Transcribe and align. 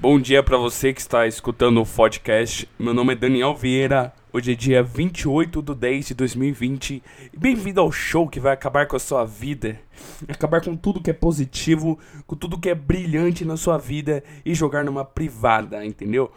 Bom 0.00 0.20
dia 0.20 0.44
para 0.44 0.56
você 0.56 0.92
que 0.92 1.00
está 1.00 1.26
escutando 1.26 1.82
o 1.82 1.84
podcast. 1.84 2.68
Meu 2.78 2.94
nome 2.94 3.14
é 3.14 3.16
Daniel 3.16 3.52
Vieira. 3.52 4.14
Hoje 4.32 4.52
é 4.52 4.54
dia 4.54 4.80
28 4.80 5.60
de 5.60 5.74
10 5.74 6.06
de 6.06 6.14
2020. 6.14 7.02
Bem-vindo 7.36 7.80
ao 7.80 7.90
show 7.90 8.28
que 8.28 8.38
vai 8.38 8.52
acabar 8.52 8.86
com 8.86 8.94
a 8.94 9.00
sua 9.00 9.24
vida. 9.24 9.80
Acabar 10.28 10.60
com 10.60 10.76
tudo 10.76 11.02
que 11.02 11.10
é 11.10 11.12
positivo, 11.12 11.98
com 12.28 12.36
tudo 12.36 12.60
que 12.60 12.68
é 12.68 12.76
brilhante 12.76 13.44
na 13.44 13.56
sua 13.56 13.76
vida 13.76 14.22
e 14.46 14.54
jogar 14.54 14.84
numa 14.84 15.04
privada, 15.04 15.84
entendeu? 15.84 16.30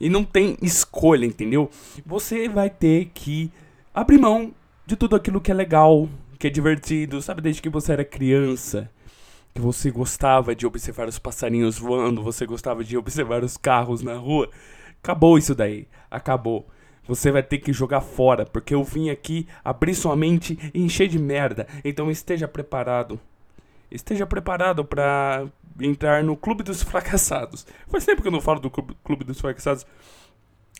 E 0.00 0.08
não 0.08 0.24
tem 0.24 0.58
escolha, 0.60 1.24
entendeu? 1.24 1.70
Você 2.04 2.48
vai 2.48 2.68
ter 2.68 3.12
que 3.14 3.48
abrir 3.94 4.18
mão 4.18 4.52
de 4.84 4.96
tudo 4.96 5.14
aquilo 5.14 5.40
que 5.40 5.52
é 5.52 5.54
legal, 5.54 6.08
que 6.36 6.48
é 6.48 6.50
divertido, 6.50 7.22
sabe, 7.22 7.42
desde 7.42 7.62
que 7.62 7.68
você 7.68 7.92
era 7.92 8.04
criança 8.04 8.90
você 9.54 9.90
gostava 9.90 10.54
de 10.54 10.66
observar 10.66 11.08
os 11.08 11.18
passarinhos 11.18 11.78
voando, 11.78 12.22
você 12.22 12.46
gostava 12.46 12.82
de 12.82 12.96
observar 12.96 13.44
os 13.44 13.56
carros 13.56 14.02
na 14.02 14.14
rua. 14.14 14.48
Acabou 15.02 15.36
isso 15.36 15.54
daí. 15.54 15.86
Acabou. 16.10 16.66
Você 17.06 17.32
vai 17.32 17.42
ter 17.42 17.58
que 17.58 17.72
jogar 17.72 18.00
fora, 18.00 18.46
porque 18.46 18.74
eu 18.74 18.84
vim 18.84 19.10
aqui 19.10 19.48
abrir 19.64 19.94
sua 19.94 20.14
mente 20.14 20.58
e 20.72 20.80
encher 20.80 21.08
de 21.08 21.18
merda. 21.18 21.66
Então 21.84 22.10
esteja 22.10 22.46
preparado. 22.46 23.20
Esteja 23.90 24.24
preparado 24.26 24.84
para 24.84 25.46
entrar 25.80 26.22
no 26.22 26.36
Clube 26.36 26.62
dos 26.62 26.82
Fracassados. 26.82 27.66
Faz 27.88 28.04
tempo 28.04 28.22
que 28.22 28.28
eu 28.28 28.32
não 28.32 28.40
falo 28.40 28.60
do 28.60 28.70
Clube 28.70 29.24
dos 29.24 29.40
Fracassados. 29.40 29.84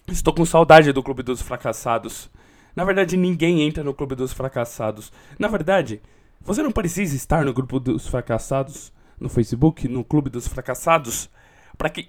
Estou 0.08 0.32
com 0.32 0.44
saudade 0.44 0.92
do 0.92 1.02
Clube 1.02 1.22
dos 1.22 1.42
Fracassados. 1.42 2.30
Na 2.74 2.84
verdade, 2.84 3.16
ninguém 3.16 3.62
entra 3.62 3.84
no 3.84 3.92
Clube 3.92 4.14
dos 4.14 4.32
Fracassados. 4.32 5.12
Na 5.38 5.48
verdade, 5.48 6.00
você 6.44 6.62
não 6.62 6.72
precisa 6.72 7.14
estar 7.16 7.44
no 7.44 7.52
grupo 7.52 7.78
dos 7.78 8.06
fracassados 8.06 8.92
no 9.22 9.28
Facebook, 9.28 9.88
no 9.88 10.04
clube 10.04 10.28
dos 10.28 10.48
fracassados, 10.48 11.30
para 11.78 11.88
que 11.88 12.08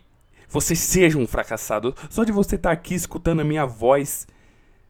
você 0.49 0.75
seja 0.75 1.17
um 1.17 1.27
fracassado. 1.27 1.95
Só 2.09 2.23
de 2.23 2.31
você 2.31 2.55
estar 2.55 2.71
aqui 2.71 2.95
escutando 2.95 3.41
a 3.41 3.43
minha 3.43 3.65
voz, 3.65 4.27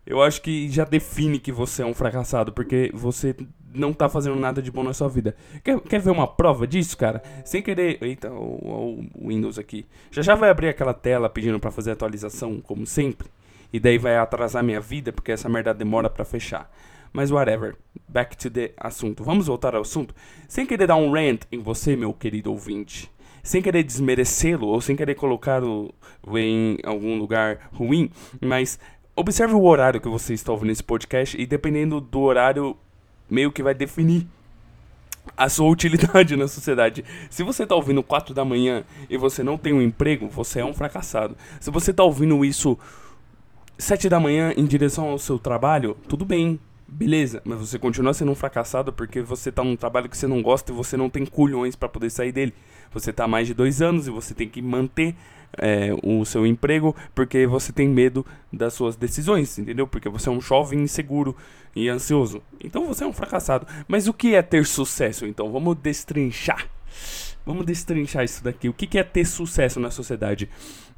eu 0.06 0.22
acho 0.22 0.42
que 0.42 0.70
já 0.70 0.86
define 0.86 1.40
que 1.40 1.52
você 1.52 1.84
é 1.84 1.86
um 1.86 1.94
fracassado, 1.94 2.52
porque 2.52 2.90
você 2.94 3.36
não 3.74 3.92
tá 3.92 4.08
fazendo 4.08 4.36
nada 4.36 4.62
de 4.62 4.72
bom 4.72 4.84
na 4.84 4.94
sua 4.94 5.10
vida. 5.10 5.36
Quer, 5.64 5.80
quer 5.82 6.00
ver 6.00 6.12
uma 6.12 6.28
prova 6.28 6.68
disso, 6.68 6.98
cara? 6.98 7.22
Sem 7.44 7.62
querer. 7.62 7.98
Eita, 8.02 8.32
o, 8.32 9.06
o 9.16 9.28
Windows 9.28 9.58
aqui. 9.60 9.86
Já 10.12 10.22
já 10.22 10.36
vai 10.36 10.50
abrir 10.50 10.70
aquela 10.70 10.94
tela 10.94 11.30
pedindo 11.30 11.60
para 11.60 11.72
fazer 11.72 11.92
atualização, 11.92 12.62
como 12.62 12.86
sempre. 12.86 13.28
E 13.72 13.80
daí 13.80 13.98
vai 13.98 14.16
atrasar 14.18 14.64
minha 14.64 14.80
vida, 14.80 15.12
porque 15.12 15.32
essa 15.32 15.50
merda 15.50 15.74
demora 15.74 16.10
para 16.10 16.24
fechar. 16.24 16.70
Mas 17.14 17.32
whatever. 17.32 17.76
Back 18.10 18.36
to 18.38 18.50
the 18.50 18.74
assunto. 18.76 19.24
Vamos 19.24 19.46
voltar 19.46 19.76
ao 19.76 19.82
assunto? 19.82 20.16
Sem 20.48 20.66
querer 20.66 20.88
dar 20.88 20.96
um 20.96 21.12
rant 21.12 21.44
em 21.52 21.60
você, 21.60 21.96
meu 21.96 22.12
querido 22.12 22.52
ouvinte. 22.52 23.10
Sem 23.44 23.62
querer 23.62 23.84
desmerecê-lo 23.84 24.68
ou 24.68 24.82
sem 24.82 24.96
querer 24.96 25.16
colocá-lo 25.16 25.94
em 26.36 26.78
algum 26.84 27.18
lugar 27.18 27.70
ruim, 27.74 28.10
mas 28.42 28.80
observe 29.16 29.54
o 29.54 29.64
horário 29.64 30.00
que 30.02 30.08
você 30.08 30.34
está 30.34 30.52
ouvindo 30.52 30.72
esse 30.72 30.84
podcast 30.84 31.40
e 31.40 31.46
dependendo 31.46 32.00
do 32.00 32.22
horário, 32.22 32.76
meio 33.30 33.52
que 33.52 33.62
vai 33.62 33.74
definir 33.74 34.26
a 35.36 35.50
sua 35.50 35.70
utilidade 35.70 36.36
na 36.38 36.48
sociedade. 36.48 37.04
Se 37.30 37.44
você 37.44 37.64
está 37.64 37.76
ouvindo 37.76 38.02
4 38.02 38.34
da 38.34 38.46
manhã 38.46 38.84
e 39.10 39.18
você 39.18 39.44
não 39.44 39.58
tem 39.58 39.74
um 39.74 39.82
emprego, 39.82 40.28
você 40.30 40.62
é 40.62 40.66
um 40.66 40.74
fracassado. 40.74 41.36
Se 41.60 41.70
você 41.70 41.92
está 41.92 42.04
ouvindo 42.04 42.44
isso 42.46 42.78
7 43.78 44.10
da 44.10 44.20
manhã 44.20 44.54
em 44.56 44.66
direção 44.66 45.10
ao 45.10 45.20
seu 45.20 45.38
trabalho, 45.38 45.98
tudo 46.08 46.26
bem, 46.26 46.60
Beleza, 46.96 47.42
mas 47.44 47.58
você 47.58 47.80
continua 47.80 48.14
sendo 48.14 48.32
um 48.32 48.36
fracassado 48.36 48.94
porque 48.94 49.20
você 49.20 49.52
tá 49.52 49.64
num 49.64 49.76
trabalho 49.76 50.08
que 50.08 50.16
você 50.16 50.28
não 50.28 50.44
gosta 50.44 50.72
e 50.72 50.76
você 50.76 50.96
não 50.96 51.10
tem 51.10 51.26
culhões 51.26 51.76
para 51.76 51.90
poder 51.90 52.12
sair 52.12 52.32
dele. 52.32 52.54
Você 52.92 53.12
tá 53.12 53.24
há 53.24 53.28
mais 53.28 53.48
de 53.48 53.56
dois 53.56 53.82
anos 53.82 54.06
e 54.06 54.12
você 54.12 54.32
tem 54.36 54.48
que 54.48 54.62
manter 54.62 55.16
é, 55.58 55.90
o 56.04 56.24
seu 56.24 56.46
emprego 56.46 56.96
porque 57.16 57.48
você 57.48 57.74
tem 57.74 57.90
medo 57.90 58.24
das 58.52 58.76
suas 58.76 58.96
decisões, 58.96 59.58
entendeu? 59.58 59.88
Porque 59.88 60.08
você 60.08 60.30
é 60.30 60.32
um 60.32 60.40
jovem 60.40 60.82
inseguro 60.82 61.36
e 61.76 61.90
ansioso. 61.90 62.44
Então 62.64 62.86
você 62.86 63.04
é 63.04 63.08
um 63.08 63.14
fracassado. 63.14 63.66
Mas 63.88 64.08
o 64.08 64.14
que 64.14 64.36
é 64.36 64.44
ter 64.44 64.64
sucesso? 64.64 65.26
Então 65.26 65.52
vamos 65.52 65.76
destrinchar. 65.78 66.70
Vamos 67.44 67.66
destrinchar 67.66 68.24
isso 68.24 68.44
daqui. 68.44 68.70
O 68.70 68.74
que 68.74 69.00
é 69.00 69.04
ter 69.04 69.26
sucesso 69.26 69.80
na 69.80 69.90
sociedade? 69.90 70.48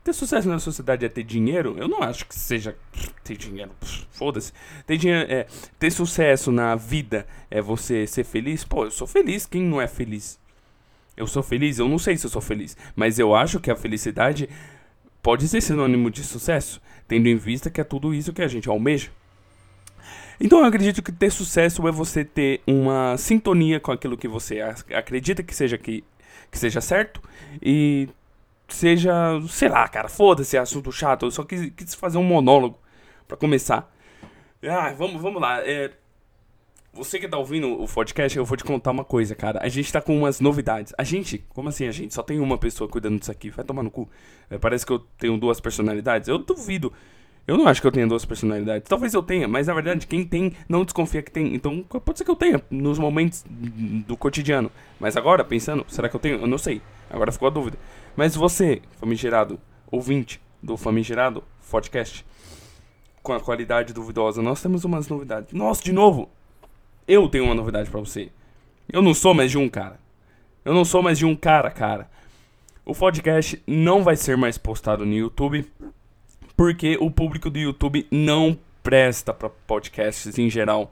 Ter 0.05 0.13
sucesso 0.13 0.47
na 0.47 0.59
sociedade 0.59 1.03
é 1.03 1.09
ter 1.09 1.23
dinheiro? 1.23 1.75
Eu 1.79 1.87
não 1.87 2.03
acho 2.03 2.27
que 2.27 2.35
seja 2.35 2.77
ter 3.23 3.35
dinheiro. 3.35 3.71
Foda-se. 4.11 4.53
Ter 4.85 4.97
dinheiro 4.97 5.25
é 5.27 5.47
ter 5.79 5.89
sucesso 5.89 6.51
na 6.51 6.75
vida 6.75 7.25
é 7.49 7.59
você 7.59 8.05
ser 8.05 8.23
feliz? 8.23 8.63
Pô, 8.63 8.85
eu 8.85 8.91
sou 8.91 9.07
feliz. 9.07 9.47
Quem 9.47 9.63
não 9.63 9.81
é 9.81 9.87
feliz? 9.87 10.39
Eu 11.17 11.25
sou 11.25 11.41
feliz? 11.41 11.79
Eu 11.79 11.89
não 11.89 11.97
sei 11.97 12.15
se 12.17 12.27
eu 12.27 12.29
sou 12.29 12.39
feliz, 12.39 12.77
mas 12.95 13.17
eu 13.17 13.33
acho 13.33 13.59
que 13.59 13.71
a 13.71 13.75
felicidade 13.75 14.47
pode 15.23 15.47
ser 15.47 15.59
sinônimo 15.59 16.11
de 16.11 16.23
sucesso, 16.23 16.79
tendo 17.07 17.27
em 17.27 17.35
vista 17.35 17.71
que 17.71 17.81
é 17.81 17.83
tudo 17.83 18.13
isso 18.13 18.31
que 18.31 18.43
a 18.43 18.47
gente 18.47 18.69
almeja. 18.69 19.09
Então 20.39 20.59
eu 20.59 20.65
acredito 20.65 21.01
que 21.01 21.11
ter 21.11 21.31
sucesso 21.31 21.87
é 21.87 21.91
você 21.91 22.23
ter 22.23 22.61
uma 22.67 23.17
sintonia 23.17 23.79
com 23.79 23.91
aquilo 23.91 24.15
que 24.15 24.27
você 24.27 24.61
acredita 24.93 25.41
que 25.41 25.55
seja 25.55 25.79
que, 25.79 26.03
que 26.51 26.59
seja 26.59 26.79
certo 26.79 27.19
e 27.59 28.07
seja, 28.67 29.13
sei 29.47 29.69
lá, 29.69 29.87
cara, 29.87 30.07
foda-se, 30.07 30.57
é 30.57 30.59
assunto 30.59 30.91
chato. 30.91 31.25
Eu 31.25 31.31
só 31.31 31.43
quis, 31.43 31.71
quis 31.75 31.93
fazer 31.93 32.17
um 32.17 32.23
monólogo 32.23 32.79
para 33.27 33.37
começar. 33.37 33.91
Ah, 34.63 34.93
vamos, 34.93 35.21
vamos 35.21 35.41
lá. 35.41 35.61
É, 35.61 35.91
você 36.95 37.19
que 37.19 37.27
tá 37.27 37.37
ouvindo 37.37 37.81
o 37.81 37.85
podcast, 37.87 38.37
eu 38.37 38.45
vou 38.45 38.55
te 38.55 38.63
contar 38.63 38.91
uma 38.91 39.03
coisa, 39.03 39.35
cara. 39.35 39.59
A 39.61 39.67
gente 39.67 39.91
tá 39.91 40.01
com 40.01 40.17
umas 40.17 40.39
novidades. 40.39 40.93
A 40.97 41.03
gente, 41.03 41.43
como 41.49 41.67
assim 41.67 41.87
a 41.87 41.91
gente? 41.91 42.13
Só 42.13 42.23
tem 42.23 42.39
uma 42.39 42.57
pessoa 42.57 42.89
cuidando 42.89 43.19
disso 43.19 43.31
aqui. 43.31 43.49
Vai 43.49 43.65
tomar 43.65 43.83
no 43.83 43.91
cu. 43.91 44.09
É, 44.49 44.57
parece 44.57 44.85
que 44.85 44.93
eu 44.93 44.99
tenho 44.99 45.37
duas 45.37 45.59
personalidades. 45.59 46.29
Eu 46.29 46.37
duvido. 46.37 46.93
Eu 47.47 47.57
não 47.57 47.67
acho 47.67 47.79
que 47.79 47.85
eu 47.85 47.91
tenha 47.91 48.07
duas 48.07 48.25
personalidades. 48.25 48.87
Talvez 48.87 49.13
eu 49.13 49.21
tenha, 49.21 49.47
mas 49.47 49.67
na 49.67 49.73
verdade, 49.73 50.07
quem 50.07 50.25
tem 50.25 50.53
não 50.67 50.83
desconfia 50.83 51.21
que 51.21 51.29
tem. 51.29 51.53
Então, 51.53 51.83
pode 51.83 52.17
ser 52.17 52.23
que 52.23 52.31
eu 52.31 52.35
tenha 52.35 52.61
nos 52.71 52.97
momentos 52.97 53.45
do 53.47 54.17
cotidiano. 54.17 54.71
Mas 54.99 55.15
agora, 55.15 55.43
pensando, 55.43 55.85
será 55.87 56.09
que 56.09 56.15
eu 56.15 56.19
tenho? 56.19 56.39
Eu 56.39 56.47
não 56.47 56.57
sei. 56.57 56.81
Agora 57.09 57.31
ficou 57.31 57.47
a 57.47 57.51
dúvida. 57.51 57.77
Mas 58.15 58.35
você, 58.35 58.81
famigerado 58.99 59.59
ouvinte 59.91 60.41
do 60.61 60.77
famigerado 60.77 61.43
podcast, 61.69 62.25
com 63.21 63.33
a 63.33 63.39
qualidade 63.39 63.93
duvidosa, 63.93 64.41
nós 64.41 64.61
temos 64.61 64.85
umas 64.85 65.07
novidades. 65.07 65.51
Nossa, 65.51 65.83
de 65.83 65.91
novo, 65.91 66.29
eu 67.07 67.27
tenho 67.27 67.45
uma 67.45 67.55
novidade 67.55 67.89
para 67.89 67.99
você. 67.99 68.29
Eu 68.91 69.01
não 69.01 69.13
sou 69.13 69.33
mais 69.33 69.51
de 69.51 69.57
um 69.57 69.67
cara. 69.67 69.99
Eu 70.63 70.73
não 70.73 70.85
sou 70.85 71.01
mais 71.01 71.17
de 71.17 71.25
um 71.25 71.35
cara, 71.35 71.69
cara. 71.69 72.09
O 72.85 72.93
podcast 72.93 73.61
não 73.65 74.03
vai 74.03 74.15
ser 74.15 74.37
mais 74.37 74.57
postado 74.57 75.05
no 75.05 75.13
YouTube 75.13 75.65
porque 76.55 76.97
o 77.01 77.11
público 77.11 77.49
do 77.49 77.59
YouTube 77.59 78.07
não 78.09 78.57
presta 78.81 79.33
para 79.33 79.49
podcasts 79.49 80.37
em 80.37 80.49
geral. 80.49 80.91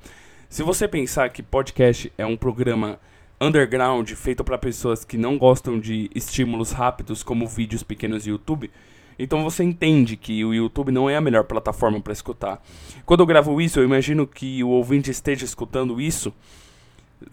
Se 0.49 0.63
você 0.63 0.87
pensar 0.87 1.29
que 1.29 1.41
podcast 1.41 2.11
é 2.17 2.25
um 2.25 2.35
programa 2.35 2.99
underground 3.43 4.09
feito 4.11 4.43
para 4.43 4.57
pessoas 4.57 5.03
que 5.03 5.17
não 5.17 5.37
gostam 5.37 5.79
de 5.79 6.09
estímulos 6.15 6.71
rápidos 6.71 7.23
como 7.23 7.47
vídeos 7.47 7.83
pequenos 7.83 8.23
do 8.23 8.29
YouTube, 8.29 8.71
então 9.17 9.43
você 9.43 9.63
entende 9.63 10.17
que 10.17 10.43
o 10.43 10.53
YouTube 10.53 10.91
não 10.91 11.09
é 11.09 11.15
a 11.15 11.21
melhor 11.21 11.43
plataforma 11.43 11.99
para 12.01 12.13
escutar. 12.13 12.61
Quando 13.05 13.19
eu 13.19 13.25
gravo 13.25 13.61
isso, 13.61 13.79
eu 13.79 13.83
imagino 13.83 14.25
que 14.25 14.63
o 14.63 14.69
ouvinte 14.69 15.11
esteja 15.11 15.45
escutando 15.45 16.01
isso 16.01 16.33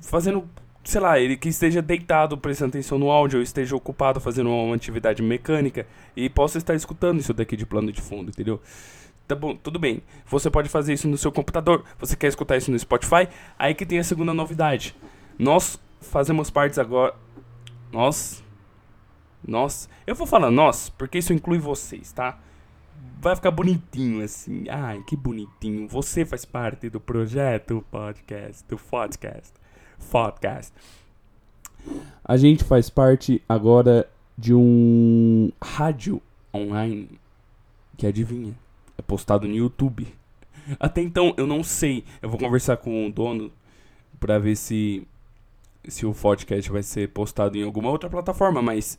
fazendo, 0.00 0.48
sei 0.84 1.00
lá, 1.00 1.18
ele 1.18 1.36
que 1.36 1.48
esteja 1.48 1.82
deitado 1.82 2.36
prestando 2.38 2.70
atenção 2.70 2.98
no 2.98 3.10
áudio, 3.10 3.38
ou 3.38 3.42
esteja 3.42 3.74
ocupado 3.74 4.20
fazendo 4.20 4.50
uma 4.50 4.74
atividade 4.74 5.22
mecânica 5.22 5.86
e 6.16 6.28
possa 6.28 6.58
estar 6.58 6.74
escutando 6.74 7.18
isso 7.20 7.32
daqui 7.32 7.56
de 7.56 7.66
plano 7.66 7.90
de 7.90 8.00
fundo, 8.00 8.30
entendeu? 8.30 8.60
Tá 9.26 9.34
bom, 9.34 9.54
tudo 9.54 9.78
bem. 9.78 10.02
Você 10.26 10.50
pode 10.50 10.68
fazer 10.68 10.92
isso 10.92 11.06
no 11.06 11.16
seu 11.16 11.30
computador. 11.30 11.84
Você 12.00 12.16
quer 12.16 12.26
escutar 12.26 12.56
isso 12.56 12.70
no 12.70 12.78
Spotify? 12.78 13.28
Aí 13.56 13.74
que 13.74 13.86
tem 13.86 14.00
a 14.00 14.04
segunda 14.04 14.34
novidade. 14.34 14.94
Nós 15.38 15.78
fazemos 16.00 16.50
partes 16.50 16.78
agora. 16.78 17.14
Nós. 17.92 18.42
Nós. 19.46 19.88
Eu 20.06 20.14
vou 20.14 20.26
falar 20.26 20.50
nós, 20.50 20.88
porque 20.90 21.18
isso 21.18 21.32
inclui 21.32 21.58
vocês, 21.58 22.12
tá? 22.12 22.38
Vai 23.20 23.36
ficar 23.36 23.50
bonitinho 23.50 24.22
assim. 24.24 24.64
Ai, 24.68 25.02
que 25.06 25.16
bonitinho. 25.16 25.86
Você 25.88 26.24
faz 26.24 26.44
parte 26.44 26.88
do 26.88 27.00
projeto 27.00 27.84
podcast, 27.90 28.64
do 28.68 28.78
podcast. 28.78 29.52
Podcast. 30.10 30.72
A 32.24 32.36
gente 32.36 32.64
faz 32.64 32.88
parte 32.88 33.42
agora 33.48 34.08
de 34.36 34.54
um 34.54 35.50
rádio 35.62 36.20
online 36.54 37.18
que 37.96 38.06
adivinha, 38.06 38.54
é 38.96 39.02
postado 39.02 39.46
no 39.46 39.54
YouTube. 39.54 40.06
Até 40.78 41.02
então 41.02 41.34
eu 41.36 41.46
não 41.46 41.62
sei. 41.62 42.04
Eu 42.22 42.30
vou 42.30 42.38
conversar 42.38 42.78
com 42.78 43.06
o 43.06 43.12
dono 43.12 43.52
para 44.18 44.38
ver 44.38 44.56
se 44.56 45.06
se 45.88 46.06
o 46.06 46.12
podcast 46.12 46.70
vai 46.70 46.82
ser 46.82 47.08
postado 47.08 47.56
em 47.56 47.62
alguma 47.62 47.90
outra 47.90 48.08
plataforma, 48.08 48.60
mas 48.60 48.98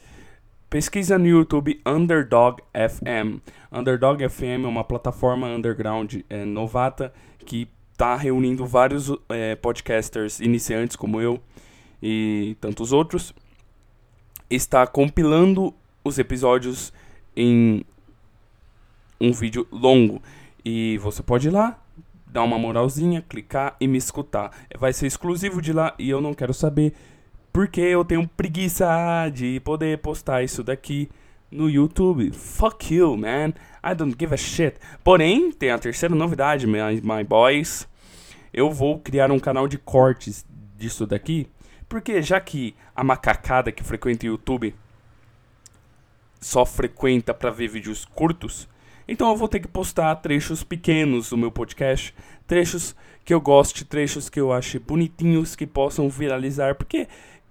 pesquisa 0.70 1.18
no 1.18 1.28
YouTube 1.28 1.82
Underdog 1.86 2.62
FM. 2.74 3.42
Underdog 3.72 4.28
FM 4.28 4.64
é 4.64 4.68
uma 4.68 4.84
plataforma 4.84 5.48
underground 5.48 6.16
é, 6.30 6.46
novata 6.46 7.14
que 7.46 7.68
está 7.92 8.16
reunindo 8.16 8.66
vários 8.66 9.12
é, 9.30 9.56
podcasters 9.56 10.40
iniciantes 10.40 10.96
como 10.96 11.22
eu 11.22 11.40
e 12.02 12.56
tantos 12.60 12.92
outros. 12.92 13.34
Está 14.50 14.86
compilando 14.88 15.74
os 16.04 16.18
episódios 16.18 16.92
em 17.36 17.86
um 19.20 19.32
vídeo 19.32 19.68
longo. 19.72 20.22
E 20.64 20.98
você 21.00 21.24
pode 21.24 21.48
ir 21.48 21.52
lá, 21.52 21.81
dar 22.32 22.44
uma 22.44 22.58
moralzinha, 22.58 23.22
clicar 23.22 23.76
e 23.80 23.88
me 23.88 23.98
escutar. 23.98 24.52
Vai 24.78 24.94
ser 24.94 25.08
exclusivo 25.08 25.62
de 25.62 25.74
lá 25.74 25.94
e 26.00 26.10
eu 26.10 26.22
não 26.22 26.34
quero 26.34 26.54
saber 26.54 26.94
porque 27.52 27.82
eu 27.82 28.06
tenho 28.06 28.28
preguiça 28.28 28.88
de 29.34 29.60
poder 29.60 29.98
postar 29.98 30.42
isso 30.42 30.64
daqui 30.64 31.10
no 31.52 31.70
YouTube. 31.70 32.32
Fuck 32.32 32.96
you, 32.96 33.18
man. 33.18 33.50
I 33.84 33.94
don't 33.94 34.16
give 34.18 34.34
a 34.34 34.38
shit. 34.38 34.78
Porém, 35.04 35.52
tem 35.52 35.70
a 35.70 35.78
terceira 35.78 36.16
novidade, 36.16 36.66
my, 36.66 37.02
my 37.04 37.24
boys. 37.24 37.88
Eu 38.54 38.72
vou 38.72 39.00
criar 39.00 39.32
um 39.32 39.40
canal 39.40 39.68
de 39.68 39.78
cortes 39.78 40.46
disso 40.78 41.06
daqui. 41.06 41.48
Porque 41.90 42.22
já 42.22 42.40
que 42.40 42.74
a 42.96 43.04
macacada 43.04 43.72
que 43.72 43.84
frequenta 43.84 44.26
o 44.26 44.30
YouTube 44.30 44.74
só 46.40 46.66
frequenta 46.66 47.34
para 47.34 47.52
ver 47.52 47.68
vídeos 47.68 48.06
curtos, 48.06 48.68
então 49.12 49.30
eu 49.30 49.36
vou 49.36 49.48
ter 49.48 49.60
que 49.60 49.68
postar 49.68 50.16
trechos 50.16 50.64
pequenos 50.64 51.30
do 51.30 51.38
meu 51.38 51.52
podcast, 51.52 52.14
trechos 52.48 52.96
que 53.26 53.34
eu 53.34 53.42
goste, 53.42 53.84
trechos 53.84 54.30
que 54.30 54.40
eu 54.40 54.54
ache 54.54 54.80
bonitinhos, 54.80 55.56
que 55.56 55.68
possam 55.68 56.10
viralizar, 56.10 56.76
porque 56.76 57.08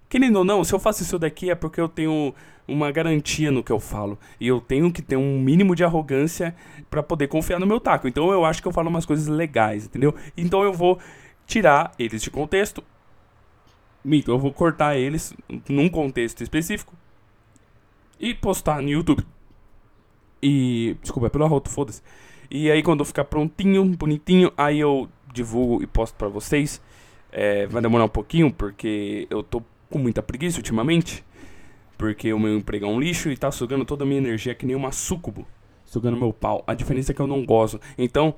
querendo 0.08 0.36
ou 0.36 0.44
não, 0.44 0.64
se 0.64 0.72
eu 0.72 0.78
faço 0.78 1.02
isso 1.02 1.18
daqui 1.18 1.50
é 1.50 1.54
porque 1.54 1.80
eu 1.80 1.88
tenho 1.88 2.34
uma 2.66 2.90
garantia 2.90 3.50
no 3.50 3.62
que 3.62 3.72
eu 3.72 3.80
falo. 3.80 4.18
E 4.40 4.46
eu 4.46 4.60
tenho 4.60 4.90
que 4.92 5.02
ter 5.02 5.16
um 5.16 5.38
mínimo 5.38 5.74
de 5.74 5.84
arrogância 5.84 6.54
para 6.88 7.02
poder 7.02 7.28
confiar 7.28 7.58
no 7.58 7.66
meu 7.66 7.80
taco. 7.80 8.08
Então 8.08 8.30
eu 8.32 8.44
acho 8.44 8.62
que 8.62 8.68
eu 8.68 8.72
falo 8.72 8.88
umas 8.88 9.04
coisas 9.04 9.26
legais, 9.26 9.86
entendeu? 9.86 10.14
Então 10.36 10.62
eu 10.62 10.72
vou 10.72 10.98
tirar 11.46 11.92
eles 11.98 12.22
de 12.22 12.30
contexto. 12.30 12.82
Mito, 14.04 14.30
eu 14.30 14.38
vou 14.38 14.52
cortar 14.52 14.96
eles 14.96 15.34
num 15.68 15.88
contexto 15.88 16.42
específico 16.42 16.94
e 18.18 18.32
postar 18.32 18.80
no 18.80 18.88
YouTube. 18.88 19.26
E. 20.42 20.96
Desculpa, 21.02 21.26
é 21.26 21.30
pelo 21.30 21.44
arroto, 21.44 21.70
foda-se. 21.70 22.02
E 22.50 22.70
aí 22.70 22.82
quando 22.82 23.04
ficar 23.04 23.24
prontinho, 23.24 23.84
bonitinho, 23.84 24.52
aí 24.56 24.80
eu 24.80 25.08
divulgo 25.32 25.82
e 25.82 25.86
posto 25.86 26.14
pra 26.16 26.28
vocês. 26.28 26.80
É, 27.32 27.66
vai 27.66 27.80
demorar 27.80 28.04
um 28.04 28.08
pouquinho, 28.08 28.52
porque 28.52 29.26
eu 29.30 29.42
tô 29.42 29.62
com 29.88 29.98
muita 29.98 30.22
preguiça 30.22 30.58
ultimamente 30.58 31.24
porque 32.00 32.32
o 32.32 32.38
meu 32.38 32.56
emprego 32.56 32.86
é 32.86 32.88
um 32.88 32.98
lixo 32.98 33.30
e 33.30 33.36
tá 33.36 33.50
sugando 33.50 33.84
toda 33.84 34.04
a 34.04 34.06
minha 34.06 34.16
energia 34.16 34.54
que 34.54 34.64
nem 34.64 34.74
uma 34.74 34.90
sucubo, 34.90 35.46
sugando 35.84 36.16
meu 36.16 36.32
pau. 36.32 36.64
A 36.66 36.72
diferença 36.72 37.12
é 37.12 37.14
que 37.14 37.20
eu 37.20 37.26
não 37.26 37.44
gozo. 37.44 37.78
Então, 37.98 38.34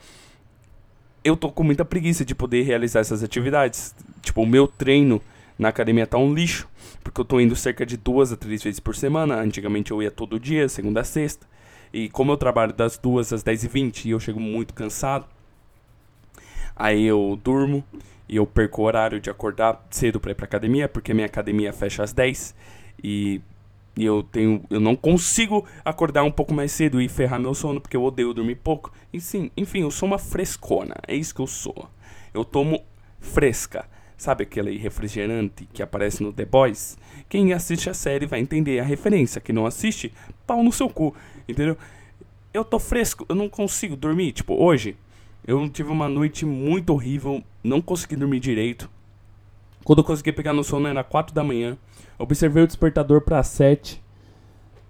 eu 1.22 1.36
tô 1.36 1.48
com 1.48 1.62
muita 1.62 1.84
preguiça 1.84 2.24
de 2.24 2.34
poder 2.34 2.62
realizar 2.62 2.98
essas 2.98 3.22
atividades. 3.22 3.94
Tipo, 4.20 4.42
o 4.42 4.46
meu 4.48 4.66
treino 4.66 5.22
na 5.56 5.68
academia 5.68 6.08
tá 6.08 6.18
um 6.18 6.34
lixo, 6.34 6.68
porque 7.04 7.20
eu 7.20 7.24
tô 7.24 7.38
indo 7.38 7.54
cerca 7.54 7.86
de 7.86 7.96
duas 7.96 8.32
a 8.32 8.36
três 8.36 8.60
vezes 8.64 8.80
por 8.80 8.96
semana. 8.96 9.36
Antigamente 9.36 9.92
eu 9.92 10.02
ia 10.02 10.10
todo 10.10 10.40
dia, 10.40 10.68
segunda 10.68 11.02
a 11.02 11.04
sexta. 11.04 11.46
E 11.92 12.08
como 12.08 12.32
eu 12.32 12.36
trabalho 12.36 12.72
das 12.72 12.96
duas 12.96 13.32
às 13.32 13.42
dez 13.42 13.64
e 13.64 13.68
vinte 13.68 14.08
eu 14.08 14.18
chego 14.18 14.40
muito 14.40 14.72
cansado, 14.74 15.26
aí 16.74 17.04
eu 17.04 17.38
durmo 17.42 17.84
e 18.28 18.36
eu 18.36 18.46
perco 18.46 18.82
o 18.82 18.84
horário 18.84 19.20
de 19.20 19.28
acordar 19.28 19.86
cedo 19.90 20.18
para 20.18 20.30
ir 20.32 20.34
pra 20.34 20.46
academia, 20.46 20.88
porque 20.88 21.12
minha 21.12 21.26
academia 21.26 21.72
fecha 21.72 22.02
às 22.02 22.12
dez 22.12 22.54
e 23.02 23.40
e 23.96 24.04
eu 24.04 24.22
tenho. 24.22 24.64
Eu 24.70 24.80
não 24.80 24.96
consigo 24.96 25.66
acordar 25.84 26.22
um 26.22 26.30
pouco 26.30 26.54
mais 26.54 26.72
cedo 26.72 27.00
e 27.00 27.08
ferrar 27.08 27.38
meu 27.38 27.54
sono, 27.54 27.80
porque 27.80 27.96
eu 27.96 28.02
odeio 28.02 28.32
dormir 28.32 28.56
pouco. 28.56 28.92
E 29.12 29.20
sim, 29.20 29.50
enfim, 29.56 29.82
eu 29.82 29.90
sou 29.90 30.06
uma 30.06 30.18
frescona. 30.18 30.94
É 31.06 31.14
isso 31.14 31.34
que 31.34 31.40
eu 31.40 31.46
sou. 31.46 31.88
Eu 32.32 32.44
tomo 32.44 32.82
fresca. 33.20 33.86
Sabe 34.22 34.44
aquele 34.44 34.78
refrigerante 34.78 35.68
que 35.72 35.82
aparece 35.82 36.22
no 36.22 36.32
The 36.32 36.44
Boys? 36.44 36.96
Quem 37.28 37.52
assiste 37.52 37.90
a 37.90 37.94
série 37.94 38.24
vai 38.24 38.38
entender 38.38 38.78
a 38.78 38.84
referência. 38.84 39.40
Quem 39.40 39.52
não 39.52 39.66
assiste, 39.66 40.12
pau 40.46 40.62
no 40.62 40.70
seu 40.70 40.88
cu. 40.88 41.12
Entendeu? 41.48 41.76
Eu 42.54 42.64
tô 42.64 42.78
fresco, 42.78 43.26
eu 43.28 43.34
não 43.34 43.48
consigo 43.48 43.96
dormir. 43.96 44.30
Tipo, 44.30 44.54
hoje, 44.54 44.96
eu 45.44 45.68
tive 45.68 45.90
uma 45.90 46.08
noite 46.08 46.46
muito 46.46 46.92
horrível, 46.92 47.42
não 47.64 47.82
consegui 47.82 48.14
dormir 48.14 48.38
direito. 48.38 48.88
Quando 49.82 49.98
eu 49.98 50.04
consegui 50.04 50.30
pegar 50.30 50.52
no 50.52 50.62
sono 50.62 50.86
era 50.86 51.02
4 51.02 51.34
da 51.34 51.42
manhã. 51.42 51.76
Observei 52.16 52.62
o 52.62 52.66
despertador 52.68 53.22
para 53.22 53.42
7. 53.42 54.00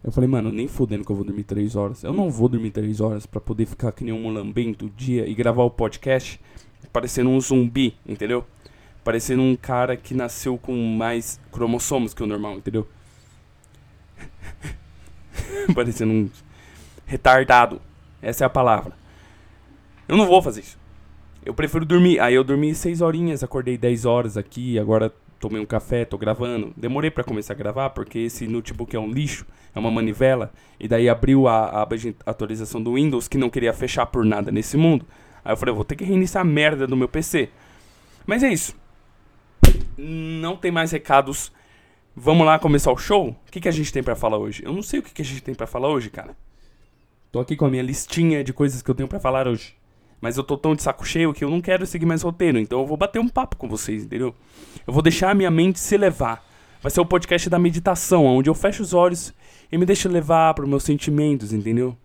Eu 0.04 0.12
falei, 0.12 0.28
mano, 0.28 0.52
nem 0.52 0.68
fudendo 0.68 1.06
que 1.06 1.10
eu 1.10 1.16
vou 1.16 1.24
dormir 1.24 1.44
3 1.44 1.74
horas. 1.74 2.04
Eu 2.04 2.12
não 2.12 2.28
vou 2.28 2.50
dormir 2.50 2.70
3 2.70 3.00
horas 3.00 3.24
para 3.24 3.40
poder 3.40 3.64
ficar 3.64 3.92
que 3.92 4.04
nem 4.04 4.12
um 4.12 4.28
lambento 4.28 4.84
o 4.84 4.90
dia 4.90 5.26
e 5.26 5.32
gravar 5.32 5.62
o 5.62 5.70
podcast 5.70 6.38
parecendo 6.92 7.30
um 7.30 7.40
zumbi, 7.40 7.96
entendeu? 8.06 8.44
Parecendo 9.04 9.42
um 9.42 9.56
cara 9.56 9.96
que 9.96 10.14
nasceu 10.14 10.56
com 10.56 10.74
mais 10.74 11.40
cromossomos 11.50 12.14
que 12.14 12.22
o 12.22 12.26
normal, 12.26 12.56
entendeu? 12.56 12.86
parecendo 15.74 16.12
um 16.12 16.30
retardado. 17.06 17.80
Essa 18.20 18.44
é 18.44 18.46
a 18.46 18.50
palavra. 18.50 18.92
Eu 20.08 20.16
não 20.16 20.26
vou 20.26 20.40
fazer 20.40 20.60
isso. 20.60 20.78
Eu 21.44 21.52
prefiro 21.52 21.84
dormir. 21.84 22.20
Aí 22.20 22.34
eu 22.34 22.44
dormi 22.44 22.74
6 22.74 23.00
horinhas, 23.00 23.42
acordei 23.42 23.76
10 23.76 24.04
horas 24.04 24.36
aqui, 24.36 24.78
agora 24.78 25.12
tomei 25.40 25.60
um 25.60 25.66
café, 25.66 26.04
tô 26.04 26.16
gravando. 26.16 26.72
Demorei 26.76 27.10
para 27.10 27.24
começar 27.24 27.54
a 27.54 27.56
gravar 27.56 27.90
porque 27.90 28.20
esse 28.20 28.46
notebook 28.46 28.94
é 28.94 29.00
um 29.00 29.10
lixo, 29.10 29.44
é 29.74 29.78
uma 29.78 29.90
manivela. 29.90 30.52
E 30.78 30.86
daí 30.86 31.08
abriu 31.08 31.48
a, 31.48 31.82
a 31.82 31.88
atualização 32.26 32.80
do 32.80 32.94
Windows 32.94 33.26
que 33.26 33.36
não 33.36 33.50
queria 33.50 33.72
fechar 33.72 34.06
por 34.06 34.24
nada 34.24 34.52
nesse 34.52 34.76
mundo. 34.76 35.04
Aí 35.44 35.52
eu 35.52 35.56
falei, 35.56 35.74
vou 35.74 35.84
ter 35.84 35.96
que 35.96 36.04
reiniciar 36.04 36.42
a 36.42 36.44
merda 36.44 36.86
do 36.86 36.96
meu 36.96 37.08
PC. 37.08 37.48
Mas 38.24 38.44
é 38.44 38.52
isso. 38.52 38.76
Não 39.96 40.56
tem 40.56 40.70
mais 40.70 40.90
recados. 40.90 41.52
Vamos 42.14 42.46
lá 42.46 42.58
começar 42.58 42.92
o 42.92 42.96
show? 42.96 43.28
O 43.28 43.50
que, 43.50 43.60
que 43.60 43.68
a 43.68 43.72
gente 43.72 43.92
tem 43.92 44.02
para 44.02 44.16
falar 44.16 44.36
hoje? 44.36 44.62
Eu 44.64 44.72
não 44.72 44.82
sei 44.82 45.00
o 45.00 45.02
que, 45.02 45.12
que 45.12 45.22
a 45.22 45.24
gente 45.24 45.42
tem 45.42 45.54
para 45.54 45.66
falar 45.66 45.88
hoje, 45.88 46.10
cara. 46.10 46.36
Tô 47.30 47.40
aqui 47.40 47.56
com 47.56 47.64
a 47.64 47.70
minha 47.70 47.82
listinha 47.82 48.44
de 48.44 48.52
coisas 48.52 48.82
que 48.82 48.90
eu 48.90 48.94
tenho 48.94 49.08
para 49.08 49.20
falar 49.20 49.48
hoje. 49.48 49.74
Mas 50.20 50.36
eu 50.36 50.44
tô 50.44 50.56
tão 50.56 50.74
de 50.74 50.82
saco 50.82 51.06
cheio 51.06 51.32
que 51.32 51.44
eu 51.44 51.50
não 51.50 51.60
quero 51.60 51.86
seguir 51.86 52.04
mais 52.04 52.22
roteiro. 52.22 52.58
Então 52.58 52.80
eu 52.80 52.86
vou 52.86 52.96
bater 52.96 53.18
um 53.18 53.28
papo 53.28 53.56
com 53.56 53.68
vocês, 53.68 54.04
entendeu? 54.04 54.34
Eu 54.86 54.92
vou 54.92 55.02
deixar 55.02 55.30
a 55.30 55.34
minha 55.34 55.50
mente 55.50 55.80
se 55.80 55.96
levar. 55.96 56.44
Vai 56.82 56.90
ser 56.90 57.00
o 57.00 57.06
podcast 57.06 57.48
da 57.48 57.58
meditação, 57.58 58.26
onde 58.26 58.50
eu 58.50 58.54
fecho 58.54 58.82
os 58.82 58.92
olhos 58.92 59.32
e 59.70 59.78
me 59.78 59.86
deixo 59.86 60.08
levar 60.08 60.52
para 60.52 60.66
meus 60.66 60.82
sentimentos, 60.82 61.52
entendeu? 61.52 61.96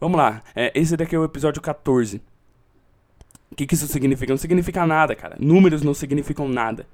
Vamos 0.00 0.16
lá. 0.16 0.42
É, 0.54 0.72
esse 0.74 0.96
daqui 0.96 1.14
é 1.14 1.18
o 1.18 1.24
episódio 1.24 1.60
14. 1.60 2.22
Que, 3.58 3.66
que 3.66 3.74
isso 3.74 3.88
significa? 3.88 4.32
Não 4.32 4.38
significa 4.38 4.86
nada, 4.86 5.16
cara. 5.16 5.36
Números 5.36 5.82
não 5.82 5.92
significam 5.92 6.48
nada. 6.48 6.86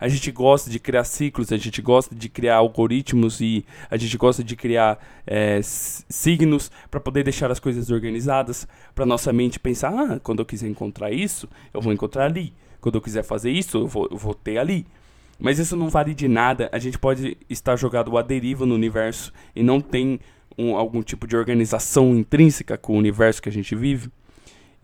A 0.00 0.08
gente 0.08 0.32
gosta 0.32 0.70
de 0.70 0.78
criar 0.78 1.04
ciclos, 1.04 1.52
a 1.52 1.58
gente 1.58 1.82
gosta 1.82 2.14
de 2.14 2.30
criar 2.30 2.56
algoritmos 2.56 3.38
e 3.38 3.66
a 3.90 3.98
gente 3.98 4.16
gosta 4.16 4.42
de 4.42 4.56
criar 4.56 4.98
é, 5.26 5.60
signos 5.62 6.70
para 6.90 7.00
poder 7.00 7.22
deixar 7.22 7.50
as 7.50 7.60
coisas 7.60 7.90
organizadas, 7.90 8.66
para 8.94 9.04
nossa 9.04 9.30
mente 9.30 9.60
pensar: 9.60 9.92
ah, 9.92 10.18
quando 10.18 10.38
eu 10.38 10.46
quiser 10.46 10.68
encontrar 10.68 11.12
isso, 11.12 11.46
eu 11.74 11.82
vou 11.82 11.92
encontrar 11.92 12.24
ali. 12.24 12.54
Quando 12.80 12.94
eu 12.94 13.02
quiser 13.02 13.22
fazer 13.22 13.50
isso, 13.50 13.76
eu 13.76 13.86
vou, 13.86 14.08
eu 14.10 14.16
vou 14.16 14.32
ter 14.32 14.56
ali. 14.56 14.86
Mas 15.38 15.58
isso 15.58 15.76
não 15.76 15.90
vale 15.90 16.14
de 16.14 16.28
nada. 16.28 16.70
A 16.72 16.78
gente 16.78 16.98
pode 16.98 17.36
estar 17.50 17.76
jogado 17.76 18.16
à 18.16 18.22
deriva 18.22 18.64
no 18.64 18.74
universo 18.74 19.34
e 19.54 19.62
não 19.62 19.82
tem 19.82 20.18
um, 20.56 20.76
algum 20.76 21.02
tipo 21.02 21.26
de 21.26 21.36
organização 21.36 22.16
intrínseca 22.16 22.78
com 22.78 22.94
o 22.94 22.98
universo 22.98 23.42
que 23.42 23.50
a 23.50 23.52
gente 23.52 23.74
vive. 23.74 24.08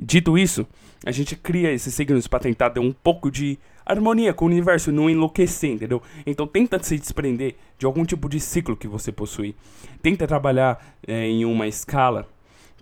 Dito 0.02 0.36
isso, 0.36 0.66
a 1.06 1.12
gente 1.12 1.36
cria 1.36 1.72
esses 1.72 1.94
signos 1.94 2.26
para 2.26 2.40
tentar 2.40 2.70
ter 2.70 2.80
um 2.80 2.92
pouco 2.92 3.30
de 3.30 3.58
harmonia 3.86 4.34
com 4.34 4.44
o 4.44 4.48
universo, 4.48 4.90
não 4.90 5.08
enlouquecer, 5.08 5.70
entendeu? 5.70 6.02
Então 6.26 6.46
tenta 6.46 6.82
se 6.82 6.98
desprender 6.98 7.54
de 7.78 7.86
algum 7.86 8.04
tipo 8.04 8.28
de 8.28 8.40
ciclo 8.40 8.76
que 8.76 8.88
você 8.88 9.12
possui. 9.12 9.54
Tenta 10.02 10.26
trabalhar 10.26 10.96
é, 11.06 11.26
em 11.26 11.44
uma 11.44 11.68
escala 11.68 12.26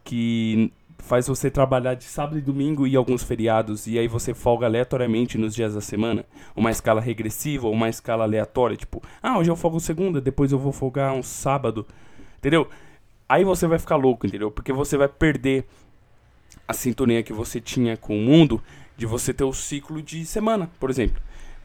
que 0.02 0.72
faz 0.98 1.26
você 1.26 1.50
trabalhar 1.50 1.94
de 1.94 2.04
sábado 2.04 2.38
e 2.38 2.42
domingo 2.42 2.86
e 2.86 2.96
alguns 2.96 3.22
feriados 3.22 3.86
e 3.86 3.98
aí 3.98 4.06
você 4.06 4.34
folga 4.34 4.66
aleatoriamente 4.66 5.38
nos 5.38 5.54
dias 5.54 5.74
da 5.74 5.80
semana, 5.80 6.24
uma 6.54 6.70
escala 6.70 7.00
regressiva 7.00 7.66
ou 7.66 7.72
uma 7.72 7.88
escala 7.88 8.24
aleatória, 8.24 8.76
tipo, 8.76 9.02
ah, 9.22 9.38
hoje 9.38 9.50
eu 9.50 9.56
folgo 9.56 9.80
segunda, 9.80 10.20
depois 10.20 10.52
eu 10.52 10.58
vou 10.58 10.72
folgar 10.72 11.12
um 11.12 11.22
sábado, 11.22 11.86
entendeu? 12.38 12.68
Aí 13.28 13.44
você 13.44 13.66
vai 13.66 13.78
ficar 13.78 13.96
louco, 13.96 14.26
entendeu? 14.26 14.50
Porque 14.50 14.72
você 14.72 14.96
vai 14.96 15.08
perder 15.08 15.64
a 16.70 16.72
sintonia 16.72 17.22
que 17.22 17.32
você 17.32 17.60
tinha 17.60 17.96
com 17.96 18.16
o 18.16 18.22
mundo 18.22 18.62
de 18.96 19.04
você 19.04 19.34
ter 19.34 19.42
o 19.42 19.52
ciclo 19.52 20.00
de 20.00 20.24
semana, 20.24 20.70
por 20.78 20.88
exemplo. 20.88 21.20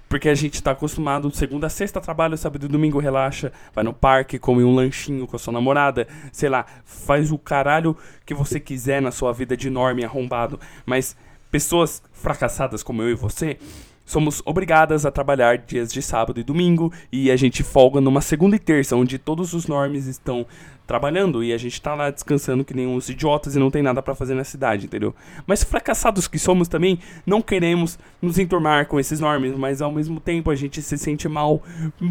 Porque 0.09 0.29
a 0.29 0.35
gente 0.35 0.55
está 0.55 0.71
acostumado, 0.71 1.29
segunda 1.35 1.69
sexta 1.69 2.01
trabalha, 2.01 2.35
sábado 2.35 2.65
e 2.65 2.69
domingo 2.69 2.99
relaxa, 2.99 3.51
vai 3.73 3.83
no 3.83 3.93
parque, 3.93 4.39
come 4.39 4.63
um 4.63 4.73
lanchinho 4.73 5.27
com 5.27 5.35
a 5.35 5.39
sua 5.39 5.53
namorada, 5.53 6.07
sei 6.31 6.49
lá, 6.49 6.65
faz 6.83 7.31
o 7.31 7.37
caralho 7.37 7.95
que 8.25 8.33
você 8.33 8.59
quiser 8.59 9.01
na 9.01 9.11
sua 9.11 9.31
vida 9.31 9.55
de 9.55 9.69
norme 9.69 10.03
arrombado. 10.03 10.59
Mas 10.85 11.15
pessoas 11.51 12.01
fracassadas 12.11 12.81
como 12.81 13.03
eu 13.03 13.09
e 13.09 13.15
você, 13.15 13.57
somos 14.05 14.41
obrigadas 14.45 15.05
a 15.05 15.11
trabalhar 15.11 15.57
dias 15.57 15.91
de 15.91 16.01
sábado 16.01 16.39
e 16.39 16.43
domingo 16.43 16.91
e 17.11 17.29
a 17.29 17.35
gente 17.35 17.63
folga 17.63 17.99
numa 17.99 18.21
segunda 18.21 18.55
e 18.55 18.59
terça, 18.59 18.95
onde 18.95 19.17
todos 19.17 19.53
os 19.53 19.67
normes 19.67 20.05
estão 20.05 20.45
trabalhando 20.85 21.43
e 21.43 21.51
a 21.51 21.57
gente 21.57 21.81
tá 21.81 21.95
lá 21.95 22.09
descansando 22.09 22.63
que 22.63 22.73
nem 22.73 22.87
uns 22.87 23.09
idiotas 23.09 23.55
e 23.55 23.59
não 23.59 23.71
tem 23.71 23.81
nada 23.81 24.01
para 24.01 24.15
fazer 24.15 24.35
na 24.35 24.43
cidade, 24.43 24.85
entendeu? 24.85 25.15
Mas 25.47 25.63
fracassados 25.63 26.27
que 26.27 26.37
somos 26.37 26.67
também, 26.67 26.99
não 27.25 27.41
queremos 27.41 27.97
nos 28.21 28.37
enturmar 28.37 28.87
com 28.87 28.99
esses 28.99 29.19
normes, 29.19 29.55
mas 29.57 29.81
ao 29.81 29.91
mesmo 29.91 30.19
tempo 30.19 30.51
a 30.51 30.55
gente 30.55 30.81
se 30.81 30.97
sente 30.97 31.27
mal 31.27 31.61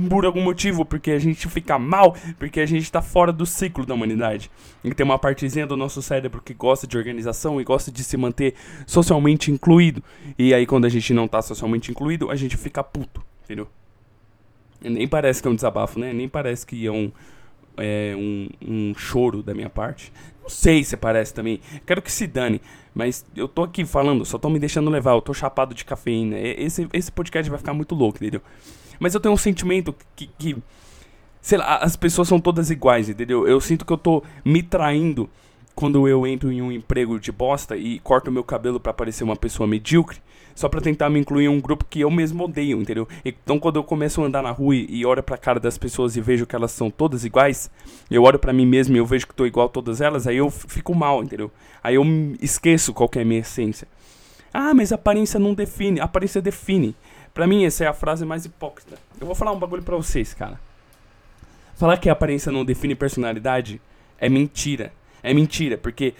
por 0.08 0.24
algum 0.24 0.42
motivo, 0.42 0.84
porque 0.84 1.12
a 1.12 1.18
gente 1.18 1.48
fica 1.48 1.78
mal, 1.78 2.16
porque 2.38 2.60
a 2.60 2.66
gente 2.66 2.90
tá 2.90 3.00
fora 3.00 3.32
do 3.32 3.46
ciclo 3.46 3.86
da 3.86 3.94
humanidade. 3.94 4.50
E 4.82 4.92
tem 4.92 5.04
uma 5.04 5.18
partezinha 5.18 5.66
do 5.66 5.76
nosso 5.76 6.02
cérebro 6.02 6.42
que 6.44 6.52
gosta 6.52 6.86
de 6.86 6.98
organização 6.98 7.60
e 7.60 7.64
gosta 7.64 7.90
de 7.90 8.02
se 8.02 8.16
manter 8.16 8.54
socialmente 8.86 9.50
incluído. 9.50 10.02
E 10.38 10.52
aí 10.52 10.66
quando 10.66 10.84
a 10.84 10.88
gente 10.88 11.14
não 11.14 11.28
tá 11.28 11.40
socialmente 11.40 11.90
incluído, 11.90 12.30
a 12.30 12.36
gente 12.36 12.56
fica 12.56 12.82
puto, 12.82 13.22
entendeu? 13.44 13.68
E 14.82 14.90
nem 14.90 15.08
parece 15.08 15.40
que 15.40 15.48
é 15.48 15.50
um 15.50 15.54
desabafo, 15.54 15.98
né? 15.98 16.12
Nem 16.12 16.28
parece 16.28 16.66
que 16.66 16.86
é 16.86 16.92
um 16.92 17.10
é, 17.76 18.14
um, 18.16 18.48
um 18.66 18.94
choro 18.94 19.42
da 19.42 19.54
minha 19.54 19.70
parte. 19.70 20.12
Não 20.42 20.48
sei 20.48 20.84
se 20.84 20.96
parece 20.96 21.32
também. 21.32 21.60
Quero 21.86 22.02
que 22.02 22.12
se 22.12 22.26
dane. 22.26 22.60
Mas 22.94 23.24
eu 23.34 23.48
tô 23.48 23.62
aqui 23.62 23.84
falando, 23.84 24.24
só 24.24 24.38
tô 24.38 24.48
me 24.48 24.58
deixando 24.58 24.90
levar. 24.90 25.12
Eu 25.12 25.22
tô 25.22 25.32
chapado 25.32 25.74
de 25.74 25.84
cafeína. 25.84 26.38
Esse, 26.38 26.88
esse 26.92 27.10
podcast 27.10 27.48
vai 27.50 27.58
ficar 27.58 27.72
muito 27.72 27.94
louco, 27.94 28.18
entendeu? 28.18 28.42
Mas 28.98 29.14
eu 29.14 29.20
tenho 29.20 29.34
um 29.34 29.38
sentimento 29.38 29.94
que, 30.14 30.28
que. 30.38 30.56
Sei 31.40 31.58
lá, 31.58 31.78
as 31.78 31.96
pessoas 31.96 32.28
são 32.28 32.40
todas 32.40 32.70
iguais, 32.70 33.08
entendeu? 33.08 33.46
Eu 33.46 33.60
sinto 33.60 33.84
que 33.84 33.92
eu 33.92 33.98
tô 33.98 34.22
me 34.44 34.62
traindo 34.62 35.28
quando 35.74 36.06
eu 36.08 36.26
entro 36.26 36.52
em 36.52 36.62
um 36.62 36.70
emprego 36.70 37.18
de 37.18 37.32
bosta 37.32 37.76
e 37.76 37.98
corto 37.98 38.30
meu 38.30 38.44
cabelo 38.44 38.78
para 38.78 38.92
parecer 38.92 39.24
uma 39.24 39.36
pessoa 39.36 39.66
medíocre 39.66 40.18
só 40.54 40.68
para 40.68 40.80
tentar 40.80 41.10
me 41.10 41.18
incluir 41.18 41.46
em 41.46 41.48
um 41.48 41.60
grupo 41.60 41.84
que 41.84 42.00
eu 42.00 42.10
mesmo 42.10 42.44
odeio, 42.44 42.80
entendeu? 42.80 43.08
Então 43.24 43.58
quando 43.58 43.76
eu 43.76 43.84
começo 43.84 44.22
a 44.22 44.26
andar 44.26 44.42
na 44.42 44.52
rua 44.52 44.76
e 44.76 45.04
olho 45.04 45.22
pra 45.22 45.36
cara 45.36 45.58
das 45.58 45.76
pessoas 45.76 46.16
e 46.16 46.20
vejo 46.20 46.46
que 46.46 46.54
elas 46.54 46.70
são 46.70 46.90
todas 46.90 47.24
iguais, 47.24 47.70
eu 48.10 48.22
olho 48.22 48.38
para 48.38 48.52
mim 48.52 48.64
mesmo 48.64 48.94
e 48.94 48.98
eu 48.98 49.06
vejo 49.06 49.26
que 49.26 49.34
tô 49.34 49.46
igual 49.46 49.66
a 49.66 49.70
todas 49.70 50.00
elas, 50.00 50.26
aí 50.26 50.36
eu 50.36 50.50
fico 50.50 50.94
mal, 50.94 51.22
entendeu? 51.22 51.50
Aí 51.82 51.96
eu 51.96 52.04
esqueço 52.40 52.94
qual 52.94 53.10
é 53.16 53.20
a 53.20 53.24
minha 53.24 53.40
essência. 53.40 53.88
Ah, 54.52 54.72
mas 54.72 54.92
aparência 54.92 55.40
não 55.40 55.54
define, 55.54 56.00
aparência 56.00 56.40
define. 56.40 56.94
Pra 57.32 57.46
mim 57.46 57.64
essa 57.64 57.84
é 57.84 57.88
a 57.88 57.92
frase 57.92 58.24
mais 58.24 58.44
hipócrita. 58.44 58.96
Eu 59.20 59.26
vou 59.26 59.34
falar 59.34 59.50
um 59.50 59.58
bagulho 59.58 59.82
pra 59.82 59.96
vocês, 59.96 60.32
cara. 60.32 60.60
Falar 61.74 61.96
que 61.96 62.08
a 62.08 62.12
aparência 62.12 62.52
não 62.52 62.64
define 62.64 62.94
personalidade 62.94 63.80
é 64.20 64.28
mentira. 64.28 64.92
É 65.24 65.32
mentira, 65.32 65.78
porque 65.78 66.12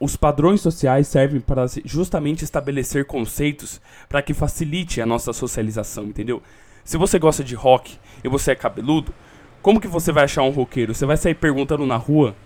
os 0.00 0.16
padrões 0.16 0.60
sociais 0.60 1.06
servem 1.06 1.40
para 1.40 1.64
justamente 1.84 2.42
estabelecer 2.42 3.06
conceitos 3.06 3.80
para 4.08 4.20
que 4.20 4.34
facilite 4.34 5.00
a 5.00 5.06
nossa 5.06 5.32
socialização, 5.32 6.04
entendeu? 6.04 6.42
Se 6.84 6.96
você 6.96 7.20
gosta 7.20 7.44
de 7.44 7.54
rock 7.54 7.96
e 8.24 8.28
você 8.28 8.50
é 8.50 8.54
cabeludo, 8.56 9.14
como 9.62 9.80
que 9.80 9.86
você 9.86 10.10
vai 10.10 10.24
achar 10.24 10.42
um 10.42 10.50
roqueiro? 10.50 10.92
Você 10.92 11.06
vai 11.06 11.16
sair 11.16 11.34
perguntando 11.34 11.86
na 11.86 11.96
rua 11.96 12.36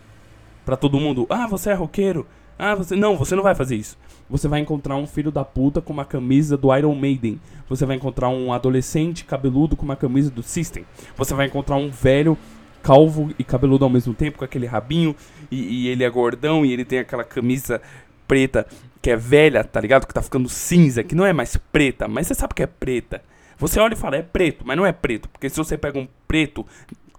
para 0.67 0.77
todo 0.77 1.01
mundo: 1.01 1.27
"Ah, 1.31 1.47
você 1.47 1.71
é 1.71 1.75
roqueiro?" 1.75 2.27
Ah, 2.59 2.75
você 2.75 2.95
não, 2.95 3.17
você 3.17 3.35
não 3.35 3.43
vai 3.43 3.55
fazer 3.55 3.77
isso. 3.77 3.97
Você 4.29 4.47
vai 4.47 4.61
encontrar 4.61 4.95
um 4.95 5.07
filho 5.07 5.31
da 5.31 5.43
puta 5.47 5.81
com 5.81 5.95
uma 5.95 6.05
camisa 6.05 6.59
do 6.59 6.77
Iron 6.77 6.95
Maiden. 6.95 7.41
Você 7.71 7.87
vai 7.87 7.97
encontrar 7.97 8.29
um 8.29 8.53
adolescente 8.53 9.25
cabeludo 9.25 9.77
com 9.77 9.85
uma 9.87 9.97
camisa 9.97 10.31
do 10.31 10.43
System. 10.43 10.85
Você 11.17 11.33
vai 11.33 11.47
encontrar 11.47 11.77
um 11.77 11.91
velho 11.91 12.37
calvo 12.83 13.31
e 13.39 13.45
cabeludo 13.45 13.85
ao 13.85 13.91
mesmo 13.91 14.15
tempo, 14.15 14.39
com 14.39 14.45
aquele 14.45 14.67
rabinho, 14.67 15.15
e, 15.51 15.85
e, 15.85 15.89
ele 15.89 16.05
é 16.05 16.11
gordão 16.11 16.65
e 16.65 16.73
ele 16.73 16.85
tem 16.85 16.99
aquela 16.99 17.25
camisa 17.25 17.81
preta 18.27 18.67
que 19.03 19.11
é 19.11 19.17
velha, 19.17 19.65
tá 19.65 19.81
ligado? 19.81 20.07
Que 20.07 20.15
tá 20.15 20.23
ficando 20.23 20.49
cinza, 20.49 21.03
que 21.03 21.15
não 21.15 21.25
é 21.25 21.33
mais 21.33 21.57
preta, 21.57 22.07
mas 22.07 22.27
você 22.27 22.35
sabe 22.35 22.55
que 22.55 22.63
é 22.63 22.67
preta. 22.67 23.23
Você 23.59 23.79
olha 23.79 23.95
e 23.95 23.97
fala, 23.97 24.17
é 24.17 24.23
preto, 24.23 24.65
mas 24.67 24.77
não 24.77 24.87
é 24.87 24.93
preto, 24.93 25.29
porque 25.29 25.49
se 25.49 25.57
você 25.57 25.77
pega 25.77 25.99
um 25.99 26.09
preto, 26.27 26.67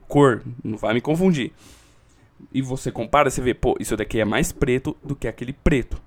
cor, 0.08 0.44
não 0.64 0.78
vai 0.78 0.94
me 0.94 1.02
confundir. 1.02 1.52
E 2.52 2.62
você 2.62 2.92
compara, 2.92 3.30
você 3.30 3.42
vê, 3.42 3.54
pô, 3.54 3.78
isso 3.80 3.96
daqui 3.96 4.20
é 4.20 4.26
mais 4.26 4.52
preto 4.52 4.98
do 5.04 5.16
que 5.16 5.28
aquele 5.28 5.54
preto. 5.54 6.02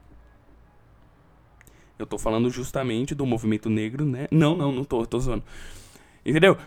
Eu 1.99 2.07
tô 2.07 2.19
falando 2.19 2.51
justamente 2.51 3.15
do 3.15 3.25
movimento 3.25 3.71
negro, 3.71 4.05
né? 4.05 4.27
Não, 4.31 4.57
não, 4.57 4.73
não 4.73 4.85
tô, 4.85 5.07
tô 5.07 5.19
zoando. 5.21 5.45
Entendeu? 6.27 6.59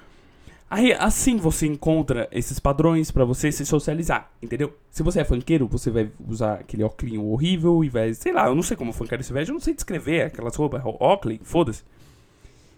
Aí, 0.69 0.91
assim 0.91 1.37
você 1.37 1.65
encontra 1.65 2.27
esses 2.29 2.59
padrões 2.59 3.09
para 3.09 3.23
você 3.23 3.51
se 3.51 3.65
socializar, 3.65 4.29
entendeu? 4.41 4.73
Se 4.91 5.01
você 5.01 5.21
é 5.21 5.23
funkeiro, 5.23 5.65
você 5.65 5.89
vai 5.89 6.11
usar 6.27 6.55
aquele 6.55 6.83
óculos 6.83 7.17
horrível 7.17 7.83
e 7.85 7.89
vai, 7.89 8.13
sei 8.13 8.33
lá, 8.33 8.47
eu 8.47 8.55
não 8.55 8.61
sei 8.63 8.75
como 8.75 8.91
funkeiro 8.91 9.23
se 9.23 9.31
veste, 9.31 9.49
eu 9.49 9.53
não 9.53 9.61
sei 9.61 9.73
descrever 9.73 10.23
aquelas 10.23 10.55
roupas, 10.55 10.81
óculos, 10.83 11.39
foda-se. 11.43 11.83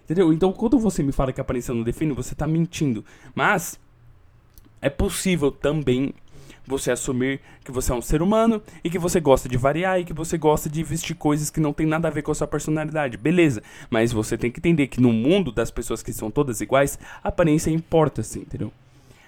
Entendeu? 0.06 0.32
Então, 0.32 0.52
quando 0.52 0.78
você 0.78 1.02
me 1.02 1.12
fala 1.12 1.34
que 1.34 1.42
a 1.42 1.44
aparência 1.44 1.74
não 1.74 1.84
define, 1.84 2.14
você 2.14 2.36
tá 2.36 2.46
mentindo. 2.48 3.04
Mas 3.34 3.80
é 4.82 4.90
possível 4.90 5.52
também 5.52 6.14
você 6.70 6.92
assumir 6.92 7.42
que 7.66 7.72
você 7.72 7.92
é 7.92 7.96
um 7.96 8.02
ser 8.02 8.22
humano 8.22 8.62
e 8.84 8.90
que 8.90 9.00
você 9.00 9.20
gosta 9.20 9.50
de 9.50 9.58
variar 9.58 10.00
e 10.00 10.06
que 10.06 10.14
você 10.14 10.38
gosta 10.38 10.70
de 10.70 10.84
vestir 10.84 11.16
coisas 11.16 11.50
que 11.50 11.60
não 11.60 11.74
tem 11.74 11.88
nada 11.88 12.08
a 12.08 12.12
ver 12.12 12.22
com 12.22 12.32
a 12.32 12.36
sua 12.36 12.48
personalidade. 12.48 13.18
Beleza, 13.18 13.64
mas 13.90 14.12
você 14.12 14.38
tem 14.38 14.52
que 14.52 14.60
entender 14.60 14.88
que 14.88 15.02
no 15.02 15.12
mundo 15.12 15.52
das 15.52 15.72
pessoas 15.72 16.04
que 16.04 16.14
são 16.14 16.30
todas 16.30 16.62
iguais, 16.62 17.00
a 17.24 17.30
aparência 17.30 17.72
importa, 17.72 18.22
sim, 18.22 18.42
entendeu? 18.42 18.72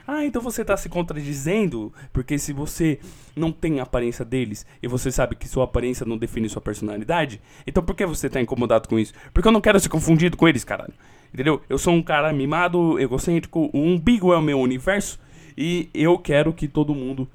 Ah, 0.07 0.25
então 0.25 0.41
você 0.41 0.61
está 0.61 0.75
se 0.77 0.89
contradizendo, 0.89 1.91
porque 2.13 2.37
se 2.37 2.53
você 2.53 2.99
não 3.35 3.51
tem 3.51 3.79
a 3.79 3.83
aparência 3.83 4.25
deles 4.25 4.65
e 4.81 4.87
você 4.87 5.11
sabe 5.11 5.35
que 5.35 5.47
sua 5.47 5.63
aparência 5.63 6.05
não 6.05 6.17
define 6.17 6.49
sua 6.49 6.61
personalidade, 6.61 7.41
então 7.65 7.83
por 7.83 7.95
que 7.95 8.05
você 8.05 8.27
está 8.27 8.39
incomodado 8.39 8.87
com 8.87 8.99
isso? 8.99 9.13
Porque 9.33 9.47
eu 9.47 9.51
não 9.51 9.61
quero 9.61 9.79
ser 9.79 9.89
confundido 9.89 10.37
com 10.37 10.47
eles, 10.47 10.63
caralho. 10.63 10.93
Entendeu? 11.33 11.61
Eu 11.69 11.77
sou 11.77 11.93
um 11.93 12.03
cara 12.03 12.31
mimado, 12.33 12.99
egocêntrico, 12.99 13.69
o 13.73 13.79
umbigo 13.79 14.33
é 14.33 14.37
o 14.37 14.41
meu 14.41 14.59
universo 14.59 15.17
e 15.57 15.89
eu 15.93 16.17
quero 16.17 16.53
que 16.53 16.67
todo 16.67 16.95
mundo 16.95 17.27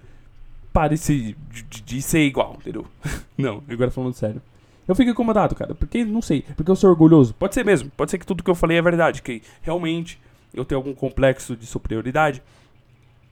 pare 0.73 0.97
de, 0.97 1.35
de, 1.51 1.83
de 1.83 2.03
ser 2.03 2.21
igual, 2.21 2.57
entendeu? 2.61 2.87
não, 3.37 3.63
agora 3.69 3.91
falando 3.91 4.15
sério. 4.15 4.43
Eu 4.87 4.95
fico 4.95 5.11
incomodado, 5.11 5.55
cara, 5.55 5.75
porque 5.75 6.05
não 6.05 6.23
sei, 6.23 6.43
porque 6.57 6.71
eu 6.71 6.77
sou 6.77 6.91
orgulhoso. 6.91 7.35
Pode 7.35 7.55
ser 7.55 7.65
mesmo, 7.65 7.91
pode 7.97 8.11
ser 8.11 8.19
que 8.19 8.27
tudo 8.27 8.43
que 8.43 8.51
eu 8.51 8.55
falei 8.55 8.79
é 8.79 8.83
verdade, 8.83 9.23
que 9.23 9.43
realmente 9.63 10.19
eu 10.55 10.65
tenho 10.65 10.79
algum 10.79 10.95
complexo 10.95 11.57
de 11.57 11.67
superioridade. 11.67 12.43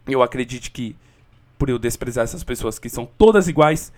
Eu 0.07 0.23
acredite 0.23 0.71
que 0.71 0.97
por 1.59 1.69
eu 1.69 1.79
desprezar 1.79 2.25
essas 2.25 2.43
pessoas 2.43 2.79
que 2.79 2.89
são 2.89 3.07
todas 3.19 3.49
iguais, 3.49 3.93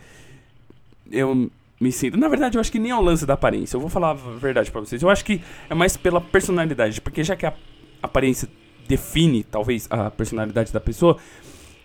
eu 1.11 1.51
me 1.81 1.93
sinto. 1.93 2.17
Na 2.17 2.29
verdade, 2.29 2.57
eu 2.57 2.61
acho 2.61 2.71
que 2.71 2.79
nem 2.79 2.91
é 2.91 2.97
o 2.97 3.01
lance 3.01 3.25
da 3.25 3.35
aparência. 3.35 3.77
Eu 3.77 3.81
vou 3.81 3.89
falar 3.89 4.11
a 4.11 4.15
verdade 4.15 4.71
para 4.71 4.81
vocês. 4.81 5.03
Eu 5.03 5.11
acho 5.11 5.25
que 5.25 5.41
é 5.69 5.75
mais 5.75 5.97
pela 5.97 6.21
personalidade, 6.21 7.01
porque 7.01 7.25
já 7.25 7.37
que 7.37 7.47
a 7.47 7.55
aparência 8.03 8.49
define, 8.87 9.43
talvez, 9.45 9.87
a 9.91 10.11
personalidade 10.11 10.73
da 10.73 10.81
pessoa, 10.81 11.17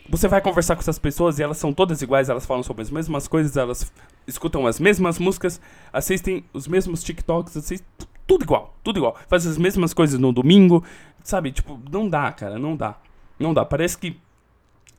você 0.09 0.27
vai 0.27 0.41
conversar 0.41 0.75
com 0.75 0.81
essas 0.81 0.99
pessoas 0.99 1.39
e 1.39 1.43
elas 1.43 1.57
são 1.57 1.73
todas 1.73 2.01
iguais, 2.01 2.29
elas 2.29 2.45
falam 2.45 2.63
sobre 2.63 2.81
as 2.81 2.89
mesmas 2.89 3.27
coisas, 3.27 3.55
elas 3.55 3.91
escutam 4.27 4.67
as 4.67 4.79
mesmas 4.79 5.17
músicas, 5.17 5.61
assistem 5.91 6.43
os 6.53 6.67
mesmos 6.67 7.03
TikToks, 7.03 7.55
assistem 7.55 7.87
tudo 8.27 8.43
igual, 8.43 8.75
tudo 8.83 8.99
igual. 8.99 9.15
Fazem 9.27 9.51
as 9.51 9.57
mesmas 9.57 9.93
coisas 9.93 10.19
no 10.19 10.31
domingo, 10.31 10.83
sabe? 11.23 11.51
Tipo, 11.51 11.79
não 11.91 12.09
dá, 12.09 12.31
cara, 12.31 12.57
não 12.57 12.75
dá. 12.75 12.97
Não 13.39 13.53
dá. 13.53 13.65
Parece 13.65 13.97
que 13.97 14.17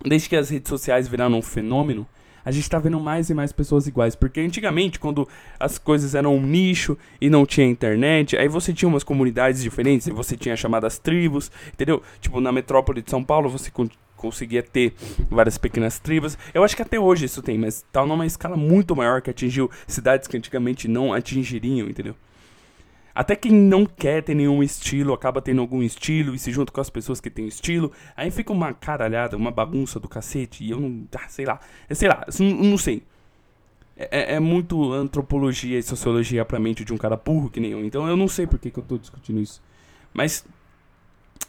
desde 0.05 0.29
que 0.29 0.37
as 0.37 0.51
redes 0.51 0.69
sociais 0.69 1.09
viraram 1.09 1.39
um 1.39 1.43
fenômeno, 1.43 2.07
a 2.45 2.51
gente 2.51 2.69
tá 2.69 2.79
vendo 2.79 2.99
mais 3.01 3.31
e 3.31 3.35
mais 3.35 3.53
pessoas 3.53 3.87
iguais. 3.87 4.15
Porque 4.15 4.41
antigamente, 4.41 4.99
quando 4.99 5.29
as 5.59 5.79
coisas 5.79 6.15
eram 6.15 6.37
um 6.37 6.43
nicho 6.43 6.97
e 7.21 7.29
não 7.31 7.47
tinha 7.47 7.67
internet, 7.67 8.37
aí 8.37 8.49
você 8.49 8.73
tinha 8.73 8.89
umas 8.89 9.05
comunidades 9.05 9.63
diferentes, 9.63 10.07
e 10.07 10.11
você 10.11 10.37
tinha 10.37 10.57
chamadas 10.57 10.99
tribos, 10.99 11.51
entendeu? 11.73 12.03
Tipo, 12.21 12.41
na 12.41 12.53
metrópole 12.53 13.03
de 13.03 13.11
São 13.11 13.23
Paulo, 13.23 13.49
você 13.49 13.71
conseguia 14.17 14.63
ter 14.63 14.95
várias 15.29 15.59
pequenas 15.59 15.99
tribos. 15.99 16.39
Eu 16.55 16.63
acho 16.63 16.77
que 16.77 16.83
até 16.83 16.99
hoje 16.99 17.27
isso 17.27 17.43
tem, 17.43 17.59
mas 17.59 17.85
tá 17.93 18.07
numa 18.07 18.25
escala 18.25 18.57
muito 18.57 18.95
maior 18.95 19.21
que 19.21 19.31
atingiu 19.31 19.71
cidades 19.87 20.29
que 20.29 20.37
antigamente 20.37 20.87
não 20.87 21.13
atingiriam, 21.13 21.89
entendeu? 21.89 22.15
Até 23.14 23.37
quem 23.37 23.52
não 23.52 23.85
quer 23.85 24.23
ter 24.23 24.35
nenhum 24.35 24.62
estilo 24.62 25.12
acaba 25.12 25.42
tendo 25.42 25.61
algum 25.61 25.83
estilo 25.83 26.35
e 26.35 26.38
se 26.38 26.50
junta 26.50 26.73
com 26.73 26.81
as 26.81 26.88
pessoas 26.88 27.21
que 27.21 27.31
têm 27.31 27.47
estilo. 27.47 27.92
Aí 28.16 28.31
fica 28.31 28.52
uma 28.52 28.73
caralhada, 28.73 29.37
uma 29.37 29.50
bagunça 29.50 30.00
do 30.00 30.09
cacete. 30.09 30.64
E 30.64 30.71
eu 30.71 30.81
não. 30.81 31.07
Ah, 31.14 31.28
sei 31.28 31.45
lá. 31.45 31.61
É, 31.88 31.95
sei 31.95 32.09
lá, 32.09 32.25
não, 32.38 32.78
sei. 32.78 33.02
É, 33.97 34.33
é, 34.33 34.35
é, 34.35 34.40
muito 34.40 34.92
antropologia 34.92 35.78
e 35.78 35.83
sociologia 35.83 36.45
pra 36.45 36.59
mente 36.59 36.85
de 36.85 36.92
um 36.92 36.97
cara 36.97 37.16
burro 37.16 37.50
que 37.50 37.61
nem 37.61 37.73
eu. 37.73 37.85
Então 37.85 38.09
eu 38.09 38.16
não 38.16 38.28
sei 38.28 38.47
por 38.47 38.59
que, 38.59 38.71
que 38.71 38.78
eu 38.78 38.85
tô 38.85 38.97
discutindo 38.97 39.40
isso. 39.40 39.62
Mas 40.14 40.45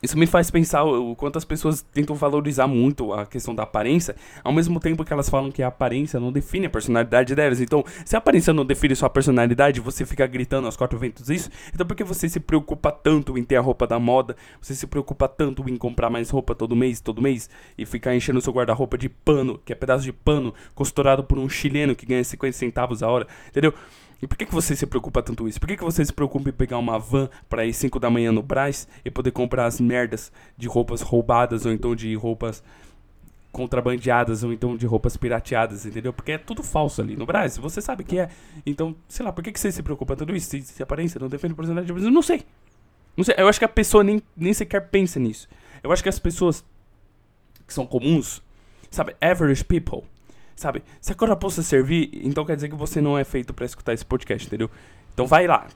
isso 0.02 0.18
me 0.18 0.26
faz 0.26 0.52
pensar 0.52 0.84
o 0.84 1.16
quanto 1.16 1.38
as 1.38 1.46
pessoas 1.46 1.82
tentam 1.82 2.16
valorizar 2.16 2.68
muito 2.68 3.14
a 3.14 3.26
questão 3.26 3.56
da 3.56 3.64
aparência, 3.64 4.16
ao 4.44 4.52
mesmo 4.52 4.80
tempo 4.80 5.04
que 5.06 5.14
elas 5.14 5.30
falam 5.30 5.52
que 5.52 5.64
a 5.64 5.68
aparência 5.68 6.20
não 6.20 6.32
define 6.32 6.66
a 6.66 6.70
personalidade 6.70 7.34
delas. 7.36 7.62
Então, 7.62 7.84
se 8.04 8.16
a 8.16 8.20
aparência 8.20 8.54
não 8.54 8.66
define 8.66 8.96
sua 8.96 9.10
personalidade, 9.10 9.80
você 9.80 10.06
fica 10.06 10.26
gritando 10.28 10.66
aos 10.66 10.76
quatro 10.76 10.98
ventos 11.00 11.30
isso, 11.30 11.50
então 11.74 11.86
por 11.86 11.96
que 11.96 12.04
você 12.04 12.28
se 12.28 12.40
preocupa 12.40 12.92
tanto 12.92 13.38
em 13.38 13.44
ter 13.44 13.56
a 13.56 13.62
roupa 13.62 13.88
da 13.88 14.00
moda? 14.00 14.36
Você 14.62 14.76
se 14.76 14.88
preocupa 14.88 15.28
tanto 15.28 15.64
em 15.70 15.78
comprar 15.78 16.10
mais 16.10 16.30
roupa 16.30 16.54
todo 16.54 16.76
mês, 16.76 17.00
todo 17.00 17.22
mês, 17.22 17.50
e 17.78 17.86
ficar 17.86 18.16
enchendo 18.16 18.42
seu 18.42 18.54
guarda-roupa 18.54 18.98
de 18.98 19.10
pano, 19.10 19.60
que 19.64 19.72
é 19.72 19.76
pedaço 19.76 20.04
de 20.04 20.12
pano 20.12 20.54
costurado 20.76 21.24
por 21.24 21.38
um 21.38 21.48
chileno 21.48 21.96
que 21.96 22.06
ganha 22.06 22.24
50 22.24 22.58
centavos 22.58 23.02
a 23.02 23.08
hora, 23.08 23.28
entendeu? 23.48 23.74
E 24.24 24.28
por 24.28 24.38
que, 24.38 24.46
que 24.46 24.54
você 24.54 24.74
se 24.74 24.88
preocupa 24.88 25.22
tanto 25.22 25.50
isso? 25.50 25.60
Por 25.60 25.68
que, 25.68 25.76
que 25.76 25.84
você 25.84 26.04
se 26.06 26.14
preocupa 26.14 26.48
em 26.48 26.54
pegar 26.54 26.78
uma 26.78 26.98
van 26.98 27.30
para 27.50 27.66
ir 27.66 27.74
5 27.74 28.00
da 28.00 28.10
manhã 28.10 28.32
no 28.32 28.42
Brás 28.42 28.88
e 29.04 29.12
poder 29.12 29.32
comprar 29.32 29.66
as 29.66 29.82
merdas 29.82 30.32
de 30.58 30.66
roupas 30.66 31.02
roubadas 31.02 31.66
ou 31.66 31.74
então 31.74 31.94
de 31.94 32.16
roupas 32.16 32.64
contrabandeadas 33.52 34.42
ou 34.42 34.54
então 34.54 34.78
de 34.78 34.86
roupas 34.86 35.18
pirateadas, 35.18 35.86
entendeu? 35.86 36.14
Porque 36.14 36.32
é 36.32 36.38
tudo 36.38 36.64
falso 36.64 37.02
ali 37.02 37.18
no 37.18 37.26
Brasil. 37.26 37.62
Você 37.62 37.82
sabe 37.82 38.06
que 38.06 38.18
é. 38.18 38.30
Então, 38.66 38.96
sei 39.10 39.26
lá, 39.26 39.34
por 39.34 39.44
que, 39.44 39.52
que 39.52 39.60
você 39.60 39.70
se 39.74 39.84
preocupa 39.84 40.16
tudo 40.16 40.34
isso? 40.34 40.52
Se, 40.52 40.62
se 40.62 40.82
aparência 40.82 41.20
não 41.20 41.28
defende 41.28 41.54
personalidade, 41.54 41.92
eu 41.92 42.10
não 42.10 42.22
sei. 42.22 42.46
Não 43.18 43.26
sei. 43.26 43.36
Eu 43.38 43.50
acho 43.50 43.60
que 43.60 43.66
a 43.66 43.70
pessoa 43.70 44.06
nem, 44.06 44.24
nem 44.38 44.54
sequer 44.54 44.88
pensa 44.88 45.20
nisso. 45.20 45.50
Eu 45.84 45.92
acho 45.92 46.02
que 46.02 46.08
as 46.08 46.18
pessoas 46.18 46.64
que 47.68 47.74
são 47.74 47.86
comuns, 47.86 48.42
sabe, 48.90 49.18
average 49.20 49.66
people, 49.66 50.06
sabe, 50.56 50.84
se 51.02 51.12
a 51.12 51.16
coroa 51.16 51.38
servir, 51.50 52.10
então 52.24 52.46
quer 52.46 52.56
dizer 52.56 52.70
que 52.70 52.76
você 52.76 53.02
não 53.02 53.18
é 53.18 53.24
feito 53.24 53.54
para 53.54 53.66
escutar 53.66 53.94
esse 53.94 54.06
podcast, 54.06 54.48
entendeu? 54.48 54.70
Então 55.14 55.26
vai 55.26 55.48
lá. 55.48 55.68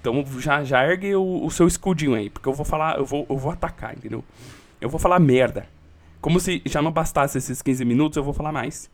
Então 0.00 0.24
já, 0.38 0.64
já 0.64 0.84
ergue 0.84 1.14
o, 1.14 1.44
o 1.44 1.50
seu 1.50 1.66
escudinho 1.66 2.14
aí, 2.14 2.28
porque 2.28 2.48
eu 2.48 2.52
vou 2.52 2.64
falar, 2.64 2.98
eu 2.98 3.04
vou, 3.04 3.26
eu 3.28 3.36
vou 3.36 3.52
atacar, 3.52 3.96
entendeu? 3.96 4.24
Eu 4.80 4.88
vou 4.88 4.98
falar 4.98 5.20
merda. 5.20 5.66
Como 6.20 6.38
se 6.40 6.62
já 6.64 6.82
não 6.82 6.90
bastasse 6.90 7.38
esses 7.38 7.62
15 7.62 7.84
minutos, 7.84 8.16
eu 8.16 8.22
vou 8.24 8.32
falar 8.32 8.52
mais. 8.52 8.90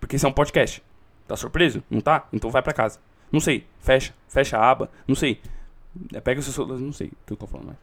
Porque 0.00 0.16
esse 0.16 0.24
é 0.24 0.28
um 0.28 0.32
podcast. 0.32 0.82
Tá 1.26 1.36
surpreso? 1.36 1.82
Não 1.90 2.00
tá? 2.00 2.26
Então 2.32 2.50
vai 2.50 2.62
pra 2.62 2.72
casa. 2.72 2.98
Não 3.32 3.40
sei. 3.40 3.66
Fecha. 3.80 4.14
Fecha 4.28 4.58
a 4.58 4.70
aba. 4.70 4.90
Não 5.06 5.14
sei. 5.14 5.40
É, 6.12 6.20
pega 6.20 6.40
o 6.40 6.42
seu 6.42 6.52
celular. 6.52 6.78
Não 6.78 6.92
sei 6.92 7.08
o 7.08 7.16
que 7.26 7.32
eu 7.32 7.36
tô 7.36 7.46
falando 7.46 7.76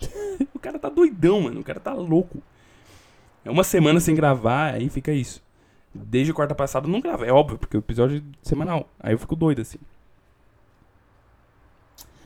o 0.54 0.58
cara 0.58 0.78
tá 0.78 0.88
doidão, 0.88 1.42
mano. 1.42 1.60
O 1.60 1.64
cara 1.64 1.80
tá 1.80 1.92
louco. 1.92 2.42
É 3.44 3.50
uma 3.50 3.64
semana 3.64 4.00
sem 4.00 4.14
gravar, 4.14 4.74
aí 4.74 4.88
fica 4.88 5.12
isso. 5.12 5.42
Desde 5.94 6.32
quarta 6.32 6.54
passada 6.54 6.86
eu 6.86 6.90
não 6.90 7.00
gravo. 7.00 7.24
É 7.24 7.32
óbvio, 7.32 7.58
porque 7.58 7.76
o 7.76 7.80
episódio 7.80 8.18
é 8.18 8.22
semanal. 8.42 8.88
Aí 8.98 9.12
eu 9.12 9.18
fico 9.18 9.34
doido 9.34 9.60
assim. 9.60 9.78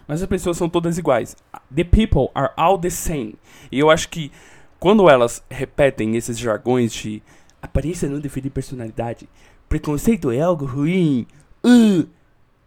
Mas 0.07 0.23
as 0.23 0.29
pessoas 0.29 0.57
são 0.57 0.69
todas 0.69 0.99
iguais. 0.99 1.37
The 1.75 1.85
people 1.85 2.29
are 2.35 2.53
all 2.57 2.79
the 2.79 2.91
same. 2.91 3.37
E 3.73 3.79
eu 3.79 3.91
acho 3.91 4.09
que 4.09 4.31
quando 4.79 5.09
elas 5.09 5.43
repetem 5.51 6.15
esses 6.17 6.39
jargões 6.39 6.93
de 6.93 7.23
aparência 7.63 8.09
não 8.09 8.21
define 8.21 8.51
personalidade, 8.51 9.29
preconceito 9.69 10.31
é 10.31 10.41
algo 10.41 10.67
ruim, 10.67 11.27
uh, 11.65 12.07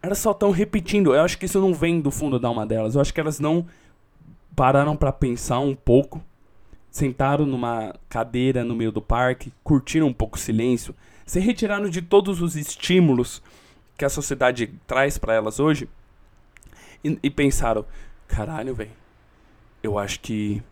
elas 0.02 0.18
só 0.18 0.32
estão 0.32 0.50
repetindo. 0.50 1.14
Eu 1.14 1.22
acho 1.22 1.38
que 1.38 1.46
isso 1.46 1.60
não 1.60 1.72
vem 1.72 2.00
do 2.00 2.10
fundo 2.10 2.40
da 2.40 2.48
alma 2.48 2.66
delas. 2.66 2.96
Eu 2.96 3.00
acho 3.00 3.14
que 3.14 3.20
elas 3.20 3.38
não 3.38 3.64
pararam 4.56 4.96
para 4.96 5.12
pensar 5.12 5.60
um 5.60 5.74
pouco, 5.74 6.20
sentaram 6.98 7.46
numa 7.46 7.94
cadeira 8.08 8.64
no 8.64 8.74
meio 8.74 8.90
do 8.90 9.00
parque, 9.00 9.52
curtiram 9.62 10.08
um 10.08 10.12
pouco 10.12 10.36
o 10.36 10.40
silêncio, 10.40 10.94
se 11.24 11.38
retiraram 11.38 11.88
de 11.88 12.02
todos 12.02 12.42
os 12.42 12.56
estímulos 12.56 13.42
que 13.96 14.04
a 14.04 14.08
sociedade 14.08 14.74
traz 14.86 15.16
para 15.16 15.34
elas 15.34 15.60
hoje 15.60 15.88
e, 17.04 17.18
e 17.22 17.30
pensaram: 17.30 17.84
caralho, 18.26 18.74
velho, 18.74 18.90
eu 19.82 19.98
acho 19.98 20.20
que 20.20 20.62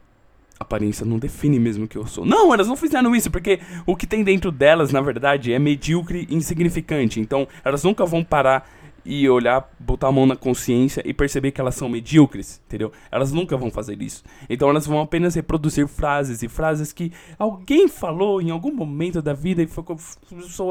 aparência 0.58 1.06
não 1.06 1.18
define 1.18 1.60
mesmo 1.60 1.86
que 1.86 1.96
eu 1.96 2.06
sou. 2.06 2.24
Não, 2.24 2.52
elas 2.52 2.66
não 2.66 2.76
fizeram 2.76 3.14
isso, 3.14 3.30
porque 3.30 3.60
o 3.84 3.94
que 3.94 4.06
tem 4.06 4.24
dentro 4.24 4.50
delas, 4.50 4.90
na 4.90 5.00
verdade, 5.00 5.52
é 5.52 5.58
medíocre 5.58 6.26
e 6.28 6.34
insignificante. 6.34 7.20
Então, 7.20 7.46
elas 7.64 7.84
nunca 7.84 8.04
vão 8.04 8.24
parar 8.24 8.68
e 9.06 9.28
olhar, 9.28 9.70
botar 9.78 10.08
a 10.08 10.12
mão 10.12 10.26
na 10.26 10.36
consciência 10.36 11.02
e 11.06 11.14
perceber 11.14 11.52
que 11.52 11.60
elas 11.60 11.74
são 11.74 11.88
medíocres, 11.88 12.60
entendeu? 12.66 12.90
Elas 13.10 13.32
nunca 13.32 13.56
vão 13.56 13.70
fazer 13.70 14.02
isso. 14.02 14.24
Então 14.50 14.68
elas 14.68 14.86
vão 14.86 15.00
apenas 15.00 15.34
reproduzir 15.34 15.86
frases 15.86 16.42
e 16.42 16.48
frases 16.48 16.92
que 16.92 17.12
alguém 17.38 17.88
falou 17.88 18.42
em 18.42 18.50
algum 18.50 18.74
momento 18.74 19.22
da 19.22 19.32
vida 19.32 19.62
e 19.62 19.66
foi 19.66 19.84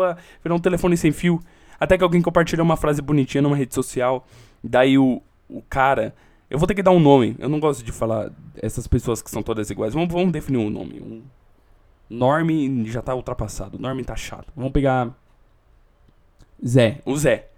a 0.06 0.18
virar 0.44 0.56
um 0.56 0.60
telefone 0.60 0.98
sem 0.98 1.12
fio. 1.12 1.40
Até 1.80 1.98
que 1.98 2.04
alguém 2.04 2.22
compartilhou 2.22 2.66
uma 2.66 2.78
frase 2.78 3.02
bonitinha 3.02 3.42
numa 3.42 3.56
rede 3.56 3.74
social. 3.74 4.28
Daí 4.64 4.98
o, 4.98 5.22
o 5.50 5.62
cara 5.62 6.14
eu 6.50 6.60
vou 6.60 6.68
ter 6.68 6.76
que 6.76 6.84
dar 6.84 6.92
um 6.92 7.00
nome. 7.00 7.36
Eu 7.40 7.50
não 7.50 7.60
gosto 7.60 7.84
de 7.84 7.92
falar 7.92 8.32
essas 8.62 8.88
pessoas 8.88 9.22
que 9.22 9.32
são 9.32 9.42
todas 9.42 9.70
iguais. 9.70 9.94
Vamos, 9.94 10.14
vamos 10.14 10.32
definir 10.32 10.58
um 10.58 10.70
nome. 10.70 11.02
Um 11.02 11.24
Norme 12.10 12.86
já 12.86 13.02
tá 13.02 13.16
ultrapassado. 13.16 13.80
Norme 13.80 14.04
tá 14.04 14.16
chato. 14.16 14.52
Vamos 14.56 14.72
pegar. 14.72 15.14
Zé. 16.66 17.02
O 17.06 17.18
Zé. 17.18 17.50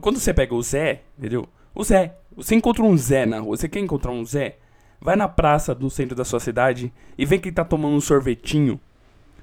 Quando 0.00 0.18
você 0.18 0.34
pega 0.34 0.54
o 0.54 0.62
Zé, 0.62 1.02
entendeu? 1.18 1.48
O 1.74 1.84
Zé. 1.84 2.16
Você 2.36 2.54
encontra 2.54 2.82
um 2.82 2.96
Zé 2.96 3.26
na 3.26 3.40
rua. 3.40 3.56
Você 3.56 3.68
quer 3.68 3.80
encontrar 3.80 4.12
um 4.12 4.24
Zé? 4.24 4.56
Vai 5.00 5.16
na 5.16 5.28
praça 5.28 5.74
do 5.74 5.90
centro 5.90 6.16
da 6.16 6.24
sua 6.24 6.40
cidade 6.40 6.92
e 7.16 7.24
vê 7.24 7.38
que 7.38 7.52
tá 7.52 7.64
tomando 7.64 7.94
um 7.94 8.00
sorvetinho 8.00 8.80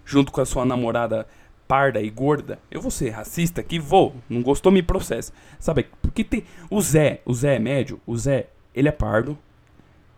junto 0.03 0.31
com 0.31 0.41
a 0.41 0.46
sua 0.46 0.65
namorada 0.65 1.27
parda 1.67 2.01
e 2.01 2.10
gorda. 2.10 2.60
Eu 2.70 2.81
vou 2.81 2.91
ser 2.91 3.12
racista 3.12 3.62
aqui? 3.62 3.79
Vou. 3.79 4.15
Não 4.29 4.41
gostou, 4.41 4.72
me 4.72 4.84
processa. 4.84 5.32
Sabe? 5.60 5.88
Porque 6.02 6.23
tem. 6.23 6.43
O 6.69 6.82
Zé. 6.82 7.21
O 7.26 7.34
Zé 7.34 7.56
é 7.56 7.60
médio. 7.60 8.02
O 8.06 8.17
Zé 8.17 8.47
ele 8.73 8.89
é 8.89 8.91
pardo. 8.91 9.38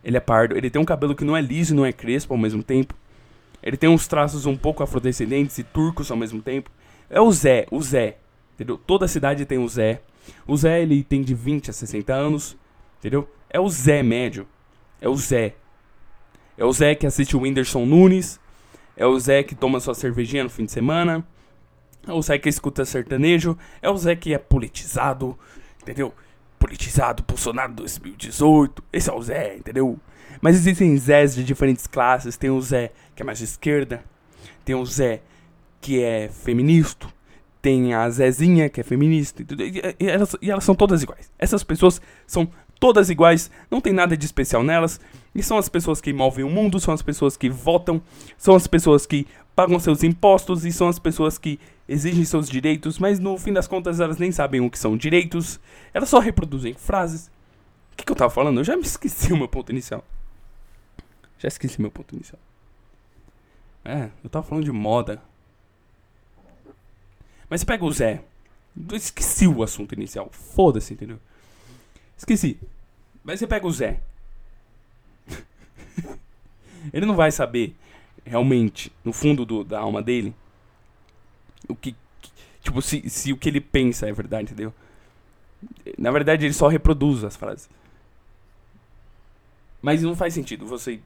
Ele 0.02 0.16
é 0.16 0.20
pardo. 0.20 0.56
Ele 0.56 0.68
tem 0.68 0.80
um 0.80 0.84
cabelo 0.84 1.14
que 1.14 1.24
não 1.24 1.36
é 1.36 1.40
liso 1.40 1.72
e 1.72 1.76
não 1.76 1.86
é 1.86 1.92
crespo 1.92 2.34
ao 2.34 2.38
mesmo 2.38 2.62
tempo. 2.62 2.94
Ele 3.62 3.76
tem 3.76 3.88
uns 3.88 4.06
traços 4.06 4.46
um 4.46 4.56
pouco 4.56 4.82
afrodescendentes 4.82 5.58
e 5.58 5.62
turcos 5.62 6.10
ao 6.10 6.16
mesmo 6.16 6.42
tempo. 6.42 6.70
É 7.08 7.20
o 7.20 7.30
Zé, 7.30 7.66
o 7.70 7.80
Zé. 7.80 8.16
Entendeu? 8.54 8.76
Toda 8.76 9.08
cidade 9.08 9.44
tem 9.44 9.58
o 9.58 9.68
Zé. 9.68 10.00
O 10.46 10.56
Zé, 10.56 10.82
ele 10.82 11.02
tem 11.02 11.22
de 11.22 11.34
20 11.34 11.70
a 11.70 11.72
60 11.72 12.12
anos. 12.12 12.56
Entendeu? 12.98 13.28
É 13.50 13.60
o 13.60 13.68
Zé 13.68 14.02
médio. 14.02 14.46
É 15.00 15.08
o 15.08 15.16
Zé. 15.16 15.54
É 16.56 16.64
o 16.64 16.72
Zé 16.72 16.94
que 16.94 17.06
assiste 17.06 17.36
o 17.36 17.40
Whindersson 17.40 17.84
Nunes. 17.84 18.40
É 18.96 19.06
o 19.06 19.18
Zé 19.18 19.42
que 19.42 19.54
toma 19.54 19.80
sua 19.80 19.94
cervejinha 19.94 20.44
no 20.44 20.50
fim 20.50 20.64
de 20.64 20.72
semana. 20.72 21.26
É 22.06 22.12
o 22.12 22.22
Zé 22.22 22.38
que 22.38 22.48
escuta 22.48 22.84
sertanejo. 22.84 23.56
É 23.82 23.90
o 23.90 23.96
Zé 23.96 24.14
que 24.14 24.34
é 24.34 24.38
politizado. 24.38 25.38
Entendeu? 25.82 26.14
politizado, 26.64 27.22
Bolsonaro 27.22 27.74
2018. 27.74 28.82
Esse 28.90 29.10
é 29.10 29.12
o 29.12 29.22
Zé, 29.22 29.56
entendeu? 29.56 30.00
Mas 30.40 30.56
existem 30.56 30.96
Zés 30.96 31.34
de 31.34 31.44
diferentes 31.44 31.86
classes. 31.86 32.38
Tem 32.38 32.48
o 32.48 32.60
Zé 32.60 32.90
que 33.14 33.22
é 33.22 33.24
mais 33.24 33.36
de 33.36 33.44
esquerda. 33.44 34.02
Tem 34.64 34.74
o 34.74 34.84
Zé 34.86 35.20
que 35.78 36.02
é 36.02 36.28
feminista. 36.28 37.06
Tem 37.64 37.94
a 37.94 38.10
Zezinha 38.10 38.68
que 38.68 38.82
é 38.82 38.84
feminista. 38.84 39.42
E, 39.42 40.04
e, 40.04 40.06
elas, 40.06 40.36
e 40.42 40.50
elas 40.50 40.64
são 40.64 40.74
todas 40.74 41.02
iguais. 41.02 41.30
Essas 41.38 41.64
pessoas 41.64 41.98
são 42.26 42.46
todas 42.78 43.08
iguais. 43.08 43.50
Não 43.70 43.80
tem 43.80 43.94
nada 43.94 44.14
de 44.14 44.26
especial 44.26 44.62
nelas. 44.62 45.00
E 45.34 45.42
são 45.42 45.56
as 45.56 45.66
pessoas 45.70 45.98
que 45.98 46.12
movem 46.12 46.44
o 46.44 46.50
mundo. 46.50 46.78
São 46.78 46.92
as 46.92 47.00
pessoas 47.00 47.38
que 47.38 47.48
votam. 47.48 48.02
São 48.36 48.54
as 48.54 48.66
pessoas 48.66 49.06
que 49.06 49.26
pagam 49.56 49.80
seus 49.80 50.02
impostos. 50.02 50.66
E 50.66 50.72
são 50.72 50.88
as 50.88 50.98
pessoas 50.98 51.38
que 51.38 51.58
exigem 51.88 52.24
seus 52.24 52.48
direitos, 52.48 52.98
mas 52.98 53.18
no 53.18 53.36
fim 53.38 53.52
das 53.52 53.66
contas 53.66 54.00
elas 54.00 54.18
nem 54.18 54.32
sabem 54.32 54.60
o 54.60 54.70
que 54.70 54.78
são 54.78 54.96
direitos, 54.96 55.60
elas 55.92 56.08
só 56.08 56.18
reproduzem 56.18 56.74
frases. 56.74 57.30
O 57.92 57.96
que, 57.96 58.04
que 58.04 58.12
eu 58.12 58.16
tava 58.16 58.30
falando? 58.30 58.60
Eu 58.60 58.64
já 58.64 58.76
me 58.76 58.82
esqueci 58.82 59.32
o 59.32 59.36
meu 59.36 59.48
ponto 59.48 59.70
inicial. 59.70 60.04
Já 61.38 61.48
esqueci 61.48 61.80
meu 61.80 61.90
ponto 61.90 62.14
inicial. 62.14 62.40
É, 63.84 64.08
eu 64.22 64.30
tava 64.30 64.46
falando 64.46 64.64
de 64.64 64.72
moda. 64.72 65.22
Mas 67.48 67.60
você 67.60 67.66
pega 67.66 67.84
o 67.84 67.92
Zé. 67.92 68.24
Esqueci 68.92 69.46
o 69.46 69.62
assunto 69.62 69.94
inicial. 69.94 70.28
Foda-se, 70.32 70.94
entendeu? 70.94 71.18
Esqueci. 72.16 72.58
Mas 73.22 73.38
você 73.38 73.46
pega 73.46 73.66
o 73.66 73.72
Zé. 73.72 74.00
Ele 76.92 77.06
não 77.06 77.16
vai 77.16 77.30
saber 77.30 77.74
realmente, 78.24 78.90
no 79.04 79.12
fundo 79.12 79.44
do, 79.44 79.62
da 79.62 79.80
alma 79.80 80.02
dele, 80.02 80.34
o 81.68 81.74
que. 81.74 81.94
Tipo, 82.62 82.80
se, 82.80 83.08
se 83.10 83.30
o 83.30 83.36
que 83.36 83.50
ele 83.50 83.60
pensa 83.60 84.08
é 84.08 84.12
verdade, 84.12 84.44
entendeu? 84.52 84.72
Na 85.98 86.10
verdade, 86.10 86.46
ele 86.46 86.54
só 86.54 86.66
reproduz 86.66 87.22
as 87.22 87.36
frases. 87.36 87.68
Mas 89.82 90.02
não 90.02 90.16
faz 90.16 90.32
sentido 90.32 90.64
você 90.64 90.98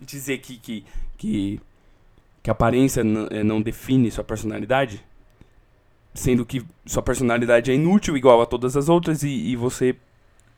dizer 0.00 0.38
que, 0.38 0.56
que, 0.56 0.84
que, 1.18 1.60
que 2.46 2.50
a 2.50 2.52
aparência 2.52 3.00
eh, 3.00 3.42
não 3.42 3.60
define 3.60 4.08
sua 4.08 4.22
personalidade, 4.22 5.04
sendo 6.14 6.46
que 6.46 6.64
sua 6.84 7.02
personalidade 7.02 7.72
é 7.72 7.74
inútil 7.74 8.16
igual 8.16 8.40
a 8.40 8.46
todas 8.46 8.76
as 8.76 8.88
outras 8.88 9.24
e, 9.24 9.28
e 9.28 9.56
você 9.56 9.96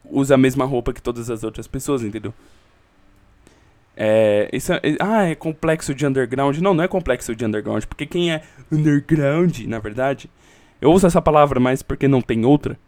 usa 0.05 0.35
a 0.35 0.37
mesma 0.37 0.67
roupa 0.67 0.93
que 0.93 1.01
todas 1.01 1.31
as 1.31 1.45
outras 1.45 1.67
pessoas, 1.67 2.03
entendeu? 2.03 2.35
É, 3.97 4.51
isso 4.53 4.71
é, 4.71 4.81
ah, 5.01 5.23
é 5.31 5.35
complexo 5.35 5.95
de 5.95 6.07
underground. 6.07 6.59
Não, 6.59 6.75
não 6.75 6.85
é 6.85 6.89
complexo 6.89 7.35
de 7.35 7.47
underground, 7.47 7.83
porque 7.87 8.05
quem 8.05 8.35
é 8.35 8.43
underground, 8.71 9.59
na 9.61 9.79
verdade, 9.79 10.29
eu 10.83 10.93
uso 10.93 11.07
essa 11.07 11.23
palavra 11.23 11.59
mais 11.59 11.83
porque 11.83 12.07
não 12.07 12.21
tem 12.21 12.45
outra. 12.45 12.79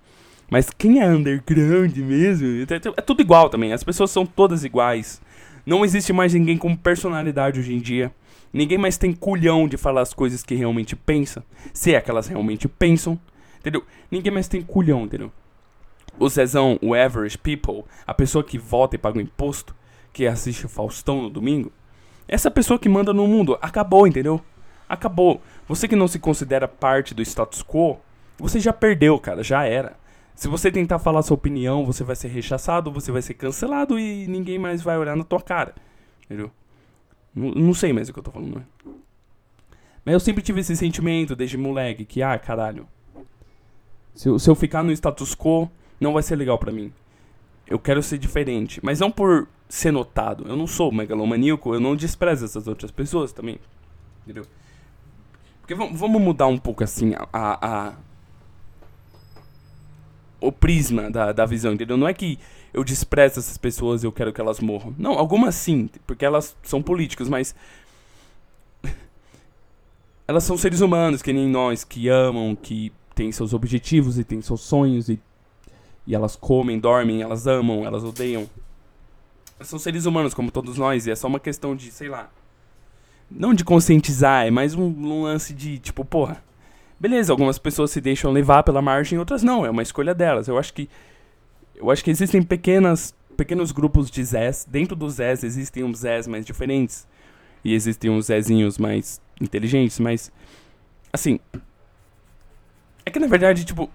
Mas 0.50 0.68
quem 0.68 1.00
é 1.00 1.06
underground 1.06 1.96
mesmo, 1.96 2.46
é, 2.46 2.74
é, 2.74 2.92
é 2.98 3.00
tudo 3.00 3.22
igual 3.22 3.48
também. 3.48 3.72
As 3.72 3.82
pessoas 3.82 4.10
são 4.10 4.26
todas 4.26 4.62
iguais. 4.62 5.22
Não 5.64 5.86
existe 5.86 6.12
mais 6.12 6.34
ninguém 6.34 6.58
com 6.58 6.76
personalidade 6.76 7.60
hoje 7.60 7.72
em 7.72 7.78
dia. 7.78 8.12
Ninguém 8.52 8.78
mais 8.78 8.98
tem 8.98 9.12
culhão 9.12 9.68
de 9.68 9.76
falar 9.76 10.00
as 10.00 10.12
coisas 10.12 10.42
que 10.42 10.54
realmente 10.54 10.96
pensa. 10.96 11.44
Se 11.72 11.94
é 11.94 12.00
que 12.00 12.10
elas 12.10 12.26
realmente 12.26 12.68
pensam. 12.68 13.18
Entendeu? 13.58 13.84
Ninguém 14.10 14.32
mais 14.32 14.48
tem 14.48 14.62
culhão, 14.62 15.04
entendeu? 15.04 15.30
O 16.18 16.28
Zezão, 16.28 16.78
o 16.82 16.94
average 16.94 17.38
people, 17.38 17.84
a 18.06 18.12
pessoa 18.12 18.42
que 18.42 18.58
vota 18.58 18.96
e 18.96 18.98
paga 18.98 19.18
o 19.18 19.22
imposto, 19.22 19.74
que 20.12 20.26
assiste 20.26 20.66
Faustão 20.66 21.22
no 21.22 21.30
domingo, 21.30 21.72
essa 22.26 22.50
pessoa 22.50 22.78
que 22.78 22.88
manda 22.88 23.12
no 23.12 23.26
mundo 23.26 23.58
acabou, 23.60 24.06
entendeu? 24.06 24.40
Acabou. 24.88 25.40
Você 25.68 25.86
que 25.86 25.96
não 25.96 26.08
se 26.08 26.18
considera 26.18 26.66
parte 26.66 27.14
do 27.14 27.22
status 27.22 27.62
quo, 27.62 27.98
você 28.38 28.58
já 28.58 28.72
perdeu, 28.72 29.18
cara, 29.18 29.42
já 29.42 29.64
era. 29.64 29.96
Se 30.34 30.48
você 30.48 30.70
tentar 30.70 30.98
falar 30.98 31.22
sua 31.22 31.34
opinião, 31.34 31.84
você 31.84 32.02
vai 32.02 32.16
ser 32.16 32.28
rechaçado, 32.28 32.90
você 32.90 33.12
vai 33.12 33.20
ser 33.20 33.34
cancelado 33.34 33.98
e 33.98 34.26
ninguém 34.26 34.58
mais 34.58 34.80
vai 34.80 34.96
olhar 34.96 35.16
na 35.16 35.22
tua 35.24 35.40
cara. 35.40 35.74
Entendeu? 36.24 36.50
Não, 37.34 37.50
não 37.50 37.74
sei 37.74 37.92
mais 37.92 38.08
o 38.08 38.12
que 38.12 38.18
eu 38.18 38.22
tô 38.22 38.30
falando, 38.30 38.56
né? 38.56 38.64
Mas 40.04 40.12
eu 40.14 40.20
sempre 40.20 40.42
tive 40.42 40.60
esse 40.60 40.76
sentimento 40.76 41.36
desde 41.36 41.56
moleque, 41.56 42.04
que, 42.04 42.22
ah, 42.22 42.38
caralho. 42.38 42.88
Se 44.14 44.28
eu, 44.28 44.38
se 44.38 44.48
eu 44.48 44.54
ficar 44.54 44.82
no 44.82 44.92
status 44.92 45.34
quo, 45.34 45.70
não 46.00 46.12
vai 46.12 46.22
ser 46.22 46.36
legal 46.36 46.58
para 46.58 46.72
mim. 46.72 46.92
Eu 47.66 47.78
quero 47.78 48.02
ser 48.02 48.18
diferente. 48.18 48.80
Mas 48.82 49.00
não 49.00 49.10
por 49.10 49.46
ser 49.68 49.92
notado. 49.92 50.44
Eu 50.48 50.56
não 50.56 50.66
sou 50.66 50.90
megalomaníaco, 50.90 51.72
eu 51.72 51.80
não 51.80 51.94
desprezo 51.94 52.44
essas 52.44 52.66
outras 52.66 52.90
pessoas 52.90 53.32
também. 53.32 53.58
Entendeu? 54.24 54.44
Porque 55.60 55.74
vamos 55.74 56.20
mudar 56.20 56.48
um 56.48 56.58
pouco 56.58 56.82
assim 56.82 57.14
a, 57.14 57.28
a, 57.32 57.94
o 60.40 60.50
prisma 60.50 61.10
da, 61.10 61.32
da 61.32 61.46
visão, 61.46 61.72
entendeu? 61.72 61.96
Não 61.96 62.08
é 62.08 62.14
que 62.14 62.38
eu 62.72 62.84
desprezo 62.84 63.40
essas 63.40 63.58
pessoas 63.58 64.02
e 64.02 64.06
eu 64.06 64.12
quero 64.12 64.32
que 64.32 64.40
elas 64.40 64.60
morram. 64.60 64.94
Não, 64.96 65.12
algumas 65.12 65.54
sim, 65.54 65.88
porque 66.06 66.24
elas 66.24 66.56
são 66.62 66.82
políticos, 66.82 67.28
mas 67.28 67.54
elas 70.26 70.44
são 70.44 70.56
seres 70.56 70.80
humanos, 70.80 71.22
que 71.22 71.32
nem 71.32 71.48
nós, 71.48 71.84
que 71.84 72.08
amam, 72.08 72.56
que 72.56 72.92
têm 73.14 73.32
seus 73.32 73.52
objetivos 73.52 74.18
e 74.18 74.24
têm 74.24 74.40
seus 74.40 74.60
sonhos 74.60 75.08
e, 75.08 75.20
e 76.06 76.14
elas 76.14 76.36
comem, 76.36 76.78
dormem, 76.78 77.22
elas 77.22 77.46
amam, 77.46 77.84
elas 77.84 78.04
odeiam. 78.04 78.48
Elas 79.56 79.68
são 79.68 79.78
seres 79.78 80.06
humanos 80.06 80.32
como 80.32 80.50
todos 80.50 80.78
nós 80.78 81.06
e 81.06 81.10
é 81.10 81.16
só 81.16 81.26
uma 81.26 81.40
questão 81.40 81.76
de, 81.76 81.90
sei 81.90 82.08
lá, 82.08 82.30
não 83.30 83.52
de 83.52 83.64
conscientizar, 83.64 84.46
é 84.46 84.50
mais 84.50 84.74
um, 84.74 84.84
um 84.84 85.22
lance 85.22 85.52
de 85.52 85.78
tipo, 85.78 86.04
porra, 86.04 86.42
beleza, 86.98 87.32
algumas 87.32 87.58
pessoas 87.58 87.90
se 87.90 88.00
deixam 88.00 88.32
levar 88.32 88.62
pela 88.62 88.82
margem, 88.82 89.18
outras 89.18 89.42
não, 89.42 89.64
é 89.64 89.70
uma 89.70 89.82
escolha 89.82 90.14
delas. 90.14 90.48
Eu 90.48 90.58
acho 90.58 90.72
que 90.72 90.88
eu 91.80 91.90
acho 91.90 92.04
que 92.04 92.10
existem 92.10 92.42
pequenas 92.42 93.14
pequenos 93.36 93.72
grupos 93.72 94.10
de 94.10 94.22
Zés, 94.22 94.66
dentro 94.68 94.94
dos 94.94 95.14
Zés 95.14 95.42
existem 95.42 95.82
uns 95.82 96.00
Zés 96.00 96.26
mais 96.26 96.44
diferentes 96.44 97.08
e 97.64 97.72
existem 97.72 98.10
uns 98.10 98.26
Zézinhos 98.26 98.76
mais 98.76 99.18
inteligentes, 99.40 99.98
mas 99.98 100.30
assim, 101.10 101.40
é 103.04 103.10
que 103.10 103.18
na 103.18 103.26
verdade, 103.26 103.64
tipo, 103.64 103.88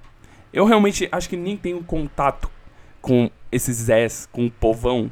eu 0.52 0.65
realmente 0.65 1.08
acho 1.12 1.30
que 1.30 1.38
nem 1.38 1.56
tenho 1.56 1.84
contato 1.84 2.50
com 3.02 3.30
esses 3.52 3.78
Zés, 3.78 4.28
com 4.32 4.48
o 4.48 4.52
povão. 4.52 5.12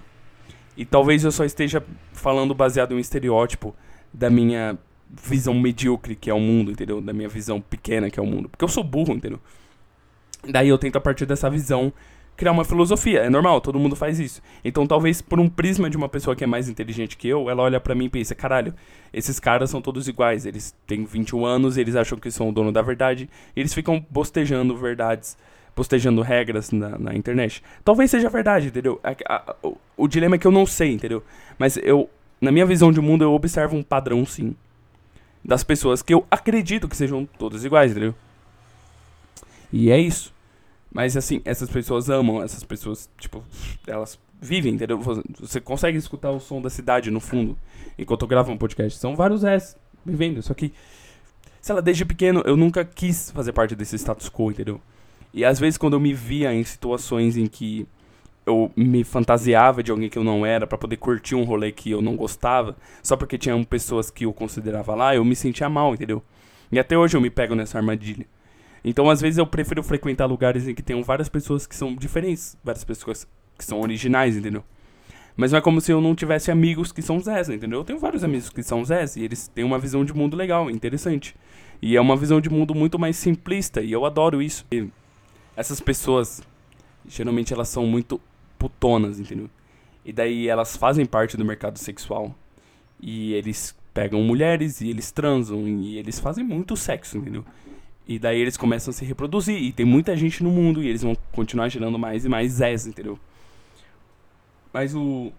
E 0.76 0.84
talvez 0.84 1.24
eu 1.24 1.32
só 1.32 1.46
esteja 1.46 1.84
falando 2.12 2.56
baseado 2.56 2.94
em 2.94 2.96
um 2.96 3.00
estereótipo 3.00 3.76
da 4.12 4.32
minha 4.32 4.76
visão 5.08 5.54
medíocre 5.54 6.16
que 6.16 6.30
é 6.30 6.34
o 6.34 6.40
mundo, 6.40 6.72
entendeu? 6.72 7.00
Da 7.00 7.14
minha 7.14 7.30
visão 7.30 7.62
pequena 7.62 8.10
que 8.10 8.20
é 8.20 8.24
o 8.24 8.26
mundo. 8.26 8.50
Porque 8.50 8.64
eu 8.66 8.70
sou 8.70 8.84
burro, 8.84 9.14
entendeu? 9.14 9.40
Daí 10.50 10.70
eu 10.70 10.78
tento, 10.78 10.98
a 10.98 11.02
partir 11.02 11.26
dessa 11.26 11.50
visão, 11.50 11.94
criar 12.36 12.52
uma 12.52 12.66
filosofia. 12.66 13.22
É 13.22 13.30
normal, 13.30 13.62
todo 13.62 13.80
mundo 13.80 13.96
faz 13.96 14.20
isso. 14.20 14.42
Então, 14.64 14.86
talvez 14.86 15.22
por 15.22 15.40
um 15.40 15.50
prisma 15.50 15.90
de 15.90 15.98
uma 15.98 16.10
pessoa 16.10 16.36
que 16.36 16.44
é 16.44 16.48
mais 16.48 16.70
inteligente 16.70 17.18
que 17.18 17.28
eu, 17.28 17.50
ela 17.50 17.64
olha 17.64 17.80
para 17.80 17.96
mim 17.96 18.06
e 18.06 18.10
pensa: 18.10 18.36
caralho, 18.36 18.74
esses 19.14 19.40
caras 19.40 19.70
são 19.70 19.82
todos 19.82 20.08
iguais. 20.08 20.46
Eles 20.46 20.76
têm 20.88 21.06
21 21.06 21.46
anos, 21.46 21.78
eles 21.78 21.96
acham 21.96 22.18
que 22.18 22.32
são 22.32 22.50
o 22.50 22.52
dono 22.52 22.72
da 22.72 22.82
verdade, 22.82 23.30
eles 23.56 23.74
ficam 23.74 24.06
bostejando 24.10 24.76
verdades, 24.76 25.38
bostejando 25.76 26.22
regras 26.22 26.72
na, 26.72 26.98
na 26.98 27.16
internet. 27.16 27.64
Talvez 27.84 28.12
seja 28.12 28.30
verdade, 28.30 28.68
entendeu? 28.68 29.00
A, 29.04 29.16
a, 29.36 29.56
o, 29.64 29.78
o 29.98 30.08
dilema 30.08 30.36
é 30.36 30.38
que 30.38 30.48
eu 30.48 30.52
não 30.52 30.66
sei, 30.66 30.92
entendeu? 30.92 31.24
Mas 31.58 31.78
eu, 31.78 32.10
na 32.42 32.52
minha 32.52 32.66
visão 32.66 32.92
de 32.92 33.00
mundo, 33.00 33.24
eu 33.24 33.34
observo 33.34 33.76
um 33.76 33.84
padrão 33.84 34.26
sim 34.26 34.56
das 35.44 35.64
pessoas 35.64 36.02
que 36.02 36.14
eu 36.14 36.26
acredito 36.32 36.88
que 36.88 36.96
sejam 36.96 37.28
todas 37.38 37.66
iguais, 37.66 37.92
entendeu? 37.92 38.16
E 39.72 39.92
é 39.92 40.00
isso. 40.00 40.34
Mas 40.94 41.18
assim, 41.18 41.42
essas 41.44 41.70
pessoas 41.70 42.10
amam, 42.10 42.44
essas 42.44 42.64
pessoas, 42.64 43.10
tipo, 43.18 43.44
elas 43.88 44.20
vivem, 44.40 44.74
entendeu? 44.74 45.00
Você 45.40 45.60
consegue 45.60 45.98
escutar 45.98 46.30
o 46.30 46.40
som 46.40 46.62
da 46.62 46.70
cidade 46.70 47.10
no 47.10 47.20
fundo 47.20 47.58
enquanto 47.98 48.22
eu 48.22 48.28
gravo 48.28 48.52
um 48.52 48.58
podcast. 48.58 49.00
São 49.00 49.16
vários 49.16 49.44
S 49.44 49.76
vivendo, 50.06 50.42
só 50.44 50.54
que, 50.54 50.72
sei 51.62 51.74
lá, 51.74 51.82
desde 51.82 52.06
pequeno 52.06 52.44
eu 52.46 52.56
nunca 52.56 52.86
quis 52.86 53.32
fazer 53.32 53.54
parte 53.54 53.76
desse 53.76 53.98
status 53.98 54.30
quo, 54.30 54.52
entendeu? 54.52 54.80
E 55.34 55.44
às 55.44 55.60
vezes 55.60 55.78
quando 55.78 55.94
eu 55.94 56.00
me 56.00 56.14
via 56.14 56.54
em 56.54 56.64
situações 56.64 57.38
em 57.38 57.48
que 57.48 57.88
eu 58.46 58.72
me 58.76 59.04
fantasiava 59.04 59.82
de 59.82 59.90
alguém 59.90 60.10
que 60.10 60.18
eu 60.18 60.24
não 60.24 60.46
era 60.46 60.68
para 60.68 60.78
poder 60.78 60.98
curtir 60.98 61.34
um 61.34 61.44
rolê 61.44 61.72
que 61.72 61.90
eu 61.90 62.02
não 62.02 62.16
gostava, 62.16 62.76
só 63.02 63.16
porque 63.16 63.38
tinham 63.38 63.64
pessoas 63.64 64.12
que 64.12 64.26
eu 64.26 64.34
considerava 64.34 64.94
lá, 64.94 65.16
eu 65.16 65.26
me 65.26 65.36
sentia 65.36 65.70
mal, 65.70 65.94
entendeu? 65.94 66.22
E 66.72 66.78
até 66.78 66.98
hoje 66.98 67.16
eu 67.16 67.22
me 67.22 67.30
pego 67.30 67.56
nessa 67.56 67.78
armadilha. 67.78 68.26
Então, 68.84 69.10
às 69.10 69.22
vezes 69.22 69.38
eu 69.38 69.48
prefiro 69.48 69.82
frequentar 69.82 70.26
lugares 70.26 70.68
em 70.68 70.76
que 70.76 70.84
tenham 70.84 71.02
várias 71.02 71.30
pessoas 71.30 71.66
que 71.66 71.76
são 71.76 71.96
diferentes, 71.96 72.58
várias 72.64 72.84
pessoas 72.84 73.28
que 73.58 73.64
são 73.64 73.80
originais, 73.80 74.36
entendeu? 74.36 74.64
Mas 75.36 75.52
não 75.52 75.60
é 75.60 75.62
como 75.62 75.82
se 75.82 75.92
eu 75.92 76.00
não 76.00 76.14
tivesse 76.14 76.52
amigos 76.52 76.92
que 76.92 77.02
são 77.02 77.20
Zés, 77.20 77.50
entendeu? 77.50 77.80
Eu 77.80 77.84
tenho 77.84 77.98
vários 77.98 78.24
amigos 78.24 78.50
que 78.50 78.62
são 78.62 78.84
Zés 78.86 79.16
e 79.16 79.24
eles 79.24 79.48
têm 79.48 79.64
uma 79.64 79.80
visão 79.80 80.06
de 80.06 80.14
mundo 80.14 80.38
legal, 80.38 80.70
interessante. 80.70 81.36
E 81.82 81.96
é 81.96 82.02
uma 82.02 82.16
visão 82.16 82.40
de 82.40 82.50
mundo 82.50 82.76
muito 82.76 83.00
mais 83.00 83.18
simplista 83.18 83.82
e 83.82 83.92
eu 83.92 84.06
adoro 84.06 84.42
isso. 84.42 84.66
E 84.72 84.88
essas 85.56 85.80
pessoas, 85.80 86.42
geralmente 87.08 87.54
elas 87.54 87.70
são 87.70 87.88
muito 87.88 88.22
putonas, 88.60 89.20
entendeu? 89.20 89.50
E 90.06 90.14
daí 90.14 90.48
elas 90.48 90.78
fazem 90.78 91.06
parte 91.06 91.36
do 91.36 91.44
mercado 91.44 91.80
sexual. 91.80 92.36
E 93.02 93.34
eles 93.34 93.76
pegam 93.94 94.22
mulheres 94.22 94.82
e 94.82 94.90
eles 94.90 95.12
transam 95.12 95.68
e 95.68 95.98
eles 95.98 96.20
fazem 96.20 96.44
muito 96.44 96.78
sexo, 96.78 97.18
entendeu? 97.18 97.44
E 98.08 98.20
daí 98.20 98.40
eles 98.40 98.58
começam 98.58 98.92
a 98.92 98.94
se 98.94 99.06
reproduzir. 99.06 99.56
E 99.56 99.72
tem 99.72 99.86
muita 99.86 100.16
gente 100.16 100.44
no 100.44 100.50
mundo 100.50 100.84
e 100.84 100.88
eles 100.88 101.02
vão 101.02 101.16
continuar 101.32 101.70
gerando 101.70 101.98
mais 101.98 102.26
e 102.26 102.30
mais 102.30 102.54
Zés, 102.54 102.86
entendeu? 102.86 103.18
Mas 104.74 104.94
o. 104.96 105.32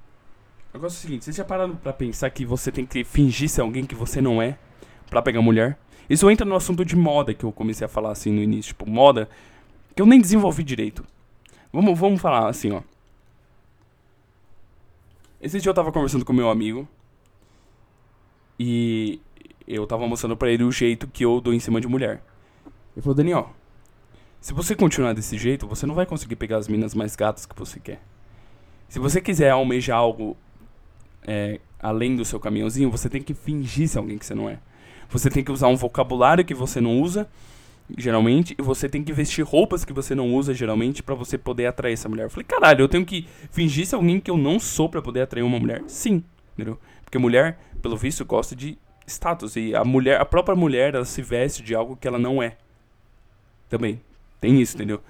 O 0.73 0.77
negócio 0.77 0.97
é 0.97 0.99
o 0.99 1.03
seguinte: 1.03 1.25
vocês 1.25 1.37
já 1.37 1.45
pararam 1.45 1.77
pra 1.77 1.93
pensar 1.93 2.31
que 2.31 2.45
você 2.45 2.73
tem 2.73 2.87
que 2.87 3.05
fingir 3.05 3.49
ser 3.49 3.61
alguém 3.61 3.85
que 3.85 3.95
você 3.95 4.21
não 4.21 4.41
é 4.41 4.59
pra 5.11 5.21
pegar 5.21 5.43
mulher? 5.43 5.79
Isso 6.09 6.31
entra 6.31 6.45
no 6.45 6.55
assunto 6.55 6.85
de 6.85 6.97
moda 6.97 7.33
que 7.35 7.45
eu 7.45 7.53
comecei 7.53 7.85
a 7.85 7.89
falar 7.89 8.13
assim 8.13 8.33
no 8.33 8.43
início. 8.43 8.71
Tipo, 8.71 8.89
moda 8.89 9.29
que 9.95 10.01
eu 10.01 10.07
nem 10.07 10.21
desenvolvi 10.21 10.63
direito. 10.63 11.05
Vamos, 11.73 11.99
vamos 11.99 12.21
falar 12.21 12.49
assim, 12.49 12.73
ó. 12.73 12.83
Esse 15.41 15.61
dia 15.61 15.71
eu 15.71 15.75
tava 15.75 15.93
conversando 15.93 16.25
com 16.25 16.33
meu 16.33 16.49
amigo. 16.49 16.89
E 18.59 19.21
eu 19.67 19.87
tava 19.87 20.07
mostrando 20.07 20.37
pra 20.37 20.51
ele 20.51 20.65
o 20.65 20.73
jeito 20.73 21.09
que 21.09 21.25
eu 21.25 21.41
dou 21.41 21.53
em 21.53 21.61
cima 21.61 21.81
de 21.81 21.89
mulher. 21.89 22.23
Ele 22.95 23.03
falou, 23.03 23.15
Daniel, 23.15 23.51
se 24.41 24.53
você 24.53 24.75
continuar 24.75 25.13
desse 25.15 25.37
jeito, 25.37 25.67
você 25.67 25.87
não 25.87 25.95
vai 25.95 26.07
conseguir 26.07 26.37
pegar 26.37 26.59
as 26.59 26.69
minas 26.69 26.95
mais 26.95 27.17
gatas 27.17 27.47
que 27.47 27.57
você 27.57 27.81
quer. 27.81 28.01
Se 28.89 28.99
você 28.99 29.21
quiser 29.21 29.51
almejar 29.51 29.99
algo 29.99 30.37
é, 31.27 31.61
além 31.81 32.15
do 32.15 32.25
seu 32.25 32.39
caminhãozinho, 32.39 32.91
você 32.91 33.09
tem 33.09 33.23
que 33.23 33.35
fingir 33.35 33.89
ser 33.89 33.99
alguém 33.99 34.19
que 34.19 34.27
você 34.27 34.35
não 34.35 34.49
é. 34.49 34.59
Você 35.09 35.31
tem 35.31 35.43
que 35.43 35.51
usar 35.51 35.69
um 35.69 35.77
vocabulário 35.77 36.45
que 36.45 36.55
você 36.55 36.81
não 36.81 37.01
usa 37.01 37.29
geralmente, 37.99 38.55
e 38.59 38.63
você 38.63 38.89
tem 38.89 39.03
que 39.03 39.13
vestir 39.13 39.45
roupas 39.45 39.85
que 39.85 39.93
você 39.93 40.15
não 40.15 40.35
usa 40.35 40.55
geralmente 40.55 41.03
para 41.03 41.15
você 41.15 41.37
poder 41.37 41.67
atrair 41.67 41.93
essa 41.93 42.09
mulher. 42.09 42.25
Eu 42.25 42.31
falei, 42.31 42.45
caralho, 42.45 42.83
eu 42.83 42.89
tenho 42.89 43.05
que 43.05 43.27
fingir 43.51 43.87
ser 43.87 43.97
alguém 43.97 44.21
que 44.21 44.31
eu 44.31 44.37
não 44.37 44.59
sou 44.59 44.89
para 44.89 45.03
poder 45.03 45.23
atrair 45.23 45.43
uma 45.43 45.59
mulher? 45.59 45.83
Sim, 45.87 46.25
entendeu? 46.55 46.79
Porque 47.05 47.19
mulher, 47.19 47.59
pelo 47.83 47.97
visto, 47.97 48.25
gosta 48.25 48.57
de 48.57 48.79
status 49.07 49.57
e 49.57 49.75
a 49.75 49.85
mulher, 49.85 50.21
a 50.21 50.25
própria 50.25 50.57
mulher, 50.57 50.95
ela 50.95 51.05
se 51.05 51.21
veste 51.21 51.63
de 51.63 51.75
algo 51.75 51.97
que 51.97 52.09
ela 52.09 52.19
não 52.19 52.43
é. 52.43 52.57
Também 53.75 54.01
tem 54.41 54.61
isso, 54.61 54.77
entendeu? 54.77 55.01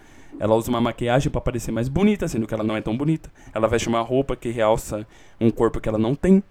Ela 0.40 0.55
usa 0.55 0.70
uma 0.70 0.81
maquiagem 0.81 1.31
para 1.31 1.38
parecer 1.38 1.70
mais 1.70 1.87
bonita, 1.87 2.27
sendo 2.27 2.46
que 2.46 2.55
ela 2.55 2.64
não 2.64 2.74
é 2.74 2.81
tão 2.81 2.96
bonita. 2.96 3.31
Ela 3.53 3.68
veste 3.68 3.88
uma 3.88 4.00
roupa 4.00 4.35
que 4.35 4.48
realça 4.48 5.07
um 5.38 5.50
corpo 5.50 5.83
que 5.83 5.87
ela 5.87 5.98
não 5.98 6.14
tem, 6.14 6.42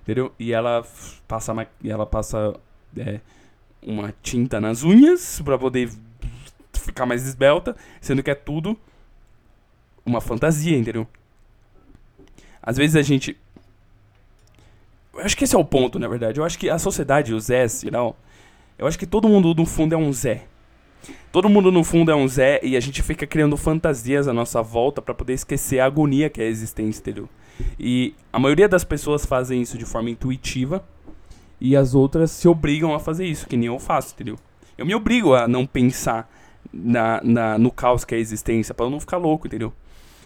entendeu? 0.00 0.32
E 0.38 0.50
ela 0.50 0.82
passa, 1.26 1.54
ela 1.84 2.06
passa 2.06 2.58
é, 2.96 3.20
uma 3.82 4.14
tinta 4.22 4.58
nas 4.58 4.82
unhas 4.82 5.42
para 5.42 5.58
poder 5.58 5.90
ficar 6.72 7.04
mais 7.04 7.26
esbelta, 7.26 7.76
sendo 8.00 8.22
que 8.22 8.30
é 8.30 8.34
tudo 8.34 8.74
uma 10.06 10.22
fantasia, 10.22 10.78
entendeu? 10.78 11.06
Às 12.62 12.78
vezes 12.78 12.96
a 12.96 13.02
gente. 13.02 13.36
Eu 15.12 15.20
acho 15.20 15.36
que 15.36 15.44
esse 15.44 15.54
é 15.54 15.58
o 15.58 15.64
ponto, 15.66 15.98
na 15.98 16.08
verdade. 16.08 16.40
Eu 16.40 16.46
acho 16.46 16.58
que 16.58 16.70
a 16.70 16.78
sociedade, 16.78 17.34
os 17.34 17.44
Zés, 17.44 17.82
geral, 17.82 18.16
eu 18.78 18.86
acho 18.86 18.98
que 18.98 19.06
todo 19.06 19.28
mundo 19.28 19.54
no 19.54 19.66
fundo 19.66 19.94
é 19.94 19.98
um 19.98 20.10
Zé. 20.10 20.46
Todo 21.30 21.48
mundo 21.48 21.70
no 21.70 21.84
fundo 21.84 22.10
é 22.10 22.14
um 22.14 22.26
Zé 22.26 22.60
e 22.62 22.76
a 22.76 22.80
gente 22.80 23.02
fica 23.02 23.26
criando 23.26 23.56
fantasias 23.56 24.26
à 24.26 24.32
nossa 24.32 24.62
volta 24.62 25.02
para 25.02 25.14
poder 25.14 25.34
esquecer 25.34 25.78
a 25.78 25.86
agonia 25.86 26.30
que 26.30 26.40
é 26.40 26.44
a 26.44 26.48
existência, 26.48 27.00
entendeu? 27.00 27.28
E 27.78 28.14
a 28.32 28.38
maioria 28.38 28.68
das 28.68 28.84
pessoas 28.84 29.26
fazem 29.26 29.60
isso 29.60 29.76
de 29.76 29.84
forma 29.84 30.10
intuitiva 30.10 30.84
e 31.60 31.76
as 31.76 31.94
outras 31.94 32.30
se 32.30 32.48
obrigam 32.48 32.94
a 32.94 33.00
fazer 33.00 33.26
isso, 33.26 33.46
que 33.46 33.56
nem 33.56 33.66
eu 33.66 33.78
faço, 33.78 34.14
entendeu? 34.14 34.36
Eu 34.76 34.86
me 34.86 34.94
obrigo 34.94 35.34
a 35.34 35.48
não 35.48 35.66
pensar 35.66 36.30
na, 36.72 37.20
na, 37.22 37.58
no 37.58 37.70
caos 37.70 38.04
que 38.04 38.14
é 38.14 38.18
a 38.18 38.20
existência, 38.20 38.74
para 38.74 38.86
eu 38.86 38.90
não 38.90 39.00
ficar 39.00 39.16
louco, 39.16 39.46
entendeu? 39.46 39.72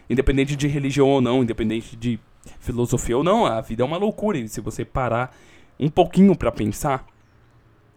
Independente 0.08 0.54
de 0.56 0.68
religião 0.68 1.08
ou 1.08 1.20
não, 1.20 1.42
independente 1.42 1.96
de 1.96 2.18
filosofia 2.60 3.16
ou 3.16 3.24
não, 3.24 3.46
a 3.46 3.60
vida 3.60 3.82
é 3.82 3.86
uma 3.86 3.96
loucura. 3.96 4.38
E 4.38 4.48
se 4.48 4.60
você 4.60 4.84
parar 4.84 5.34
um 5.78 5.88
pouquinho 5.88 6.36
para 6.36 6.52
pensar, 6.52 7.06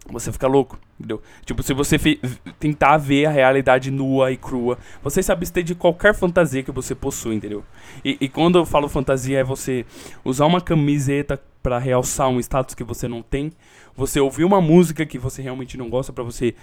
você 0.08 0.32
fica 0.32 0.48
louco, 0.48 0.80
entendeu? 1.00 1.22
Tipo, 1.46 1.64
se 1.64 1.74
você 1.74 1.98
tentar 2.60 2.98
ver 2.98 3.26
a 3.26 3.32
realidade 3.32 3.90
nua 3.90 4.32
e 4.32 4.38
crua, 4.38 4.78
você 5.04 5.22
se 5.22 5.32
abster 5.32 5.64
de 5.64 5.74
qualquer 5.74 6.14
fantasia 6.14 6.64
que 6.64 6.72
você 6.72 6.94
possui, 6.94 7.36
entendeu? 7.36 7.64
E, 8.04 8.18
e 8.22 8.30
quando 8.30 8.58
eu 8.58 8.66
falo 8.66 8.88
fantasia, 8.88 9.40
é 9.40 9.44
você 9.44 9.86
usar 10.24 10.46
uma 10.46 10.62
camiseta 10.62 11.42
para 11.62 11.80
realçar 11.80 12.30
um 12.30 12.40
status 12.40 12.76
que 12.76 12.84
você 12.84 13.08
não 13.08 13.24
tem. 13.24 13.52
Você 13.96 14.20
ouvir 14.20 14.44
uma 14.44 14.62
música 14.62 15.06
que 15.06 15.18
você 15.18 15.42
realmente 15.42 15.78
não 15.78 15.90
gosta 15.90 16.14
para 16.14 16.24
você 16.24 16.54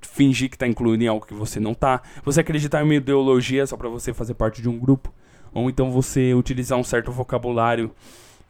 fingir 0.00 0.48
que 0.48 0.56
tá 0.56 0.66
incluído 0.66 1.04
em 1.04 1.08
algo 1.08 1.26
que 1.26 1.34
você 1.34 1.60
não 1.60 1.74
tá. 1.74 2.00
Você 2.24 2.40
acreditar 2.40 2.80
em 2.80 2.84
uma 2.84 2.94
ideologia 2.94 3.66
só 3.66 3.76
para 3.76 3.90
você 3.90 4.14
fazer 4.14 4.32
parte 4.32 4.62
de 4.62 4.68
um 4.68 4.78
grupo. 4.78 5.12
Ou 5.52 5.68
então 5.68 5.90
você 5.90 6.32
utilizar 6.32 6.78
um 6.78 6.84
certo 6.84 7.12
vocabulário. 7.12 7.90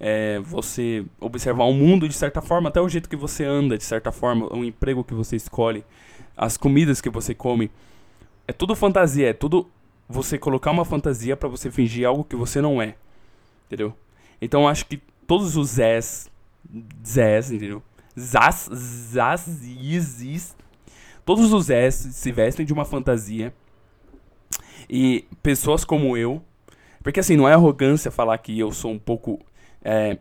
É, 0.03 0.41
você 0.41 1.05
observar 1.21 1.65
o 1.65 1.75
mundo 1.75 2.09
de 2.09 2.15
certa 2.15 2.41
forma, 2.41 2.71
até 2.71 2.81
o 2.81 2.89
jeito 2.89 3.09
que 3.09 3.17
você 3.17 3.45
anda, 3.45 3.77
de 3.77 3.85
certa 3.85 4.11
forma, 4.11 4.51
o 4.51 4.65
emprego 4.65 5.05
que 5.05 5.13
você 5.13 5.37
escolhe, 5.37 5.85
as 6.37 6.57
comidas 6.57 7.01
que 7.01 7.11
você 7.11 7.35
come. 7.35 7.71
É 8.49 8.53
tudo 8.53 8.75
fantasia, 8.75 9.29
é 9.29 9.33
tudo 9.35 9.69
você 10.09 10.39
colocar 10.39 10.71
uma 10.71 10.85
fantasia 10.85 11.37
para 11.37 11.49
você 11.49 11.71
fingir 11.71 12.07
algo 12.09 12.25
que 12.25 12.35
você 12.35 12.61
não 12.61 12.81
é. 12.81 12.97
Entendeu? 13.67 13.95
Então 14.41 14.67
acho 14.67 14.87
que 14.87 15.01
todos 15.27 15.57
os 15.57 15.69
Zés, 15.69 16.31
Zés, 17.07 17.53
entendeu? 17.53 17.83
Zaz, 18.19 18.69
Is, 19.63 20.21
Is, 20.21 20.57
todos 21.25 21.53
os 21.53 21.67
Zés 21.67 21.95
se 21.95 22.33
vestem 22.33 22.67
de 22.67 22.73
uma 22.73 22.85
fantasia. 22.85 23.55
E 24.89 25.25
pessoas 25.43 25.85
como 25.85 26.17
eu, 26.17 26.43
porque 27.03 27.21
assim, 27.21 27.37
não 27.37 27.49
é 27.49 27.53
arrogância 27.53 28.11
falar 28.11 28.37
que 28.39 28.59
eu 28.59 28.73
sou 28.73 28.91
um 28.91 28.99
pouco 28.99 29.39
é, 29.85 30.19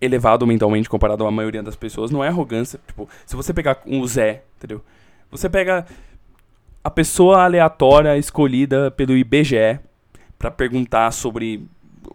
elevado 0.00 0.46
mentalmente 0.46 0.88
comparado 0.88 1.26
à 1.26 1.30
maioria 1.30 1.62
das 1.62 1.76
pessoas, 1.76 2.10
não 2.10 2.22
é 2.22 2.28
arrogância. 2.28 2.80
Tipo, 2.86 3.08
se 3.26 3.34
você 3.34 3.52
pegar 3.52 3.82
um 3.86 4.06
Zé, 4.06 4.42
entendeu? 4.56 4.82
Você 5.30 5.48
pega 5.48 5.86
a 6.82 6.90
pessoa 6.90 7.44
aleatória 7.44 8.16
escolhida 8.16 8.90
pelo 8.90 9.16
IBGE 9.16 9.78
para 10.38 10.50
perguntar 10.50 11.10
sobre 11.10 11.66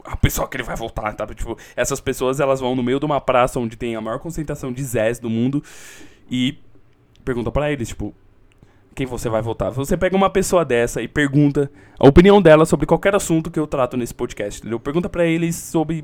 a 0.05 0.15
pessoa 0.15 0.47
que 0.47 0.57
ele 0.57 0.63
vai 0.63 0.75
voltar, 0.75 1.13
tá? 1.13 1.27
Tipo, 1.27 1.57
essas 1.75 1.99
pessoas 1.99 2.39
elas 2.39 2.59
vão 2.59 2.75
no 2.75 2.83
meio 2.83 2.99
de 2.99 3.05
uma 3.05 3.21
praça 3.21 3.59
onde 3.59 3.75
tem 3.75 3.95
a 3.95 4.01
maior 4.01 4.19
concentração 4.19 4.71
de 4.71 4.83
Zés 4.83 5.19
do 5.19 5.29
mundo 5.29 5.63
e 6.29 6.57
perguntam 7.23 7.51
para 7.51 7.71
eles, 7.71 7.89
tipo, 7.89 8.13
quem 8.95 9.05
você 9.05 9.29
vai 9.29 9.41
votar. 9.41 9.71
Você 9.71 9.97
pega 9.97 10.15
uma 10.15 10.29
pessoa 10.29 10.63
dessa 10.63 11.01
e 11.01 11.07
pergunta 11.07 11.71
a 11.99 12.07
opinião 12.07 12.41
dela 12.41 12.65
sobre 12.65 12.85
qualquer 12.85 13.15
assunto 13.15 13.49
que 13.49 13.59
eu 13.59 13.67
trato 13.67 13.97
nesse 13.97 14.13
podcast, 14.13 14.59
entendeu? 14.59 14.79
Pergunta 14.79 15.09
para 15.09 15.25
eles 15.25 15.55
sobre 15.55 16.03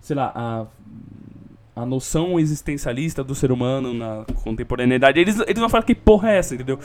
sei 0.00 0.16
lá, 0.16 0.32
a 0.34 0.66
a 1.74 1.86
noção 1.86 2.38
existencialista 2.38 3.24
do 3.24 3.34
ser 3.34 3.50
humano 3.50 3.94
na 3.94 4.24
contemporaneidade. 4.42 5.18
Eles, 5.18 5.40
eles 5.40 5.58
vão 5.58 5.68
falar 5.68 5.84
que 5.84 5.94
porra 5.94 6.30
é 6.30 6.38
essa, 6.38 6.54
entendeu? 6.54 6.78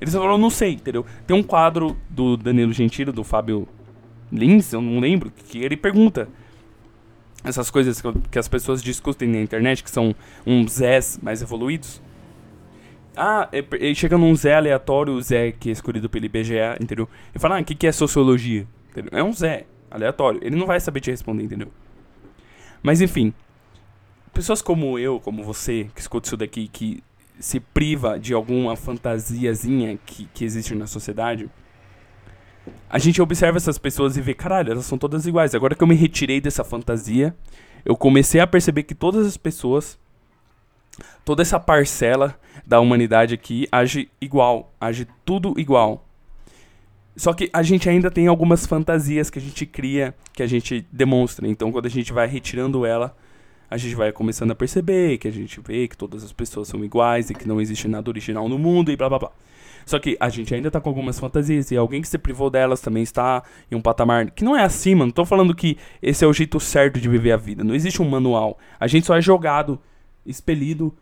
Eles 0.00 0.12
vão 0.12 0.22
falar, 0.22 0.38
não 0.38 0.50
sei, 0.50 0.72
entendeu? 0.72 1.04
Tem 1.26 1.36
um 1.36 1.42
quadro 1.42 1.96
do 2.10 2.36
Danilo 2.36 2.72
Gentili, 2.72 3.10
do 3.10 3.24
Fábio 3.24 3.66
Lins, 4.30 4.72
eu 4.72 4.82
não 4.82 5.00
lembro, 5.00 5.30
que 5.30 5.58
ele 5.58 5.76
pergunta 5.76 6.28
essas 7.42 7.70
coisas 7.70 8.02
que 8.30 8.38
as 8.38 8.48
pessoas 8.48 8.82
discutem 8.82 9.28
na 9.28 9.40
internet, 9.40 9.82
que 9.82 9.90
são 9.90 10.14
uns 10.46 10.72
Zés 10.72 11.18
mais 11.22 11.40
evoluídos. 11.40 12.02
Ah, 13.16 13.48
ele 13.52 13.94
chega 13.94 14.16
num 14.16 14.34
Zé 14.34 14.54
aleatório, 14.54 15.20
Zé 15.20 15.52
que 15.52 15.70
é 15.70 15.72
escolhido 15.72 16.08
pelo 16.08 16.24
IBGE, 16.24 16.54
entendeu? 16.80 17.08
Ele 17.30 17.38
fala, 17.38 17.58
ah, 17.58 17.60
o 17.60 17.64
que, 17.64 17.74
que 17.74 17.86
é 17.86 17.92
sociologia? 17.92 18.66
Entendeu? 18.90 19.10
É 19.18 19.22
um 19.22 19.32
Zé 19.32 19.66
aleatório. 19.90 20.40
Ele 20.42 20.56
não 20.56 20.66
vai 20.66 20.78
saber 20.80 21.00
te 21.00 21.10
responder, 21.10 21.42
entendeu? 21.42 21.68
Mas 22.82 23.00
enfim, 23.00 23.32
pessoas 24.32 24.62
como 24.62 24.98
eu, 24.98 25.18
como 25.18 25.42
você, 25.42 25.90
que 25.94 26.00
escuta 26.00 26.28
isso 26.28 26.36
daqui, 26.36 26.68
que 26.68 27.02
se 27.40 27.60
priva 27.60 28.18
de 28.18 28.34
alguma 28.34 28.76
fantasiazinha 28.76 29.98
que, 30.04 30.28
que 30.32 30.44
existe 30.44 30.74
na 30.74 30.86
sociedade, 30.86 31.48
a 32.88 32.98
gente 32.98 33.20
observa 33.20 33.56
essas 33.56 33.78
pessoas 33.78 34.16
e 34.16 34.20
vê, 34.20 34.34
caralho, 34.34 34.72
elas 34.72 34.86
são 34.86 34.98
todas 34.98 35.26
iguais. 35.26 35.54
Agora 35.54 35.74
que 35.74 35.82
eu 35.82 35.86
me 35.86 35.94
retirei 35.94 36.40
dessa 36.40 36.64
fantasia, 36.64 37.34
eu 37.84 37.96
comecei 37.96 38.40
a 38.40 38.46
perceber 38.46 38.82
que 38.82 38.94
todas 38.94 39.26
as 39.26 39.36
pessoas, 39.36 39.98
toda 41.24 41.42
essa 41.42 41.58
parcela 41.58 42.38
da 42.66 42.80
humanidade 42.80 43.34
aqui 43.34 43.66
age 43.70 44.10
igual, 44.20 44.72
age 44.80 45.06
tudo 45.24 45.54
igual. 45.58 46.04
Só 47.16 47.32
que 47.32 47.50
a 47.52 47.62
gente 47.62 47.88
ainda 47.88 48.10
tem 48.10 48.28
algumas 48.28 48.64
fantasias 48.64 49.28
que 49.28 49.38
a 49.38 49.42
gente 49.42 49.66
cria, 49.66 50.14
que 50.32 50.42
a 50.42 50.46
gente 50.46 50.86
demonstra. 50.92 51.48
Então, 51.48 51.72
quando 51.72 51.86
a 51.86 51.90
gente 51.90 52.12
vai 52.12 52.28
retirando 52.28 52.86
ela, 52.86 53.16
a 53.68 53.76
gente 53.76 53.94
vai 53.94 54.12
começando 54.12 54.52
a 54.52 54.54
perceber 54.54 55.18
que 55.18 55.26
a 55.26 55.30
gente 55.32 55.60
vê 55.60 55.88
que 55.88 55.96
todas 55.96 56.22
as 56.22 56.32
pessoas 56.32 56.68
são 56.68 56.84
iguais 56.84 57.28
e 57.28 57.34
que 57.34 57.46
não 57.46 57.60
existe 57.60 57.88
nada 57.88 58.08
original 58.08 58.48
no 58.48 58.58
mundo 58.58 58.92
e 58.92 58.96
blá 58.96 59.08
blá 59.08 59.18
blá. 59.18 59.32
Só 59.84 59.98
que 59.98 60.16
a 60.20 60.28
gente 60.28 60.54
ainda 60.54 60.70
tá 60.70 60.80
com 60.80 60.88
algumas 60.90 61.18
fantasias 61.18 61.70
e 61.70 61.76
alguém 61.76 62.02
que 62.02 62.08
se 62.08 62.18
privou 62.18 62.50
delas 62.50 62.80
também 62.80 63.02
está 63.02 63.42
em 63.70 63.74
um 63.74 63.80
patamar 63.80 64.30
que 64.30 64.44
não 64.44 64.56
é 64.56 64.62
acima. 64.62 65.04
Não 65.04 65.10
tô 65.10 65.24
falando 65.24 65.54
que 65.54 65.76
esse 66.02 66.24
é 66.24 66.28
o 66.28 66.32
jeito 66.32 66.60
certo 66.60 67.00
de 67.00 67.08
viver 67.08 67.32
a 67.32 67.36
vida. 67.36 67.64
Não 67.64 67.74
existe 67.74 68.00
um 68.02 68.08
manual. 68.08 68.58
A 68.78 68.86
gente 68.86 69.06
só 69.06 69.16
é 69.16 69.20
jogado, 69.20 69.80
expelido 70.28 70.94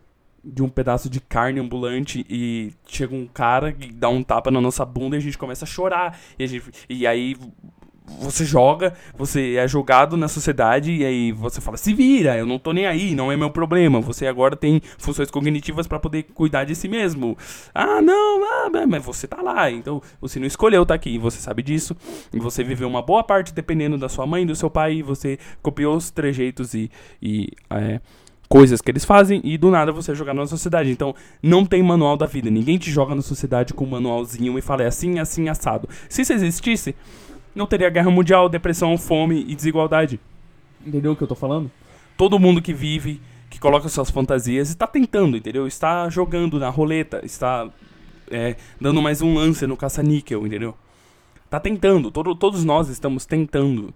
de 0.43 0.63
um 0.63 0.69
pedaço 0.69 1.11
de 1.11 1.21
carne 1.21 1.59
ambulante 1.59 2.25
e 2.31 2.73
chega 2.87 3.15
um 3.15 3.27
cara 3.27 3.75
e 3.81 3.91
dá 3.91 4.09
um 4.09 4.23
tapa 4.23 4.51
na 4.51 4.61
nossa 4.61 4.85
bunda 4.85 5.17
e 5.17 5.19
a 5.19 5.23
gente 5.23 5.37
começa 5.37 5.65
a 5.65 5.69
chorar. 5.69 6.19
E, 6.39 6.45
a 6.45 6.47
gente, 6.47 6.71
e 6.89 7.07
aí 7.07 7.37
você 8.07 8.45
joga, 8.45 8.95
você 9.17 9.57
é 9.57 9.67
jogado 9.67 10.17
na 10.17 10.29
sociedade 10.29 10.93
e 10.93 11.05
aí 11.05 11.33
você 11.33 11.61
fala, 11.61 11.77
se 11.77 11.93
vira, 11.93 12.37
eu 12.37 12.47
não 12.47 12.59
tô 12.59 12.73
nem 12.73 12.87
aí, 12.87 13.15
não 13.15 13.33
é 13.33 13.37
meu 13.37 13.51
problema. 13.51 14.01
Você 14.01 14.27
agora 14.27 14.55
tem 14.55 14.81
funções 14.97 15.31
cognitivas 15.31 15.87
para 15.87 15.99
poder 15.99 16.23
cuidar 16.23 16.65
de 16.65 16.75
si 16.75 16.89
mesmo. 16.89 17.37
Ah, 17.75 18.01
não, 18.01 18.45
ah, 18.45 18.87
mas 18.87 19.05
você 19.05 19.27
tá 19.27 19.43
lá, 19.43 19.71
então 19.71 20.01
você 20.21 20.39
não 20.39 20.47
escolheu 20.47 20.83
estar 20.83 20.95
tá 20.95 20.97
aqui, 20.97 21.19
você 21.19 21.39
sabe 21.39 21.63
disso. 21.63 21.97
E 22.33 22.39
você 22.39 22.63
viveu 22.63 22.89
uma 22.89 23.03
boa 23.03 23.25
parte 23.25 23.53
dependendo 23.53 23.99
da 23.99 24.09
sua 24.09 24.27
mãe, 24.27 24.47
do 24.47 24.55
seu 24.55 24.71
pai, 24.71 24.95
e 24.95 25.03
você 25.03 25.39
copiou 25.61 25.97
os 25.97 26.11
trejeitos 26.11 26.75
e, 26.75 26.91
e 27.21 27.49
é, 27.71 28.01
coisas 28.49 28.81
que 28.81 28.91
eles 28.91 29.05
fazem 29.05 29.41
e 29.45 29.59
do 29.59 29.71
nada 29.71 29.93
você 29.93 30.13
é 30.13 30.15
jogado 30.15 30.37
na 30.37 30.47
sociedade. 30.47 30.91
Então, 30.91 31.15
não 31.43 31.65
tem 31.65 31.83
manual 31.83 32.17
da 32.17 32.27
vida. 32.27 32.51
Ninguém 32.51 32.79
te 32.79 32.91
joga 32.91 33.15
na 33.15 33.23
sociedade 33.23 33.75
com 33.75 33.85
um 33.85 33.91
manualzinho 33.91 34.59
e 34.59 34.63
fala 34.63 34.83
é 34.83 34.87
assim, 34.87 35.19
assim, 35.19 35.49
assado. 35.49 35.89
Se 36.09 36.23
isso 36.23 36.33
existisse, 36.33 36.95
não 37.55 37.67
teria 37.67 37.91
guerra 37.91 38.11
mundial, 38.11 38.49
depressão, 38.49 38.97
fome 38.97 39.45
e 39.49 39.55
desigualdade. 39.55 40.21
Entendeu 40.87 41.13
o 41.13 41.17
que 41.17 41.23
eu 41.23 41.29
tô 41.29 41.35
falando? 41.35 41.71
Todo 42.17 42.39
mundo 42.39 42.63
que 42.63 42.73
vive, 42.73 43.21
que 43.51 43.59
coloca 43.59 43.89
suas 43.89 44.11
fantasias, 44.11 44.69
está 44.69 44.87
tentando, 44.87 45.37
entendeu? 45.37 45.67
Está 45.67 46.09
jogando 46.09 46.59
na 46.59 46.69
roleta, 46.69 47.21
está 47.25 47.69
é, 48.31 48.57
dando 48.81 49.03
mais 49.03 49.23
um 49.23 49.35
lance 49.35 49.67
no 49.67 49.77
caça-níquel, 49.77 50.47
entendeu? 50.47 50.75
Tá 51.49 51.61
tentando, 51.61 52.11
todo, 52.11 52.35
todos 52.35 52.65
nós 52.65 52.89
estamos 52.89 53.25
tentando. 53.25 53.93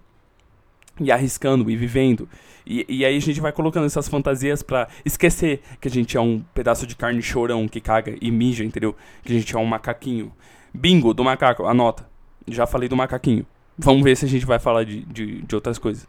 E 0.99 1.11
arriscando 1.11 1.69
e 1.69 1.75
vivendo. 1.75 2.27
E, 2.65 2.85
e 2.87 3.05
aí 3.05 3.15
a 3.15 3.19
gente 3.19 3.39
vai 3.39 3.51
colocando 3.51 3.85
essas 3.85 4.07
fantasias 4.07 4.61
pra 4.61 4.87
esquecer 5.03 5.61
que 5.79 5.87
a 5.87 5.91
gente 5.91 6.17
é 6.17 6.21
um 6.21 6.39
pedaço 6.53 6.85
de 6.85 6.95
carne 6.95 7.21
chorão 7.21 7.67
que 7.67 7.81
caga 7.81 8.15
e 8.21 8.31
mija, 8.31 8.63
entendeu? 8.63 8.95
Que 9.23 9.33
a 9.33 9.35
gente 9.35 9.55
é 9.55 9.59
um 9.59 9.65
macaquinho. 9.65 10.31
Bingo 10.73 11.13
do 11.13 11.23
macaco, 11.23 11.65
anota. 11.65 12.07
Já 12.47 12.65
falei 12.65 12.87
do 12.87 12.95
macaquinho. 12.95 13.45
Vamos 13.77 14.03
ver 14.03 14.15
se 14.15 14.25
a 14.25 14.27
gente 14.27 14.45
vai 14.45 14.59
falar 14.59 14.83
de, 14.83 15.03
de, 15.05 15.41
de 15.41 15.55
outras 15.55 15.77
coisas. 15.77 16.07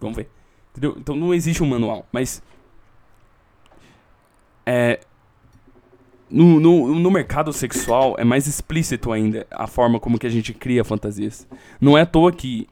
Vamos 0.00 0.16
ver. 0.16 0.28
Entendeu? 0.70 0.96
Então 0.98 1.16
não 1.16 1.34
existe 1.34 1.62
um 1.62 1.66
manual, 1.66 2.06
mas. 2.12 2.42
É. 4.64 5.00
No, 6.30 6.60
no, 6.60 6.94
no 6.94 7.10
mercado 7.10 7.52
sexual 7.54 8.14
é 8.18 8.24
mais 8.24 8.46
explícito 8.46 9.10
ainda 9.10 9.46
a 9.50 9.66
forma 9.66 9.98
como 9.98 10.18
que 10.18 10.26
a 10.26 10.30
gente 10.30 10.52
cria 10.52 10.84
fantasias. 10.84 11.48
Não 11.80 11.96
é 11.96 12.02
à 12.02 12.06
toa 12.06 12.30
que 12.30 12.68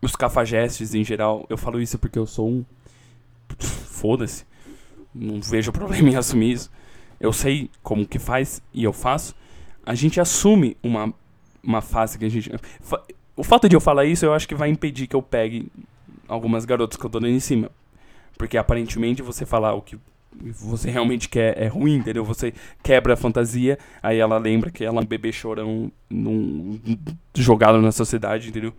os 0.00 0.14
cafajestes 0.14 0.94
em 0.94 1.04
geral, 1.04 1.46
eu 1.48 1.56
falo 1.56 1.80
isso 1.80 1.98
porque 1.98 2.18
eu 2.18 2.26
sou 2.26 2.48
um. 2.48 2.64
Foda-se. 3.58 4.44
Não 5.14 5.40
vejo 5.40 5.72
problema 5.72 6.10
em 6.10 6.16
assumir 6.16 6.52
isso. 6.52 6.70
Eu 7.18 7.32
sei 7.32 7.70
como 7.82 8.06
que 8.06 8.18
faz 8.18 8.62
e 8.72 8.84
eu 8.84 8.92
faço. 8.92 9.34
A 9.84 9.94
gente 9.94 10.20
assume 10.20 10.76
uma 10.82 11.14
uma 11.66 11.82
fase 11.82 12.18
que 12.18 12.24
a 12.24 12.28
gente. 12.28 12.50
O 13.36 13.42
fato 13.42 13.68
de 13.68 13.74
eu 13.74 13.80
falar 13.80 14.04
isso, 14.04 14.24
eu 14.24 14.32
acho 14.32 14.46
que 14.46 14.54
vai 14.54 14.70
impedir 14.70 15.06
que 15.06 15.16
eu 15.16 15.20
pegue 15.20 15.70
algumas 16.28 16.64
garotas 16.64 16.96
que 16.96 17.04
eu 17.04 17.10
tô 17.10 17.18
dando 17.18 17.32
em 17.32 17.40
cima. 17.40 17.70
Porque 18.38 18.56
aparentemente 18.56 19.20
você 19.20 19.44
falar 19.44 19.74
o 19.74 19.82
que 19.82 19.98
você 20.32 20.90
realmente 20.90 21.28
quer 21.28 21.60
é 21.60 21.66
ruim, 21.66 21.96
entendeu? 21.96 22.24
Você 22.24 22.52
quebra 22.82 23.14
a 23.14 23.16
fantasia, 23.16 23.78
aí 24.02 24.18
ela 24.18 24.38
lembra 24.38 24.70
que 24.70 24.84
ela 24.84 25.00
é 25.00 25.02
um 25.02 25.06
bebê 25.06 25.32
chorão 25.32 25.90
num, 26.08 26.78
jogado 27.34 27.80
na 27.80 27.90
sociedade, 27.90 28.48
entendeu? 28.48 28.72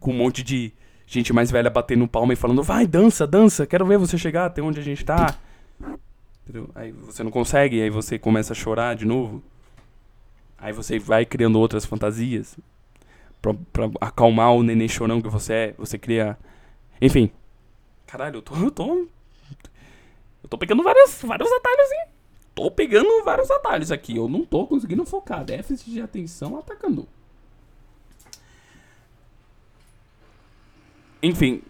Com 0.00 0.12
um 0.12 0.16
monte 0.16 0.42
de 0.42 0.72
gente 1.06 1.32
mais 1.32 1.50
velha 1.50 1.70
batendo 1.70 2.06
palma 2.06 2.32
e 2.32 2.36
falando, 2.36 2.62
vai, 2.62 2.86
dança, 2.86 3.26
dança, 3.26 3.66
quero 3.66 3.86
ver 3.86 3.98
você 3.98 4.18
chegar 4.18 4.46
até 4.46 4.60
onde 4.60 4.78
a 4.78 4.82
gente 4.82 5.04
tá. 5.04 5.38
Aí 6.74 6.92
você 6.92 7.22
não 7.22 7.30
consegue, 7.30 7.80
aí 7.80 7.90
você 7.90 8.18
começa 8.18 8.52
a 8.52 8.56
chorar 8.56 8.94
de 8.94 9.04
novo. 9.04 9.42
Aí 10.58 10.72
você 10.72 10.98
vai 10.98 11.24
criando 11.24 11.58
outras 11.58 11.84
fantasias 11.84 12.58
pra, 13.40 13.54
pra 13.72 13.90
acalmar 14.00 14.52
o 14.52 14.62
neném 14.62 14.88
chorão 14.88 15.22
que 15.22 15.28
você 15.28 15.52
é. 15.52 15.74
Você 15.78 15.98
cria. 15.98 16.36
Enfim. 17.00 17.30
Caralho, 18.06 18.38
eu 18.38 18.42
tô. 18.42 18.54
Eu 18.56 18.70
tô, 18.70 19.06
eu 20.42 20.48
tô 20.48 20.58
pegando 20.58 20.82
vários, 20.82 21.22
vários 21.22 21.50
atalhos, 21.52 21.92
hein? 21.92 22.06
Tô 22.54 22.70
pegando 22.70 23.24
vários 23.24 23.50
atalhos 23.50 23.92
aqui. 23.92 24.16
Eu 24.16 24.28
não 24.28 24.44
tô 24.44 24.66
conseguindo 24.66 25.04
focar. 25.04 25.44
Déficit 25.44 25.90
de 25.92 26.00
atenção 26.00 26.58
atacando. 26.58 27.06
Enfim, 31.22 31.62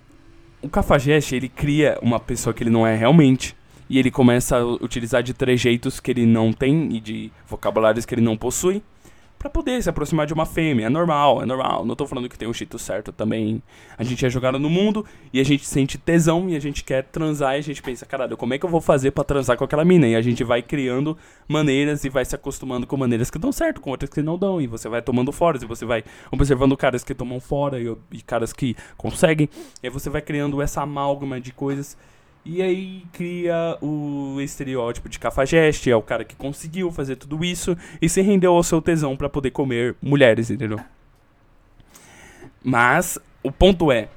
o 0.60 0.68
cafajeste, 0.68 1.34
ele 1.34 1.48
cria 1.48 1.98
uma 2.02 2.20
pessoa 2.20 2.52
que 2.52 2.62
ele 2.62 2.70
não 2.70 2.86
é 2.86 2.96
realmente. 2.96 3.56
E 3.90 3.98
ele 3.98 4.10
começa 4.10 4.58
a 4.58 4.64
utilizar 4.64 5.22
de 5.22 5.32
trejeitos 5.32 5.98
que 5.98 6.10
ele 6.10 6.26
não 6.26 6.52
tem 6.52 6.94
e 6.94 7.00
de 7.00 7.32
vocabulários 7.46 8.04
que 8.04 8.14
ele 8.14 8.20
não 8.20 8.36
possui 8.36 8.82
para 9.38 9.48
poder 9.48 9.82
se 9.82 9.88
aproximar 9.88 10.26
de 10.26 10.34
uma 10.34 10.44
fêmea. 10.44 10.86
É 10.86 10.88
normal, 10.88 11.42
é 11.42 11.46
normal. 11.46 11.84
Não 11.84 11.94
tô 11.94 12.06
falando 12.06 12.28
que 12.28 12.36
tem 12.36 12.48
um 12.48 12.52
jeito 12.52 12.78
certo 12.78 13.12
também. 13.12 13.62
A 13.96 14.02
gente 14.02 14.24
é 14.26 14.28
jogado 14.28 14.58
no 14.58 14.68
mundo 14.68 15.04
e 15.32 15.40
a 15.40 15.44
gente 15.44 15.64
sente 15.64 15.96
tesão 15.96 16.48
e 16.48 16.56
a 16.56 16.60
gente 16.60 16.82
quer 16.82 17.04
transar 17.04 17.54
e 17.54 17.58
a 17.58 17.62
gente 17.62 17.82
pensa, 17.82 18.04
caralho, 18.04 18.36
como 18.36 18.54
é 18.54 18.58
que 18.58 18.66
eu 18.66 18.70
vou 18.70 18.80
fazer 18.80 19.12
para 19.12 19.24
transar 19.24 19.56
com 19.56 19.64
aquela 19.64 19.84
mina? 19.84 20.08
E 20.08 20.16
a 20.16 20.20
gente 20.20 20.42
vai 20.42 20.60
criando 20.60 21.16
maneiras 21.46 22.04
e 22.04 22.08
vai 22.08 22.24
se 22.24 22.34
acostumando 22.34 22.86
com 22.86 22.96
maneiras 22.96 23.30
que 23.30 23.38
dão 23.38 23.52
certo, 23.52 23.80
com 23.80 23.90
outras 23.90 24.10
que 24.10 24.22
não 24.22 24.36
dão. 24.36 24.60
E 24.60 24.66
você 24.66 24.88
vai 24.88 25.00
tomando 25.00 25.30
fora, 25.30 25.58
e 25.62 25.66
você 25.66 25.84
vai 25.84 26.02
observando 26.30 26.76
caras 26.76 27.04
que 27.04 27.14
tomam 27.14 27.40
fora 27.40 27.80
e, 27.80 27.96
e 28.12 28.22
caras 28.22 28.52
que 28.52 28.76
conseguem. 28.96 29.48
E 29.82 29.86
aí 29.86 29.90
você 29.90 30.10
vai 30.10 30.20
criando 30.20 30.60
essa 30.60 30.82
amálgama 30.82 31.40
de 31.40 31.52
coisas 31.52 31.96
e 32.44 32.62
aí 32.62 33.02
cria 33.12 33.76
o 33.80 34.40
estereótipo 34.40 35.08
de 35.08 35.18
cafajeste, 35.18 35.90
é 35.90 35.96
o 35.96 36.02
cara 36.02 36.24
que 36.24 36.36
conseguiu 36.36 36.90
fazer 36.90 37.16
tudo 37.16 37.44
isso 37.44 37.76
e 38.00 38.08
se 38.08 38.22
rendeu 38.22 38.54
ao 38.54 38.62
seu 38.62 38.80
tesão 38.80 39.16
para 39.16 39.28
poder 39.28 39.50
comer 39.50 39.96
mulheres, 40.00 40.50
entendeu? 40.50 40.80
Mas 42.62 43.18
o 43.42 43.52
ponto 43.52 43.92
é, 43.92 44.08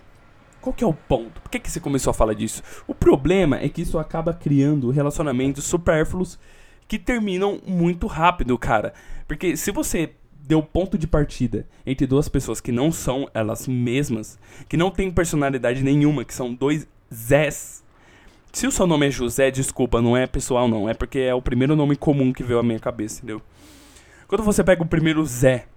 qual 0.62 0.74
que 0.74 0.84
é 0.84 0.88
o 0.88 0.94
ponto? 0.94 1.42
Por 1.42 1.50
que, 1.50 1.60
que 1.60 1.70
você 1.70 1.80
começou 1.80 2.12
a 2.12 2.14
falar 2.14 2.34
disso? 2.34 2.62
O 2.88 2.94
problema 2.94 3.58
é 3.58 3.68
que 3.68 3.82
isso 3.82 3.98
acaba 3.98 4.34
criando 4.34 4.92
relacionamentos 4.92 5.66
supérfluos 5.66 6.40
que 6.88 7.00
terminam 7.00 7.60
muito 7.66 8.06
rápido, 8.08 8.58
cara. 8.58 8.94
Porque 9.28 9.58
se 9.58 9.72
você 9.72 10.12
deu 10.44 10.62
ponto 10.62 10.98
de 10.98 11.08
partida 11.08 11.68
entre 11.86 12.06
duas 12.06 12.28
pessoas 12.28 12.60
que 12.60 12.72
não 12.72 12.92
são 12.92 13.30
elas 13.34 13.68
mesmas, 13.68 14.38
que 14.68 14.78
não 14.78 14.92
têm 14.92 15.10
personalidade 15.10 15.84
nenhuma, 15.84 16.26
que 16.26 16.34
são 16.34 16.54
dois 16.54 16.88
Zés 17.14 17.81
se 18.52 18.68
o 18.68 18.72
seu 18.72 18.86
nome 18.86 19.08
é 19.08 19.12
José, 19.12 19.50
desculpa, 19.50 20.02
não 20.02 20.16
é 20.16 20.28
pessoal 20.28 20.68
não, 20.68 20.90
é 20.90 20.94
porque 20.94 21.20
é 21.20 21.34
o 21.34 21.42
primeiro 21.42 21.76
nome 21.76 21.96
comum 21.96 22.34
que 22.34 22.44
veio 22.44 22.60
à 22.60 22.64
minha 22.64 22.80
cabeça, 22.80 23.20
entendeu? 23.20 23.42
Quando 24.28 24.44
você 24.44 24.64
pega 24.64 24.84
o 24.84 24.88
primeiro 24.88 25.26
Zé. 25.26 25.68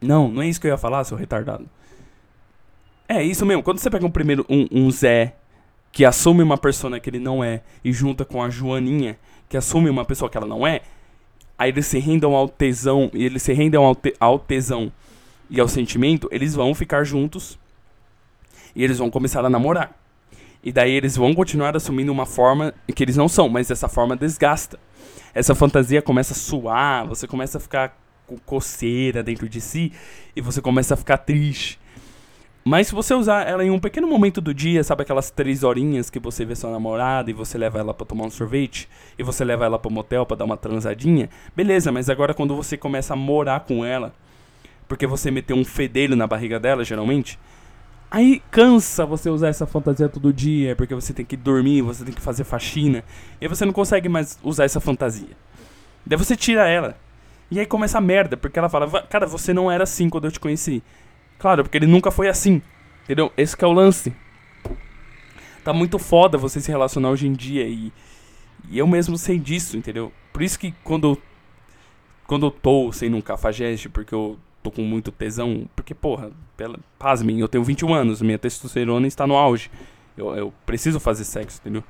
Não, 0.00 0.28
não 0.28 0.42
é 0.42 0.48
isso 0.48 0.60
que 0.60 0.66
eu 0.66 0.72
ia 0.72 0.78
falar, 0.78 1.04
seu 1.04 1.16
retardado. 1.16 1.68
É 3.08 3.22
isso 3.22 3.44
mesmo, 3.46 3.62
quando 3.62 3.78
você 3.78 3.90
pega 3.90 4.06
um 4.06 4.10
primeiro 4.10 4.44
um, 4.48 4.66
um 4.70 4.90
Zé 4.90 5.36
que 5.92 6.04
assume 6.04 6.42
uma 6.42 6.56
persona 6.56 6.98
que 6.98 7.10
ele 7.10 7.18
não 7.18 7.44
é 7.44 7.62
e 7.84 7.92
junta 7.92 8.24
com 8.24 8.42
a 8.42 8.48
Joaninha, 8.48 9.18
que 9.48 9.56
assume 9.56 9.90
uma 9.90 10.04
pessoa 10.04 10.30
que 10.30 10.36
ela 10.36 10.46
não 10.46 10.66
é, 10.66 10.80
aí 11.58 11.70
eles 11.70 11.86
se 11.86 11.98
rendam 11.98 12.34
ao 12.34 12.48
tesão, 12.48 13.10
e 13.12 13.24
eles 13.24 13.42
se 13.42 13.52
rendem 13.52 13.78
ao, 13.78 13.94
te, 13.94 14.14
ao 14.18 14.38
tesão 14.38 14.90
e 15.50 15.60
ao 15.60 15.68
sentimento, 15.68 16.28
eles 16.32 16.54
vão 16.54 16.74
ficar 16.74 17.04
juntos 17.04 17.58
e 18.74 18.82
eles 18.82 18.98
vão 18.98 19.10
começar 19.10 19.44
a 19.44 19.50
namorar. 19.50 20.01
E 20.62 20.70
daí 20.70 20.92
eles 20.92 21.16
vão 21.16 21.34
continuar 21.34 21.76
assumindo 21.76 22.12
uma 22.12 22.26
forma 22.26 22.72
que 22.94 23.02
eles 23.02 23.16
não 23.16 23.28
são, 23.28 23.48
mas 23.48 23.70
essa 23.70 23.88
forma 23.88 24.16
desgasta. 24.16 24.78
Essa 25.34 25.54
fantasia 25.54 26.00
começa 26.00 26.32
a 26.32 26.36
suar, 26.36 27.06
você 27.06 27.26
começa 27.26 27.58
a 27.58 27.60
ficar 27.60 27.98
com 28.26 28.38
coceira 28.38 29.22
dentro 29.22 29.48
de 29.48 29.60
si 29.60 29.92
e 30.36 30.40
você 30.40 30.60
começa 30.60 30.94
a 30.94 30.96
ficar 30.96 31.18
triste. 31.18 31.80
Mas 32.64 32.86
se 32.86 32.94
você 32.94 33.12
usar 33.12 33.48
ela 33.48 33.64
em 33.64 33.70
um 33.70 33.80
pequeno 33.80 34.06
momento 34.06 34.40
do 34.40 34.54
dia, 34.54 34.84
sabe 34.84 35.02
aquelas 35.02 35.32
três 35.32 35.64
horinhas 35.64 36.08
que 36.08 36.20
você 36.20 36.44
vê 36.44 36.54
sua 36.54 36.70
namorada 36.70 37.28
e 37.28 37.34
você 37.34 37.58
leva 37.58 37.80
ela 37.80 37.92
para 37.92 38.06
tomar 38.06 38.24
um 38.24 38.30
sorvete 38.30 38.88
e 39.18 39.22
você 39.24 39.44
leva 39.44 39.64
ela 39.64 39.80
pro 39.80 39.90
motel 39.90 40.24
para 40.24 40.36
dar 40.36 40.44
uma 40.44 40.56
transadinha, 40.56 41.28
beleza, 41.56 41.90
mas 41.90 42.08
agora 42.08 42.32
quando 42.32 42.54
você 42.54 42.76
começa 42.76 43.14
a 43.14 43.16
morar 43.16 43.60
com 43.60 43.84
ela, 43.84 44.14
porque 44.86 45.08
você 45.08 45.28
meteu 45.28 45.56
um 45.56 45.64
fedelho 45.64 46.14
na 46.14 46.24
barriga 46.24 46.60
dela, 46.60 46.84
geralmente, 46.84 47.36
Aí 48.14 48.42
cansa 48.50 49.06
você 49.06 49.30
usar 49.30 49.48
essa 49.48 49.64
fantasia 49.64 50.06
todo 50.06 50.34
dia, 50.34 50.76
porque 50.76 50.94
você 50.94 51.14
tem 51.14 51.24
que 51.24 51.34
dormir, 51.34 51.80
você 51.80 52.04
tem 52.04 52.12
que 52.12 52.20
fazer 52.20 52.44
faxina, 52.44 53.02
e 53.40 53.48
você 53.48 53.64
não 53.64 53.72
consegue 53.72 54.06
mais 54.06 54.38
usar 54.42 54.66
essa 54.66 54.80
fantasia. 54.80 55.34
Daí 56.04 56.18
você 56.18 56.36
tira 56.36 56.68
ela. 56.68 56.94
E 57.50 57.58
aí 57.58 57.64
começa 57.64 57.96
a 57.96 58.02
merda, 58.02 58.36
porque 58.36 58.58
ela 58.58 58.68
fala, 58.68 59.00
cara, 59.04 59.26
você 59.26 59.54
não 59.54 59.72
era 59.72 59.84
assim 59.84 60.10
quando 60.10 60.26
eu 60.26 60.30
te 60.30 60.38
conheci. 60.38 60.82
Claro, 61.38 61.62
porque 61.62 61.78
ele 61.78 61.86
nunca 61.86 62.10
foi 62.10 62.28
assim. 62.28 62.60
Entendeu? 63.04 63.32
Esse 63.34 63.56
é 63.58 63.66
o 63.66 63.72
lance. 63.72 64.14
Tá 65.64 65.72
muito 65.72 65.98
foda 65.98 66.36
você 66.36 66.60
se 66.60 66.70
relacionar 66.70 67.08
hoje 67.08 67.26
em 67.26 67.32
dia 67.32 67.66
e, 67.66 67.90
e 68.68 68.78
eu 68.78 68.86
mesmo 68.86 69.16
sei 69.16 69.38
disso, 69.38 69.74
entendeu? 69.74 70.12
Por 70.34 70.42
isso 70.42 70.58
que 70.58 70.74
quando 70.84 71.16
quando 72.26 72.44
eu 72.44 72.50
tô 72.50 72.92
sendo 72.92 73.16
um 73.16 73.22
cafajeste, 73.22 73.88
porque 73.88 74.14
eu 74.14 74.38
tô 74.62 74.70
com 74.70 74.82
muito 74.82 75.10
tesão. 75.10 75.68
Porque, 75.74 75.94
porra, 75.94 76.30
pela, 76.56 76.78
pasmem, 76.98 77.40
eu 77.40 77.48
tenho 77.48 77.64
21 77.64 77.92
anos, 77.94 78.22
minha 78.22 78.38
testosterona 78.38 79.06
está 79.06 79.26
no 79.26 79.36
auge. 79.36 79.70
Eu, 80.16 80.34
eu 80.36 80.54
preciso 80.64 81.00
fazer 81.00 81.24
sexo, 81.24 81.60
entendeu? 81.60 81.82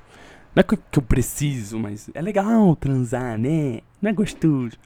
Não 0.55 0.61
é 0.61 0.63
que 0.63 0.75
eu 0.97 1.01
preciso, 1.01 1.79
mas 1.79 2.09
é 2.13 2.21
legal 2.21 2.75
transar, 2.75 3.37
né? 3.37 3.81
Não 4.01 4.09
é 4.09 4.13
gostoso. 4.13 4.77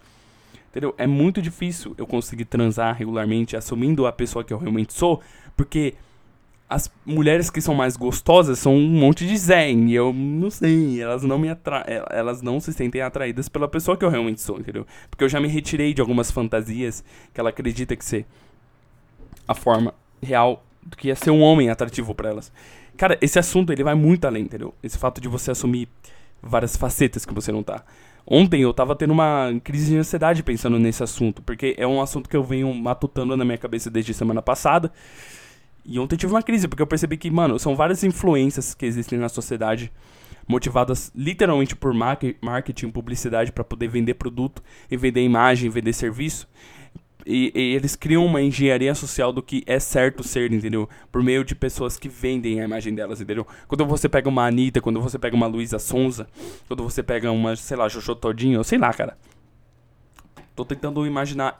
Entendeu? 0.69 0.93
É 0.97 1.07
muito 1.07 1.41
difícil 1.41 1.95
eu 1.97 2.05
conseguir 2.05 2.45
transar 2.45 2.95
regularmente 2.95 3.57
assumindo 3.57 4.05
a 4.05 4.11
pessoa 4.11 4.43
que 4.43 4.53
eu 4.53 4.57
realmente 4.57 4.93
sou, 4.93 5.21
porque 5.55 5.95
as 6.69 6.91
mulheres 7.05 7.49
que 7.49 7.61
são 7.61 7.73
mais 7.73 7.95
gostosas 7.95 8.59
são 8.59 8.75
um 8.75 8.89
monte 8.89 9.25
de 9.25 9.37
zen. 9.37 9.91
Eu 9.91 10.11
não 10.11 10.49
sei, 10.49 11.01
elas 11.01 11.23
não 11.23 11.39
me 11.39 11.49
atra 11.49 11.85
elas 12.11 12.41
não 12.41 12.59
se 12.59 12.73
sentem 12.73 13.01
atraídas 13.01 13.47
pela 13.47 13.67
pessoa 13.67 13.95
que 13.95 14.03
eu 14.03 14.09
realmente 14.09 14.41
sou, 14.41 14.59
entendeu? 14.59 14.85
Porque 15.09 15.23
eu 15.23 15.29
já 15.29 15.39
me 15.39 15.47
retirei 15.47 15.93
de 15.93 16.01
algumas 16.01 16.29
fantasias 16.29 17.03
que 17.33 17.39
ela 17.39 17.49
acredita 17.49 17.95
que 17.95 18.03
ser 18.03 18.25
a 19.47 19.53
forma 19.53 19.93
real 20.21 20.65
do 20.83 20.97
que 20.97 21.09
é 21.09 21.15
ser 21.15 21.31
um 21.31 21.41
homem 21.41 21.69
atrativo 21.69 22.13
para 22.13 22.29
elas. 22.29 22.51
Cara, 22.97 23.17
esse 23.21 23.39
assunto 23.39 23.71
ele 23.71 23.83
vai 23.83 23.95
muito 23.95 24.25
além, 24.25 24.43
entendeu? 24.43 24.73
Esse 24.83 24.97
fato 24.97 25.21
de 25.21 25.27
você 25.27 25.51
assumir 25.51 25.87
várias 26.41 26.75
facetas 26.75 27.25
que 27.25 27.33
você 27.33 27.51
não 27.51 27.63
tá. 27.63 27.83
Ontem 28.25 28.61
eu 28.61 28.73
tava 28.73 28.93
tendo 28.93 29.11
uma 29.11 29.53
crise 29.63 29.91
de 29.91 29.97
ansiedade 29.97 30.43
pensando 30.43 30.77
nesse 30.77 31.01
assunto, 31.01 31.41
porque 31.41 31.75
é 31.77 31.87
um 31.87 32.01
assunto 32.01 32.27
que 32.27 32.35
eu 32.35 32.43
venho 32.43 32.73
matutando 32.73 33.37
na 33.37 33.45
minha 33.45 33.57
cabeça 33.57 33.89
desde 33.89 34.13
semana 34.13 34.41
passada. 34.41 34.91
E 35.87 35.97
ontem 35.97 36.15
eu 36.15 36.19
tive 36.19 36.33
uma 36.33 36.43
crise, 36.43 36.67
porque 36.67 36.81
eu 36.81 36.87
percebi 36.87 37.15
que, 37.15 37.31
mano, 37.31 37.57
são 37.57 37.73
várias 37.73 38.03
influências 38.03 38.73
que 38.73 38.85
existem 38.85 39.17
na 39.17 39.29
sociedade, 39.29 39.89
motivadas 40.45 41.09
literalmente 41.15 41.77
por 41.77 41.93
marketing, 41.93 42.89
publicidade, 42.89 43.53
para 43.53 43.63
poder 43.63 43.87
vender 43.87 44.15
produto, 44.15 44.61
e 44.91 44.97
vender 44.97 45.23
imagem, 45.23 45.69
vender 45.69 45.93
serviço. 45.93 46.45
E, 47.25 47.51
e, 47.55 47.75
eles 47.75 47.95
criam 47.95 48.25
uma 48.25 48.41
engenharia 48.41 48.93
social 48.95 49.31
do 49.31 49.41
que 49.41 49.63
é 49.65 49.79
certo 49.79 50.23
ser, 50.23 50.51
entendeu? 50.51 50.89
Por 51.09 51.23
meio 51.23 51.43
de 51.43 51.55
pessoas 51.55 51.97
que 51.97 52.09
vendem 52.09 52.59
a 52.61 52.65
imagem 52.65 52.93
delas, 52.93 53.21
entendeu? 53.21 53.47
Quando 53.67 53.85
você 53.85 54.09
pega 54.09 54.27
uma 54.27 54.45
Anitta, 54.45 54.81
quando 54.81 55.01
você 55.01 55.17
pega 55.17 55.35
uma 55.35 55.47
Luísa 55.47 55.79
Sonza, 55.79 56.27
quando 56.67 56.83
você 56.83 57.01
pega 57.01 57.31
uma, 57.31 57.55
sei 57.55 57.77
lá, 57.77 57.87
Jojo 57.87 58.15
Todinho, 58.15 58.63
sei 58.63 58.77
lá, 58.77 58.93
cara. 58.93 59.17
Tô 60.55 60.65
tentando 60.65 61.05
imaginar 61.05 61.59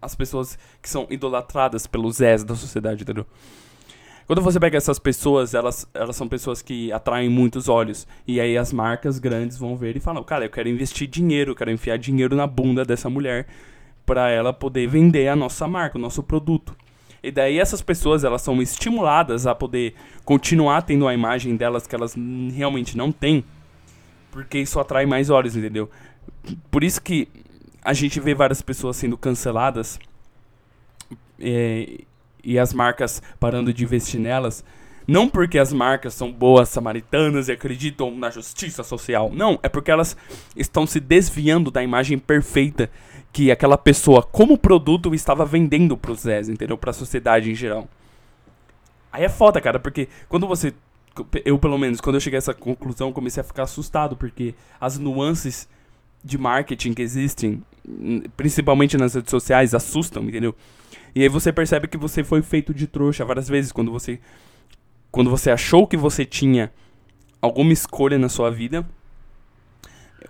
as 0.00 0.14
pessoas 0.14 0.58
que 0.82 0.88
são 0.88 1.06
idolatradas 1.10 1.86
pelos 1.86 2.16
Zés 2.16 2.44
da 2.44 2.54
sociedade, 2.54 3.02
entendeu? 3.02 3.26
Quando 4.26 4.42
você 4.42 4.58
pega 4.58 4.76
essas 4.76 4.98
pessoas, 4.98 5.54
elas, 5.54 5.88
elas 5.94 6.16
são 6.16 6.26
pessoas 6.26 6.60
que 6.60 6.90
atraem 6.90 7.28
muitos 7.28 7.68
olhos. 7.68 8.08
E 8.26 8.40
aí 8.40 8.58
as 8.58 8.72
marcas 8.72 9.20
grandes 9.20 9.56
vão 9.56 9.76
ver 9.76 9.96
e 9.96 10.00
falam, 10.00 10.22
cara, 10.24 10.44
eu 10.44 10.50
quero 10.50 10.68
investir 10.68 11.06
dinheiro, 11.06 11.52
eu 11.52 11.54
quero 11.54 11.70
enfiar 11.70 11.96
dinheiro 11.96 12.34
na 12.34 12.46
bunda 12.46 12.84
dessa 12.84 13.08
mulher 13.08 13.46
para 14.04 14.28
ela 14.28 14.52
poder 14.52 14.88
vender 14.88 15.28
a 15.28 15.36
nossa 15.36 15.68
marca, 15.68 15.96
o 15.96 16.00
nosso 16.00 16.24
produto. 16.24 16.74
E 17.22 17.30
daí 17.30 17.58
essas 17.58 17.82
pessoas, 17.82 18.24
elas 18.24 18.42
são 18.42 18.60
estimuladas 18.60 19.46
a 19.46 19.54
poder 19.54 19.94
continuar 20.24 20.82
tendo 20.82 21.06
a 21.06 21.14
imagem 21.14 21.56
delas 21.56 21.86
que 21.86 21.94
elas 21.94 22.16
realmente 22.52 22.96
não 22.96 23.12
têm, 23.12 23.44
porque 24.32 24.58
isso 24.58 24.78
atrai 24.78 25.06
mais 25.06 25.30
olhos, 25.30 25.56
entendeu? 25.56 25.88
Por 26.70 26.82
isso 26.82 27.00
que 27.00 27.28
a 27.86 27.92
gente 27.92 28.18
vê 28.18 28.34
várias 28.34 28.60
pessoas 28.60 28.96
sendo 28.96 29.16
canceladas 29.16 29.96
é, 31.38 32.00
e 32.42 32.58
as 32.58 32.74
marcas 32.74 33.22
parando 33.38 33.72
de 33.72 33.84
investir 33.84 34.18
nelas. 34.18 34.64
Não 35.06 35.28
porque 35.28 35.56
as 35.56 35.72
marcas 35.72 36.12
são 36.12 36.32
boas 36.32 36.68
samaritanas 36.68 37.46
e 37.46 37.52
acreditam 37.52 38.10
na 38.10 38.28
justiça 38.28 38.82
social. 38.82 39.30
Não, 39.32 39.56
é 39.62 39.68
porque 39.68 39.92
elas 39.92 40.16
estão 40.56 40.84
se 40.84 40.98
desviando 40.98 41.70
da 41.70 41.80
imagem 41.80 42.18
perfeita 42.18 42.90
que 43.32 43.52
aquela 43.52 43.78
pessoa, 43.78 44.20
como 44.20 44.58
produto, 44.58 45.14
estava 45.14 45.44
vendendo 45.44 45.96
para 45.96 46.10
os 46.10 46.22
Zés, 46.22 46.48
entendeu? 46.48 46.76
Para 46.76 46.90
a 46.90 46.94
sociedade 46.94 47.52
em 47.52 47.54
geral. 47.54 47.88
Aí 49.12 49.22
é 49.22 49.28
foda, 49.28 49.60
cara, 49.60 49.78
porque 49.78 50.08
quando 50.28 50.48
você. 50.48 50.74
Eu, 51.44 51.56
pelo 51.56 51.78
menos, 51.78 52.00
quando 52.00 52.16
eu 52.16 52.20
cheguei 52.20 52.38
a 52.38 52.38
essa 52.38 52.52
conclusão, 52.52 53.12
comecei 53.12 53.40
a 53.40 53.44
ficar 53.44 53.62
assustado, 53.62 54.16
porque 54.16 54.56
as 54.80 54.98
nuances 54.98 55.68
de 56.26 56.36
marketing 56.36 56.92
que 56.92 57.02
existem, 57.02 57.62
principalmente 58.36 58.96
nas 58.96 59.14
redes 59.14 59.30
sociais, 59.30 59.74
assustam, 59.74 60.24
entendeu? 60.24 60.54
E 61.14 61.22
aí 61.22 61.28
você 61.28 61.52
percebe 61.52 61.88
que 61.88 61.96
você 61.96 62.24
foi 62.24 62.42
feito 62.42 62.74
de 62.74 62.86
trouxa 62.86 63.24
várias 63.24 63.48
vezes 63.48 63.72
quando 63.72 63.90
você 63.90 64.20
quando 65.10 65.30
você 65.30 65.50
achou 65.50 65.86
que 65.86 65.96
você 65.96 66.26
tinha 66.26 66.70
alguma 67.40 67.72
escolha 67.72 68.18
na 68.18 68.28
sua 68.28 68.50
vida, 68.50 68.86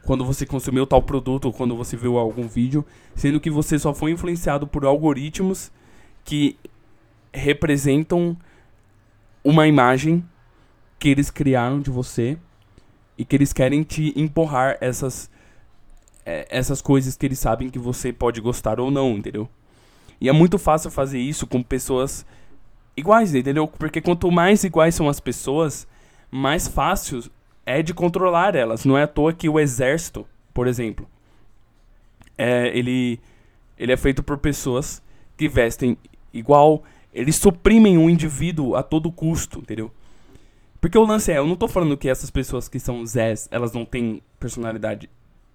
quando 0.04 0.24
você 0.24 0.46
consumiu 0.46 0.86
tal 0.86 1.02
produto 1.02 1.46
ou 1.46 1.52
quando 1.52 1.74
você 1.76 1.96
viu 1.96 2.18
algum 2.18 2.46
vídeo, 2.46 2.84
sendo 3.14 3.40
que 3.40 3.50
você 3.50 3.78
só 3.78 3.92
foi 3.92 4.12
influenciado 4.12 4.66
por 4.66 4.84
algoritmos 4.84 5.72
que 6.24 6.56
representam 7.32 8.36
uma 9.42 9.66
imagem 9.66 10.24
que 10.98 11.08
eles 11.08 11.30
criaram 11.30 11.80
de 11.80 11.90
você 11.90 12.38
e 13.18 13.24
que 13.24 13.34
eles 13.34 13.52
querem 13.52 13.82
te 13.82 14.12
empurrar 14.14 14.76
essas 14.80 15.30
é, 16.26 16.44
essas 16.50 16.82
coisas 16.82 17.16
que 17.16 17.24
eles 17.24 17.38
sabem 17.38 17.70
que 17.70 17.78
você 17.78 18.12
pode 18.12 18.40
gostar 18.40 18.80
ou 18.80 18.90
não, 18.90 19.12
entendeu? 19.12 19.48
E 20.20 20.28
é 20.28 20.32
muito 20.32 20.58
fácil 20.58 20.90
fazer 20.90 21.20
isso 21.20 21.46
com 21.46 21.62
pessoas 21.62 22.26
iguais, 22.96 23.32
entendeu? 23.32 23.68
Porque 23.68 24.00
quanto 24.00 24.30
mais 24.32 24.64
iguais 24.64 24.94
são 24.94 25.08
as 25.08 25.20
pessoas, 25.20 25.86
mais 26.30 26.66
fácil 26.66 27.22
é 27.64 27.80
de 27.80 27.94
controlar 27.94 28.56
elas. 28.56 28.84
Não 28.84 28.98
é 28.98 29.04
à 29.04 29.06
toa 29.06 29.32
que 29.32 29.48
o 29.48 29.60
exército, 29.60 30.26
por 30.52 30.66
exemplo, 30.66 31.06
é, 32.36 32.76
ele, 32.76 33.20
ele 33.78 33.92
é 33.92 33.96
feito 33.96 34.22
por 34.22 34.38
pessoas 34.38 35.00
que 35.36 35.48
vestem 35.48 35.96
igual. 36.32 36.82
Eles 37.14 37.36
suprimem 37.36 37.98
o 37.98 38.10
indivíduo 38.10 38.74
a 38.74 38.82
todo 38.82 39.12
custo, 39.12 39.60
entendeu? 39.60 39.92
Porque 40.80 40.98
o 40.98 41.04
lance 41.04 41.30
é, 41.30 41.38
eu 41.38 41.46
não 41.46 41.56
tô 41.56 41.68
falando 41.68 41.96
que 41.96 42.08
essas 42.08 42.30
pessoas 42.30 42.68
que 42.68 42.78
são 42.78 43.04
Zés, 43.06 43.48
elas 43.50 43.72
não 43.72 43.84
têm 43.84 44.22
personalidade 44.38 45.08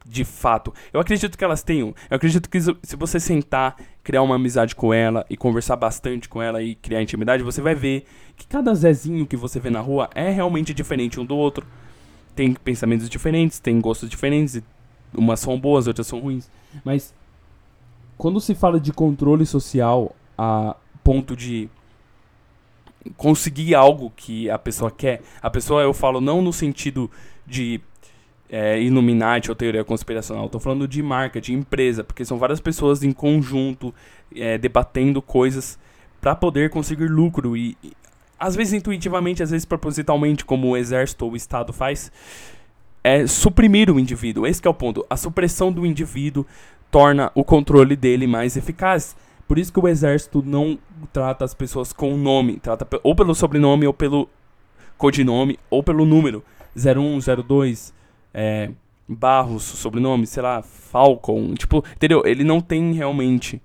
de 0.06 0.24
fato. 0.24 0.74
Eu 0.92 1.00
acredito 1.00 1.38
que 1.38 1.44
elas 1.44 1.64
tenham. 1.64 1.94
Eu 2.10 2.16
acredito 2.16 2.50
que 2.50 2.60
se 2.60 2.96
você 2.96 3.20
sentar, 3.20 3.76
criar 4.04 4.22
uma 4.22 4.36
amizade 4.36 4.76
com 4.76 4.94
ela 4.94 5.26
e 5.30 5.38
conversar 5.38 5.76
bastante 5.76 6.28
com 6.28 6.42
ela 6.42 6.62
e 6.62 6.76
criar 6.76 7.02
intimidade, 7.02 7.44
você 7.44 7.62
vai 7.62 7.76
ver 7.76 8.06
que 8.36 8.48
cada 8.48 8.74
Zezinho 8.74 9.28
que 9.28 9.38
você 9.38 9.60
vê 9.60 9.70
na 9.70 9.80
rua 9.80 10.10
é 10.16 10.30
realmente 10.30 10.74
diferente 10.74 11.20
um 11.20 11.26
do 11.26 11.36
outro. 11.36 11.66
Tem 12.36 12.54
pensamentos 12.54 13.10
diferentes, 13.10 13.60
tem 13.60 13.80
gostos 13.80 14.10
diferentes, 14.10 14.62
umas 15.14 15.40
são 15.40 15.60
boas, 15.60 15.88
outras 15.88 16.08
são 16.08 16.20
ruins. 16.20 16.50
Mas 16.84 17.14
quando 18.18 18.40
se 18.40 18.56
fala 18.56 18.80
de 18.80 18.92
controle 18.94 19.46
social 19.46 20.16
a 20.38 20.76
ponto 21.04 21.36
de 21.36 21.70
conseguir 23.18 23.76
algo 23.76 24.12
que 24.16 24.50
a 24.50 24.58
pessoa 24.58 24.92
quer, 24.92 25.22
a 25.42 25.50
pessoa 25.50 25.82
eu 25.82 25.94
falo 25.94 26.22
não 26.22 26.42
no 26.42 26.54
sentido 26.54 27.10
de 27.46 27.82
é, 28.52 28.82
Illuminati 28.82 29.50
ou 29.50 29.56
teoria 29.56 29.84
conspiracional. 29.84 30.46
Estou 30.46 30.60
falando 30.60 30.86
de 30.86 31.02
marca, 31.02 31.40
de 31.40 31.54
empresa, 31.54 32.04
porque 32.04 32.26
são 32.26 32.38
várias 32.38 32.60
pessoas 32.60 33.02
em 33.02 33.14
conjunto 33.14 33.96
é, 34.36 34.58
debatendo 34.58 35.22
coisas 35.22 35.80
para 36.20 36.36
poder 36.36 36.70
conseguir 36.70 37.08
lucro 37.08 37.56
e, 37.56 37.78
e, 37.82 37.94
às 38.38 38.56
vezes 38.56 38.74
intuitivamente, 38.74 39.42
às 39.42 39.52
vezes 39.52 39.66
propositalmente, 39.66 40.44
como 40.44 40.68
o 40.68 40.76
exército 40.76 41.26
ou 41.26 41.32
o 41.32 41.36
estado 41.36 41.72
faz, 41.72 42.12
é 43.04 43.26
suprimir 43.26 43.90
o 43.90 44.00
indivíduo. 44.00 44.46
Esse 44.46 44.66
é 44.68 44.70
o 44.70 44.74
ponto. 44.74 45.06
A 45.10 45.16
supressão 45.16 45.72
do 45.72 45.86
indivíduo 45.86 46.46
torna 46.90 47.32
o 47.34 47.44
controle 47.44 47.96
dele 47.96 48.28
mais 48.28 48.58
eficaz. 48.58 49.16
Por 49.48 49.58
isso 49.58 49.72
que 49.72 49.80
o 49.80 49.88
exército 49.88 50.44
não 50.46 50.78
trata 51.14 51.46
as 51.46 51.54
pessoas 51.54 51.94
com 51.94 52.18
nome, 52.18 52.60
trata 52.60 52.88
ou 53.04 53.16
pelo 53.16 53.34
sobrenome 53.34 53.88
ou 53.88 53.94
pelo 53.94 54.30
codinome 54.98 55.58
ou 55.70 55.82
pelo 55.82 56.06
número 56.06 56.44
01, 56.76 57.44
02, 57.44 57.94
é, 58.34 58.72
Barros, 59.08 59.64
sobrenome, 59.64 60.26
sei 60.26 60.42
lá, 60.42 60.62
Falcon, 60.62 61.54
tipo, 61.56 61.84
entendeu? 61.96 62.24
Ele 62.26 62.44
não 62.44 62.62
tem 62.62 62.94
realmente 62.94 63.62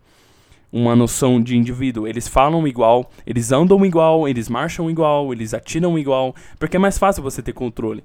uma 0.72 0.96
noção 0.96 1.40
de 1.40 1.56
indivíduo. 1.56 2.06
Eles 2.06 2.26
falam 2.26 2.66
igual, 2.66 3.10
eles 3.26 3.52
andam 3.52 3.84
igual, 3.84 4.28
eles 4.28 4.48
marcham 4.48 4.90
igual, 4.90 5.32
eles 5.32 5.54
atiram 5.54 5.98
igual, 5.98 6.34
porque 6.58 6.76
é 6.76 6.80
mais 6.80 6.98
fácil 6.98 7.22
você 7.22 7.42
ter 7.42 7.52
controle. 7.52 8.02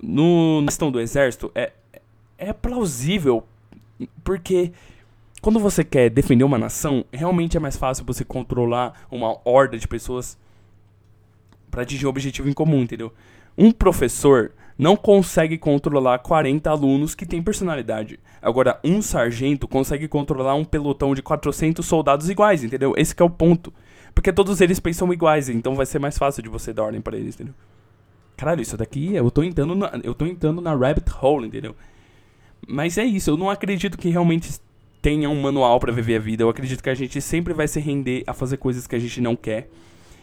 No, 0.00 0.60
na 0.60 0.66
questão 0.66 0.90
do 0.90 1.00
exército, 1.00 1.50
é, 1.54 1.72
é 2.36 2.52
plausível, 2.52 3.44
porque 4.24 4.72
quando 5.40 5.58
você 5.58 5.82
quer 5.82 6.10
defender 6.10 6.44
uma 6.44 6.58
nação, 6.58 7.04
realmente 7.12 7.56
é 7.56 7.60
mais 7.60 7.76
fácil 7.76 8.04
você 8.04 8.24
controlar 8.24 9.06
uma 9.10 9.38
horda 9.44 9.78
de 9.78 9.88
pessoas 9.88 10.38
para 11.70 11.82
atingir 11.82 12.06
um 12.06 12.10
objetivo 12.10 12.48
em 12.48 12.52
comum, 12.52 12.82
entendeu? 12.82 13.12
Um 13.56 13.70
professor 13.70 14.52
não 14.80 14.96
consegue 14.96 15.58
controlar 15.58 16.20
40 16.20 16.70
alunos 16.70 17.14
que 17.14 17.26
têm 17.26 17.42
personalidade. 17.42 18.18
Agora, 18.40 18.80
um 18.82 19.02
sargento 19.02 19.68
consegue 19.68 20.08
controlar 20.08 20.54
um 20.54 20.64
pelotão 20.64 21.14
de 21.14 21.20
400 21.20 21.84
soldados 21.84 22.30
iguais, 22.30 22.64
entendeu? 22.64 22.94
Esse 22.96 23.14
é 23.18 23.22
o 23.22 23.28
ponto. 23.28 23.70
Porque 24.14 24.32
todos 24.32 24.58
eles 24.62 24.80
pensam 24.80 25.12
iguais, 25.12 25.50
então 25.50 25.74
vai 25.74 25.84
ser 25.84 25.98
mais 25.98 26.16
fácil 26.16 26.42
de 26.42 26.48
você 26.48 26.72
dar 26.72 26.84
ordem 26.84 27.00
para 27.02 27.18
eles, 27.18 27.34
entendeu? 27.34 27.52
Caralho, 28.38 28.62
isso 28.62 28.74
daqui, 28.74 29.14
eu 29.14 29.30
tô 29.30 29.42
entrando 29.42 29.74
na, 29.74 30.00
eu 30.02 30.14
tô 30.14 30.24
entrando 30.24 30.62
na 30.62 30.74
rabbit 30.74 31.12
hole, 31.20 31.46
entendeu? 31.46 31.76
Mas 32.66 32.96
é 32.96 33.04
isso, 33.04 33.28
eu 33.28 33.36
não 33.36 33.50
acredito 33.50 33.98
que 33.98 34.08
realmente 34.08 34.50
tenha 35.02 35.28
um 35.28 35.42
manual 35.42 35.78
para 35.78 35.92
viver 35.92 36.16
a 36.16 36.20
vida. 36.20 36.42
Eu 36.42 36.48
acredito 36.48 36.82
que 36.82 36.88
a 36.88 36.94
gente 36.94 37.20
sempre 37.20 37.52
vai 37.52 37.68
se 37.68 37.80
render 37.80 38.24
a 38.26 38.32
fazer 38.32 38.56
coisas 38.56 38.86
que 38.86 38.96
a 38.96 38.98
gente 38.98 39.20
não 39.20 39.36
quer. 39.36 39.68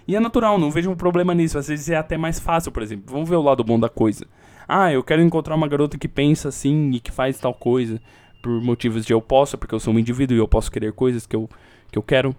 E 0.08 0.16
é 0.16 0.20
natural, 0.20 0.58
não 0.58 0.72
vejo 0.72 0.90
um 0.90 0.96
problema 0.96 1.36
nisso. 1.36 1.58
Às 1.58 1.68
vezes 1.68 1.90
é 1.90 1.98
até 1.98 2.18
mais 2.18 2.40
fácil, 2.40 2.72
por 2.72 2.82
exemplo. 2.82 3.06
Vamos 3.12 3.30
ver 3.30 3.36
o 3.36 3.42
lado 3.42 3.64
bom 3.64 3.80
da 3.80 3.90
coisa. 3.90 4.26
Ah, 4.68 4.92
eu 4.92 5.04
quero 5.04 5.22
encontrar 5.22 5.56
uma 5.56 5.68
garota 5.68 5.98
que 5.98 6.08
pensa 6.08 6.50
assim 6.50 6.92
e 6.92 7.00
que 7.00 7.12
faz 7.12 7.38
tal 7.38 7.54
coisa 7.54 8.00
por 8.42 8.62
motivos 8.62 9.06
de 9.06 9.14
eu 9.14 9.22
posso, 9.22 9.58
porque 9.58 9.76
eu 9.76 9.80
sou 9.80 9.94
um 9.94 10.00
indivíduo 10.00 10.36
e 10.36 10.40
eu 10.40 10.48
posso 10.48 10.72
querer 10.72 10.94
coisas 10.94 11.26
que 11.26 11.36
eu, 11.36 11.50
que 11.92 11.98
eu 11.98 12.04
quero. 12.04 12.36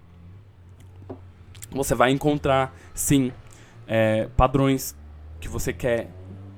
Você 1.70 1.94
vai 1.94 2.10
encontrar, 2.10 2.74
sim, 2.94 3.30
é, 3.86 4.28
padrões 4.36 4.96
que 5.38 5.48
você 5.48 5.72
quer. 5.72 6.10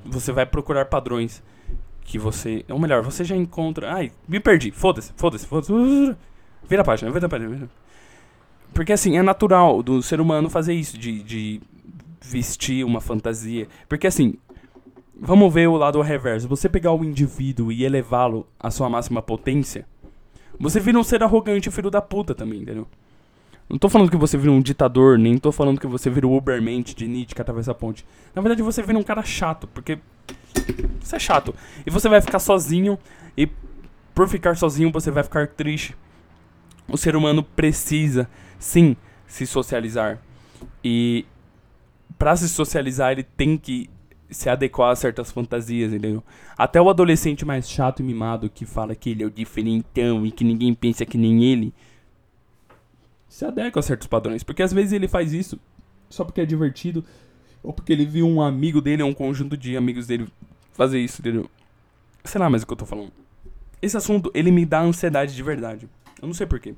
Você 0.04 0.30
vai 0.30 0.46
procurar 0.46 0.84
padrões 0.86 1.42
que 2.02 2.18
você. 2.18 2.64
Ou 2.68 2.78
melhor, 2.78 3.02
você 3.02 3.24
já 3.24 3.36
encontra. 3.36 3.92
Ai, 3.92 4.12
me 4.28 4.38
perdi. 4.38 4.70
Foda-se, 4.70 5.12
foda-se, 5.16 5.46
foda-se. 5.46 5.72
Vira 6.68 6.82
a 6.82 6.84
página, 6.84 7.10
vira 7.10 7.26
a 7.26 7.28
página. 7.28 7.68
Porque 8.72 8.92
assim, 8.92 9.16
é 9.16 9.22
natural 9.22 9.82
do 9.82 10.02
ser 10.02 10.20
humano 10.20 10.48
fazer 10.48 10.74
isso, 10.74 10.96
de, 10.98 11.22
de 11.22 11.60
vestir 12.20 12.84
uma 12.84 13.00
fantasia. 13.00 13.66
Porque 13.88 14.06
assim, 14.06 14.36
Vamos 15.22 15.52
ver 15.52 15.68
o 15.68 15.76
lado 15.76 16.00
reverso. 16.00 16.48
Você 16.48 16.66
pegar 16.66 16.92
o 16.92 17.04
indivíduo 17.04 17.70
e 17.70 17.84
elevá-lo 17.84 18.46
à 18.58 18.70
sua 18.70 18.88
máxima 18.88 19.20
potência, 19.20 19.84
você 20.58 20.80
vira 20.80 20.98
um 20.98 21.04
ser 21.04 21.22
arrogante 21.22 21.70
filho 21.70 21.90
da 21.90 22.00
puta 22.00 22.34
também, 22.34 22.62
entendeu? 22.62 22.88
Não 23.68 23.76
tô 23.76 23.90
falando 23.90 24.10
que 24.10 24.16
você 24.16 24.38
vira 24.38 24.50
um 24.50 24.62
ditador, 24.62 25.18
nem 25.18 25.36
tô 25.36 25.52
falando 25.52 25.78
que 25.78 25.86
você 25.86 26.08
vira 26.08 26.26
o 26.26 26.34
Ubermente 26.34 26.94
de 26.96 27.06
Nietzsche 27.06 27.34
que 27.34 27.42
atravessa 27.42 27.72
a 27.72 27.74
ponte. 27.74 28.04
Na 28.34 28.40
verdade, 28.40 28.62
você 28.62 28.82
vira 28.82 28.98
um 28.98 29.02
cara 29.02 29.22
chato, 29.22 29.68
porque 29.68 29.98
você 30.98 31.16
é 31.16 31.18
chato. 31.18 31.54
E 31.86 31.90
você 31.90 32.08
vai 32.08 32.22
ficar 32.22 32.38
sozinho, 32.38 32.98
e 33.36 33.46
por 34.14 34.26
ficar 34.26 34.56
sozinho, 34.56 34.90
você 34.90 35.10
vai 35.10 35.22
ficar 35.22 35.48
triste. 35.48 35.94
O 36.90 36.96
ser 36.96 37.14
humano 37.14 37.42
precisa, 37.42 38.28
sim, 38.58 38.96
se 39.26 39.46
socializar. 39.46 40.20
E 40.82 41.24
para 42.18 42.36
se 42.36 42.48
socializar, 42.48 43.12
ele 43.12 43.22
tem 43.22 43.56
que 43.56 43.88
se 44.30 44.48
adequar 44.48 44.90
a 44.90 44.96
certas 44.96 45.30
fantasias, 45.32 45.92
entendeu? 45.92 46.22
Até 46.56 46.80
o 46.80 46.88
adolescente 46.88 47.44
mais 47.44 47.68
chato 47.68 48.00
e 48.00 48.02
mimado 48.02 48.48
que 48.48 48.64
fala 48.64 48.94
que 48.94 49.10
ele 49.10 49.22
é 49.22 49.26
o 49.26 49.30
diferentão 49.30 50.24
e 50.24 50.30
que 50.30 50.44
ninguém 50.44 50.72
pensa 50.72 51.04
que 51.04 51.18
nem 51.18 51.44
ele 51.44 51.74
se 53.28 53.44
adequa 53.44 53.80
a 53.80 53.82
certos 53.82 54.06
padrões, 54.06 54.42
porque 54.42 54.62
às 54.62 54.72
vezes 54.72 54.92
ele 54.92 55.08
faz 55.08 55.32
isso 55.32 55.58
só 56.08 56.24
porque 56.24 56.40
é 56.40 56.46
divertido 56.46 57.04
ou 57.62 57.72
porque 57.72 57.92
ele 57.92 58.04
viu 58.04 58.26
um 58.26 58.40
amigo 58.40 58.80
dele 58.80 59.02
ou 59.02 59.10
um 59.10 59.14
conjunto 59.14 59.56
de 59.56 59.76
amigos 59.76 60.06
dele 60.06 60.28
fazer 60.72 60.98
isso, 61.00 61.20
entendeu? 61.20 61.48
Sei 62.24 62.40
lá 62.40 62.50
mais 62.50 62.62
o 62.62 62.66
que 62.66 62.72
eu 62.72 62.76
tô 62.76 62.86
falando. 62.86 63.12
Esse 63.80 63.96
assunto, 63.96 64.30
ele 64.34 64.50
me 64.50 64.66
dá 64.66 64.80
ansiedade 64.80 65.34
de 65.34 65.42
verdade. 65.42 65.88
Eu 66.20 66.26
não 66.26 66.34
sei 66.34 66.46
porquê. 66.46 66.74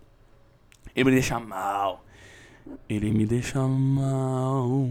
Ele 0.95 1.05
me 1.05 1.13
deixa 1.13 1.41
mal. 1.41 2.05
Ele 2.89 3.11
me 3.11 3.27
deixa 3.27 3.67
mal. 3.67 4.89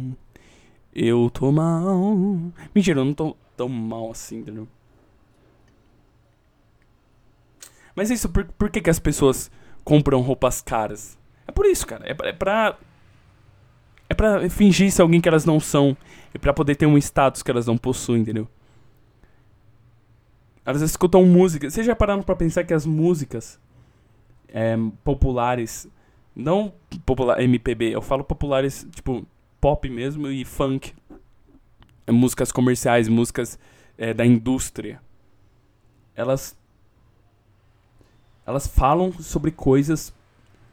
Eu 0.93 1.30
tô 1.30 1.52
mal. 1.52 2.52
Mentira, 2.76 2.99
eu 2.99 3.06
não 3.06 3.14
tô 3.14 3.36
tão 3.56 3.70
mal 3.70 4.12
assim, 4.12 4.39
entendeu? 4.39 4.68
Mas 7.95 8.10
é 8.12 8.14
isso, 8.14 8.30
por, 8.30 8.45
por 8.45 8.70
que, 8.70 8.82
que 8.82 8.89
as 8.89 8.99
pessoas 8.99 9.52
compram 9.84 10.22
roupas 10.22 10.62
caras? 10.62 11.18
É 11.47 11.52
por 11.52 11.66
isso, 11.66 11.86
cara. 11.88 12.06
É, 12.06 12.30
é 12.30 12.34
pra. 12.34 12.78
É 14.10 14.14
pra 14.14 14.49
fingir 14.49 14.91
ser 14.91 15.02
alguém 15.02 15.22
que 15.22 15.30
elas 15.30 15.45
não 15.45 15.60
são. 15.60 15.95
É 16.34 16.38
pra 16.38 16.54
poder 16.54 16.76
ter 16.76 16.86
um 16.86 16.97
status 16.97 17.41
que 17.41 17.49
elas 17.52 17.68
não 17.68 17.78
possuem, 17.78 18.22
entendeu? 18.22 18.47
Elas 20.66 20.82
escutam 20.82 21.26
música. 21.26 21.70
Vocês 21.70 21.86
já 21.86 21.95
pararam 21.95 22.22
pra 22.22 22.36
pensar 22.36 22.66
que 22.66 22.74
as 22.74 22.86
músicas 22.86 23.60
é, 24.52 24.76
populares. 25.04 25.88
Não 26.36 26.74
popular 27.06 27.41
MPB, 27.41 27.93
eu 27.93 28.02
falo 28.02 28.24
populares, 28.24 28.88
tipo, 28.91 29.26
pop 29.60 29.89
mesmo 29.89 30.28
e 30.28 30.45
funk. 30.45 30.93
Músicas 32.10 32.52
comerciais, 32.52 33.08
músicas 33.08 33.60
é, 33.97 34.14
da 34.14 34.26
indústria. 34.26 35.02
Elas. 36.16 36.58
Elas 38.45 38.68
falam 38.68 39.12
sobre 39.14 39.52
coisas 39.52 40.14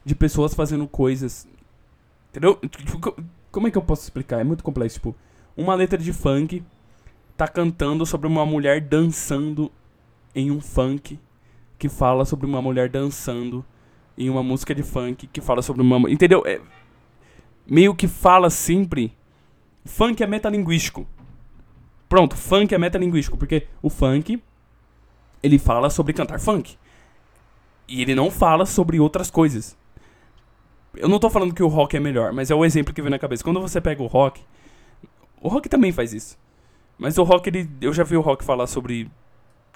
de 0.04 0.14
pessoas 0.14 0.54
fazendo 0.54 0.86
coisas. 0.88 1.46
Entendeu? 2.30 2.56
Tipo, 2.56 3.14
como 3.50 3.68
é 3.68 3.70
que 3.70 3.78
eu 3.78 3.82
posso 3.82 4.02
explicar? 4.02 4.40
É 4.40 4.44
muito 4.44 4.64
complexo. 4.64 4.96
Tipo, 4.96 5.14
uma 5.56 5.74
letra 5.74 5.98
de 5.98 6.12
funk 6.12 6.62
tá 7.36 7.46
cantando 7.46 8.04
sobre 8.06 8.26
uma 8.26 8.44
mulher 8.44 8.80
dançando 8.80 9.70
em 10.34 10.50
um 10.50 10.60
funk 10.60 11.18
que 11.78 11.88
fala 11.88 12.24
sobre 12.24 12.46
uma 12.46 12.60
mulher 12.60 12.88
dançando 12.88 13.64
em 14.16 14.28
uma 14.28 14.42
música 14.42 14.74
de 14.74 14.82
funk 14.82 15.26
que 15.28 15.40
fala 15.40 15.62
sobre 15.62 15.82
uma. 15.82 16.10
Entendeu? 16.10 16.42
É, 16.44 16.60
meio 17.66 17.94
que 17.94 18.08
fala 18.08 18.50
sempre 18.50 19.16
funk 19.84 20.22
é 20.22 20.26
metalinguístico. 20.26 21.06
Pronto, 22.08 22.36
funk 22.36 22.74
é 22.74 22.78
metalinguístico, 22.78 23.36
porque 23.36 23.66
o 23.82 23.88
funk 23.88 24.42
ele 25.42 25.58
fala 25.58 25.88
sobre 25.88 26.12
cantar 26.12 26.40
funk. 26.40 26.76
E 27.86 28.02
ele 28.02 28.14
não 28.14 28.30
fala 28.30 28.66
sobre 28.66 28.98
outras 28.98 29.30
coisas. 29.30 29.76
Eu 30.94 31.08
não 31.08 31.18
tô 31.18 31.30
falando 31.30 31.54
que 31.54 31.62
o 31.62 31.68
rock 31.68 31.96
é 31.96 32.00
melhor, 32.00 32.32
mas 32.32 32.50
é 32.50 32.54
o 32.54 32.64
exemplo 32.64 32.92
que 32.92 33.00
vem 33.00 33.10
na 33.10 33.18
cabeça. 33.18 33.44
Quando 33.44 33.60
você 33.60 33.80
pega 33.80 34.02
o 34.02 34.06
rock, 34.06 34.42
o 35.40 35.48
rock 35.48 35.68
também 35.68 35.92
faz 35.92 36.12
isso. 36.12 36.38
Mas 36.98 37.16
o 37.18 37.22
rock, 37.22 37.48
ele, 37.48 37.70
eu 37.80 37.92
já 37.92 38.02
vi 38.02 38.16
o 38.16 38.20
rock 38.20 38.44
falar 38.44 38.66
sobre 38.66 39.08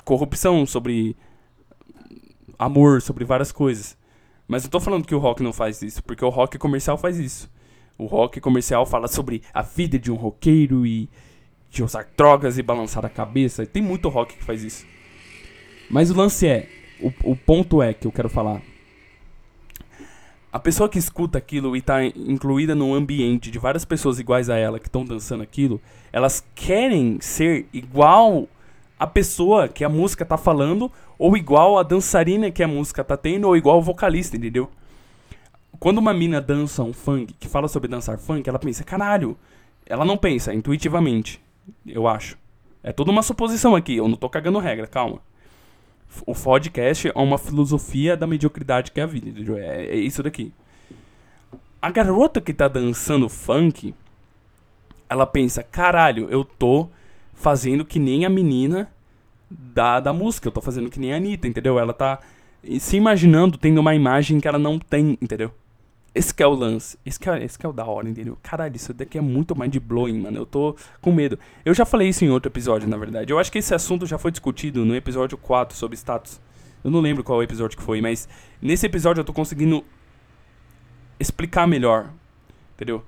corrupção, 0.05 0.66
sobre 0.66 1.16
amor, 2.64 3.02
sobre 3.02 3.24
várias 3.24 3.52
coisas. 3.52 3.96
Mas 4.46 4.64
eu 4.64 4.70
tô 4.70 4.80
falando 4.80 5.06
que 5.06 5.14
o 5.14 5.18
rock 5.18 5.42
não 5.42 5.52
faz 5.52 5.82
isso, 5.82 6.02
porque 6.02 6.24
o 6.24 6.28
rock 6.28 6.58
comercial 6.58 6.98
faz 6.98 7.18
isso. 7.18 7.50
O 7.96 8.06
rock 8.06 8.40
comercial 8.40 8.84
fala 8.84 9.08
sobre 9.08 9.42
a 9.52 9.62
vida 9.62 9.98
de 9.98 10.10
um 10.10 10.16
roqueiro 10.16 10.86
e 10.86 11.08
de 11.70 11.82
usar 11.82 12.06
drogas 12.16 12.58
e 12.58 12.62
balançar 12.62 13.04
a 13.04 13.08
cabeça. 13.08 13.64
Tem 13.64 13.82
muito 13.82 14.08
rock 14.08 14.36
que 14.36 14.44
faz 14.44 14.62
isso. 14.62 14.86
Mas 15.90 16.10
o 16.10 16.14
lance 16.14 16.46
é, 16.46 16.68
o, 17.00 17.32
o 17.32 17.36
ponto 17.36 17.82
é 17.82 17.94
que 17.94 18.06
eu 18.06 18.12
quero 18.12 18.28
falar. 18.28 18.62
A 20.52 20.58
pessoa 20.58 20.86
que 20.86 20.98
escuta 20.98 21.38
aquilo 21.38 21.74
e 21.74 21.78
está 21.78 22.04
incluída 22.04 22.74
num 22.74 22.92
ambiente 22.92 23.50
de 23.50 23.58
várias 23.58 23.86
pessoas 23.86 24.18
iguais 24.18 24.50
a 24.50 24.56
ela 24.58 24.78
que 24.78 24.86
estão 24.86 25.02
dançando 25.02 25.42
aquilo, 25.42 25.80
elas 26.12 26.44
querem 26.54 27.18
ser 27.22 27.66
igual 27.72 28.46
a 29.03 29.07
pessoa 29.09 29.66
que 29.66 29.82
a 29.82 29.88
música 29.88 30.24
tá 30.24 30.38
falando, 30.38 30.88
ou 31.18 31.36
igual 31.36 31.76
a 31.76 31.82
dançarina 31.82 32.53
que 32.53 32.62
a 32.62 32.68
música 32.68 33.03
tá 33.03 33.16
tendo, 33.16 33.48
ou 33.48 33.57
igual 33.57 33.78
o 33.78 33.82
vocalista, 33.82 34.36
entendeu? 34.36 34.70
Quando 35.80 35.98
uma 35.98 36.14
mina 36.14 36.40
dança 36.40 36.84
um 36.84 36.92
funk, 36.92 37.34
que 37.34 37.48
fala 37.48 37.66
sobre 37.66 37.88
dançar 37.88 38.16
funk, 38.16 38.48
ela 38.48 38.61
pensa, 38.61 38.84
caralho. 38.84 39.36
Ela 39.84 40.05
não 40.05 40.16
pensa 40.16 40.55
intuitivamente, 40.55 41.40
eu 41.84 42.07
acho. 42.07 42.38
É 42.80 42.92
toda 42.92 43.11
uma 43.11 43.24
suposição 43.24 43.74
aqui, 43.74 43.96
eu 43.96 44.07
não 44.07 44.16
tô 44.16 44.28
cagando 44.28 44.61
regra, 44.61 44.86
calma. 44.86 45.18
O 46.24 46.32
podcast 46.32 47.09
é 47.09 47.18
uma 47.18 47.38
filosofia 47.38 48.16
da 48.16 48.24
mediocridade 48.24 48.92
que 48.92 49.00
é 49.00 49.03
a 49.03 49.07
vida, 49.07 49.30
entendeu? 49.30 49.59
É, 49.59 49.86
é 49.86 49.96
isso 49.96 50.22
daqui. 50.22 50.53
A 51.80 51.90
garota 51.90 52.40
que 52.40 52.55
tá 52.55 52.68
dançando 52.68 53.28
funk, 53.28 53.92
ela 55.11 55.26
pensa, 55.26 55.61
caralho, 55.61 56.28
eu 56.30 56.44
tô 56.44 56.88
fazendo 57.34 57.84
que 57.84 57.98
nem 57.98 58.24
a 58.24 58.30
menina 58.30 58.88
da, 59.59 60.00
da 60.00 60.12
música, 60.12 60.48
eu 60.48 60.53
tô 60.53 60.61
fazendo 60.61 60.90
que 60.90 61.00
nem 61.00 61.12
a 61.12 61.16
Anitta, 61.16 61.46
entendeu? 61.46 61.78
Ela 61.78 61.92
tá 61.92 62.20
se 62.78 62.96
imaginando 62.96 63.59
tendo 63.59 63.80
uma 63.80 63.94
imagem 63.94 64.40
que 64.40 64.46
ela 64.46 64.59
não 64.59 64.78
tem, 64.78 65.18
entendeu? 65.20 65.53
Esse 66.14 66.34
é 66.38 66.46
o 66.46 66.53
lance. 66.53 66.98
Esse 67.07 67.18
é, 67.28 67.42
esse 67.42 67.59
é 67.64 67.68
o 67.68 67.72
da 67.72 67.86
hora, 67.86 68.09
entendeu? 68.09 68.38
Caralho, 68.42 68.76
isso 68.76 68.92
daqui 68.92 69.16
é 69.16 69.20
muito 69.20 69.59
mind 69.59 69.76
blowing, 69.78 70.20
mano. 70.20 70.38
Eu 70.38 70.46
tô 70.46 70.76
com 71.00 71.11
medo. 71.11 71.38
Eu 71.64 71.72
já 71.72 71.86
falei 71.86 72.09
isso 72.09 72.24
em 72.24 72.30
outro 72.30 72.50
episódio, 72.50 72.86
na 72.86 72.98
verdade. 72.98 73.32
Eu 73.32 73.38
acho 73.38 73.50
que 73.50 73.59
esse 73.59 73.74
assunto 73.74 74.05
já 74.07 74.18
foi 74.18 74.30
discutido 74.30 74.84
no 74.84 74.94
episódio 74.94 75.38
4 75.38 75.76
sobre 75.76 75.96
status. 75.96 76.38
Eu 76.84 76.90
não 76.90 77.00
lembro 77.00 77.24
qual 77.24 77.42
episódio 77.42 77.78
que 77.78 77.82
foi, 77.82 78.00
mas 78.00 78.28
nesse 78.61 78.84
episódio 78.84 79.20
eu 79.20 79.24
tô 79.24 79.32
conseguindo 79.32 79.82
explicar 81.18 81.66
melhor. 81.66 82.11
Entendeu? 82.74 83.03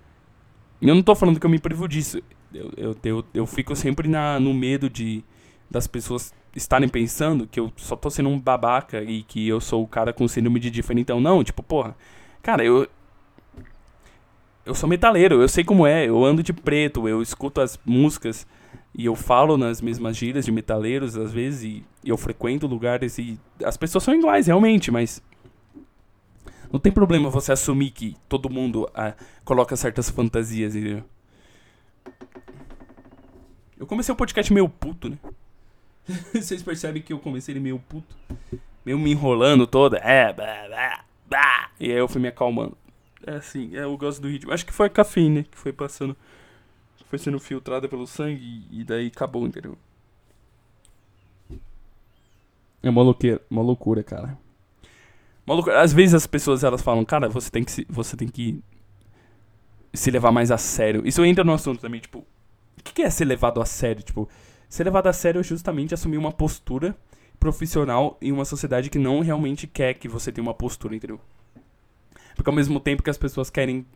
E 0.80 0.88
eu 0.88 0.94
não 0.94 1.02
tô 1.02 1.14
falando 1.14 1.38
que 1.38 1.44
eu 1.44 1.50
me 1.50 1.58
privo 1.58 1.86
disso. 1.86 2.22
Eu, 2.54 2.72
eu, 2.76 2.96
eu, 3.04 3.24
eu 3.34 3.46
fico 3.46 3.76
sempre 3.76 4.08
na, 4.08 4.40
no 4.40 4.54
medo 4.54 4.88
de 4.88 5.22
das 5.70 5.86
pessoas 5.86 6.32
estarem 6.54 6.88
pensando 6.88 7.46
que 7.46 7.58
eu 7.58 7.72
só 7.76 7.96
tô 7.96 8.10
sendo 8.10 8.28
um 8.28 8.38
babaca 8.38 9.02
e 9.02 9.22
que 9.22 9.46
eu 9.48 9.60
sou 9.60 9.82
o 9.82 9.88
cara 9.88 10.12
com 10.12 10.28
síndrome 10.28 10.60
de 10.60 10.70
diferentão. 10.70 11.20
Não, 11.20 11.42
tipo, 11.42 11.62
porra 11.62 11.96
Cara, 12.44 12.62
eu. 12.62 12.86
Eu 14.66 14.74
sou 14.74 14.86
metaleiro, 14.88 15.40
eu 15.40 15.48
sei 15.48 15.64
como 15.64 15.86
é. 15.86 16.06
Eu 16.06 16.22
ando 16.22 16.42
de 16.42 16.52
preto, 16.52 17.08
eu 17.08 17.22
escuto 17.22 17.60
as 17.60 17.78
músicas 17.84 18.46
e 18.94 19.06
eu 19.06 19.16
falo 19.16 19.56
nas 19.56 19.80
mesmas 19.80 20.16
gírias 20.16 20.44
de 20.44 20.52
metaleiros 20.52 21.16
às 21.16 21.32
vezes 21.32 21.62
e, 21.64 21.84
e 22.04 22.10
eu 22.10 22.16
frequento 22.16 22.66
lugares 22.66 23.18
e 23.18 23.38
as 23.64 23.76
pessoas 23.76 24.04
são 24.04 24.14
iguais, 24.14 24.46
realmente, 24.46 24.90
mas. 24.90 25.22
Não 26.70 26.78
tem 26.78 26.92
problema 26.92 27.30
você 27.30 27.52
assumir 27.52 27.90
que 27.90 28.14
todo 28.28 28.50
mundo 28.50 28.90
ah, 28.94 29.14
coloca 29.44 29.74
certas 29.74 30.10
fantasias, 30.10 30.76
entendeu? 30.76 31.04
Eu 33.78 33.86
comecei 33.86 34.12
o 34.12 34.16
podcast 34.16 34.52
meio 34.52 34.68
puto, 34.68 35.08
né? 35.08 35.16
Vocês 36.34 36.62
percebem 36.62 37.02
que 37.02 37.12
eu 37.12 37.18
comecei 37.18 37.52
ele 37.52 37.60
meio 37.60 37.78
puto? 37.78 38.14
Meio 38.84 38.98
me 38.98 39.10
enrolando 39.10 39.66
toda. 39.66 39.98
É, 39.98 40.32
blá, 40.32 40.66
blá. 40.66 41.04
Bah! 41.28 41.70
E 41.80 41.90
aí 41.90 41.98
eu 41.98 42.08
fui 42.08 42.20
me 42.20 42.28
acalmando. 42.28 42.76
É 43.26 43.36
assim, 43.36 43.74
é, 43.74 43.84
eu 43.84 43.96
gosto 43.96 44.20
do 44.20 44.28
ritmo. 44.28 44.52
Acho 44.52 44.66
que 44.66 44.72
foi 44.72 44.86
a 44.86 44.90
cafeína 44.90 45.44
que 45.44 45.56
foi 45.56 45.72
passando. 45.72 46.16
Foi 47.08 47.18
sendo 47.18 47.38
filtrada 47.38 47.88
pelo 47.88 48.06
sangue 48.06 48.66
e 48.70 48.82
daí 48.84 49.06
acabou, 49.06 49.46
entendeu? 49.46 49.78
É 52.82 52.90
uma 52.90 53.02
loucura, 53.02 53.40
uma 53.48 53.62
loucura, 53.62 54.02
cara. 54.02 54.36
Uma 55.46 55.54
loucura. 55.54 55.80
Às 55.80 55.92
vezes 55.92 56.14
as 56.14 56.26
pessoas 56.26 56.64
elas 56.64 56.82
falam, 56.82 57.04
cara, 57.04 57.28
você 57.28 57.50
tem 57.50 57.64
que 57.64 57.72
se, 57.72 57.86
você 57.88 58.16
tem 58.16 58.28
que 58.28 58.62
se 59.92 60.10
levar 60.10 60.32
mais 60.32 60.50
a 60.50 60.58
sério. 60.58 61.06
Isso 61.06 61.24
entra 61.24 61.44
no 61.44 61.54
assunto 61.54 61.80
também, 61.80 62.00
tipo, 62.00 62.18
o 62.18 62.82
que 62.82 63.02
é 63.02 63.08
ser 63.08 63.24
levado 63.24 63.60
a 63.62 63.64
sério? 63.64 64.02
Tipo, 64.02 64.28
ser 64.68 64.84
levado 64.84 65.06
a 65.06 65.12
sério 65.12 65.40
é 65.40 65.42
justamente 65.44 65.94
assumir 65.94 66.16
uma 66.16 66.32
postura 66.32 66.96
profissional 67.38 68.16
em 68.20 68.32
uma 68.32 68.44
sociedade 68.44 68.90
que 68.90 68.98
não 68.98 69.20
realmente 69.20 69.66
quer 69.66 69.94
que 69.94 70.08
você 70.08 70.32
tenha 70.32 70.42
uma 70.42 70.54
postura, 70.54 70.96
entendeu? 70.96 71.20
Porque 72.34 72.48
ao 72.48 72.56
mesmo 72.56 72.80
tempo 72.80 73.02
que 73.02 73.10
as 73.10 73.18
pessoas 73.18 73.50
querem, 73.50 73.86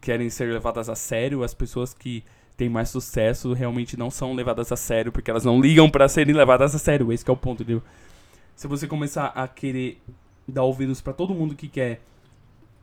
querem 0.00 0.30
ser 0.30 0.52
levadas 0.52 0.88
a 0.88 0.94
sério, 0.94 1.44
as 1.44 1.54
pessoas 1.54 1.94
que 1.94 2.24
têm 2.56 2.68
mais 2.68 2.88
sucesso 2.88 3.52
realmente 3.52 3.96
não 3.96 4.10
são 4.10 4.34
levadas 4.34 4.70
a 4.72 4.76
sério, 4.76 5.12
porque 5.12 5.30
elas 5.30 5.44
não 5.44 5.60
ligam 5.60 5.88
para 5.88 6.08
serem 6.08 6.34
levadas 6.34 6.74
a 6.74 6.78
sério. 6.78 7.12
Esse 7.12 7.28
é 7.28 7.32
o 7.32 7.36
ponto, 7.36 7.62
entendeu? 7.62 7.82
Se 8.54 8.66
você 8.66 8.86
começar 8.86 9.26
a 9.28 9.48
querer 9.48 10.00
dar 10.46 10.64
ouvidos 10.64 11.00
para 11.00 11.12
todo 11.12 11.34
mundo 11.34 11.54
que 11.54 11.68
quer 11.68 12.00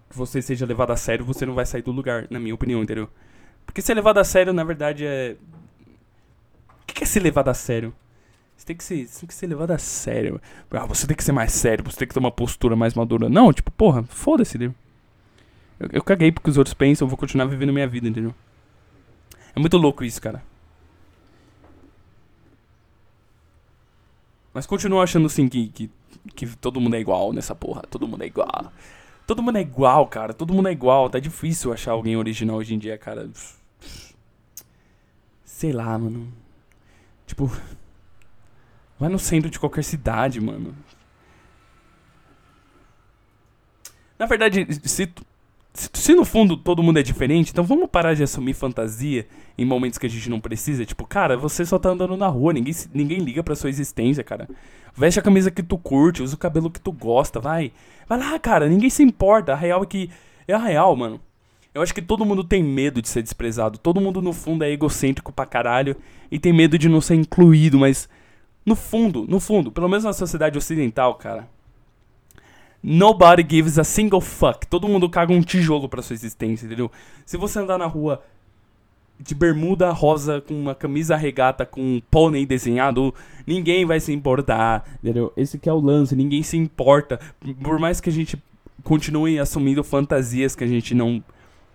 que 0.10 0.18
você 0.18 0.42
seja 0.42 0.66
levado 0.66 0.92
a 0.92 0.96
sério, 0.96 1.26
você 1.26 1.46
não 1.46 1.54
vai 1.54 1.66
sair 1.66 1.82
do 1.82 1.92
lugar, 1.92 2.28
na 2.30 2.40
minha 2.40 2.56
opinião, 2.56 2.82
entendeu? 2.82 3.10
Porque 3.66 3.82
ser 3.82 3.94
levado 3.94 4.18
a 4.18 4.24
sério, 4.24 4.54
na 4.54 4.64
verdade, 4.64 5.06
é. 5.06 5.36
Que 6.98 7.04
é 7.04 7.06
ser 7.08 7.20
levado 7.20 7.48
a 7.48 7.54
sério? 7.54 7.94
Você 8.56 8.66
tem 8.66 8.76
que 8.76 8.84
ser, 8.84 9.08
tem 9.08 9.28
que 9.28 9.34
ser 9.34 9.46
levado 9.46 9.70
a 9.70 9.78
sério. 9.78 10.42
Ah, 10.72 10.88
você 10.88 11.06
tem 11.06 11.16
que 11.16 11.24
ser 11.24 11.32
mais 11.32 11.52
sério, 11.52 11.86
você 11.86 11.96
tem 11.96 12.08
que 12.08 12.14
ter 12.16 12.20
uma 12.20 12.32
postura 12.32 12.76
mais 12.76 12.96
madura. 12.96 13.30
Não, 13.30 13.54
tipo, 13.54 13.70
porra, 13.70 14.02
foda-se? 14.02 14.60
Eu, 14.60 14.74
eu 15.92 16.04
caguei 16.04 16.32
porque 16.32 16.50
os 16.50 16.58
outros 16.58 16.74
pensam, 16.74 17.06
eu 17.06 17.10
vou 17.10 17.16
continuar 17.16 17.46
vivendo 17.46 17.72
minha 17.72 17.88
vida, 17.88 18.08
entendeu? 18.08 18.34
É 19.56 19.60
muito 19.60 19.78
louco 19.78 20.04
isso, 20.04 20.20
cara. 20.20 20.42
Mas 24.52 24.66
continuo 24.66 25.00
achando 25.00 25.28
assim 25.28 25.48
que, 25.48 25.68
que, 25.68 25.92
que 26.36 26.48
todo 26.58 26.82
mundo 26.82 26.96
é 26.96 27.00
igual 27.00 27.32
nessa 27.32 27.54
porra. 27.54 27.84
Todo 27.84 28.08
mundo 28.08 28.24
é 28.24 28.26
igual. 28.26 28.74
Todo 29.28 29.44
mundo 29.44 29.60
é 29.60 29.62
igual, 29.62 30.08
cara. 30.08 30.34
Todo 30.34 30.52
mundo 30.52 30.68
é 30.68 30.72
igual. 30.72 31.12
Tá 31.12 31.20
difícil 31.20 31.72
achar 31.72 31.92
alguém 31.92 32.18
original 32.18 32.56
hoje 32.56 32.74
em 32.74 32.80
dia, 32.80 32.98
cara. 32.98 33.30
Sei 35.46 35.72
lá, 35.72 35.96
mano. 35.96 36.47
Tipo, 37.28 37.52
Vai 39.00 39.10
no 39.10 39.20
centro 39.20 39.50
de 39.50 39.60
qualquer 39.60 39.84
cidade, 39.84 40.42
mano. 40.42 40.76
Na 44.18 44.26
verdade, 44.26 44.66
se, 44.88 45.14
se, 45.74 45.90
se, 45.94 46.16
no 46.16 46.26
fundo 46.26 46.58
todo 46.58 46.82
mundo 46.82 46.98
é 46.98 47.04
diferente, 47.04 47.52
então 47.52 47.64
vamos 47.64 47.88
parar 47.92 48.16
de 48.16 48.24
assumir 48.24 48.56
fantasia 48.56 49.28
em 49.56 49.64
momentos 49.64 50.00
que 50.00 50.08
a 50.08 50.10
gente 50.10 50.28
não 50.28 50.40
precisa. 50.40 50.84
Tipo, 50.84 51.06
cara, 51.06 51.38
você 51.38 51.64
só 51.64 51.78
tá 51.78 51.90
andando 51.90 52.18
na 52.18 52.28
rua, 52.28 52.54
ninguém, 52.54 52.74
ninguém 52.92 53.20
liga 53.20 53.44
pra 53.44 53.56
sua 53.56 53.70
existência, 53.70 54.24
cara. 54.24 54.50
Veste 54.96 55.20
a 55.20 55.24
camisa 55.24 55.52
que 55.52 55.62
tu 55.62 55.78
curte, 55.78 56.24
usa 56.24 56.34
o 56.34 56.40
cabelo 56.40 56.72
que 56.72 56.82
tu 56.82 56.92
gosta, 56.92 57.40
vai. 57.40 57.72
Vai 58.10 58.18
lá, 58.18 58.40
cara, 58.40 58.68
ninguém 58.68 58.90
se 58.90 59.04
importa. 59.04 59.54
A 59.54 59.56
real 59.56 59.84
é 59.84 59.86
que. 59.86 60.10
É 60.48 60.54
a 60.54 60.58
real, 60.58 60.96
mano. 60.96 61.22
Eu 61.78 61.84
acho 61.84 61.94
que 61.94 62.02
todo 62.02 62.26
mundo 62.26 62.44
tem 62.44 62.64
medo 62.64 63.04
de 63.04 63.08
ser 63.08 63.22
desprezado. 63.22 63.78
Todo 63.78 64.02
mundo, 64.02 64.20
no 64.20 64.34
fundo, 64.34 64.64
é 64.64 64.72
egocêntrico 64.72 65.32
pra 65.32 65.46
caralho 65.46 65.96
e 66.32 66.40
tem 66.40 66.52
medo 66.52 66.76
de 66.76 66.90
não 66.90 67.00
ser 67.00 67.14
incluído, 67.14 67.78
mas 67.78 68.10
no 68.66 68.76
fundo, 68.76 69.28
no 69.30 69.40
fundo, 69.40 69.72
pelo 69.72 69.88
menos 69.88 70.04
na 70.04 70.12
sociedade 70.12 70.58
ocidental, 70.58 71.14
cara. 71.16 71.48
Nobody 72.82 73.46
gives 73.48 73.78
a 73.78 73.84
single 73.84 74.22
fuck. 74.22 74.66
Todo 74.66 74.88
mundo 74.88 75.08
caga 75.08 75.32
um 75.32 75.42
tijolo 75.42 75.88
pra 75.88 76.02
sua 76.02 76.16
existência, 76.16 76.66
entendeu? 76.66 76.92
Se 77.28 77.38
você 77.38 77.60
andar 77.60 77.78
na 77.78 77.86
rua 77.86 78.24
de 79.20 79.36
bermuda 79.36 79.92
rosa 79.92 80.42
com 80.42 80.60
uma 80.60 80.74
camisa 80.74 81.16
regata 81.16 81.64
com 81.64 81.80
um 81.80 82.02
pônei 82.10 82.44
desenhado, 82.44 83.14
ninguém 83.46 83.86
vai 83.86 84.00
se 84.00 84.12
importar, 84.12 84.84
entendeu? 85.04 85.32
Esse 85.38 85.60
que 85.60 85.70
é 85.70 85.74
o 85.74 85.80
lance, 85.80 86.16
ninguém 86.16 86.42
se 86.42 86.58
importa. 86.58 87.20
Por 87.62 87.78
mais 87.78 88.02
que 88.02 88.10
a 88.10 88.14
gente 88.14 88.42
continue 88.84 89.38
assumindo 89.38 89.84
fantasias 89.84 90.56
que 90.56 90.64
a 90.64 90.68
gente 90.68 90.96
não 90.96 91.24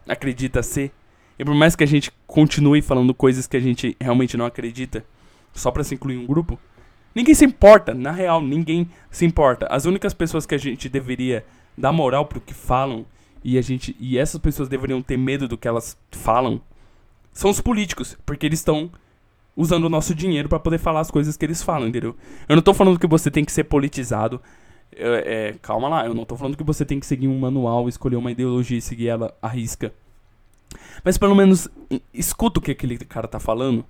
acredita 0.07 0.63
ser, 0.63 0.93
e 1.39 1.45
por 1.45 1.55
mais 1.55 1.75
que 1.75 1.85
a 1.85 1.87
gente 1.87 2.13
continue 2.27 2.83
falando 2.83 3.15
coisas 3.15 3.47
que 3.47 3.57
a 3.57 3.61
gente 3.61 3.97
realmente 4.01 4.37
não 4.37 4.47
acredita, 4.47 5.05
só 5.53 5.71
para 5.71 5.85
se 5.85 5.95
incluir 5.95 6.17
em 6.17 6.19
um 6.19 6.27
grupo, 6.27 6.59
Ninguém 7.15 7.35
se 7.35 7.45
importa, 7.45 7.93
na 7.93 8.11
real, 8.11 8.41
ninguém 8.41 8.89
se 9.11 9.25
importa. 9.25 9.67
As 9.67 9.85
únicas 9.85 10.15
pessoas 10.15 10.47
que 10.47 10.55
a 10.55 10.59
gente 10.59 10.89
deveria 10.89 11.45
dar 11.77 11.93
moral 11.93 12.27
pro 12.27 12.41
que 12.41 12.55
falam 12.55 13.05
e 13.45 13.59
a 13.59 13.63
gente 13.63 13.97
e 13.99 14.17
essas 14.17 14.41
pessoas 14.41 14.69
deveriam 14.69 15.03
ter 15.03 15.17
medo 15.17 15.47
do 15.47 15.59
que 15.59 15.69
elas 15.69 15.97
falam 16.11 16.61
são 17.33 17.51
os 17.51 17.61
políticos, 17.61 18.17
porque 18.25 18.47
eles 18.47 18.61
estão 18.61 18.91
usando 19.55 19.85
o 19.85 19.91
nosso 19.91 20.15
dinheiro 20.15 20.49
para 20.49 20.59
poder 20.59 20.79
falar 20.79 21.01
as 21.01 21.11
coisas 21.11 21.37
que 21.37 21.45
eles 21.45 21.63
falam, 21.63 21.89
entendeu? 21.89 22.17
Eu 22.49 22.57
não 22.57 22.63
tô 22.63 22.73
falando 22.73 22.99
que 22.99 23.07
você 23.07 23.31
tem 23.31 23.45
que 23.45 23.53
ser 23.53 23.65
politizado. 23.65 24.41
É, 24.97 25.55
calma 25.63 25.89
lá, 25.89 26.07
eu 26.07 26.15
não 26.15 26.25
tô 26.25 26.37
falando 26.37 26.57
que 26.57 26.65
você 26.65 26.85
tem 26.85 27.01
que 27.01 27.07
seguir 27.07 27.29
um 27.29 27.39
manual, 27.39 27.89
escolher 27.89 28.17
uma 28.17 28.31
ideologia 28.31 28.79
e 28.79 28.83
seguir 28.83 29.09
ela 29.09 29.35
à 29.41 29.49
risca. 29.49 29.93
Mas 31.05 31.19
pelo 31.19 31.35
menos 31.35 31.69
escuta 32.13 32.59
o 32.59 32.63
que 32.63 32.71
aquele 32.71 32.99
cara 32.99 33.27
tá 33.27 33.41
falando 33.41 33.85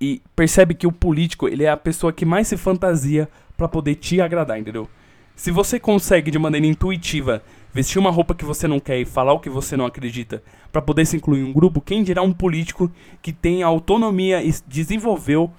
e 0.00 0.20
percebe 0.34 0.74
que 0.74 0.86
o 0.86 0.92
político, 0.92 1.48
ele 1.48 1.64
é 1.64 1.70
a 1.70 1.76
pessoa 1.76 2.12
que 2.12 2.24
mais 2.24 2.48
se 2.48 2.56
fantasia 2.56 3.28
para 3.56 3.68
poder 3.68 3.96
te 3.96 4.20
agradar, 4.20 4.58
entendeu? 4.58 4.88
Se 5.36 5.50
você 5.50 5.80
consegue 5.80 6.30
de 6.30 6.38
maneira 6.38 6.66
intuitiva 6.66 7.42
vestir 7.72 7.98
uma 7.98 8.10
roupa 8.10 8.34
que 8.34 8.44
você 8.44 8.68
não 8.68 8.78
quer 8.78 9.00
e 9.00 9.04
falar 9.04 9.32
o 9.32 9.40
que 9.40 9.50
você 9.50 9.76
não 9.76 9.84
acredita 9.84 10.42
para 10.70 10.80
poder 10.80 11.04
se 11.06 11.16
incluir 11.16 11.40
em 11.40 11.44
um 11.44 11.52
grupo, 11.52 11.80
quem 11.80 12.04
dirá 12.04 12.22
um 12.22 12.32
político 12.32 12.90
que 13.20 13.32
tem 13.32 13.62
autonomia 13.62 14.42
e 14.42 14.54
desenvolveu 14.66 15.50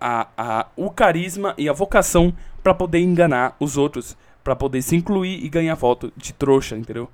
a, 0.00 0.28
a, 0.36 0.66
o 0.76 0.90
carisma 0.90 1.54
e 1.56 1.68
a 1.68 1.72
vocação 1.72 2.34
para 2.62 2.74
poder 2.74 3.00
enganar 3.00 3.56
os 3.60 3.76
outros, 3.76 4.16
para 4.42 4.56
poder 4.56 4.82
se 4.82 4.96
incluir 4.96 5.44
e 5.44 5.48
ganhar 5.48 5.74
voto 5.74 6.12
de 6.16 6.32
trouxa, 6.32 6.76
entendeu? 6.76 7.08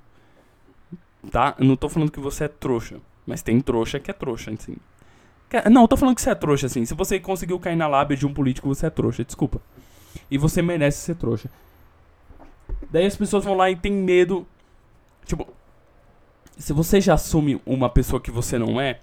Tá? 1.31 1.55
Eu 1.57 1.65
não 1.65 1.75
tô 1.75 1.87
falando 1.89 2.11
que 2.11 2.19
você 2.19 2.45
é 2.45 2.47
trouxa, 2.47 2.97
mas 3.25 3.41
tem 3.41 3.59
trouxa 3.61 3.99
que 3.99 4.11
é 4.11 4.13
trouxa, 4.13 4.51
assim. 4.51 4.75
Não, 5.71 5.83
eu 5.83 5.87
tô 5.87 5.95
falando 5.95 6.15
que 6.15 6.21
você 6.21 6.31
é 6.31 6.35
trouxa, 6.35 6.65
assim. 6.65 6.83
Se 6.85 6.95
você 6.95 7.19
conseguiu 7.19 7.59
cair 7.59 7.75
na 7.75 7.87
lábia 7.87 8.17
de 8.17 8.25
um 8.25 8.33
político, 8.33 8.67
você 8.67 8.87
é 8.87 8.89
trouxa, 8.89 9.23
desculpa. 9.23 9.61
E 10.29 10.37
você 10.37 10.61
merece 10.61 11.01
ser 11.01 11.15
trouxa. 11.15 11.49
Daí 12.89 13.05
as 13.05 13.15
pessoas 13.15 13.43
vão 13.43 13.53
lá 13.53 13.69
e 13.69 13.75
tem 13.75 13.91
medo. 13.91 14.47
Tipo, 15.25 15.47
se 16.57 16.73
você 16.73 16.99
já 16.99 17.13
assume 17.13 17.61
uma 17.65 17.89
pessoa 17.89 18.19
que 18.19 18.31
você 18.31 18.57
não 18.57 18.81
é. 18.81 18.99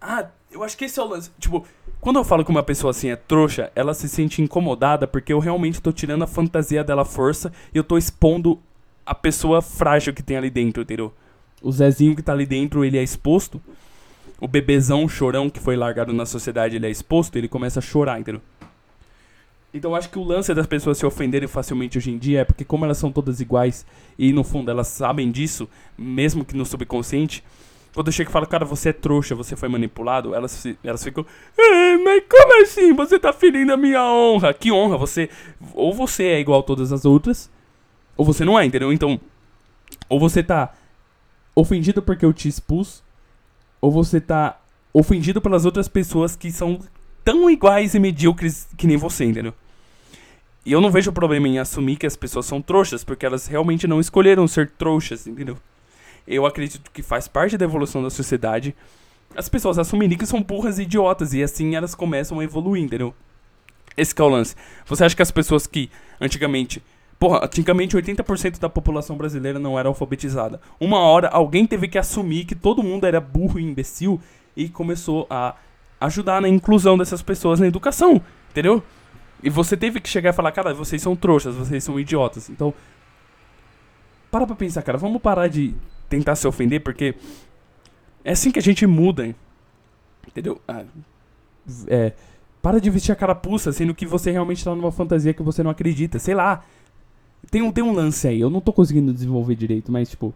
Ah, 0.00 0.28
eu 0.52 0.62
acho 0.62 0.76
que 0.76 0.84
esse 0.84 0.98
é 1.00 1.02
o 1.02 1.08
lance. 1.08 1.30
Tipo, 1.38 1.66
quando 2.00 2.16
eu 2.16 2.24
falo 2.24 2.44
que 2.44 2.50
uma 2.50 2.62
pessoa 2.62 2.90
assim 2.90 3.10
é 3.10 3.16
trouxa, 3.16 3.72
ela 3.74 3.94
se 3.94 4.08
sente 4.08 4.42
incomodada 4.42 5.06
porque 5.06 5.32
eu 5.32 5.38
realmente 5.38 5.80
tô 5.80 5.92
tirando 5.92 6.22
a 6.22 6.26
fantasia 6.26 6.84
dela 6.84 7.04
força 7.04 7.52
e 7.74 7.78
eu 7.78 7.84
tô 7.84 7.96
expondo 7.96 8.58
a 9.04 9.14
pessoa 9.14 9.62
frágil 9.62 10.12
que 10.12 10.22
tem 10.22 10.36
ali 10.36 10.50
dentro, 10.50 10.82
entendeu? 10.82 11.12
O 11.62 11.70
Zezinho 11.70 12.14
que 12.14 12.22
tá 12.22 12.32
ali 12.32 12.46
dentro, 12.46 12.84
ele 12.84 12.98
é 12.98 13.02
exposto. 13.02 13.60
O 14.40 14.48
bebezão 14.48 15.08
chorão 15.08 15.48
que 15.48 15.60
foi 15.60 15.76
largado 15.76 16.12
na 16.12 16.26
sociedade, 16.26 16.76
ele 16.76 16.86
é 16.86 16.90
exposto, 16.90 17.36
ele 17.36 17.48
começa 17.48 17.78
a 17.78 17.82
chorar, 17.82 18.20
entendeu? 18.20 18.42
Então 19.74 19.92
eu 19.92 19.94
acho 19.94 20.10
que 20.10 20.18
o 20.18 20.24
lance 20.24 20.52
das 20.52 20.66
pessoas 20.66 20.98
se 20.98 21.06
ofenderem 21.06 21.48
facilmente 21.48 21.96
hoje 21.96 22.10
em 22.10 22.18
dia 22.18 22.40
é 22.40 22.44
porque 22.44 22.64
como 22.64 22.84
elas 22.84 22.98
são 22.98 23.10
todas 23.10 23.40
iguais 23.40 23.86
e 24.18 24.32
no 24.32 24.44
fundo 24.44 24.70
elas 24.70 24.88
sabem 24.88 25.30
disso, 25.30 25.68
mesmo 25.96 26.44
que 26.44 26.54
no 26.54 26.66
subconsciente, 26.66 27.42
quando 27.94 28.06
eu 28.06 28.12
chego 28.12 28.30
e 28.30 28.32
falo, 28.32 28.46
cara, 28.46 28.64
você 28.64 28.88
é 28.88 28.92
trouxa, 28.92 29.34
você 29.34 29.54
foi 29.54 29.68
manipulado, 29.68 30.34
elas, 30.34 30.66
elas 30.82 31.04
ficam, 31.04 31.26
mas 32.04 32.22
como 32.28 32.62
assim? 32.62 32.94
Você 32.94 33.18
tá 33.18 33.32
ferindo 33.32 33.72
a 33.72 33.76
minha 33.76 34.02
honra? 34.02 34.54
Que 34.54 34.72
honra? 34.72 34.96
Você, 34.96 35.28
ou 35.74 35.92
você 35.92 36.24
é 36.24 36.40
igual 36.40 36.60
a 36.60 36.62
todas 36.62 36.92
as 36.92 37.04
outras, 37.04 37.50
ou 38.16 38.24
você 38.24 38.44
não 38.44 38.58
é, 38.58 38.64
entendeu? 38.64 38.92
Então, 38.92 39.20
ou 40.08 40.18
você 40.18 40.42
tá 40.42 40.72
ofendido 41.54 42.00
porque 42.00 42.24
eu 42.24 42.32
te 42.32 42.48
expus, 42.48 43.02
ou 43.80 43.90
você 43.90 44.20
tá 44.20 44.58
ofendido 44.94 45.40
pelas 45.40 45.66
outras 45.66 45.88
pessoas 45.88 46.34
que 46.34 46.50
são 46.50 46.80
tão 47.24 47.50
iguais 47.50 47.94
e 47.94 47.98
medíocres 47.98 48.68
que 48.76 48.86
nem 48.86 48.96
você, 48.96 49.24
entendeu? 49.24 49.54
E 50.64 50.72
eu 50.72 50.80
não 50.80 50.90
vejo 50.90 51.12
problema 51.12 51.48
em 51.48 51.58
assumir 51.58 51.96
que 51.96 52.06
as 52.06 52.16
pessoas 52.16 52.46
são 52.46 52.62
trouxas, 52.62 53.02
porque 53.04 53.26
elas 53.26 53.46
realmente 53.46 53.86
não 53.86 54.00
escolheram 54.00 54.46
ser 54.46 54.70
trouxas, 54.70 55.26
entendeu? 55.26 55.58
Eu 56.26 56.46
acredito 56.46 56.90
que 56.90 57.02
faz 57.02 57.26
parte 57.26 57.56
da 57.56 57.64
evolução 57.64 58.02
da 58.02 58.10
sociedade 58.10 58.74
as 59.36 59.48
pessoas 59.48 59.78
assumirem 59.78 60.16
que 60.16 60.26
são 60.26 60.42
burras 60.42 60.78
e 60.78 60.82
idiotas, 60.82 61.32
e 61.32 61.42
assim 61.42 61.74
elas 61.74 61.94
começam 61.94 62.40
a 62.40 62.44
evoluir, 62.44 62.82
entendeu? 62.82 63.14
Esse 63.96 64.14
é 64.18 64.22
o 64.22 64.28
lance. 64.28 64.54
Você 64.86 65.04
acha 65.04 65.16
que 65.16 65.22
as 65.22 65.30
pessoas 65.30 65.66
que 65.66 65.90
antigamente. 66.20 66.82
Porra, 67.18 67.44
antigamente 67.44 67.96
80% 67.96 68.58
da 68.58 68.68
população 68.68 69.16
brasileira 69.16 69.58
não 69.58 69.78
era 69.78 69.88
alfabetizada. 69.88 70.60
Uma 70.80 70.98
hora 70.98 71.28
alguém 71.28 71.66
teve 71.66 71.86
que 71.86 71.96
assumir 71.96 72.44
que 72.44 72.54
todo 72.54 72.82
mundo 72.82 73.06
era 73.06 73.20
burro 73.20 73.60
e 73.60 73.62
imbecil 73.62 74.20
e 74.56 74.68
começou 74.68 75.26
a 75.30 75.54
ajudar 76.00 76.42
na 76.42 76.48
inclusão 76.48 76.98
dessas 76.98 77.22
pessoas 77.22 77.60
na 77.60 77.68
educação, 77.68 78.20
entendeu? 78.50 78.82
E 79.40 79.48
você 79.48 79.76
teve 79.76 80.00
que 80.00 80.08
chegar 80.08 80.30
e 80.30 80.32
falar, 80.32 80.50
cara, 80.50 80.74
vocês 80.74 81.00
são 81.00 81.14
trouxas, 81.14 81.54
vocês 81.54 81.84
são 81.84 81.98
idiotas. 81.98 82.50
Então, 82.50 82.74
para 84.28 84.44
pra 84.44 84.56
pensar, 84.56 84.82
cara, 84.82 84.98
vamos 84.98 85.22
parar 85.22 85.46
de 85.46 85.76
tentar 86.12 86.36
se 86.36 86.46
ofender, 86.46 86.82
porque 86.82 87.14
é 88.22 88.32
assim 88.32 88.50
que 88.50 88.58
a 88.58 88.62
gente 88.62 88.86
muda, 88.86 89.34
entendeu? 90.28 90.60
Ah, 90.68 90.84
é, 91.86 92.12
para 92.60 92.78
de 92.78 92.90
vestir 92.90 93.12
a 93.12 93.16
carapuça, 93.16 93.72
sendo 93.72 93.94
que 93.94 94.04
você 94.04 94.30
realmente 94.30 94.62
tá 94.62 94.74
numa 94.74 94.92
fantasia 94.92 95.32
que 95.32 95.42
você 95.42 95.62
não 95.62 95.70
acredita, 95.70 96.18
sei 96.18 96.34
lá. 96.34 96.62
Tem 97.50 97.62
um, 97.62 97.72
tem 97.72 97.82
um 97.82 97.92
lance 97.92 98.28
aí, 98.28 98.40
eu 98.40 98.50
não 98.50 98.60
tô 98.60 98.74
conseguindo 98.74 99.12
desenvolver 99.12 99.54
direito, 99.54 99.90
mas 99.90 100.10
tipo, 100.10 100.34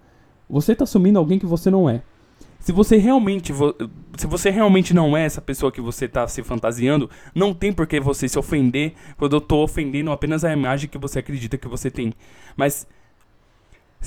você 0.49 0.74
tá 0.74 0.85
assumindo 0.85 1.18
alguém 1.18 1.39
que 1.39 1.47
você 1.47 1.70
não 1.70 1.89
é. 1.89 2.03
Se 2.59 2.72
você 2.72 2.97
realmente 2.97 3.53
se 4.16 4.27
você 4.27 4.51
realmente 4.51 4.95
não 4.95 5.14
é 5.16 5.24
essa 5.24 5.41
pessoa 5.41 5.70
que 5.70 5.81
você 5.81 6.07
está 6.07 6.27
se 6.27 6.43
fantasiando, 6.43 7.09
não 7.35 7.53
tem 7.53 7.72
por 7.72 7.87
que 7.87 8.01
você 8.01 8.27
se 8.29 8.39
ofender 8.39 8.95
quando 9.18 9.35
eu 9.35 9.39
estou 9.39 9.62
ofendendo 9.62 10.11
apenas 10.11 10.43
a 10.43 10.53
imagem 10.53 10.89
que 10.89 10.99
você 10.99 11.18
acredita 11.18 11.59
que 11.59 11.68
você 11.68 11.91
tem. 11.91 12.14
Mas 12.57 12.87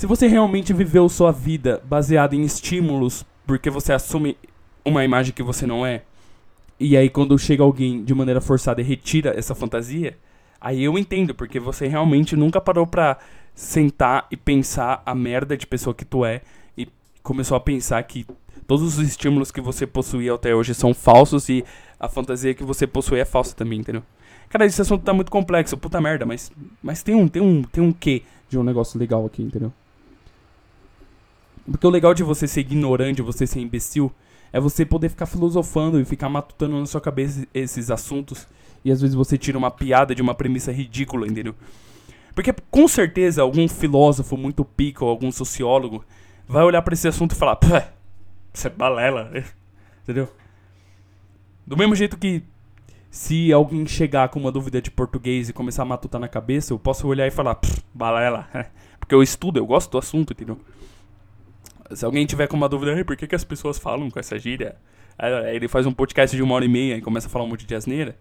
se 0.00 0.06
você 0.06 0.26
realmente 0.26 0.72
viveu 0.72 1.10
sua 1.10 1.30
vida 1.30 1.82
baseada 1.84 2.34
em 2.34 2.40
estímulos 2.40 3.22
porque 3.46 3.68
você 3.68 3.92
assume 3.92 4.34
uma 4.82 5.04
imagem 5.04 5.34
que 5.34 5.42
você 5.42 5.66
não 5.66 5.84
é, 5.84 6.04
e 6.78 6.96
aí 6.96 7.10
quando 7.10 7.38
chega 7.38 7.62
alguém 7.62 8.02
de 8.02 8.14
maneira 8.14 8.40
forçada 8.40 8.80
e 8.80 8.84
retira 8.84 9.38
essa 9.38 9.54
fantasia, 9.54 10.16
aí 10.58 10.82
eu 10.82 10.98
entendo, 10.98 11.34
porque 11.34 11.60
você 11.60 11.86
realmente 11.86 12.34
nunca 12.34 12.62
parou 12.62 12.86
pra 12.86 13.18
sentar 13.54 14.26
e 14.30 14.38
pensar 14.38 15.02
a 15.04 15.14
merda 15.14 15.54
de 15.54 15.66
pessoa 15.66 15.92
que 15.92 16.06
tu 16.06 16.24
é 16.24 16.40
e 16.78 16.88
começou 17.22 17.54
a 17.54 17.60
pensar 17.60 18.02
que 18.04 18.26
todos 18.66 18.96
os 18.96 19.06
estímulos 19.06 19.50
que 19.50 19.60
você 19.60 19.86
possuía 19.86 20.32
até 20.32 20.54
hoje 20.54 20.72
são 20.72 20.94
falsos 20.94 21.50
e 21.50 21.62
a 21.98 22.08
fantasia 22.08 22.54
que 22.54 22.64
você 22.64 22.86
possui 22.86 23.18
é 23.18 23.26
falsa 23.26 23.54
também, 23.54 23.80
entendeu? 23.80 24.02
Cara, 24.48 24.64
esse 24.64 24.80
assunto 24.80 25.04
tá 25.04 25.12
muito 25.12 25.30
complexo, 25.30 25.76
puta 25.76 26.00
merda, 26.00 26.24
mas, 26.24 26.50
mas 26.82 27.02
tem 27.02 27.14
um 27.14 27.28
tem 27.28 27.42
um 27.42 27.62
tem 27.62 27.84
um 27.84 27.92
quê 27.92 28.22
de 28.48 28.58
um 28.58 28.62
negócio 28.62 28.98
legal 28.98 29.26
aqui, 29.26 29.42
entendeu? 29.42 29.70
Porque 31.70 31.86
o 31.86 31.90
legal 31.90 32.12
de 32.12 32.22
você 32.22 32.48
ser 32.48 32.60
ignorante, 32.60 33.22
você 33.22 33.46
ser 33.46 33.60
imbecil, 33.60 34.12
é 34.52 34.58
você 34.58 34.84
poder 34.84 35.08
ficar 35.08 35.26
filosofando 35.26 36.00
e 36.00 36.04
ficar 36.04 36.28
matutando 36.28 36.78
na 36.78 36.86
sua 36.86 37.00
cabeça 37.00 37.46
esses 37.54 37.90
assuntos 37.90 38.46
e 38.84 38.90
às 38.90 39.00
vezes 39.00 39.14
você 39.14 39.38
tira 39.38 39.56
uma 39.56 39.70
piada 39.70 40.14
de 40.14 40.22
uma 40.22 40.34
premissa 40.34 40.72
ridícula, 40.72 41.26
entendeu? 41.26 41.54
Porque 42.34 42.52
com 42.70 42.88
certeza 42.88 43.42
algum 43.42 43.68
filósofo 43.68 44.36
muito 44.36 44.64
pico 44.64 45.04
ou 45.04 45.10
algum 45.10 45.30
sociólogo 45.30 46.04
vai 46.48 46.64
olhar 46.64 46.82
para 46.82 46.94
esse 46.94 47.06
assunto 47.06 47.32
e 47.32 47.36
falar, 47.36 47.58
isso 48.52 48.66
é 48.66 48.70
balela. 48.70 49.30
Entendeu? 50.02 50.28
Do 51.64 51.76
mesmo 51.76 51.94
jeito 51.94 52.16
que 52.18 52.42
se 53.10 53.52
alguém 53.52 53.86
chegar 53.86 54.28
com 54.28 54.40
uma 54.40 54.50
dúvida 54.50 54.82
de 54.82 54.90
português 54.90 55.48
e 55.48 55.52
começar 55.52 55.82
a 55.82 55.86
matutar 55.86 56.20
na 56.20 56.26
cabeça, 56.26 56.72
eu 56.72 56.78
posso 56.78 57.06
olhar 57.06 57.26
e 57.28 57.30
falar, 57.30 57.60
balela. 57.94 58.48
Porque 58.98 59.14
eu 59.14 59.22
estudo, 59.22 59.58
eu 59.58 59.66
gosto 59.66 59.92
do 59.92 59.98
assunto, 59.98 60.32
entendeu? 60.32 60.58
Se 61.94 62.04
alguém 62.04 62.26
tiver 62.26 62.46
com 62.46 62.56
uma 62.56 62.68
dúvida, 62.68 63.04
por 63.04 63.16
que, 63.16 63.26
que 63.26 63.34
as 63.34 63.44
pessoas 63.44 63.78
falam 63.78 64.10
com 64.10 64.18
essa 64.18 64.38
gíria? 64.38 64.76
Aí 65.18 65.56
ele 65.56 65.68
faz 65.68 65.86
um 65.86 65.92
podcast 65.92 66.36
de 66.36 66.42
uma 66.42 66.54
hora 66.54 66.64
e 66.64 66.68
meia 66.68 66.96
e 66.96 67.00
começa 67.00 67.26
a 67.26 67.30
falar 67.30 67.44
um 67.44 67.48
monte 67.48 67.66
de 67.66 67.74
asneira 67.74 68.16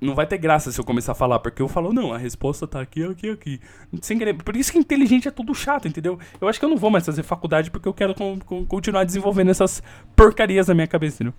não 0.00 0.14
vai 0.14 0.26
ter 0.26 0.38
graça 0.38 0.72
se 0.72 0.80
eu 0.80 0.84
começar 0.84 1.12
a 1.12 1.14
falar, 1.14 1.38
porque 1.40 1.60
eu 1.60 1.68
falo, 1.68 1.92
não, 1.92 2.12
a 2.12 2.18
resposta 2.18 2.66
tá 2.66 2.80
aqui, 2.80 3.04
aqui, 3.04 3.28
aqui. 3.28 3.60
Sem 4.00 4.18
querer. 4.18 4.34
Por 4.34 4.56
isso 4.56 4.72
que 4.72 4.78
inteligente 4.78 5.28
é 5.28 5.30
tudo 5.30 5.54
chato, 5.54 5.86
entendeu? 5.86 6.18
Eu 6.40 6.48
acho 6.48 6.58
que 6.58 6.64
eu 6.64 6.70
não 6.70 6.76
vou 6.76 6.90
mais 6.90 7.04
fazer 7.04 7.22
faculdade 7.22 7.70
porque 7.70 7.86
eu 7.86 7.92
quero 7.92 8.14
com, 8.14 8.38
com, 8.38 8.64
continuar 8.64 9.04
desenvolvendo 9.04 9.50
essas 9.50 9.82
porcarias 10.16 10.68
na 10.68 10.74
minha 10.74 10.86
cabeça, 10.86 11.16
entendeu? 11.16 11.34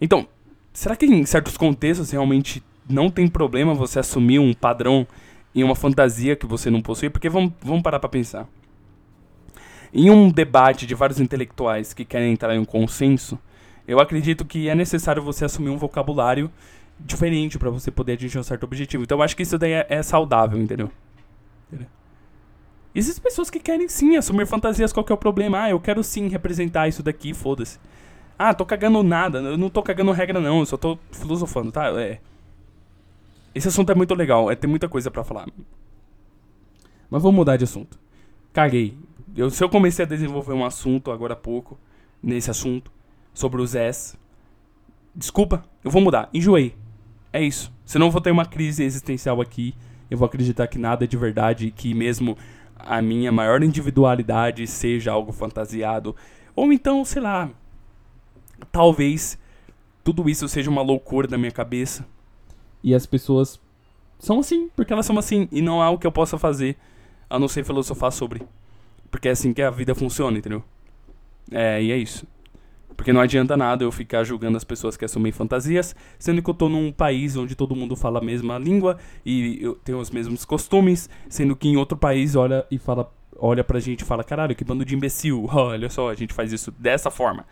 Então, 0.00 0.26
será 0.72 0.96
que 0.96 1.06
em 1.06 1.24
certos 1.24 1.56
contextos 1.56 2.10
realmente 2.10 2.60
não 2.88 3.08
tem 3.08 3.28
problema 3.28 3.72
você 3.72 4.00
assumir 4.00 4.40
um 4.40 4.52
padrão 4.52 5.06
em 5.54 5.62
uma 5.62 5.74
fantasia 5.74 6.36
que 6.36 6.46
você 6.46 6.70
não 6.70 6.80
possui? 6.80 7.10
Porque 7.10 7.28
vamos, 7.28 7.52
vamos 7.60 7.82
parar 7.82 7.98
pra 7.98 8.08
pensar. 8.08 8.48
Em 9.92 10.10
um 10.10 10.30
debate 10.30 10.86
de 10.86 10.94
vários 10.94 11.20
intelectuais 11.20 11.92
que 11.92 12.04
querem 12.04 12.32
entrar 12.32 12.54
em 12.54 12.58
um 12.58 12.64
consenso 12.64 13.38
eu 13.86 14.00
acredito 14.00 14.44
que 14.44 14.68
é 14.68 14.74
necessário 14.74 15.22
você 15.22 15.44
assumir 15.44 15.70
um 15.70 15.76
vocabulário 15.76 16.50
diferente 16.98 17.58
para 17.58 17.70
você 17.70 17.90
poder 17.90 18.12
atingir 18.12 18.38
um 18.38 18.42
certo 18.42 18.64
objetivo. 18.64 19.02
Então 19.02 19.18
eu 19.18 19.22
acho 19.22 19.36
que 19.36 19.42
isso 19.42 19.58
daí 19.58 19.72
é, 19.72 19.86
é 19.88 20.02
saudável, 20.02 20.60
entendeu? 20.60 20.90
entendeu? 21.68 21.88
Existem 22.94 23.22
pessoas 23.22 23.50
que 23.50 23.58
querem 23.58 23.88
sim 23.88 24.16
assumir 24.16 24.46
fantasias, 24.46 24.92
qual 24.92 25.04
que 25.04 25.12
é 25.12 25.14
o 25.14 25.18
problema? 25.18 25.62
Ah, 25.62 25.70
eu 25.70 25.80
quero 25.80 26.02
sim 26.04 26.28
representar 26.28 26.88
isso 26.88 27.02
daqui, 27.02 27.34
foda-se. 27.34 27.78
Ah, 28.38 28.54
tô 28.54 28.64
cagando 28.64 29.02
nada, 29.02 29.38
eu 29.38 29.58
não 29.58 29.70
tô 29.70 29.82
cagando 29.82 30.12
regra 30.12 30.40
não, 30.40 30.60
eu 30.60 30.66
só 30.66 30.76
tô 30.76 30.98
filosofando, 31.10 31.72
tá? 31.72 31.88
É. 32.00 32.20
Esse 33.54 33.68
assunto 33.68 33.92
é 33.92 33.94
muito 33.94 34.14
legal, 34.14 34.50
é, 34.50 34.54
tem 34.54 34.68
muita 34.68 34.88
coisa 34.88 35.10
para 35.10 35.24
falar. 35.24 35.46
Mas 37.10 37.22
vamos 37.22 37.36
mudar 37.36 37.56
de 37.56 37.64
assunto. 37.64 37.98
Caguei. 38.52 38.96
Eu, 39.36 39.50
se 39.50 39.62
eu 39.62 39.68
comecei 39.68 40.04
a 40.04 40.08
desenvolver 40.08 40.52
um 40.52 40.64
assunto 40.64 41.10
agora 41.10 41.34
há 41.34 41.36
pouco, 41.36 41.78
nesse 42.22 42.50
assunto, 42.50 42.90
sobre 43.34 43.60
os 43.60 43.74
S, 43.74 44.16
desculpa, 45.14 45.64
eu 45.84 45.90
vou 45.90 46.00
mudar. 46.00 46.28
Enjoei. 46.32 46.74
É 47.32 47.42
isso. 47.42 47.72
Senão 47.84 48.06
eu 48.06 48.10
vou 48.10 48.20
ter 48.20 48.30
uma 48.30 48.44
crise 48.44 48.82
existencial 48.84 49.40
aqui. 49.40 49.74
Eu 50.10 50.18
vou 50.18 50.26
acreditar 50.26 50.66
que 50.66 50.78
nada 50.78 51.04
é 51.04 51.06
de 51.06 51.16
verdade, 51.16 51.70
que 51.70 51.94
mesmo 51.94 52.36
a 52.78 53.00
minha 53.00 53.32
maior 53.32 53.62
individualidade 53.62 54.66
seja 54.66 55.12
algo 55.12 55.32
fantasiado. 55.32 56.14
Ou 56.54 56.72
então, 56.72 57.04
sei 57.04 57.22
lá, 57.22 57.50
talvez 58.70 59.38
tudo 60.04 60.28
isso 60.28 60.48
seja 60.48 60.70
uma 60.70 60.82
loucura 60.82 61.26
da 61.26 61.38
minha 61.38 61.52
cabeça. 61.52 62.06
E 62.82 62.94
as 62.94 63.06
pessoas 63.06 63.60
são 64.18 64.40
assim, 64.40 64.68
porque 64.74 64.92
elas 64.92 65.06
são 65.06 65.18
assim. 65.18 65.48
E 65.50 65.60
não 65.60 65.82
há 65.82 65.90
o 65.90 65.98
que 65.98 66.06
eu 66.06 66.12
possa 66.12 66.38
fazer 66.38 66.76
a 67.28 67.38
não 67.38 67.48
ser 67.48 67.64
filosofar 67.64 68.12
sobre. 68.12 68.42
Porque 69.10 69.28
é 69.28 69.32
assim 69.32 69.52
que 69.52 69.62
a 69.62 69.70
vida 69.70 69.94
funciona, 69.94 70.38
entendeu? 70.38 70.62
É, 71.50 71.82
e 71.82 71.92
é 71.92 71.96
isso. 71.96 72.26
Porque 72.96 73.12
não 73.12 73.20
adianta 73.20 73.56
nada 73.56 73.84
eu 73.84 73.90
ficar 73.90 74.22
julgando 74.22 74.56
as 74.56 74.64
pessoas 74.64 74.96
que 74.96 75.04
assumem 75.04 75.32
fantasias, 75.32 75.94
sendo 76.18 76.42
que 76.42 76.48
eu 76.48 76.54
tô 76.54 76.68
num 76.68 76.92
país 76.92 77.36
onde 77.36 77.54
todo 77.54 77.74
mundo 77.74 77.96
fala 77.96 78.20
a 78.20 78.22
mesma 78.22 78.58
língua 78.58 78.98
e 79.24 79.58
eu 79.60 79.74
tenho 79.74 79.98
os 79.98 80.10
mesmos 80.10 80.44
costumes, 80.44 81.08
sendo 81.28 81.56
que 81.56 81.68
em 81.68 81.76
outro 81.76 81.96
país 81.96 82.36
olha 82.36 82.64
e 82.70 82.78
fala, 82.78 83.12
olha 83.36 83.64
pra 83.64 83.80
gente 83.80 84.02
e 84.02 84.04
fala, 84.04 84.22
caralho, 84.22 84.54
que 84.54 84.64
bando 84.64 84.84
de 84.84 84.94
imbecil, 84.94 85.48
olha 85.52 85.90
só, 85.90 86.10
a 86.10 86.14
gente 86.14 86.32
faz 86.32 86.52
isso 86.52 86.70
dessa 86.70 87.10
forma. 87.10 87.44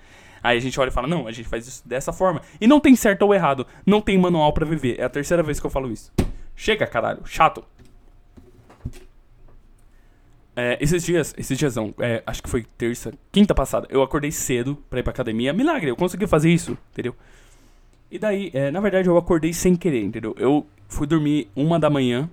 Aí 0.43 0.57
a 0.57 0.61
gente 0.61 0.79
olha 0.81 0.89
e 0.89 0.93
fala, 0.93 1.07
não, 1.07 1.27
a 1.27 1.33
gente 1.33 1.49
faz 1.49 1.67
isso 1.67 1.87
dessa 1.87 2.13
forma. 2.13 2.41
E 2.61 2.67
não 2.67 2.81
tem 2.81 2.97
certo 2.97 3.23
ou 3.23 3.35
errado, 3.35 3.67
não 3.85 4.01
tem 4.01 4.17
manual 4.17 4.53
para 4.53 4.67
viver. 4.67 4.99
É 4.99 5.05
a 5.05 5.09
terceira 5.09 5.43
vez 5.43 5.61
que 5.61 5.67
eu 5.67 5.71
falo 5.71 5.91
isso. 5.91 6.13
Chega, 6.57 6.87
caralho, 6.87 7.21
chato. 7.25 7.65
É, 10.57 10.77
esses 10.81 11.05
dias, 11.05 11.35
esses 11.39 11.57
dias 11.57 11.75
é, 12.01 12.23
acho 12.27 12.43
que 12.43 12.49
foi 12.51 12.67
terça, 12.77 13.13
quinta 13.31 13.55
passada, 13.55 13.87
eu 13.89 14.03
acordei 14.03 14.31
cedo 14.31 14.77
pra 14.91 15.01
ir 15.01 15.03
pra 15.03 15.13
academia. 15.13 15.53
Milagre, 15.53 15.91
eu 15.91 15.97
consegui 15.97 16.27
fazer 16.27 16.51
isso, 16.51 16.77
entendeu? 16.93 17.15
E 18.11 18.19
daí, 18.19 18.51
é, 18.53 18.71
na 18.71 18.81
verdade, 18.81 19.09
eu 19.09 19.17
acordei 19.17 19.53
sem 19.53 19.77
querer, 19.77 20.03
entendeu? 20.03 20.35
Eu 20.39 20.67
fui 20.89 21.07
dormir 21.07 21.49
uma 21.55 21.79
da 21.79 21.89
manhã. 21.89 22.29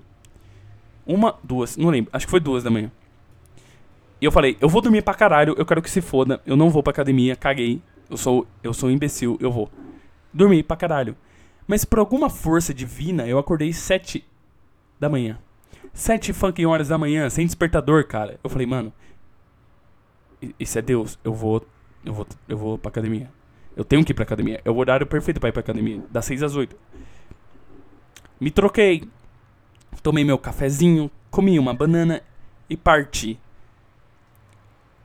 Uma, 1.05 1.35
duas, 1.41 1.77
não 1.77 1.89
lembro, 1.89 2.09
acho 2.11 2.25
que 2.25 2.31
foi 2.31 2.39
duas 2.39 2.63
da 2.63 2.69
manhã. 2.69 2.91
E 4.19 4.25
eu 4.25 4.31
falei, 4.31 4.57
eu 4.59 4.67
vou 4.67 4.81
dormir 4.81 5.03
pra 5.03 5.13
caralho, 5.13 5.55
eu 5.57 5.65
quero 5.65 5.81
que 5.81 5.89
se 5.89 6.01
foda, 6.01 6.41
eu 6.45 6.57
não 6.57 6.69
vou 6.69 6.81
pra 6.81 6.91
academia, 6.91 7.35
caguei. 7.35 7.81
Eu 8.09 8.17
sou, 8.17 8.47
eu 8.63 8.73
sou 8.73 8.89
um 8.89 8.91
imbecil, 8.91 9.37
eu 9.39 9.51
vou. 9.51 9.69
Dormi 10.33 10.63
pra 10.63 10.77
caralho. 10.77 11.15
Mas 11.67 11.83
por 11.83 11.99
alguma 11.99 12.29
força 12.29 12.73
divina, 12.73 13.27
eu 13.27 13.37
acordei 13.37 13.73
sete 13.73 14.25
da 14.99 15.09
manhã. 15.09 15.37
Sete 15.93 16.31
fucking 16.31 16.65
horas 16.65 16.87
da 16.87 16.97
manhã, 16.97 17.29
sem 17.29 17.45
despertador, 17.45 18.05
cara. 18.05 18.39
Eu 18.43 18.49
falei, 18.49 18.65
mano, 18.65 18.93
isso 20.59 20.77
é 20.77 20.81
Deus. 20.81 21.19
Eu 21.23 21.33
vou, 21.33 21.65
eu 22.05 22.13
vou, 22.13 22.27
eu 22.47 22.57
vou 22.57 22.77
pra 22.77 22.89
academia. 22.89 23.29
Eu 23.75 23.83
tenho 23.83 24.03
que 24.05 24.11
ir 24.11 24.15
pra 24.15 24.23
academia. 24.23 24.61
É 24.63 24.71
o 24.71 24.77
horário 24.77 25.05
perfeito 25.05 25.39
pra 25.39 25.49
ir 25.49 25.51
pra 25.51 25.59
academia. 25.59 26.01
Das 26.09 26.25
seis 26.25 26.41
às 26.41 26.55
oito. 26.55 26.75
Me 28.39 28.49
troquei. 28.49 29.07
Tomei 30.01 30.23
meu 30.23 30.37
cafezinho, 30.37 31.11
comi 31.29 31.59
uma 31.59 31.73
banana 31.73 32.21
e 32.69 32.77
parti. 32.77 33.39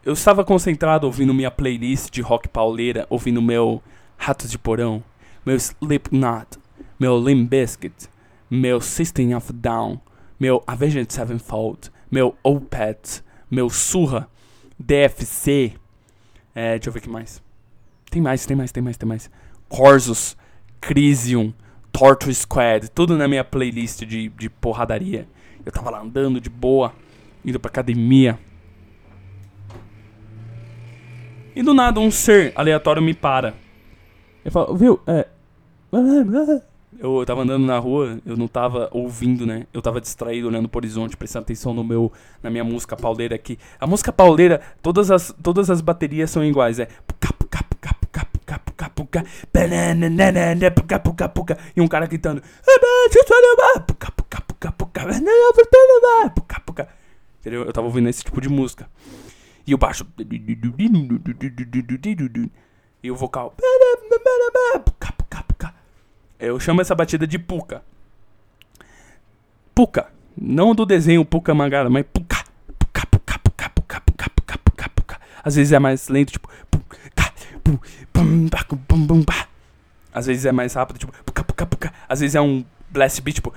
Eu 0.05 0.15
estava 0.15 0.45
concentrado 0.45 1.07
ouvindo 1.07 1.33
minha 1.33 1.51
playlist 1.51 2.11
de 2.11 2.21
rock 2.21 2.49
pauleira, 2.49 3.07
ouvindo 3.09 3.41
meu 3.41 3.81
Ratos 4.17 4.51
de 4.51 4.59
Porão, 4.59 5.01
meu 5.47 5.55
Slipknot, 5.55 6.59
meu 6.99 7.17
Limp 7.17 7.49
Bizkit, 7.49 8.09
meu 8.51 8.81
System 8.81 9.33
of 9.37 9.53
Down, 9.53 10.01
meu 10.41 10.61
Avenged 10.67 11.13
Sevenfold, 11.13 11.93
meu 12.11 12.37
Opeth, 12.43 13.23
meu 13.49 13.71
Surra, 13.71 14.29
DFC, 14.77 15.75
é, 16.53 16.73
deixa 16.73 16.89
eu 16.89 16.93
ver 16.93 16.99
o 16.99 17.03
que 17.03 17.09
mais. 17.09 17.41
Tem 18.11 18.21
mais, 18.21 18.45
tem 18.45 18.57
mais, 18.57 18.73
tem 18.73 18.83
mais, 18.83 18.97
tem 18.97 19.09
mais. 19.09 19.31
Corsus, 19.69 20.37
Crisium, 20.81 21.55
Torture 21.93 22.35
Squad, 22.35 22.91
tudo 22.91 23.17
na 23.17 23.29
minha 23.29 23.45
playlist 23.45 24.05
de, 24.05 24.29
de 24.31 24.51
porradaria. 24.51 25.29
Eu 25.65 25.71
tava 25.71 25.91
lá 25.91 26.01
andando 26.01 26.41
de 26.41 26.51
boa, 26.51 26.93
indo 27.45 27.61
pra 27.61 27.69
academia. 27.69 28.37
E 31.55 31.63
do 31.63 31.75
nada 31.75 32.01
um 32.01 32.11
ser 32.11 32.53
aleatório 32.55 33.03
me 33.03 33.15
para. 33.15 33.55
Eu 34.45 34.51
falo, 34.51 34.75
viu, 34.77 35.01
é. 35.07 35.27
Eu 36.99 37.25
tava 37.27 37.43
andando 37.43 37.67
na 37.67 37.79
rua, 37.79 38.19
eu 38.25 38.37
não 38.37 38.47
tava 38.47 38.89
ouvindo, 38.93 39.45
né? 39.47 39.67
Eu 39.73 39.83
tava 39.83 40.01
distraído 40.01 40.49
olhando 40.49 40.69
pro 40.69 40.79
horizonte, 40.79 41.17
prestando 41.17 41.45
atenção 41.45 41.75
no 41.75 41.83
meu, 41.83 42.13
na 42.43 42.51
minha 42.51 42.63
música 42.63 42.97
pauleira 42.97 43.35
aqui. 43.35 43.59
A 43.81 43.87
música 43.87 44.13
pauleira, 44.13 44.61
todas 44.81 45.11
as, 45.11 45.35
todas 45.43 45.69
as 45.69 45.81
baterias 45.81 46.31
são 46.31 46.45
iguais, 46.45 46.79
é. 46.79 46.89
E 51.75 51.81
um 51.81 51.89
cara 51.89 52.07
gritando. 52.07 52.43
Entendeu? 57.41 57.65
Eu 57.65 57.73
tava 57.73 57.87
ouvindo 57.87 58.09
esse 58.09 58.23
tipo 58.23 58.41
de 58.41 58.49
música. 58.49 58.89
E 59.67 59.75
o 59.75 59.79
baixo. 59.79 60.07
E 63.03 63.11
o 63.11 63.17
vocal. 63.17 63.55
Eu 66.39 66.59
chamo 66.59 66.81
essa 66.81 66.95
batida 66.95 67.27
de 67.27 67.39
puca. 67.39 67.83
Puca. 69.75 70.09
Não 70.37 70.75
do 70.75 70.87
desenho 70.87 71.25
Puca 71.25 71.55
Mangara, 71.55 71.89
mas 71.91 72.05
puca. 72.13 72.45
Puca, 72.79 73.07
puca, 73.07 73.39
puca, 73.39 73.71
puca, 73.71 74.01
puca, 74.01 74.31
puca, 74.31 74.59
puca, 74.59 74.89
puca. 74.89 75.21
Às 75.45 75.55
vezes 75.57 75.73
é 75.73 75.79
mais 75.79 76.09
lento, 76.09 76.33
tipo. 76.33 76.51
Às 80.15 80.27
vezes 80.27 80.45
é 80.45 80.53
mais 80.53 80.75
rápido, 80.75 80.99
tipo. 80.99 81.13
Puca, 81.25 81.45
puca, 81.45 81.67
puca. 81.67 81.93
Às 82.09 82.21
vezes 82.21 82.35
é 82.35 82.41
um 82.41 82.65
blast 82.91 83.21
beat, 83.23 83.37
tipo. 83.37 83.53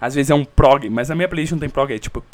Às 0.00 0.14
vezes 0.14 0.30
é 0.30 0.34
um 0.34 0.44
prog, 0.44 0.88
mas 0.88 1.08
na 1.08 1.14
minha 1.14 1.28
playlist 1.28 1.52
não 1.52 1.58
tem 1.58 1.68
prog, 1.68 1.92
é 1.92 1.98
tipo. 1.98 2.24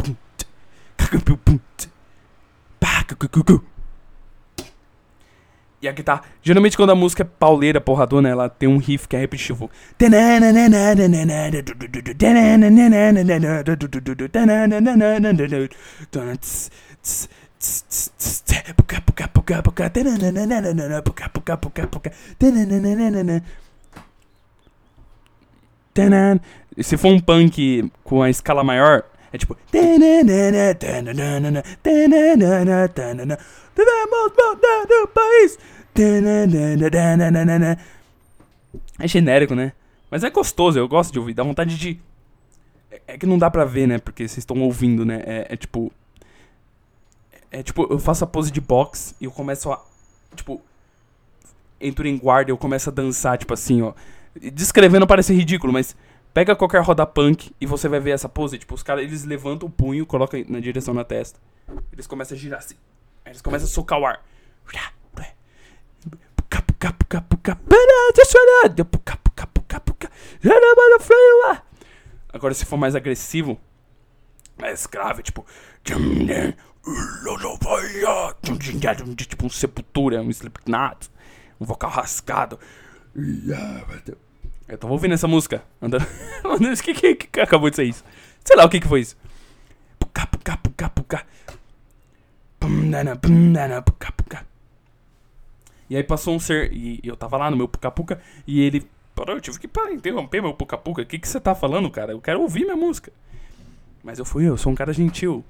E 5.81 5.87
a 5.89 5.93
guitarra. 5.93 6.23
Geralmente 6.43 6.77
quando 6.77 6.91
a 6.91 6.95
música 6.95 7.23
é 7.23 7.25
pauleira, 7.25 7.81
porradona, 7.81 8.29
ela 8.29 8.49
tem 8.49 8.69
um 8.69 8.79
riff 8.79 9.07
que 9.07 9.15
é 9.15 9.21
repetitivo. 9.21 9.71
Se 26.81 26.97
for 26.97 27.13
um 27.13 27.21
punk 27.21 27.91
com 28.05 28.23
a 28.23 28.31
escala 28.31 28.63
maior, 28.63 29.05
é 29.33 29.39
tipo. 29.39 29.57
É 38.99 39.07
genérico, 39.07 39.55
né? 39.55 39.72
Mas 40.11 40.24
é 40.24 40.31
gostoso, 40.31 40.79
eu 40.79 40.89
gosto 40.89 41.12
de 41.12 41.18
ouvir. 41.18 41.35
Dá 41.35 41.43
vontade 41.43 41.76
de. 41.76 42.01
É 43.07 43.18
que 43.18 43.26
não 43.26 43.39
dá 43.39 43.51
pra 43.51 43.64
ver, 43.64 43.87
né? 43.87 43.99
Porque 43.99 44.26
vocês 44.26 44.39
estão 44.39 44.61
ouvindo, 44.62 45.05
né? 45.05 45.22
É, 45.24 45.47
é, 45.51 45.57
tipo. 45.57 45.93
É 47.51 47.62
tipo, 47.62 47.87
eu 47.91 47.99
faço 47.99 48.24
a 48.24 48.26
pose 48.26 48.51
de 48.51 48.61
box 48.61 49.14
e 49.20 49.24
eu 49.24 49.31
começo 49.31 49.70
a. 49.70 49.85
Tipo. 50.35 50.61
Entro 51.81 52.09
em 52.09 52.16
guarda 52.16 52.51
e 52.51 52.53
eu 52.53 52.59
começo 52.59 52.91
a 52.91 52.93
dançar, 52.93 53.39
tipo 53.39 53.55
assim, 53.55 53.83
ó. 53.83 53.93
Descrevendo 54.53 55.07
parece 55.07 55.33
ridículo, 55.33 55.72
mas 55.72 55.95
Pega 56.39 56.55
qualquer 56.55 56.82
roda 56.82 57.05
punk 57.05 57.53
e 57.61 57.66
você 57.66 57.89
vai 57.89 57.99
ver 57.99 58.12
essa 58.12 58.28
pose. 58.28 58.59
Tipo, 58.59 58.72
os 58.72 58.82
caras, 58.84 59.03
eles 59.03 59.24
levantam 59.24 59.68
o 59.68 59.72
punho, 59.72 60.07
colocam 60.07 60.41
na 60.49 60.61
direção 60.61 60.95
na 60.95 61.03
testa. 61.03 61.41
Eles 61.93 62.07
começam 62.07 62.36
a 62.36 62.39
girar 62.39 62.61
assim. 62.61 62.76
Aí 63.24 63.32
eles 63.32 63.43
começam 63.43 63.66
a 63.66 63.68
socar 63.68 63.99
o 63.99 64.07
ar. 64.07 64.24
Agora, 72.32 72.55
se 72.55 72.64
for 72.64 72.76
mais 72.76 72.95
agressivo, 72.95 73.59
mais 74.57 74.86
grave, 74.86 75.24
tipo. 75.24 75.45
Tipo 79.16 79.45
um 79.45 79.51
sepultura, 79.51 80.22
um 80.22 80.30
slipknot, 80.30 81.11
um 81.61 81.66
vocal 81.66 81.91
rascado. 81.91 82.61
Eu 84.69 84.77
tava 84.77 84.93
ouvindo 84.93 85.14
essa 85.14 85.27
música. 85.27 85.62
Andando. 85.81 86.07
O 86.45 86.83
que, 86.83 86.95
que, 86.95 87.14
que 87.14 87.41
acabou 87.41 87.71
de 87.71 87.77
ser 87.77 87.85
isso? 87.85 88.05
Sei 88.45 88.57
lá 88.57 88.64
o 88.64 88.69
que, 88.69 88.81
que 88.81 88.89
foi 88.89 89.01
isso. 89.01 89.16
Puka, 89.99 90.27
puka, 90.27 90.57
puka, 90.57 90.91
puka. 90.91 91.27
E 95.91 95.97
aí 95.97 96.03
passou 96.03 96.35
um 96.35 96.41
ser. 96.41 96.73
E 96.73 97.01
eu 97.03 97.16
tava 97.16 97.37
lá 97.37 97.51
no 97.51 97.57
meu 97.57 97.69
puka 97.69 97.91
puka. 97.91 98.21
E 98.47 98.61
ele. 98.61 98.87
Parou, 99.14 99.37
eu 99.37 99.41
tive 99.41 99.59
que 99.59 99.66
parar, 99.66 99.93
interromper 99.93 100.41
meu 100.41 100.55
puka 100.55 100.79
puka. 100.79 101.03
O 101.03 101.07
que, 101.07 101.19
que 101.19 101.27
você 101.27 101.41
tá 101.41 101.55
falando, 101.55 101.91
cara? 101.91 102.12
Eu 102.12 102.21
quero 102.21 102.41
ouvir 102.41 102.64
minha 102.64 102.77
música. 102.77 103.12
Mas 104.03 104.19
eu 104.19 104.25
fui, 104.25 104.49
eu 104.49 104.57
sou 104.57 104.73
um 104.73 104.75
cara 104.75 104.93
gentil. 104.93 105.45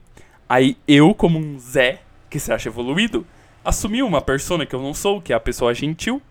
Aí 0.49 0.77
eu, 0.87 1.15
como 1.15 1.39
um 1.39 1.59
Zé, 1.59 2.01
que 2.31 2.41
se 2.41 2.51
acha 2.53 2.69
evoluído, 2.69 3.27
assumi 3.65 4.03
uma 4.03 4.23
persona 4.23 4.65
que 4.65 4.75
eu 4.75 4.81
não 4.81 4.95
sou, 4.95 5.21
que 5.21 5.33
é 5.33 5.37
a 5.37 5.41
pessoa 5.41 5.75
gentil. 5.75 6.23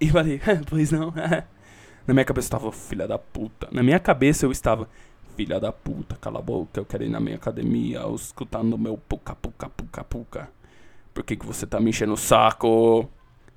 E 0.00 0.08
falei, 0.08 0.40
pois 0.68 0.90
não. 0.90 1.12
Na 2.06 2.14
minha 2.14 2.24
cabeça 2.24 2.46
eu 2.46 2.58
estava, 2.58 2.72
filha 2.72 3.06
da 3.06 3.18
puta. 3.18 3.68
Na 3.70 3.82
minha 3.82 3.98
cabeça 4.00 4.46
eu 4.46 4.50
estava, 4.50 4.88
filha 5.36 5.60
da 5.60 5.70
puta, 5.70 6.16
cala 6.16 6.38
a 6.38 6.42
boca, 6.42 6.80
eu 6.80 6.84
quero 6.84 7.04
ir 7.04 7.08
na 7.08 7.20
minha 7.20 7.36
academia, 7.36 8.00
escutando 8.14 8.76
meu 8.76 8.96
puca, 8.96 9.34
puca, 9.34 9.68
puca, 9.68 10.04
puca. 10.04 10.48
Por 11.12 11.22
que, 11.22 11.36
que 11.36 11.46
você 11.46 11.66
tá 11.66 11.78
me 11.78 11.90
enchendo 11.90 12.14
o 12.14 12.16
saco? 12.16 13.08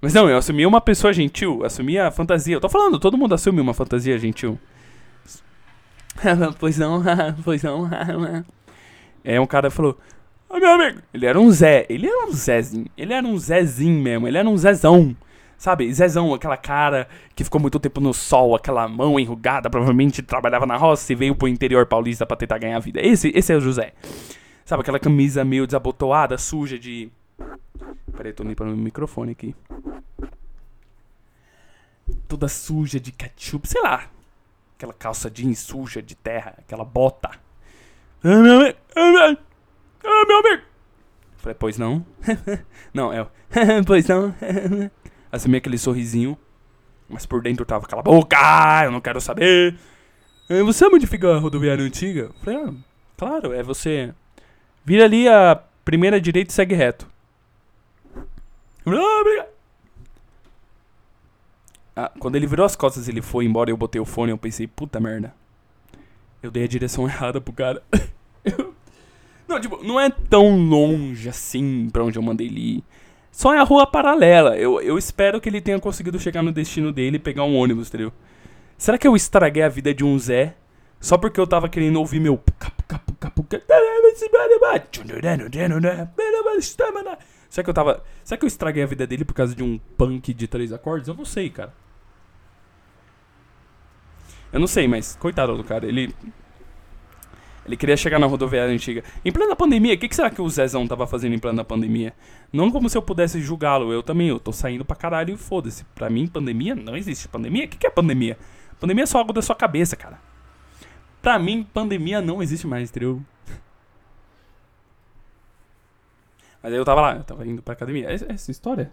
Mas 0.01 0.13
não, 0.13 0.29
eu 0.29 0.37
assumi 0.37 0.65
uma 0.65 0.81
pessoa 0.81 1.13
gentil, 1.13 1.63
assumi 1.63 1.97
a 1.97 2.11
fantasia. 2.11 2.55
Eu 2.55 2.61
tô 2.61 2.67
falando, 2.67 2.99
todo 2.99 3.17
mundo 3.17 3.33
assume 3.33 3.61
uma 3.61 3.73
fantasia 3.73 4.17
gentil. 4.19 4.59
pois 6.59 6.77
não, 6.77 7.01
pois 7.43 7.63
não. 7.63 7.89
é, 9.23 9.39
um 9.39 9.47
cara 9.47 9.71
falou, 9.71 9.97
ah, 10.49 10.59
meu 10.59 10.73
amigo, 10.73 10.99
ele 11.13 11.25
era 11.25 11.39
um 11.39 11.49
Zé, 11.49 11.85
ele 11.89 12.05
era 12.05 12.27
um 12.27 12.31
Zézinho, 12.31 12.85
ele 12.97 13.13
era 13.13 13.25
um 13.25 13.37
Zézinho 13.37 14.01
mesmo, 14.01 14.27
ele 14.27 14.37
era 14.37 14.47
um 14.47 14.57
Zezão. 14.57 15.15
Sabe, 15.63 15.93
Zezão, 15.93 16.33
aquela 16.33 16.57
cara 16.57 17.07
que 17.33 17.41
ficou 17.41 17.57
muito 17.57 17.79
tempo 17.79 18.01
no 18.01 18.13
sol, 18.13 18.53
aquela 18.53 18.85
mão 18.85 19.17
enrugada, 19.17 19.69
provavelmente 19.69 20.21
trabalhava 20.21 20.65
na 20.65 20.75
roça 20.75 21.13
e 21.13 21.15
veio 21.15 21.33
pro 21.33 21.47
interior 21.47 21.85
paulista 21.85 22.25
pra 22.25 22.35
tentar 22.35 22.57
ganhar 22.57 22.77
vida. 22.79 22.99
Esse, 23.01 23.31
esse 23.33 23.53
é 23.53 23.55
o 23.55 23.61
José. 23.61 23.93
Sabe, 24.65 24.81
aquela 24.81 24.99
camisa 24.99 25.45
meio 25.45 25.65
desabotoada, 25.65 26.37
suja 26.37 26.77
de. 26.77 27.09
Peraí, 28.11 28.33
tô 28.33 28.43
limpando 28.43 28.73
o 28.73 28.75
microfone 28.75 29.31
aqui. 29.31 29.55
Toda 32.27 32.49
suja 32.49 32.99
de 32.99 33.13
ketchup, 33.13 33.65
sei 33.65 33.81
lá. 33.81 34.09
Aquela 34.75 34.91
calça 34.93 35.31
jeans 35.31 35.59
suja 35.59 36.01
de 36.01 36.13
terra, 36.13 36.55
aquela 36.57 36.83
bota. 36.83 37.29
Ah, 38.21 38.35
meu 38.41 38.59
amigo! 38.59 38.77
Ah, 38.97 39.37
meu 40.27 40.39
amigo! 40.39 40.63
Falei, 41.37 41.55
pois 41.57 41.77
não? 41.77 42.05
não, 42.93 43.13
é. 43.13 43.25
pois 43.87 44.05
não? 44.09 44.35
assumi 45.33 45.57
aquele 45.57 45.79
sorrisinho, 45.79 46.37
mas 47.09 47.25
por 47.25 47.41
dentro 47.41 47.65
tava 47.65 47.85
aquela 47.85 48.03
boca, 48.03 48.37
eu 48.85 48.91
não 48.91 49.01
quero 49.01 49.19
saber. 49.19 49.75
Você 50.47 50.79
sabe 50.79 50.95
onde 50.95 51.07
fica 51.07 51.35
a 51.35 51.39
rodoviária 51.39 51.83
antiga? 51.83 52.29
Falei, 52.43 52.59
ah, 52.59 52.73
claro, 53.17 53.51
é 53.51 53.63
você. 53.63 54.13
Vira 54.85 55.05
ali 55.05 55.27
a 55.27 55.59
primeira 55.83 56.21
direita 56.21 56.51
e 56.51 56.53
segue 56.53 56.75
reto. 56.75 57.07
Ah, 61.95 62.11
quando 62.19 62.35
ele 62.35 62.47
virou 62.47 62.65
as 62.65 62.75
costas 62.75 63.07
ele 63.07 63.21
foi 63.21 63.45
embora 63.45 63.69
eu 63.69 63.77
botei 63.77 63.99
o 63.99 64.05
fone, 64.05 64.31
eu 64.31 64.37
pensei, 64.37 64.67
puta 64.67 64.99
merda. 64.99 65.33
Eu 66.43 66.51
dei 66.51 66.63
a 66.63 66.67
direção 66.67 67.05
errada 67.09 67.41
pro 67.41 67.53
cara. 67.53 67.81
não, 69.47 69.59
tipo, 69.59 69.83
não 69.83 69.99
é 69.99 70.11
tão 70.11 70.55
longe 70.57 71.27
assim 71.27 71.89
pra 71.91 72.03
onde 72.03 72.19
eu 72.19 72.23
mandei 72.23 72.47
ele 72.47 72.77
ir. 72.77 72.83
Só 73.33 73.53
é 73.53 73.57
a 73.57 73.63
rua 73.63 73.87
paralela. 73.87 74.55
Eu, 74.55 74.79
eu 74.79 74.95
espero 74.95 75.41
que 75.41 75.49
ele 75.49 75.59
tenha 75.59 75.79
conseguido 75.79 76.19
chegar 76.19 76.43
no 76.43 76.51
destino 76.51 76.93
dele 76.93 77.17
e 77.17 77.19
pegar 77.19 77.43
um 77.43 77.57
ônibus, 77.57 77.89
entendeu? 77.89 78.13
Será 78.77 78.95
que 78.95 79.07
eu 79.07 79.15
estraguei 79.15 79.63
a 79.63 79.69
vida 79.69 79.91
de 79.91 80.05
um 80.05 80.17
Zé 80.19 80.55
só 81.03 81.17
porque 81.17 81.39
eu 81.39 81.47
tava 81.47 81.67
querendo 81.67 81.97
ouvir 81.97 82.19
meu. 82.19 82.41
Será 87.49 87.63
que 87.63 87.69
eu 87.69 87.73
tava. 87.73 88.03
Será 88.23 88.37
que 88.37 88.45
eu 88.45 88.47
estraguei 88.47 88.83
a 88.83 88.85
vida 88.85 89.05
dele 89.05 89.25
por 89.25 89.33
causa 89.33 89.53
de 89.53 89.63
um 89.63 89.77
punk 89.97 90.33
de 90.33 90.47
três 90.47 90.71
acordes? 90.71 91.07
Eu 91.07 91.15
não 91.15 91.25
sei, 91.25 91.49
cara. 91.49 91.73
Eu 94.53 94.59
não 94.59 94.67
sei, 94.67 94.87
mas 94.87 95.15
coitado 95.15 95.57
do 95.57 95.63
cara. 95.63 95.85
Ele 95.85 96.15
ele 97.65 97.77
queria 97.77 97.95
chegar 97.95 98.19
na 98.19 98.25
rodoviária 98.25 98.73
antiga. 98.73 99.03
Em 99.23 99.31
plena 99.31 99.55
pandemia, 99.55 99.93
o 99.93 99.97
que, 99.97 100.09
que, 100.09 100.15
será 100.15 100.29
que 100.29 100.41
o 100.41 100.49
Zezão 100.49 100.85
tava 100.85 101.07
fazendo 101.07 101.33
em 101.33 101.39
plena 101.39 101.63
pandemia? 101.63 102.13
Não 102.51 102.69
como 102.69 102.89
se 102.89 102.97
eu 102.97 103.01
pudesse 103.01 103.41
julgá-lo. 103.41 103.93
Eu 103.93 104.03
também, 104.03 104.27
eu 104.27 104.39
tô 104.39 104.51
saindo 104.51 104.83
pra 104.83 104.95
caralho 104.95 105.33
e 105.33 105.37
foda-se. 105.37 105.85
Pra 105.95 106.09
mim, 106.09 106.27
pandemia 106.27 106.75
não 106.75 106.97
existe. 106.97 107.27
Pandemia? 107.27 107.65
O 107.65 107.67
que, 107.69 107.77
que 107.77 107.87
é 107.87 107.89
pandemia? 107.89 108.37
Pandemia 108.79 109.03
é 109.03 109.07
só 109.07 109.19
algo 109.19 109.31
da 109.31 109.41
sua 109.41 109.55
cabeça, 109.55 109.95
cara. 109.95 110.19
Pra 111.21 111.39
mim, 111.39 111.63
pandemia 111.73 112.21
não 112.21 112.43
existe 112.43 112.67
mais, 112.67 112.89
entendeu? 112.89 113.21
Mas 116.61 116.71
aí 116.71 116.77
eu 116.77 116.85
tava 116.85 117.01
lá, 117.01 117.15
eu 117.15 117.23
tava 117.23 117.47
indo 117.47 117.61
pra 117.61 117.73
academia. 117.73 118.11
Essa, 118.11 118.29
essa 118.29 118.51
história? 118.51 118.91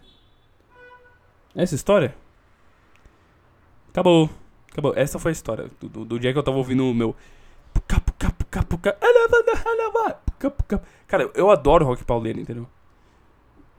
Essa 1.57 1.75
história? 1.75 2.15
Acabou. 3.89 4.31
Acabou. 4.71 4.93
Essa 4.95 5.19
foi 5.19 5.31
a 5.31 5.33
história. 5.33 5.69
Do, 5.81 5.89
do, 5.89 6.05
do 6.05 6.21
dia 6.21 6.33
que 6.33 6.39
eu 6.39 6.43
tava 6.43 6.57
ouvindo 6.57 6.89
o 6.89 6.95
meu 6.95 7.17
Cara, 11.07 11.31
eu 11.35 11.51
adoro 11.51 11.85
rock 11.85 12.05
pauleiro, 12.05 12.41
entendeu? 12.41 12.67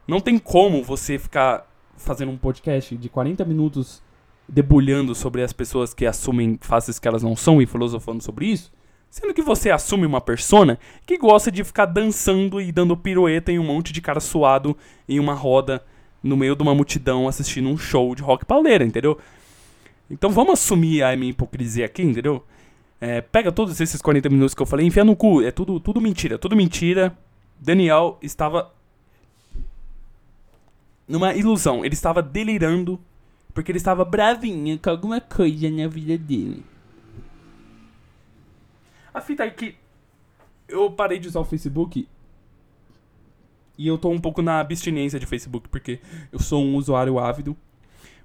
Não 0.07 0.19
tem 0.19 0.37
como 0.37 0.83
você 0.83 1.17
ficar 1.19 1.67
fazendo 1.97 2.31
um 2.31 2.37
podcast 2.37 2.95
de 2.97 3.09
40 3.09 3.45
minutos 3.45 4.01
debulhando 4.47 5.15
sobre 5.15 5.41
as 5.41 5.53
pessoas 5.53 5.93
que 5.93 6.05
assumem 6.05 6.57
faces 6.61 6.99
que 6.99 7.07
elas 7.07 7.23
não 7.23 7.35
são 7.35 7.61
e 7.61 7.65
filosofando 7.65 8.23
sobre 8.23 8.47
isso, 8.47 8.71
sendo 9.09 9.33
que 9.33 9.41
você 9.41 9.69
assume 9.69 10.05
uma 10.05 10.19
persona 10.19 10.77
que 11.05 11.17
gosta 11.17 11.51
de 11.51 11.63
ficar 11.63 11.85
dançando 11.85 12.59
e 12.59 12.71
dando 12.71 12.97
pirueta 12.97 13.51
em 13.51 13.59
um 13.59 13.63
monte 13.63 13.93
de 13.93 14.01
cara 14.01 14.19
suado 14.19 14.75
em 15.07 15.19
uma 15.19 15.33
roda 15.33 15.83
no 16.23 16.35
meio 16.35 16.55
de 16.55 16.63
uma 16.63 16.75
multidão 16.75 17.27
assistindo 17.27 17.69
um 17.69 17.77
show 17.77 18.13
de 18.13 18.21
rock 18.21 18.45
pauleira, 18.45 18.83
entendeu? 18.83 19.17
Então 20.09 20.29
vamos 20.29 20.53
assumir 20.53 21.03
a 21.03 21.15
minha 21.15 21.31
hipocrisia 21.31 21.85
aqui, 21.85 22.03
entendeu? 22.03 22.43
É, 23.01 23.19
pega 23.19 23.51
todos 23.51 23.81
esses 23.81 23.99
40 23.99 24.29
minutos 24.29 24.53
que 24.53 24.61
eu 24.61 24.65
falei, 24.65 24.85
enfia 24.85 25.03
no 25.03 25.15
cu. 25.15 25.41
É 25.41 25.49
tudo, 25.49 25.79
tudo 25.79 25.99
mentira, 25.99 26.37
tudo 26.37 26.55
mentira. 26.55 27.17
Daniel 27.59 28.19
estava 28.21 28.71
numa 31.07 31.33
ilusão. 31.33 31.83
Ele 31.83 31.95
estava 31.95 32.21
delirando 32.21 32.99
porque 33.55 33.71
ele 33.71 33.79
estava 33.79 34.05
bravinho 34.05 34.77
com 34.79 34.89
alguma 34.91 35.19
coisa 35.19 35.69
na 35.69 35.87
vida 35.87 36.15
dele. 36.15 36.63
A 39.11 39.19
fita 39.19 39.43
é 39.43 39.49
que 39.49 39.75
eu 40.67 40.89
parei 40.91 41.19
de 41.19 41.27
usar 41.27 41.39
o 41.39 41.45
Facebook 41.45 42.07
e 43.77 43.87
eu 43.87 43.97
tô 43.97 44.09
um 44.09 44.21
pouco 44.21 44.43
na 44.43 44.59
abstinência 44.59 45.19
de 45.19 45.25
Facebook 45.25 45.67
porque 45.69 45.99
eu 46.31 46.39
sou 46.39 46.63
um 46.63 46.75
usuário 46.75 47.17
ávido. 47.17 47.57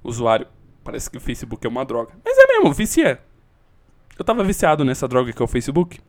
Usuário, 0.05 0.47
parece 0.85 1.11
que 1.11 1.16
o 1.16 1.20
Facebook 1.20 1.66
é 1.66 1.70
uma 1.70 1.85
droga. 1.85 2.12
Mas 2.22 2.37
é 2.39 2.47
mesmo, 2.47 2.72
vicia. 2.72 3.20
Eu 4.19 4.25
tava 4.25 4.43
viciado 4.43 4.85
nessa 4.85 5.07
droga 5.07 5.33
que 5.33 5.41
é 5.41 5.45
o 5.45 5.49
Facebook. 5.49 6.01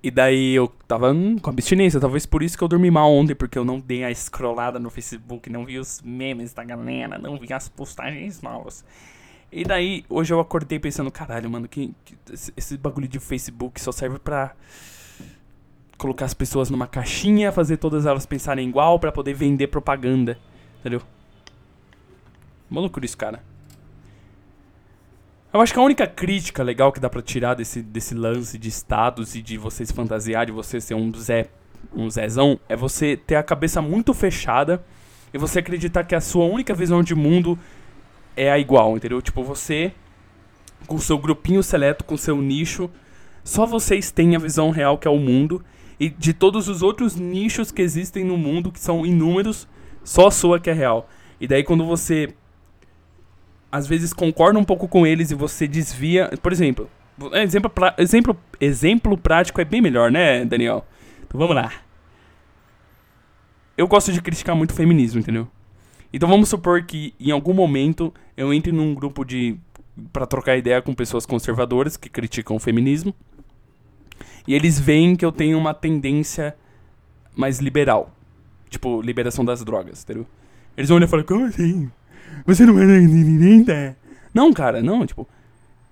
E 0.00 0.10
daí 0.10 0.54
eu 0.54 0.68
tava 0.86 1.10
hum, 1.10 1.38
com 1.38 1.50
abstinência, 1.50 1.98
talvez 1.98 2.24
por 2.24 2.42
isso 2.42 2.56
que 2.56 2.62
eu 2.62 2.68
dormi 2.68 2.90
mal 2.90 3.12
ontem, 3.12 3.34
porque 3.34 3.58
eu 3.58 3.64
não 3.64 3.80
dei 3.80 4.04
a 4.04 4.14
scrollada 4.14 4.78
no 4.78 4.90
Facebook, 4.90 5.50
não 5.50 5.64
vi 5.64 5.78
os 5.78 6.00
memes 6.02 6.52
da 6.52 6.62
galera, 6.62 7.18
não 7.18 7.36
vi 7.36 7.52
as 7.52 7.68
postagens 7.68 8.40
novas. 8.40 8.84
E 9.50 9.64
daí, 9.64 10.04
hoje 10.08 10.32
eu 10.32 10.38
acordei 10.38 10.78
pensando, 10.78 11.10
caralho, 11.10 11.50
mano, 11.50 11.66
que, 11.66 11.92
que 12.04 12.16
esse 12.56 12.76
bagulho 12.76 13.08
de 13.08 13.18
Facebook 13.18 13.80
só 13.80 13.90
serve 13.90 14.18
pra 14.18 14.54
colocar 15.96 16.26
as 16.26 16.34
pessoas 16.34 16.70
numa 16.70 16.86
caixinha, 16.86 17.50
fazer 17.50 17.78
todas 17.78 18.06
elas 18.06 18.24
pensarem 18.24 18.68
igual 18.68 19.00
para 19.00 19.10
poder 19.10 19.34
vender 19.34 19.66
propaganda, 19.66 20.38
entendeu? 20.78 21.02
Maluco 22.70 23.04
isso, 23.04 23.16
cara. 23.16 23.42
Eu 25.50 25.62
acho 25.62 25.72
que 25.72 25.78
a 25.78 25.82
única 25.82 26.06
crítica 26.06 26.62
legal 26.62 26.92
que 26.92 27.00
dá 27.00 27.08
pra 27.08 27.22
tirar 27.22 27.54
desse, 27.54 27.80
desse 27.80 28.14
lance 28.14 28.58
de 28.58 28.68
status 28.68 29.34
e 29.34 29.40
de 29.40 29.56
você 29.56 29.86
se 29.86 29.94
fantasiar, 29.94 30.44
de 30.44 30.52
você 30.52 30.78
ser 30.78 30.94
um 30.94 31.10
Zé, 31.14 31.48
um 31.94 32.10
Zezão, 32.10 32.60
é 32.68 32.76
você 32.76 33.16
ter 33.16 33.36
a 33.36 33.42
cabeça 33.42 33.80
muito 33.80 34.12
fechada 34.12 34.84
e 35.32 35.38
você 35.38 35.60
acreditar 35.60 36.04
que 36.04 36.14
a 36.14 36.20
sua 36.20 36.44
única 36.44 36.74
visão 36.74 37.02
de 37.02 37.14
mundo 37.14 37.58
é 38.36 38.50
a 38.50 38.58
igual, 38.58 38.94
entendeu? 38.94 39.22
Tipo, 39.22 39.42
você, 39.42 39.92
com 40.86 40.98
seu 40.98 41.16
grupinho 41.16 41.62
seleto, 41.62 42.04
com 42.04 42.16
seu 42.18 42.36
nicho, 42.42 42.90
só 43.42 43.64
vocês 43.64 44.10
têm 44.10 44.36
a 44.36 44.38
visão 44.38 44.68
real 44.68 44.98
que 44.98 45.08
é 45.08 45.10
o 45.10 45.18
mundo. 45.18 45.64
E 45.98 46.10
de 46.10 46.34
todos 46.34 46.68
os 46.68 46.82
outros 46.82 47.16
nichos 47.16 47.72
que 47.72 47.80
existem 47.80 48.22
no 48.22 48.36
mundo, 48.36 48.70
que 48.70 48.78
são 48.78 49.06
inúmeros, 49.06 49.66
só 50.04 50.26
a 50.26 50.30
sua 50.30 50.60
que 50.60 50.68
é 50.68 50.74
real. 50.74 51.08
E 51.40 51.48
daí 51.48 51.64
quando 51.64 51.86
você 51.86 52.34
às 53.70 53.86
vezes 53.86 54.12
concorda 54.12 54.58
um 54.58 54.64
pouco 54.64 54.88
com 54.88 55.06
eles 55.06 55.30
e 55.30 55.34
você 55.34 55.66
desvia. 55.66 56.30
Por 56.42 56.52
exemplo, 56.52 56.88
exemplo, 57.34 57.70
exemplo, 57.98 58.36
exemplo 58.60 59.18
prático 59.18 59.60
é 59.60 59.64
bem 59.64 59.80
melhor, 59.80 60.10
né, 60.10 60.44
Daniel? 60.44 60.86
Então 61.26 61.38
vamos 61.38 61.54
lá. 61.54 61.72
Eu 63.76 63.86
gosto 63.86 64.12
de 64.12 64.20
criticar 64.20 64.56
muito 64.56 64.70
o 64.70 64.74
feminismo, 64.74 65.20
entendeu? 65.20 65.46
Então 66.12 66.28
vamos 66.28 66.48
supor 66.48 66.82
que 66.82 67.14
em 67.20 67.30
algum 67.30 67.52
momento 67.52 68.12
eu 68.36 68.52
entre 68.52 68.72
num 68.72 68.94
grupo 68.94 69.24
de. 69.24 69.58
para 70.12 70.26
trocar 70.26 70.56
ideia 70.56 70.80
com 70.80 70.94
pessoas 70.94 71.26
conservadoras 71.26 71.96
que 71.96 72.08
criticam 72.08 72.56
o 72.56 72.60
feminismo. 72.60 73.14
E 74.46 74.54
eles 74.54 74.80
veem 74.80 75.14
que 75.14 75.24
eu 75.24 75.30
tenho 75.30 75.58
uma 75.58 75.74
tendência 75.74 76.56
mais 77.36 77.58
liberal. 77.58 78.10
Tipo, 78.70 79.02
liberação 79.02 79.44
das 79.44 79.62
drogas, 79.62 80.02
entendeu? 80.02 80.26
Eles 80.76 80.88
vão 80.88 80.96
olhar 80.96 81.06
e 81.06 81.10
falar, 81.10 81.24
como 81.24 81.44
assim? 81.44 81.90
Você 82.46 82.64
não 82.64 82.78
é? 82.78 83.94
Não, 84.32 84.52
cara, 84.52 84.82
não, 84.82 85.06
tipo. 85.06 85.28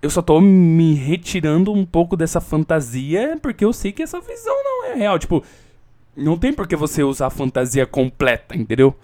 eu 0.00 0.10
só 0.10 0.22
tô 0.22 0.40
me 0.40 0.94
retirando 0.94 1.72
um 1.72 1.84
pouco 1.84 2.16
dessa 2.16 2.40
fantasia 2.40 3.38
porque 3.40 3.64
eu 3.64 3.72
sei 3.72 3.92
que 3.92 4.02
essa 4.02 4.20
visão 4.20 4.54
não 4.64 4.86
é 4.86 4.94
real. 4.94 5.18
Tipo, 5.18 5.42
não 6.16 6.38
tem 6.38 6.52
por 6.52 6.66
que 6.66 6.76
você 6.76 7.02
usar 7.02 7.26
a 7.26 7.30
fantasia 7.30 7.86
completa, 7.86 8.56
entendeu? 8.56 8.94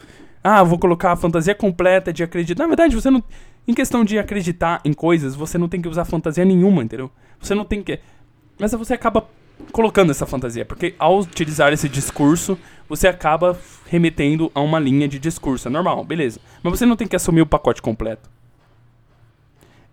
Ah, 0.42 0.62
vou 0.62 0.78
colocar 0.78 1.12
a 1.12 1.16
fantasia 1.16 1.54
completa 1.54 2.12
de 2.12 2.22
acreditar. 2.22 2.64
Na 2.64 2.68
verdade, 2.68 2.94
você 2.94 3.10
não. 3.10 3.22
Em 3.66 3.74
questão 3.74 4.04
de 4.04 4.18
acreditar 4.18 4.80
em 4.84 4.92
coisas, 4.92 5.36
você 5.36 5.56
não 5.56 5.68
tem 5.68 5.80
que 5.80 5.88
usar 5.88 6.04
fantasia 6.04 6.44
nenhuma, 6.44 6.82
entendeu? 6.82 7.10
Você 7.40 7.54
não 7.54 7.64
tem 7.64 7.82
que. 7.82 8.00
Mas 8.58 8.72
você 8.72 8.94
acaba 8.94 9.28
colocando 9.72 10.10
essa 10.10 10.26
fantasia, 10.26 10.64
porque 10.64 10.94
ao 10.98 11.20
utilizar 11.20 11.72
esse 11.72 11.88
discurso, 11.88 12.58
você 12.88 13.08
acaba 13.08 13.58
remetendo 13.86 14.50
a 14.54 14.60
uma 14.60 14.78
linha 14.78 15.08
de 15.08 15.18
discurso. 15.18 15.68
É 15.68 15.70
normal, 15.70 16.04
beleza. 16.04 16.40
Mas 16.62 16.78
você 16.78 16.86
não 16.86 16.96
tem 16.96 17.06
que 17.06 17.16
assumir 17.16 17.40
o 17.40 17.46
pacote 17.46 17.80
completo. 17.80 18.30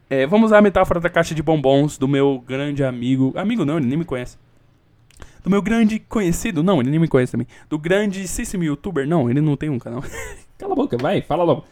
É, 0.10 0.26
vamos 0.26 0.48
usar 0.48 0.58
a 0.58 0.62
metáfora 0.62 1.00
da 1.00 1.10
caixa 1.10 1.36
de 1.36 1.44
bombons 1.44 1.98
do 1.98 2.08
meu 2.08 2.44
grande 2.46 2.84
amigo. 2.84 3.32
Amigo 3.36 3.64
não, 3.64 3.78
ele 3.78 3.86
nem 3.86 3.98
me 3.98 4.06
conhece. 4.06 4.38
Do 5.44 5.50
meu 5.50 5.62
grande 5.62 6.00
conhecido, 6.00 6.64
não, 6.64 6.82
ele 6.82 6.90
nem 6.90 7.00
me 7.00 7.08
conhece 7.08 7.32
também. 7.32 7.48
Do 7.70 7.78
grandíssimo 7.78 8.64
youtuber, 8.64 9.08
não, 9.08 9.30
ele 9.30 9.40
não 9.40 9.56
tem 9.56 9.70
um 9.70 9.80
canal. 9.80 10.04
Cala 10.58 10.74
a 10.74 10.76
boca, 10.76 10.98
vai, 10.98 11.22
fala 11.22 11.44
logo. 11.44 11.64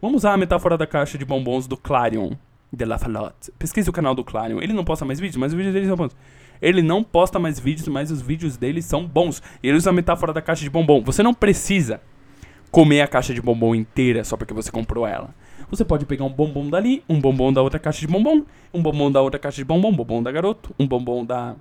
Vamos 0.00 0.18
usar 0.18 0.32
a 0.32 0.36
metáfora 0.36 0.76
da 0.76 0.86
caixa 0.86 1.16
de 1.16 1.24
bombons 1.24 1.66
do 1.66 1.76
Clarion 1.76 2.32
de 2.72 2.84
La 2.84 2.98
Falotte. 2.98 3.52
Pesquise 3.58 3.88
o 3.88 3.92
canal 3.92 4.14
do 4.14 4.24
Clarion. 4.24 4.60
Ele 4.60 4.72
não 4.72 4.84
posta 4.84 5.04
mais 5.04 5.20
vídeos, 5.20 5.36
mas 5.36 5.52
os 5.52 5.56
vídeos 5.56 5.74
dele 5.74 5.86
são 5.86 5.96
bons. 5.96 6.16
Ele 6.62 6.80
não 6.80 7.02
posta 7.02 7.40
mais 7.40 7.58
vídeos, 7.58 7.88
mas 7.88 8.12
os 8.12 8.22
vídeos 8.22 8.56
dele 8.56 8.80
são 8.80 9.04
bons. 9.04 9.42
Ele 9.60 9.76
usa 9.76 9.90
a 9.90 9.92
metáfora 9.92 10.32
da 10.32 10.40
caixa 10.40 10.62
de 10.62 10.70
bombom. 10.70 11.02
Você 11.02 11.20
não 11.20 11.34
precisa 11.34 12.00
comer 12.70 13.02
a 13.02 13.08
caixa 13.08 13.34
de 13.34 13.42
bombom 13.42 13.74
inteira 13.74 14.22
só 14.22 14.36
porque 14.36 14.54
você 14.54 14.70
comprou 14.70 15.04
ela. 15.04 15.34
Você 15.68 15.84
pode 15.84 16.06
pegar 16.06 16.24
um 16.24 16.30
bombom 16.30 16.70
dali, 16.70 17.02
um 17.08 17.20
bombom 17.20 17.52
da 17.52 17.60
outra 17.60 17.80
caixa 17.80 18.00
de 18.00 18.06
bombom, 18.06 18.44
um 18.72 18.80
bombom 18.80 19.10
da 19.10 19.20
outra 19.20 19.40
caixa 19.40 19.56
de 19.56 19.64
bombom, 19.64 19.88
um 19.88 19.96
bombom 19.96 20.22
da 20.22 20.30
garoto, 20.30 20.72
um 20.78 20.86
bombom 20.86 21.24
da. 21.24 21.56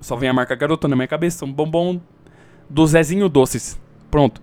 Só 0.00 0.16
vem 0.16 0.30
a 0.30 0.32
marca 0.32 0.54
garoto 0.54 0.88
na 0.88 0.96
minha 0.96 1.08
cabeça, 1.08 1.44
um 1.44 1.52
bombom 1.52 2.00
do 2.70 2.86
Zezinho 2.86 3.28
Doces. 3.28 3.78
Pronto. 4.10 4.40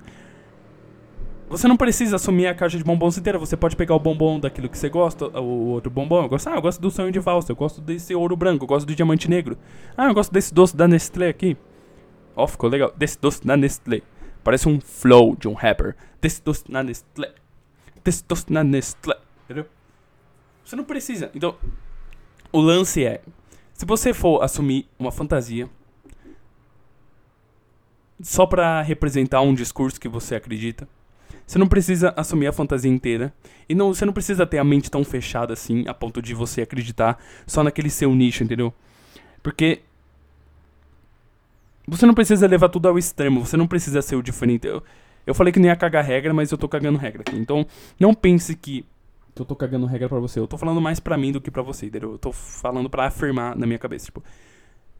Você 1.50 1.68
não 1.68 1.76
precisa 1.76 2.16
assumir 2.16 2.48
a 2.48 2.54
caixa 2.54 2.78
de 2.78 2.84
bombons 2.84 3.18
inteira. 3.18 3.40
Você 3.40 3.58
pode 3.58 3.76
pegar 3.76 3.96
o 3.96 4.00
bombom 4.00 4.40
daquilo 4.40 4.70
que 4.70 4.78
você 4.78 4.88
gosta, 4.88 5.26
o 5.40 5.70
outro 5.70 5.90
bombom. 5.90 6.24
Eu 6.24 6.30
gosto, 6.30 6.48
ah, 6.48 6.56
eu 6.56 6.62
gosto 6.62 6.80
do 6.80 6.92
sonho 6.92 7.12
de 7.12 7.20
valsa, 7.20 7.52
eu 7.52 7.56
gosto 7.56 7.82
desse 7.82 8.14
ouro 8.14 8.38
branco, 8.38 8.64
eu 8.64 8.68
gosto 8.68 8.86
do 8.86 8.96
diamante 8.96 9.30
negro. 9.30 9.58
Ah, 9.98 10.08
eu 10.08 10.14
gosto 10.14 10.32
desse 10.32 10.54
doce 10.54 10.78
da 10.78 10.88
Nestlé 10.88 11.30
aqui. 11.30 11.58
Ó, 12.36 12.44
oh, 12.44 12.48
ficou 12.48 12.70
legal. 12.70 12.94
Desse 12.96 13.20
doce 13.20 13.46
da 13.46 13.58
Nestlé. 13.58 14.02
Parece 14.44 14.70
um 14.70 14.80
flow 14.80 15.36
de 15.36 15.48
um 15.48 15.54
rapper. 15.54 15.96
Desse 16.22 16.42
doce 16.44 16.64
da 16.72 16.84
Nestlé 16.84 17.34
testosterona 18.10 18.64
Nestlé, 18.64 19.16
entendeu? 19.46 19.66
Você 20.64 20.76
não 20.76 20.84
precisa. 20.84 21.32
Então, 21.34 21.56
o 22.52 22.60
lance 22.60 23.06
é, 23.06 23.22
se 23.74 23.86
você 23.86 24.14
for 24.14 24.44
assumir 24.44 24.88
uma 24.98 25.12
fantasia 25.12 25.70
só 28.22 28.46
para 28.46 28.82
representar 28.82 29.42
um 29.42 29.54
discurso 29.54 30.00
que 30.00 30.10
você 30.10 30.36
acredita, 30.36 30.88
você 31.50 31.58
não 31.58 31.68
precisa 31.68 32.14
assumir 32.16 32.46
a 32.46 32.54
fantasia 32.54 32.92
inteira 32.92 33.34
e 33.68 33.74
não, 33.74 33.92
você 33.92 34.06
não 34.06 34.14
precisa 34.14 34.46
ter 34.46 34.60
a 34.60 34.64
mente 34.64 34.92
tão 34.92 35.04
fechada 35.04 35.52
assim 35.52 35.84
a 35.88 35.96
ponto 35.96 36.22
de 36.22 36.36
você 36.36 36.62
acreditar 36.62 37.18
só 37.48 37.64
naquele 37.64 37.90
seu 37.90 38.14
nicho, 38.14 38.44
entendeu? 38.44 38.72
Porque 39.42 39.82
você 41.88 42.06
não 42.06 42.14
precisa 42.14 42.46
levar 42.46 42.70
tudo 42.70 42.88
ao 42.88 43.00
extremo, 43.00 43.44
você 43.44 43.58
não 43.58 43.66
precisa 43.66 44.00
ser 44.00 44.16
o 44.16 44.22
diferente. 44.22 44.68
Eu, 44.68 44.84
eu 45.26 45.34
falei 45.34 45.52
que 45.52 45.60
nem 45.60 45.72
ia 45.72 45.76
cagar 45.76 46.06
regra, 46.06 46.32
mas 46.36 46.52
eu 46.52 46.58
tô 46.58 46.70
cagando 46.70 47.00
regra 47.00 47.24
aqui. 47.24 47.36
Então, 47.36 47.66
não 48.00 48.14
pense 48.14 48.56
que, 48.56 48.86
que 49.34 49.42
eu 49.42 49.46
tô 49.46 49.56
cagando 49.56 49.88
regra 49.88 50.08
para 50.08 50.20
você. 50.20 50.40
Eu 50.40 50.46
tô 50.48 50.56
falando 50.56 50.80
mais 50.80 51.00
para 51.00 51.18
mim 51.18 51.32
do 51.32 51.42
que 51.42 51.50
para 51.50 51.64
você, 51.64 51.88
entendeu? 51.88 52.12
Eu 52.12 52.20
tô 52.20 52.32
falando 52.32 52.92
para 52.92 53.08
afirmar 53.08 53.56
na 53.56 53.66
minha 53.66 53.80
cabeça, 53.80 54.06
tipo, 54.06 54.24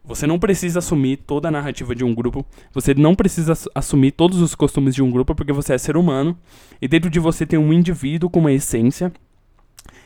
você 0.04 0.26
não 0.26 0.38
precisa 0.38 0.78
assumir 0.78 1.18
toda 1.18 1.48
a 1.48 1.50
narrativa 1.50 1.94
de 1.94 2.04
um 2.04 2.14
grupo. 2.14 2.44
Você 2.72 2.94
não 2.94 3.14
precisa 3.14 3.52
assumir 3.74 4.12
todos 4.12 4.40
os 4.40 4.54
costumes 4.54 4.94
de 4.94 5.02
um 5.02 5.10
grupo 5.10 5.34
porque 5.34 5.52
você 5.52 5.74
é 5.74 5.78
ser 5.78 5.96
humano. 5.96 6.36
E 6.80 6.88
dentro 6.88 7.10
de 7.10 7.20
você 7.20 7.44
tem 7.44 7.58
um 7.58 7.72
indivíduo 7.72 8.30
com 8.30 8.40
uma 8.40 8.52
essência 8.52 9.12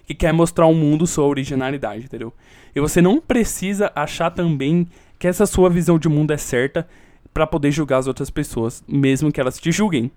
que 0.07 0.15
quer 0.15 0.33
mostrar 0.33 0.65
ao 0.65 0.75
mundo 0.75 1.07
sua 1.07 1.25
originalidade, 1.25 2.05
entendeu? 2.05 2.33
E 2.75 2.81
você 2.81 3.01
não 3.01 3.21
precisa 3.21 3.91
achar 3.95 4.31
também 4.31 4.87
que 5.19 5.29
essa 5.29 5.47
sua 5.47 5.71
visão 5.71 5.99
de 5.99 6.09
mundo 6.09 6.33
é 6.33 6.37
certa 6.37 6.87
para 7.33 7.47
poder 7.47 7.71
julgar 7.71 7.99
as 7.99 8.07
outras 8.07 8.31
pessoas, 8.31 8.85
mesmo 8.87 9.33
que 9.33 9.41
elas 9.41 9.59
te 9.59 9.73
julguem. 9.73 10.11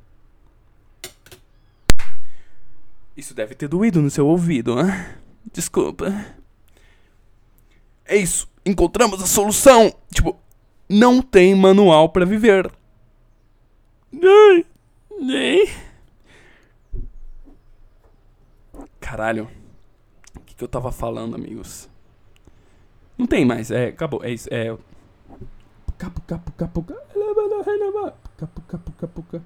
Isso 3.16 3.34
deve 3.34 3.56
ter 3.56 3.68
doído 3.68 4.02
no 4.02 4.10
seu 4.10 4.28
ouvido, 4.28 4.76
né? 4.76 5.16
Desculpa. 5.52 6.14
É 8.06 8.16
isso. 8.16 8.48
Encontramos 8.68 9.24
a 9.24 9.26
solução. 9.26 9.94
Tipo, 10.14 10.38
não 10.90 11.22
tem 11.22 11.56
manual 11.56 12.10
para 12.10 12.26
viver. 12.26 12.70
Caralho. 19.00 19.50
O 20.36 20.40
que, 20.42 20.54
que 20.54 20.64
eu 20.64 20.68
tava 20.68 20.92
falando, 20.92 21.36
amigos? 21.36 21.90
Não 23.18 23.26
tem 23.26 23.46
mais. 23.46 23.72
É, 23.72 23.88
acabou. 23.88 24.22
É 24.22 24.32
isso. 24.32 24.50
É. 24.52 24.78
Capu, 25.98 26.22
capu, 26.22 26.52
capu, 26.52 26.84
capu, 26.84 28.62
capu, 28.68 28.92
capu, 28.92 29.42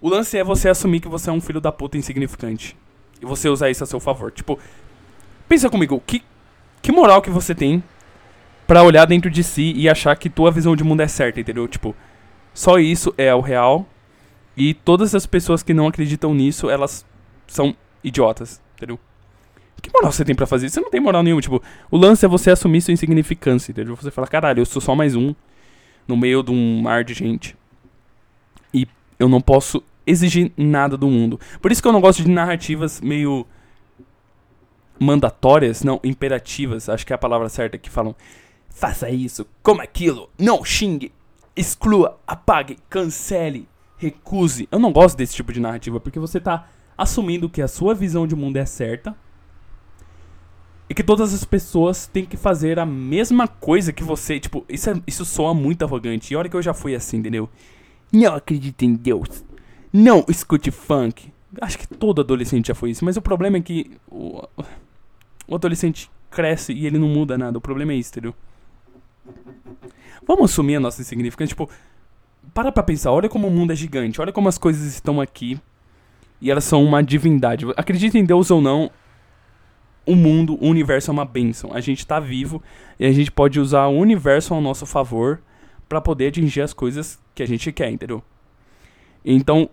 O 0.00 0.08
lance 0.08 0.38
é 0.38 0.44
você 0.44 0.68
assumir 0.68 1.00
que 1.00 1.08
você 1.08 1.30
é 1.30 1.32
um 1.32 1.40
filho 1.40 1.60
da 1.60 1.72
puta 1.72 1.98
insignificante. 1.98 2.76
E 3.20 3.26
você 3.26 3.48
usar 3.48 3.70
isso 3.70 3.82
a 3.82 3.86
seu 3.86 3.98
favor. 3.98 4.30
Tipo, 4.30 4.58
pensa 5.48 5.68
comigo, 5.68 6.00
que, 6.06 6.22
que 6.86 6.92
moral 6.92 7.20
que 7.20 7.30
você 7.30 7.52
tem 7.52 7.82
para 8.64 8.84
olhar 8.84 9.06
dentro 9.06 9.28
de 9.28 9.42
si 9.42 9.72
e 9.74 9.88
achar 9.88 10.14
que 10.14 10.30
tua 10.30 10.52
visão 10.52 10.76
de 10.76 10.84
mundo 10.84 11.00
é 11.00 11.08
certa, 11.08 11.40
entendeu? 11.40 11.66
Tipo, 11.66 11.96
só 12.54 12.78
isso 12.78 13.12
é 13.18 13.34
o 13.34 13.40
real. 13.40 13.84
E 14.56 14.72
todas 14.72 15.12
as 15.12 15.26
pessoas 15.26 15.64
que 15.64 15.74
não 15.74 15.88
acreditam 15.88 16.32
nisso, 16.32 16.70
elas 16.70 17.04
são 17.48 17.74
idiotas, 18.04 18.62
entendeu? 18.76 19.00
Que 19.82 19.90
moral 19.92 20.12
você 20.12 20.24
tem 20.24 20.36
para 20.36 20.46
fazer? 20.46 20.68
Você 20.68 20.80
não 20.80 20.88
tem 20.88 21.00
moral 21.00 21.24
nenhuma. 21.24 21.42
Tipo, 21.42 21.60
o 21.90 21.96
lance 21.96 22.24
é 22.24 22.28
você 22.28 22.52
assumir 22.52 22.80
sua 22.80 22.94
insignificância, 22.94 23.72
entendeu? 23.72 23.96
Você 23.96 24.12
fala, 24.12 24.28
caralho, 24.28 24.60
eu 24.60 24.66
sou 24.66 24.80
só 24.80 24.94
mais 24.94 25.16
um 25.16 25.34
no 26.06 26.16
meio 26.16 26.40
de 26.40 26.52
um 26.52 26.82
mar 26.82 27.02
de 27.02 27.14
gente. 27.14 27.56
E 28.72 28.86
eu 29.18 29.28
não 29.28 29.40
posso 29.40 29.82
exigir 30.06 30.52
nada 30.56 30.96
do 30.96 31.08
mundo. 31.08 31.40
Por 31.60 31.72
isso 31.72 31.82
que 31.82 31.88
eu 31.88 31.92
não 31.92 32.00
gosto 32.00 32.22
de 32.22 32.30
narrativas 32.30 33.00
meio 33.00 33.44
mandatórias, 34.98 35.82
não, 35.82 36.00
imperativas, 36.02 36.88
acho 36.88 37.06
que 37.06 37.12
é 37.12 37.16
a 37.16 37.18
palavra 37.18 37.48
certa 37.48 37.78
que 37.78 37.90
falam 37.90 38.14
faça 38.68 39.08
isso, 39.08 39.46
como 39.62 39.80
aquilo, 39.80 40.28
não 40.38 40.62
xingue, 40.62 41.10
exclua, 41.56 42.18
apague, 42.26 42.76
cancele, 42.90 43.66
recuse. 43.96 44.68
Eu 44.70 44.78
não 44.78 44.92
gosto 44.92 45.16
desse 45.16 45.34
tipo 45.34 45.52
de 45.52 45.60
narrativa 45.60 45.98
porque 45.98 46.18
você 46.18 46.38
tá 46.38 46.68
assumindo 46.96 47.48
que 47.48 47.62
a 47.62 47.68
sua 47.68 47.94
visão 47.94 48.26
de 48.26 48.36
mundo 48.36 48.58
é 48.58 48.66
certa 48.66 49.16
e 50.88 50.94
que 50.94 51.02
todas 51.02 51.34
as 51.34 51.44
pessoas 51.44 52.06
têm 52.06 52.24
que 52.24 52.36
fazer 52.36 52.78
a 52.78 52.86
mesma 52.86 53.48
coisa 53.48 53.92
que 53.92 54.04
você. 54.04 54.38
Tipo, 54.38 54.64
isso, 54.68 54.90
é, 54.90 54.94
isso 55.06 55.24
soa 55.24 55.52
muito 55.52 55.84
arrogante. 55.84 56.32
E 56.32 56.36
olha 56.36 56.48
que 56.48 56.56
eu 56.56 56.62
já 56.62 56.72
fui 56.72 56.94
assim, 56.94 57.16
entendeu? 57.16 57.48
Não 58.12 58.34
acredite 58.34 58.86
em 58.86 58.94
Deus. 58.94 59.44
Não 59.92 60.24
escute 60.28 60.70
funk. 60.70 61.32
Acho 61.60 61.78
que 61.78 61.88
todo 61.88 62.20
adolescente 62.20 62.68
já 62.68 62.74
foi 62.74 62.90
isso. 62.90 63.04
Mas 63.04 63.16
o 63.16 63.22
problema 63.22 63.56
é 63.56 63.60
que 63.60 63.90
o 65.46 65.54
adolescente 65.54 66.10
cresce 66.30 66.72
e 66.72 66.86
ele 66.86 66.98
não 66.98 67.08
muda 67.08 67.38
nada. 67.38 67.58
O 67.58 67.60
problema 67.60 67.92
é 67.92 67.96
isso, 67.96 68.10
entendeu? 68.10 68.34
Vamos 70.26 70.50
assumir 70.50 70.76
a 70.76 70.80
nossa 70.80 71.00
insignificância. 71.00 71.54
Tipo, 71.54 71.70
para 72.52 72.72
pra 72.72 72.82
pensar. 72.82 73.12
Olha 73.12 73.28
como 73.28 73.46
o 73.46 73.50
mundo 73.50 73.72
é 73.72 73.76
gigante. 73.76 74.20
Olha 74.20 74.32
como 74.32 74.48
as 74.48 74.58
coisas 74.58 74.84
estão 74.86 75.20
aqui. 75.20 75.60
E 76.40 76.50
elas 76.50 76.64
são 76.64 76.84
uma 76.84 77.02
divindade. 77.02 77.64
Acredite 77.76 78.18
em 78.18 78.24
Deus 78.24 78.50
ou 78.50 78.60
não, 78.60 78.90
o 80.04 80.14
mundo, 80.14 80.56
o 80.60 80.68
universo 80.68 81.10
é 81.10 81.12
uma 81.12 81.24
benção. 81.24 81.72
A 81.72 81.80
gente 81.80 81.98
está 81.98 82.20
vivo 82.20 82.62
e 82.98 83.06
a 83.06 83.12
gente 83.12 83.30
pode 83.30 83.58
usar 83.58 83.86
o 83.86 83.96
universo 83.98 84.54
ao 84.54 84.60
nosso 84.60 84.86
favor 84.86 85.40
para 85.88 86.00
poder 86.00 86.28
atingir 86.28 86.60
as 86.60 86.72
coisas 86.72 87.18
que 87.34 87.42
a 87.42 87.46
gente 87.46 87.72
quer, 87.72 87.90
entendeu? 87.90 88.22
Então, 89.24 89.68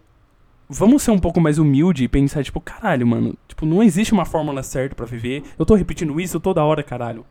vamos 0.74 1.04
ser 1.04 1.12
um 1.12 1.20
pouco 1.20 1.40
mais 1.40 1.58
humilde 1.58 2.04
e 2.04 2.08
pensar, 2.08 2.44
tipo, 2.44 2.60
caralho, 2.60 3.06
mano, 3.08 3.38
tipo, 3.48 3.66
não 3.66 3.82
existe 3.82 4.14
uma 4.14 4.26
fórmula 4.26 4.64
certa 4.64 4.96
para 4.96 5.06
viver. 5.06 5.44
Eu 5.58 5.66
tô 5.66 5.76
repetindo 5.76 6.20
isso 6.20 6.40
toda 6.40 6.64
hora, 6.64 6.84
caralho. 6.84 7.26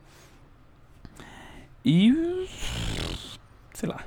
E 1.85 2.47
sei 3.73 3.89
lá. 3.89 3.99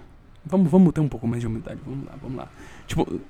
Vamos, 0.44 0.70
vamos 0.70 0.92
ter 0.92 1.00
um 1.00 1.08
pouco 1.08 1.26
mais 1.26 1.40
de 1.40 1.46
humildade. 1.46 1.80
Vamos 1.84 2.06
lá, 2.06 2.14
vamos 2.20 2.36
lá. 2.38 2.48
Tipo, 2.86 3.20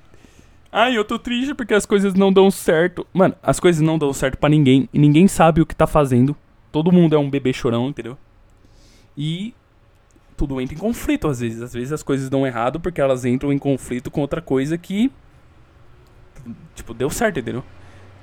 Ai, 0.70 0.96
eu 0.96 1.04
tô 1.06 1.18
triste 1.18 1.54
porque 1.54 1.72
as 1.72 1.86
coisas 1.86 2.12
não 2.12 2.30
dão 2.30 2.50
certo. 2.50 3.06
Mano, 3.12 3.34
as 3.42 3.58
coisas 3.58 3.80
não 3.80 3.96
dão 3.96 4.12
certo 4.12 4.36
para 4.36 4.50
ninguém. 4.50 4.88
E 4.92 4.98
ninguém 4.98 5.26
sabe 5.26 5.60
o 5.60 5.66
que 5.66 5.74
tá 5.74 5.86
fazendo. 5.86 6.36
Todo 6.70 6.92
mundo 6.92 7.14
é 7.16 7.18
um 7.18 7.30
bebê 7.30 7.50
chorão, 7.50 7.88
entendeu? 7.88 8.18
E 9.16 9.54
tudo 10.36 10.60
entra 10.60 10.74
em 10.74 10.78
conflito 10.78 11.28
às 11.28 11.40
vezes. 11.40 11.62
Às 11.62 11.72
vezes 11.72 11.92
as 11.92 12.02
coisas 12.02 12.28
dão 12.28 12.46
errado 12.46 12.78
porque 12.78 13.00
elas 13.00 13.24
entram 13.24 13.52
em 13.52 13.58
conflito 13.58 14.10
com 14.10 14.20
outra 14.20 14.42
coisa 14.42 14.76
que. 14.76 15.10
Tipo, 16.74 16.94
deu 16.94 17.10
certo, 17.10 17.40
entendeu? 17.40 17.64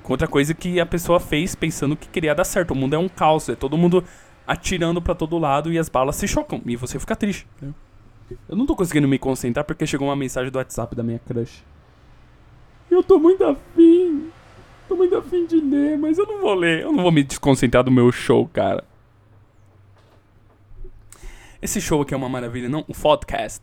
Outra 0.06 0.28
coisa 0.28 0.52
que 0.52 0.78
a 0.78 0.86
pessoa 0.86 1.18
fez 1.18 1.54
pensando 1.54 1.96
que 1.96 2.08
queria 2.08 2.34
dar 2.34 2.44
certo. 2.44 2.72
O 2.72 2.74
mundo 2.74 2.94
é 2.94 2.98
um 2.98 3.08
caos, 3.08 3.48
é 3.48 3.54
todo 3.54 3.76
mundo 3.78 4.04
atirando 4.46 5.00
para 5.00 5.14
todo 5.14 5.38
lado 5.38 5.72
e 5.72 5.78
as 5.78 5.88
balas 5.88 6.16
se 6.16 6.28
chocam. 6.28 6.60
E 6.66 6.76
você 6.76 6.98
fica 6.98 7.16
triste. 7.16 7.46
Eu 8.48 8.56
não 8.56 8.66
tô 8.66 8.76
conseguindo 8.76 9.08
me 9.08 9.18
concentrar 9.18 9.64
porque 9.64 9.86
chegou 9.86 10.08
uma 10.08 10.16
mensagem 10.16 10.50
do 10.50 10.56
WhatsApp 10.56 10.94
da 10.94 11.02
minha 11.02 11.18
crush. 11.18 11.64
Eu 12.90 13.02
tô 13.02 13.18
muito 13.18 13.44
afim. 13.44 14.30
Tô 14.88 14.96
muito 14.96 15.16
afim 15.16 15.46
de 15.46 15.58
ler, 15.60 15.98
mas 15.98 16.18
eu 16.18 16.26
não 16.26 16.40
vou 16.40 16.54
ler. 16.54 16.82
Eu 16.82 16.92
não 16.92 17.02
vou 17.02 17.12
me 17.12 17.22
desconcentrar 17.22 17.82
do 17.82 17.90
meu 17.90 18.12
show, 18.12 18.46
cara. 18.48 18.84
Esse 21.62 21.80
show 21.80 22.02
aqui 22.02 22.12
é 22.12 22.16
uma 22.16 22.28
maravilha, 22.28 22.68
não? 22.68 22.84
O 22.86 22.94
podcast. 22.94 23.62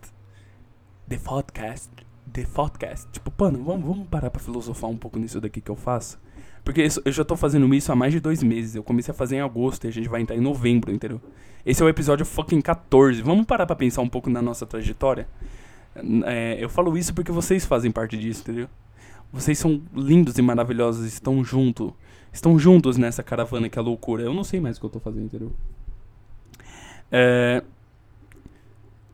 The 1.08 1.18
podcast. 1.18 1.92
The 2.32 2.46
podcast. 2.54 3.08
Tipo, 3.12 3.32
mano, 3.38 3.64
vamos, 3.64 3.86
vamos 3.86 4.08
parar 4.08 4.30
pra 4.30 4.42
filosofar 4.42 4.90
um 4.90 4.98
pouco 4.98 5.20
nisso 5.20 5.40
daqui 5.40 5.62
que 5.62 5.72
eu 5.72 5.76
faço. 5.76 6.20
Porque 6.64 6.84
isso, 6.84 7.02
eu 7.04 7.12
já 7.12 7.26
tô 7.26 7.36
fazendo 7.36 7.74
isso 7.74 7.92
há 7.92 7.96
mais 7.96 8.14
de 8.14 8.20
dois 8.20 8.44
meses. 8.44 8.76
Eu 8.76 8.84
comecei 8.84 9.12
a 9.12 9.16
fazer 9.16 9.38
em 9.38 9.42
agosto 9.42 9.86
e 9.86 9.88
a 9.88 9.92
gente 9.92 10.08
vai 10.08 10.22
entrar 10.22 10.36
em 10.36 10.42
novembro, 10.42 10.92
entendeu? 10.92 11.20
Esse 11.66 11.82
é 11.82 11.86
o 11.86 11.90
episódio 11.90 12.26
fucking 12.26 12.62
14. 12.62 13.22
Vamos 13.22 13.46
parar 13.46 13.66
pra 13.66 13.76
pensar 13.76 14.02
um 14.02 14.10
pouco 14.10 14.30
na 14.30 14.42
nossa 14.42 14.66
trajetória? 14.66 15.28
É, 16.26 16.58
eu 16.60 16.70
falo 16.70 16.98
isso 16.98 17.14
porque 17.14 17.32
vocês 17.32 17.66
fazem 17.66 17.92
parte 17.92 18.18
disso, 18.18 18.42
entendeu? 18.42 18.68
Vocês 19.34 19.58
são 19.58 19.82
lindos 19.94 20.38
e 20.38 20.42
maravilhosos, 20.42 21.06
estão 21.06 21.44
juntos. 21.44 21.92
Estão 22.32 22.58
juntos 22.58 22.98
nessa 22.98 23.24
caravana 23.24 23.70
que 23.70 23.78
é 23.78 23.82
loucura. 23.82 24.24
Eu 24.24 24.34
não 24.34 24.44
sei 24.44 24.60
mais 24.60 24.78
o 24.78 24.80
que 24.80 24.86
eu 24.86 24.90
tô 24.90 25.00
fazendo, 25.00 25.26
entendeu? 25.26 25.52
É... 27.12 27.64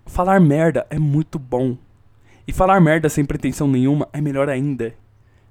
Falar 0.05 0.39
merda 0.39 0.85
é 0.89 0.99
muito 0.99 1.39
bom. 1.39 1.77
E 2.47 2.53
falar 2.53 2.79
merda 2.79 3.09
sem 3.09 3.25
pretensão 3.25 3.67
nenhuma 3.67 4.07
é 4.13 4.21
melhor 4.21 4.49
ainda. 4.49 4.93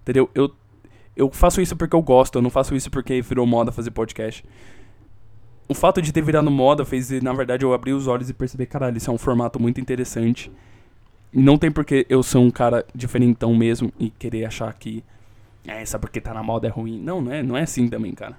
Entendeu? 0.02 0.30
Eu 0.34 0.50
eu 1.16 1.30
faço 1.30 1.62
isso 1.62 1.74
porque 1.74 1.96
eu 1.96 2.02
gosto, 2.02 2.36
eu 2.36 2.42
não 2.42 2.50
faço 2.50 2.74
isso 2.76 2.90
porque 2.90 3.22
virou 3.22 3.46
moda 3.46 3.72
fazer 3.72 3.90
podcast. 3.90 4.44
O 5.66 5.74
fato 5.74 6.02
de 6.02 6.12
ter 6.12 6.22
virado 6.22 6.50
moda 6.50 6.84
fez, 6.84 7.10
na 7.22 7.32
verdade, 7.32 7.64
eu 7.64 7.72
abrir 7.72 7.94
os 7.94 8.06
olhos 8.06 8.28
e 8.28 8.34
perceber, 8.34 8.66
caralho, 8.66 8.98
isso 8.98 9.10
é 9.10 9.14
um 9.14 9.18
formato 9.18 9.58
muito 9.58 9.80
interessante. 9.80 10.52
E 11.32 11.40
não 11.40 11.56
tem 11.56 11.72
porque 11.72 12.06
eu 12.10 12.22
ser 12.22 12.38
um 12.38 12.50
cara 12.50 12.84
diferentão 12.94 13.54
mesmo 13.54 13.90
e 13.98 14.10
querer 14.10 14.44
achar 14.44 14.72
que 14.74 15.02
é, 15.66 15.84
só 15.84 15.98
porque 15.98 16.20
tá 16.20 16.32
na 16.34 16.42
moda 16.42 16.68
é 16.68 16.70
ruim. 16.70 17.00
Não, 17.00 17.20
não 17.20 17.32
é, 17.32 17.42
não 17.42 17.56
é 17.56 17.62
assim 17.62 17.88
também, 17.88 18.12
cara. 18.12 18.38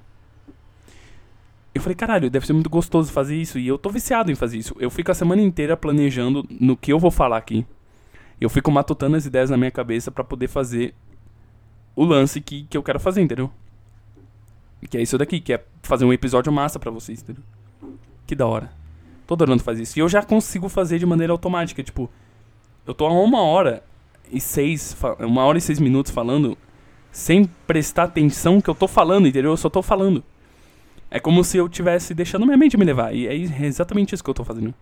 Eu 1.74 1.82
falei, 1.82 1.96
caralho, 1.96 2.30
deve 2.30 2.46
ser 2.46 2.54
muito 2.54 2.70
gostoso 2.70 3.12
fazer 3.12 3.36
isso. 3.36 3.60
E 3.60 3.68
eu 3.68 3.78
tô 3.78 3.90
viciado 3.90 4.32
em 4.32 4.36
fazer 4.36 4.58
isso. 4.58 4.76
Eu 4.80 4.90
fico 4.90 5.12
a 5.12 5.16
semana 5.16 5.42
inteira 5.42 5.76
planejando 5.76 6.46
no 6.50 6.78
que 6.78 6.94
eu 6.94 7.00
vou 7.00 7.12
falar 7.12 7.38
aqui. 7.38 7.66
Eu 8.40 8.50
fico 8.50 8.72
matutando 8.72 9.18
as 9.18 9.26
ideias 9.26 9.50
na 9.50 9.58
minha 9.58 9.72
cabeça 9.72 10.12
para 10.12 10.24
poder 10.24 10.48
fazer 10.48 10.94
o 11.96 12.06
lance 12.06 12.40
que, 12.40 12.66
que 12.70 12.78
eu 12.78 12.84
quero 12.84 13.00
fazer, 13.00 13.22
entendeu? 13.22 13.52
Que 14.90 14.98
é 14.98 15.02
isso 15.02 15.18
daqui, 15.18 15.40
que 15.40 15.54
é 15.54 15.66
fazer 15.82 16.06
um 16.06 16.14
episódio 16.14 16.52
massa 16.52 16.80
para 16.80 16.92
vocês, 16.92 17.22
entendeu? 17.22 17.44
Que 18.28 18.36
da 18.36 18.46
hora. 18.46 18.72
Tô 19.26 19.34
adorando 19.34 19.64
fazer 19.64 19.82
isso. 19.82 19.98
E 19.98 20.02
eu 20.02 20.08
já 20.08 20.22
consigo 20.22 20.70
fazer 20.70 21.00
de 21.00 21.06
maneira 21.06 21.34
automática, 21.34 21.82
tipo, 21.82 22.10
eu 22.86 22.94
tô 22.94 23.06
a 23.06 23.12
uma 23.12 23.42
hora 23.42 23.84
e 24.32 24.40
seis, 24.40 24.96
uma 25.20 25.44
hora 25.44 25.58
e 25.58 25.62
seis 25.62 25.80
minutos 25.80 26.12
falando 26.12 26.58
sem 27.12 27.46
prestar 27.66 28.04
atenção 28.04 28.62
que 28.62 28.70
eu 28.70 28.76
tô 28.76 28.88
falando, 28.88 29.28
entendeu? 29.28 29.52
Eu 29.52 29.58
só 29.58 29.70
tô 29.70 29.82
falando. 29.82 30.24
É 31.10 31.20
como 31.20 31.44
se 31.44 31.58
eu 31.58 31.68
tivesse 31.68 32.14
deixando 32.14 32.46
minha 32.46 32.58
mente 32.58 32.78
me 32.78 32.86
levar. 32.86 33.14
E 33.16 33.28
é 33.28 33.36
exatamente 33.66 34.14
isso 34.14 34.24
que 34.24 34.30
eu 34.30 34.34
tô 34.34 34.44
fazendo. 34.44 34.74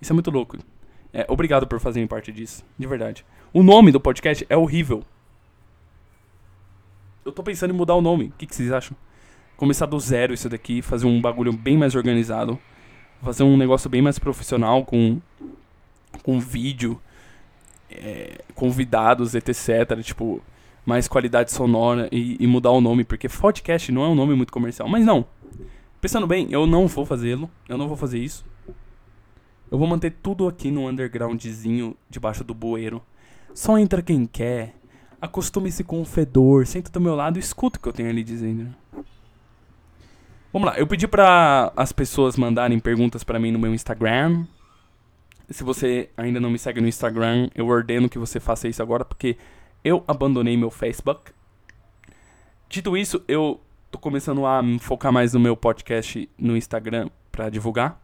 Isso 0.00 0.12
é 0.12 0.14
muito 0.14 0.30
louco. 0.30 0.58
É, 1.12 1.26
obrigado 1.28 1.66
por 1.66 1.78
fazerem 1.78 2.06
parte 2.06 2.32
disso, 2.32 2.64
de 2.78 2.86
verdade. 2.86 3.24
O 3.52 3.62
nome 3.62 3.92
do 3.92 4.00
podcast 4.00 4.46
é 4.48 4.56
horrível. 4.56 5.04
Eu 7.24 7.30
tô 7.30 7.42
pensando 7.42 7.72
em 7.72 7.76
mudar 7.76 7.94
o 7.94 8.00
nome. 8.00 8.26
O 8.26 8.32
que, 8.38 8.46
que 8.46 8.54
vocês 8.54 8.72
acham? 8.72 8.96
Começar 9.56 9.86
do 9.86 10.00
zero 10.00 10.32
isso 10.32 10.48
daqui, 10.48 10.80
fazer 10.80 11.06
um 11.06 11.20
bagulho 11.20 11.52
bem 11.52 11.76
mais 11.76 11.94
organizado. 11.94 12.58
Fazer 13.22 13.44
um 13.44 13.56
negócio 13.56 13.88
bem 13.88 14.02
mais 14.02 14.18
profissional, 14.18 14.84
com, 14.84 15.20
com 16.24 16.40
vídeo, 16.40 17.00
é, 17.90 18.40
convidados, 18.54 19.34
etc. 19.34 20.00
Tipo, 20.02 20.42
mais 20.84 21.06
qualidade 21.06 21.52
sonora 21.52 22.08
e, 22.10 22.36
e 22.40 22.46
mudar 22.46 22.70
o 22.70 22.80
nome, 22.80 23.04
porque 23.04 23.28
podcast 23.28 23.92
não 23.92 24.02
é 24.02 24.08
um 24.08 24.14
nome 24.14 24.34
muito 24.34 24.52
comercial. 24.52 24.88
Mas 24.88 25.04
não. 25.04 25.24
Pensando 26.00 26.26
bem, 26.26 26.48
eu 26.50 26.66
não 26.66 26.88
vou 26.88 27.06
fazê-lo. 27.06 27.48
Eu 27.68 27.78
não 27.78 27.86
vou 27.86 27.96
fazer 27.96 28.18
isso. 28.18 28.44
Eu 29.72 29.78
vou 29.78 29.88
manter 29.88 30.10
tudo 30.22 30.46
aqui 30.46 30.70
no 30.70 30.86
undergroundzinho, 30.86 31.96
debaixo 32.10 32.44
do 32.44 32.52
bueiro. 32.52 33.00
Só 33.54 33.78
entra 33.78 34.02
quem 34.02 34.26
quer. 34.26 34.74
Acostume-se 35.18 35.82
com 35.82 36.02
o 36.02 36.04
fedor, 36.04 36.66
senta 36.66 36.92
do 36.92 37.00
meu 37.00 37.14
lado 37.14 37.38
e 37.38 37.40
escuta 37.40 37.78
o 37.78 37.82
que 37.82 37.88
eu 37.88 37.92
tenho 37.94 38.10
ali 38.10 38.22
dizendo. 38.22 38.74
Vamos 40.52 40.68
lá, 40.68 40.78
eu 40.78 40.86
pedi 40.86 41.08
para 41.08 41.72
as 41.74 41.90
pessoas 41.90 42.36
mandarem 42.36 42.78
perguntas 42.78 43.24
para 43.24 43.38
mim 43.38 43.50
no 43.50 43.58
meu 43.58 43.72
Instagram. 43.72 44.44
Se 45.48 45.64
você 45.64 46.10
ainda 46.18 46.38
não 46.38 46.50
me 46.50 46.58
segue 46.58 46.78
no 46.78 46.86
Instagram, 46.86 47.48
eu 47.54 47.66
ordeno 47.66 48.10
que 48.10 48.18
você 48.18 48.38
faça 48.38 48.68
isso 48.68 48.82
agora 48.82 49.06
porque 49.06 49.38
eu 49.82 50.04
abandonei 50.06 50.54
meu 50.54 50.70
Facebook. 50.70 51.32
Dito 52.68 52.94
isso, 52.94 53.24
eu 53.26 53.58
tô 53.90 53.98
começando 53.98 54.44
a 54.44 54.60
focar 54.80 55.10
mais 55.10 55.32
no 55.32 55.40
meu 55.40 55.56
podcast 55.56 56.28
no 56.36 56.58
Instagram 56.58 57.08
para 57.30 57.48
divulgar. 57.48 58.02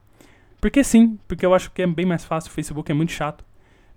Porque 0.60 0.82
sim, 0.82 1.18
porque 1.28 1.46
eu 1.46 1.54
acho 1.54 1.70
que 1.70 1.82
é 1.82 1.86
bem 1.86 2.06
mais 2.06 2.24
fácil, 2.24 2.50
Facebook 2.50 2.90
é 2.90 2.94
muito 2.94 3.12
chato. 3.12 3.44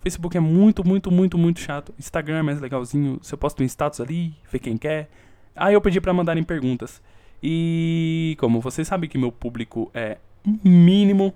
Facebook 0.02 0.36
é 0.36 0.40
muito, 0.40 0.86
muito, 0.88 1.12
muito, 1.12 1.38
muito 1.38 1.60
chato. 1.60 1.94
Instagram 1.98 2.40
é 2.40 2.42
mais 2.42 2.60
legalzinho. 2.60 3.20
Você 3.22 3.38
posta 3.38 3.62
um 3.62 3.66
status 3.66 4.02
ali, 4.02 4.34
vê 4.52 4.58
quem 4.58 4.78
quer. 4.78 5.10
Aí 5.56 5.74
eu 5.74 5.82
pedi 5.82 6.02
para 6.02 6.14
mandarem 6.14 6.44
perguntas. 6.44 7.02
E 7.42 8.36
como 8.40 8.60
vocês 8.60 8.88
sabem 8.88 9.10
que 9.10 9.18
meu 9.18 9.32
público 9.32 9.92
é 9.94 10.18
mínimo, 10.64 11.34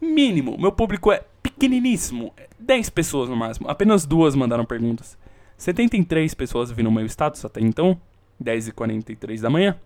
mínimo, 0.00 0.56
meu 0.58 0.72
público 0.72 1.10
é 1.12 1.24
pequeniníssimo, 1.42 2.32
10 2.58 2.90
pessoas 2.90 3.28
no 3.28 3.36
máximo. 3.36 3.68
Apenas 3.68 4.06
duas 4.06 4.34
mandaram 4.34 4.64
perguntas. 4.64 5.18
73 5.56 6.32
pessoas 6.34 6.70
viram 6.70 6.90
meu 6.90 7.04
status 7.06 7.44
até 7.44 7.60
então, 7.60 8.00
10h43 8.42 9.40
da 9.40 9.50
manhã. 9.50 9.76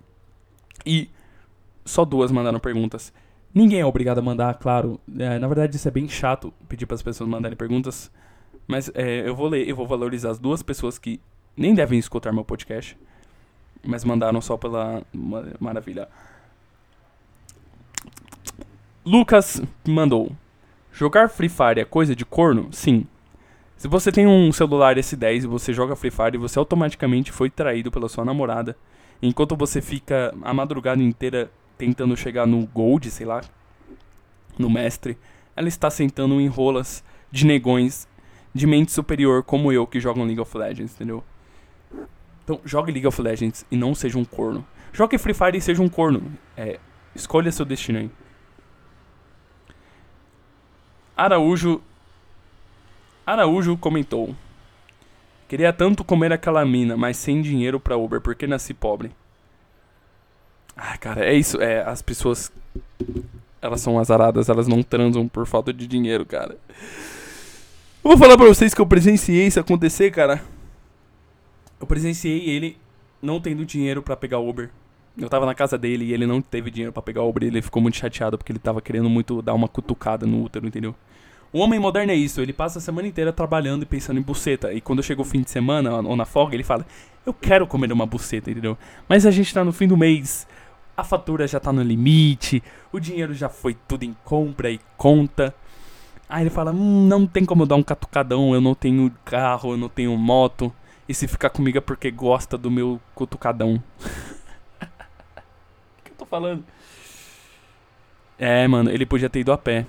E 0.85 1.09
só 1.85 2.05
duas 2.05 2.31
mandaram 2.31 2.61
perguntas. 2.61 3.13
Ninguém 3.55 3.80
é 3.80 3.86
obrigado 3.86 4.18
a 4.18 4.22
mandar, 4.22 4.55
claro. 4.55 4.98
É, 5.18 5.38
na 5.38 5.46
verdade, 5.46 5.76
isso 5.76 5.86
é 5.86 5.90
bem 5.90 6.09
chato 6.09 6.53
pedir 6.68 6.86
para 6.86 6.94
as 6.94 7.03
pessoas 7.03 7.28
mandarem 7.28 7.57
perguntas. 7.57 8.11
Mas 8.66 8.90
é, 8.94 9.28
eu 9.28 9.34
vou 9.34 9.48
ler, 9.48 9.68
eu 9.68 9.76
vou 9.76 9.86
valorizar 9.86 10.30
as 10.30 10.38
duas 10.38 10.62
pessoas 10.62 10.98
que 10.98 11.20
nem 11.57 11.74
devem 11.74 11.98
escutar 11.98 12.32
meu 12.32 12.44
podcast. 12.44 12.96
Mas 13.84 14.05
mandaram 14.05 14.40
só 14.40 14.57
pela 14.57 15.03
maravilha. 15.61 16.09
Lucas 19.05 19.61
mandou: 19.86 20.32
Jogar 20.92 21.28
Free 21.28 21.48
Fire 21.48 21.80
é 21.80 21.84
coisa 21.84 22.14
de 22.14 22.24
corno? 22.24 22.68
Sim. 22.72 23.07
Se 23.76 23.88
você 23.88 24.12
tem 24.12 24.26
um 24.26 24.53
celular 24.53 24.96
S10 24.96 25.42
e 25.42 25.46
você 25.46 25.72
joga 25.72 25.96
Free 25.96 26.11
Fire, 26.11 26.38
você 26.38 26.58
automaticamente 26.58 27.33
foi 27.33 27.50
traído 27.50 27.91
pela 27.91 28.08
sua 28.08 28.24
namorada. 28.24 28.76
Enquanto 29.20 29.57
você 29.57 29.80
fica 29.80 30.33
a 30.42 30.54
madrugada 30.54 31.03
inteira 31.03 31.50
tentando 31.83 32.17
chegar 32.17 32.46
no 32.46 32.64
Gold, 32.64 33.11
sei 33.11 33.26
lá, 33.26 33.41
no 34.57 34.71
mestre, 34.71 35.18
ela 35.57 35.67
está 35.67 35.91
sentando 35.91 36.41
em 36.41 36.46
rolas 36.46 37.03
de 37.29 37.45
negões 37.45 38.07
de 38.54 38.68
mente 38.68 38.92
superior 38.92 39.42
como 39.42 39.72
eu 39.72 39.84
que 39.84 39.99
jogam 39.99 40.25
League 40.25 40.41
of 40.41 40.57
Legends, 40.57 40.95
entendeu? 40.95 41.25
Então, 42.45 42.61
jogue 42.64 42.92
League 42.92 43.07
of 43.09 43.21
Legends 43.21 43.67
e 43.68 43.76
não 43.76 43.96
seja 43.96 44.17
um 44.17 44.25
corno. 44.25 44.64
Jogue 44.92 45.18
Free 45.18 45.34
Fire 45.34 45.59
e 45.59 45.61
seja 45.61 45.83
um 45.83 45.88
corno. 45.88 46.22
É, 46.57 46.79
escolha 47.17 47.50
seu 47.50 47.64
destino 47.64 47.99
aí. 47.99 48.11
Araújo 51.17 51.83
Araújo 53.26 53.76
comentou: 53.76 54.37
Queria 55.49 55.72
tanto 55.72 56.04
comer 56.04 56.33
aquela 56.33 56.64
mina, 56.64 56.96
mas 56.96 57.17
sem 57.17 57.42
dinheiro 57.42 57.80
para 57.80 57.96
Uber 57.96 58.21
porque 58.21 58.46
nasci 58.46 58.72
pobre. 58.72 59.11
Ah, 60.76 60.96
cara, 60.99 61.24
é 61.24 61.34
isso. 61.34 61.61
É, 61.61 61.82
as 61.82 62.03
pessoas. 62.03 62.53
Elas 63.61 63.80
são 63.80 63.99
azaradas, 63.99 64.49
elas 64.49 64.66
não 64.66 64.82
transam 64.82 65.28
por 65.28 65.46
falta 65.46 65.72
de 65.72 65.86
dinheiro, 65.86 66.26
cara. 66.26 66.57
Eu 68.03 68.11
vou 68.11 68.18
falar 68.18 68.36
pra 68.36 68.46
vocês 68.46 68.74
que 68.74 68.80
eu 68.80 68.86
presenciei 68.86 69.46
isso 69.46 69.61
acontecer, 69.61 70.11
cara. 70.11 70.42
Eu 71.80 71.86
presenciei 71.86 72.49
ele 72.50 72.76
não 73.20 73.40
tendo 73.40 73.64
dinheiro 73.64 74.03
para 74.03 74.16
pegar 74.16 74.38
Uber. 74.40 74.70
Eu 75.16 75.28
tava 75.28 75.46
na 75.46 75.54
casa 75.54 75.78
dele 75.78 76.07
e 76.07 76.12
ele 76.12 76.26
não 76.26 76.42
teve 76.42 76.70
dinheiro 76.70 76.92
para 76.92 77.03
pegar 77.03 77.22
Uber. 77.22 77.44
Ele 77.44 77.62
ficou 77.62 77.80
muito 77.80 77.96
chateado 77.96 78.36
porque 78.36 78.50
ele 78.50 78.58
tava 78.58 78.80
querendo 78.80 79.08
muito 79.08 79.40
dar 79.40 79.54
uma 79.54 79.68
cutucada 79.68 80.26
no 80.26 80.42
útero, 80.42 80.66
entendeu? 80.66 80.94
O 81.53 81.58
homem 81.58 81.78
moderno 81.78 82.11
é 82.11 82.14
isso, 82.14 82.40
ele 82.40 82.53
passa 82.53 82.78
a 82.78 82.82
semana 82.82 83.07
inteira 83.07 83.30
trabalhando 83.30 83.82
e 83.82 83.86
pensando 83.86 84.18
em 84.18 84.22
buceta. 84.22 84.72
E 84.72 84.80
quando 84.80 85.03
chega 85.03 85.20
o 85.20 85.24
fim 85.24 85.42
de 85.42 85.50
semana 85.50 86.00
ou 86.00 86.16
na 86.16 86.24
folga, 86.24 86.57
ele 86.57 86.64
fala: 86.64 86.86
Eu 87.26 87.34
quero 87.34 87.66
comer 87.66 87.92
uma 87.92 88.07
buceta, 88.07 88.50
entendeu? 88.50 88.76
Mas 89.07 89.26
a 89.26 89.30
gente 89.30 89.53
tá 89.53 89.62
no 89.62 89.70
fim 89.70 89.86
do 89.86 89.96
mês 89.96 90.46
a 91.03 91.04
fatura 91.04 91.46
já 91.46 91.61
tá 91.61 91.72
no 91.72 91.83
limite, 91.83 92.62
o 92.92 93.00
dinheiro 93.00 93.34
já 93.34 93.49
foi 93.49 93.74
tudo 93.74 94.04
em 94.04 94.16
compra 94.24 94.70
e 94.70 94.80
conta. 94.96 95.54
Aí 96.29 96.45
ele 96.45 96.50
fala: 96.50 96.70
hum, 96.72 97.07
não 97.07 97.26
tem 97.26 97.45
como 97.45 97.66
dar 97.66 97.74
um 97.74 97.83
catucadão, 97.83 98.54
eu 98.54 98.61
não 98.61 98.74
tenho 98.74 99.12
carro, 99.24 99.72
eu 99.72 99.76
não 99.76 99.88
tenho 99.88 100.16
moto. 100.16 100.72
E 101.08 101.12
se 101.12 101.26
ficar 101.26 101.50
comigo 101.50 101.76
é 101.76 101.80
porque 101.80 102.11
gosta 102.11 102.57
do 102.57 102.70
meu 102.70 103.00
cutucadão. 103.14 103.83
O 104.83 106.04
que 106.04 106.11
eu 106.11 106.16
tô 106.16 106.26
falando? 106.26 106.64
É, 108.38 108.66
mano, 108.66 108.91
ele 108.91 109.07
podia 109.07 109.30
ter 109.30 109.41
ido 109.41 109.53
a 109.53 109.58
pé. 109.58 109.87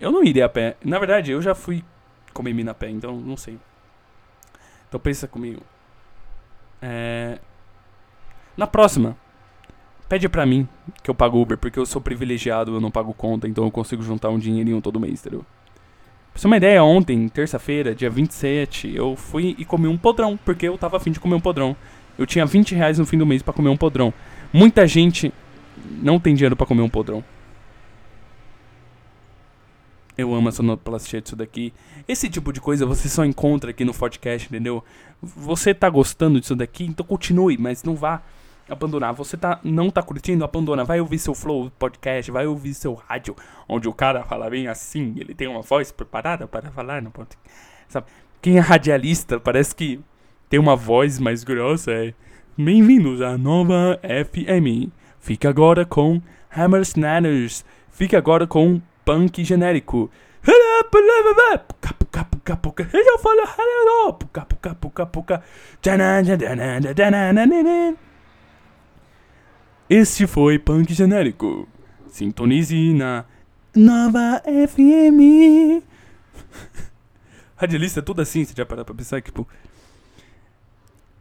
Eu 0.00 0.10
não 0.10 0.24
iria 0.24 0.46
a 0.46 0.48
pé. 0.48 0.76
Na 0.84 0.98
verdade, 0.98 1.30
eu 1.30 1.40
já 1.40 1.54
fui 1.54 1.84
comer 2.32 2.52
mina 2.52 2.72
a 2.72 2.74
pé, 2.74 2.88
então 2.90 3.20
não 3.20 3.36
sei. 3.36 3.58
Então 4.88 4.98
pensa 4.98 5.28
comigo. 5.28 5.62
É... 6.80 7.38
Na 8.56 8.66
próxima, 8.66 9.16
pede 10.12 10.28
pra 10.28 10.44
mim 10.44 10.68
que 11.02 11.08
eu 11.08 11.14
pago 11.14 11.40
Uber, 11.40 11.56
porque 11.56 11.78
eu 11.78 11.86
sou 11.86 11.98
privilegiado, 11.98 12.74
eu 12.74 12.82
não 12.82 12.90
pago 12.90 13.14
conta, 13.14 13.48
então 13.48 13.64
eu 13.64 13.70
consigo 13.70 14.02
juntar 14.02 14.28
um 14.28 14.38
dinheirinho 14.38 14.78
todo 14.82 15.00
mês, 15.00 15.20
entendeu? 15.20 15.40
Pra 15.40 16.38
você 16.38 16.46
uma 16.46 16.58
ideia, 16.58 16.84
ontem, 16.84 17.26
terça-feira, 17.30 17.94
dia 17.94 18.10
27, 18.10 18.94
eu 18.94 19.16
fui 19.16 19.56
e 19.58 19.64
comi 19.64 19.88
um 19.88 19.96
podrão, 19.96 20.38
porque 20.44 20.68
eu 20.68 20.76
tava 20.76 20.98
afim 20.98 21.12
de 21.12 21.18
comer 21.18 21.36
um 21.36 21.40
podrão. 21.40 21.74
Eu 22.18 22.26
tinha 22.26 22.44
20 22.44 22.74
reais 22.74 22.98
no 22.98 23.06
fim 23.06 23.16
do 23.16 23.24
mês 23.24 23.40
para 23.40 23.54
comer 23.54 23.70
um 23.70 23.76
podrão. 23.76 24.12
Muita 24.52 24.86
gente 24.86 25.32
não 26.02 26.20
tem 26.20 26.34
dinheiro 26.34 26.56
para 26.56 26.66
comer 26.66 26.82
um 26.82 26.90
podrão. 26.90 27.24
Eu 30.18 30.34
amo 30.34 30.50
a 30.50 30.52
sonoplastia 30.52 31.22
disso 31.22 31.34
daqui. 31.34 31.72
Esse 32.06 32.28
tipo 32.28 32.52
de 32.52 32.60
coisa 32.60 32.84
você 32.84 33.08
só 33.08 33.24
encontra 33.24 33.70
aqui 33.70 33.82
no 33.82 33.94
podcast, 33.94 34.46
entendeu? 34.46 34.84
Você 35.22 35.72
tá 35.72 35.88
gostando 35.88 36.38
disso 36.38 36.54
daqui, 36.54 36.84
então 36.84 37.06
continue, 37.06 37.56
mas 37.56 37.82
não 37.82 37.96
vá 37.96 38.20
abandonar. 38.68 39.12
Você 39.14 39.36
tá, 39.36 39.60
não 39.62 39.90
tá 39.90 40.02
curtindo, 40.02 40.44
abandona. 40.44 40.84
Vai 40.84 41.00
ouvir 41.00 41.18
seu 41.18 41.34
Flow 41.34 41.70
podcast, 41.78 42.30
vai 42.30 42.46
ouvir 42.46 42.74
seu 42.74 42.94
rádio, 42.94 43.36
onde 43.68 43.88
o 43.88 43.92
cara 43.92 44.24
fala 44.24 44.48
bem 44.48 44.68
assim, 44.68 45.14
ele 45.16 45.34
tem 45.34 45.48
uma 45.48 45.62
voz 45.62 45.90
preparada 45.92 46.46
para 46.46 46.70
falar 46.70 47.02
no 47.02 47.10
podcast. 47.10 47.48
Sabe? 47.88 48.06
Quem 48.40 48.56
é 48.56 48.60
radialista 48.60 49.38
parece 49.38 49.74
que 49.74 50.00
tem 50.48 50.58
uma 50.58 50.76
voz 50.76 51.18
mais 51.18 51.44
grossa. 51.44 51.92
É... 51.92 52.14
Bem-vindos 52.56 53.22
à 53.22 53.38
nova 53.38 53.98
FM. 54.02 54.90
Fica 55.20 55.48
agora 55.48 55.86
com 55.86 56.20
Hammer 56.54 56.82
Snanners. 56.82 57.64
Fica 57.90 58.18
agora 58.18 58.46
com 58.46 58.80
punk 59.04 59.44
genérico. 59.44 60.10
Este 69.94 70.26
foi 70.26 70.58
punk 70.58 70.94
genérico. 70.94 71.68
Sintonize 72.08 72.94
na 72.94 73.26
Nova 73.76 74.40
FM. 74.46 75.84
Radialista 77.54 78.00
é 78.00 78.02
tudo 78.02 78.22
assim, 78.22 78.42
você 78.42 78.54
já 78.56 78.64
parou 78.64 78.86
pra 78.86 78.94
pensar 78.94 79.20
tipo. 79.20 79.46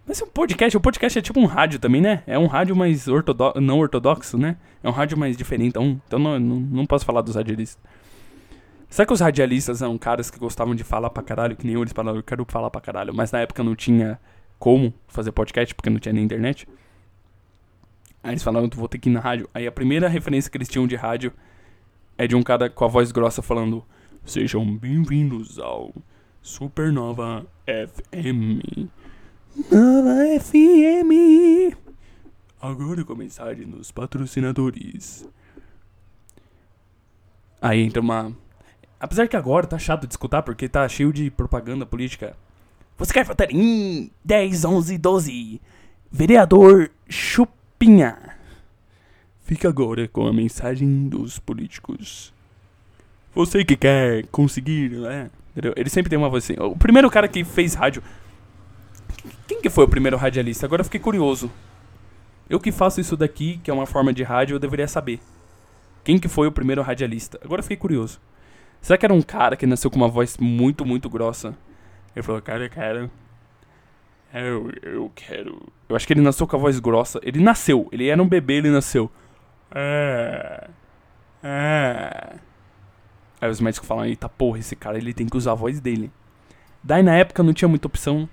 Mas 0.08 0.22
é 0.22 0.24
um 0.24 0.30
podcast, 0.30 0.78
o 0.78 0.80
podcast 0.80 1.20
é 1.20 1.22
tipo 1.22 1.38
um 1.42 1.48
rádio 1.48 1.80
também, 1.80 2.00
né? 2.00 2.24
É 2.26 2.40
um 2.40 2.48
rádio 2.48 2.74
mais 2.74 3.08
não 3.62 3.78
ortodoxo, 3.78 4.38
né? 4.38 4.56
É 4.82 4.88
um 4.88 4.94
rádio 4.94 5.18
mais 5.18 5.36
diferente, 5.36 5.68
então, 5.68 6.02
então 6.08 6.18
não, 6.18 6.40
não, 6.40 6.56
não 6.62 6.86
posso 6.86 7.04
falar 7.04 7.20
dos 7.20 7.36
radialistas. 7.36 7.78
Será 8.90 9.06
que 9.06 9.12
os 9.12 9.20
radialistas 9.20 9.82
eram 9.82 9.98
caras 9.98 10.32
que 10.32 10.40
gostavam 10.40 10.74
de 10.74 10.86
falar 10.86 11.10
pra 11.10 11.22
caralho, 11.22 11.58
que 11.58 11.66
nem 11.66 11.76
eu, 11.76 11.82
eles 11.82 11.92
falavam, 11.92 12.20
eu 12.20 12.24
quero 12.24 12.46
falar 12.48 12.70
pra 12.70 12.80
caralho, 12.80 13.14
mas 13.14 13.34
na 13.34 13.42
época 13.42 13.66
não 13.66 13.76
tinha 13.76 14.18
como 14.58 14.94
fazer 15.10 15.34
podcast, 15.34 15.76
porque 15.76 15.90
não 15.90 16.00
tinha 16.00 16.14
nem 16.14 16.24
internet? 16.24 16.66
Aí 18.24 18.34
eles 18.34 18.44
falaram, 18.44 18.70
tu 18.70 18.78
vou 18.78 18.88
ter 18.88 19.00
que 19.00 19.10
ir 19.10 19.14
na 19.14 19.20
rádio. 19.20 19.50
Aí 19.54 19.66
a 19.66 19.72
primeira 19.72 20.08
referência 20.08 20.50
que 20.50 20.58
eles 20.58 20.70
tinham 20.70 20.86
de 20.86 20.96
rádio 20.96 21.34
é 22.18 22.28
de 22.28 22.36
um 22.36 22.44
cara 22.44 22.70
com 22.70 22.86
a 22.86 22.88
voz 22.88 23.12
grossa 23.12 23.42
falando, 23.42 23.84
sejam 24.24 24.64
bem-vindos 24.78 25.58
ao 25.58 25.92
Supernova 26.40 27.48
FM. 27.66 28.90
Nova 29.72 30.40
FM. 30.40 31.76
Agora 32.62 33.04
com 33.04 33.14
a 33.14 33.16
mensagem 33.16 33.68
dos 33.68 33.92
patrocinadores. 33.92 35.28
Aí 37.60 37.82
entra 37.82 38.02
uma. 38.02 38.32
Apesar 39.00 39.28
que 39.28 39.36
agora 39.36 39.66
tá 39.66 39.80
chato 39.80 40.06
de 40.06 40.14
escutar 40.14 40.44
porque 40.44 40.70
tá 40.70 40.88
cheio 40.88 41.12
de 41.12 41.32
propaganda 41.32 41.88
política. 41.88 42.38
Você 43.00 43.14
quer 43.14 43.26
votar 43.26 43.48
em 43.50 44.12
10, 44.24 44.64
11, 44.64 44.98
12? 45.00 45.62
Vereador 46.12 46.92
Chupinha. 47.82 48.16
Fica 49.44 49.68
agora 49.68 50.08
com 50.08 50.28
a 50.28 50.32
mensagem 50.32 51.10
dos 51.10 51.40
políticos. 51.40 52.32
Você 53.34 53.66
que 53.66 53.76
quer 53.76 54.28
conseguir, 54.28 54.92
né? 54.92 55.32
Entendeu? 55.52 55.74
Ele 55.76 55.90
sempre 55.90 56.08
tem 56.08 56.20
uma 56.20 56.30
voz 56.30 56.44
assim. 56.44 56.54
O 56.60 56.76
primeiro 56.76 57.10
cara 57.10 57.28
que 57.28 57.44
fez 57.44 57.74
rádio 57.74 58.04
quem 59.48 59.60
que 59.62 59.70
foi 59.70 59.84
o 59.84 59.88
primeiro 59.88 60.16
radialista? 60.16 60.66
Agora 60.66 60.82
eu 60.82 60.86
fiquei 60.86 61.00
curioso. 61.00 61.52
Eu 62.48 62.60
que 62.60 62.72
faço 62.72 63.02
isso 63.02 63.18
daqui, 63.18 63.60
que 63.64 63.72
é 63.72 63.74
uma 63.74 63.86
forma 63.86 64.14
de 64.14 64.24
rádio, 64.24 64.56
eu 64.56 64.60
deveria 64.60 64.88
saber. 64.88 65.20
Quem 66.04 66.20
que 66.20 66.28
foi 66.28 66.48
o 66.48 66.52
primeiro 66.52 66.82
radialista? 66.82 67.40
Agora 67.44 67.60
eu 67.60 67.64
fiquei 67.64 67.78
curioso. 67.78 68.20
Será 68.80 68.98
que 68.98 69.06
era 69.06 69.14
um 69.14 69.22
cara 69.22 69.56
que 69.56 69.66
nasceu 69.66 69.92
com 69.92 69.98
uma 69.98 70.08
voz 70.08 70.38
muito, 70.38 70.86
muito 70.86 71.10
grossa? 71.10 71.56
Ele 72.16 72.24
falou, 72.24 72.42
cara, 72.42 72.70
cara. 72.70 73.10
Eu, 74.34 74.72
eu 74.82 75.12
quero. 75.16 75.72
Eu 75.90 75.96
acho 75.96 76.08
que 76.08 76.14
ele 76.14 76.22
nasceu 76.22 76.48
com 76.48 76.56
a 76.56 76.60
voz 76.60 76.80
grossa. 76.80 77.20
Ele 77.24 77.42
nasceu. 77.42 77.90
Ele 77.92 78.08
era 78.08 78.22
um 78.22 78.28
bebê, 78.28 78.56
ele 78.56 78.70
nasceu. 78.70 79.12
É. 79.74 80.70
É. 81.44 82.36
Aí 83.42 83.50
os 83.50 83.60
médicos 83.60 83.88
falam, 83.88 84.06
eita 84.06 84.30
porra, 84.30 84.60
esse 84.60 84.76
cara 84.76 84.98
ele 84.98 85.14
tem 85.14 85.28
que 85.28 85.36
usar 85.36 85.54
a 85.54 85.56
voz 85.56 85.80
dele. 85.80 86.12
Daí 86.84 87.02
na 87.04 87.16
época 87.16 87.44
não 87.44 87.54
tinha 87.54 87.68
muita 87.68 87.88
opção. 87.88 88.30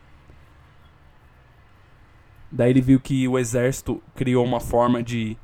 Daí 2.51 2.71
ele 2.71 2.81
viu 2.81 3.01
que 3.01 3.27
o 3.27 3.39
exército 3.39 4.03
criou 4.15 4.45
uma 4.45 4.61
forma 4.61 5.03
de 5.03 5.37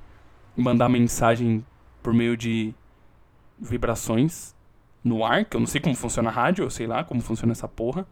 mandar 0.56 0.88
mensagem 0.88 1.64
por 2.02 2.12
meio 2.12 2.36
de 2.36 2.74
vibrações 3.58 4.54
no 5.02 5.24
ar, 5.24 5.44
que 5.44 5.56
eu 5.56 5.60
não 5.60 5.66
sei 5.66 5.80
como 5.80 5.94
funciona 5.94 6.30
a 6.30 6.32
rádio, 6.32 6.64
eu 6.64 6.70
sei 6.70 6.86
lá 6.86 7.04
como 7.04 7.20
funciona 7.20 7.52
essa 7.52 7.68
porra. 7.68 8.06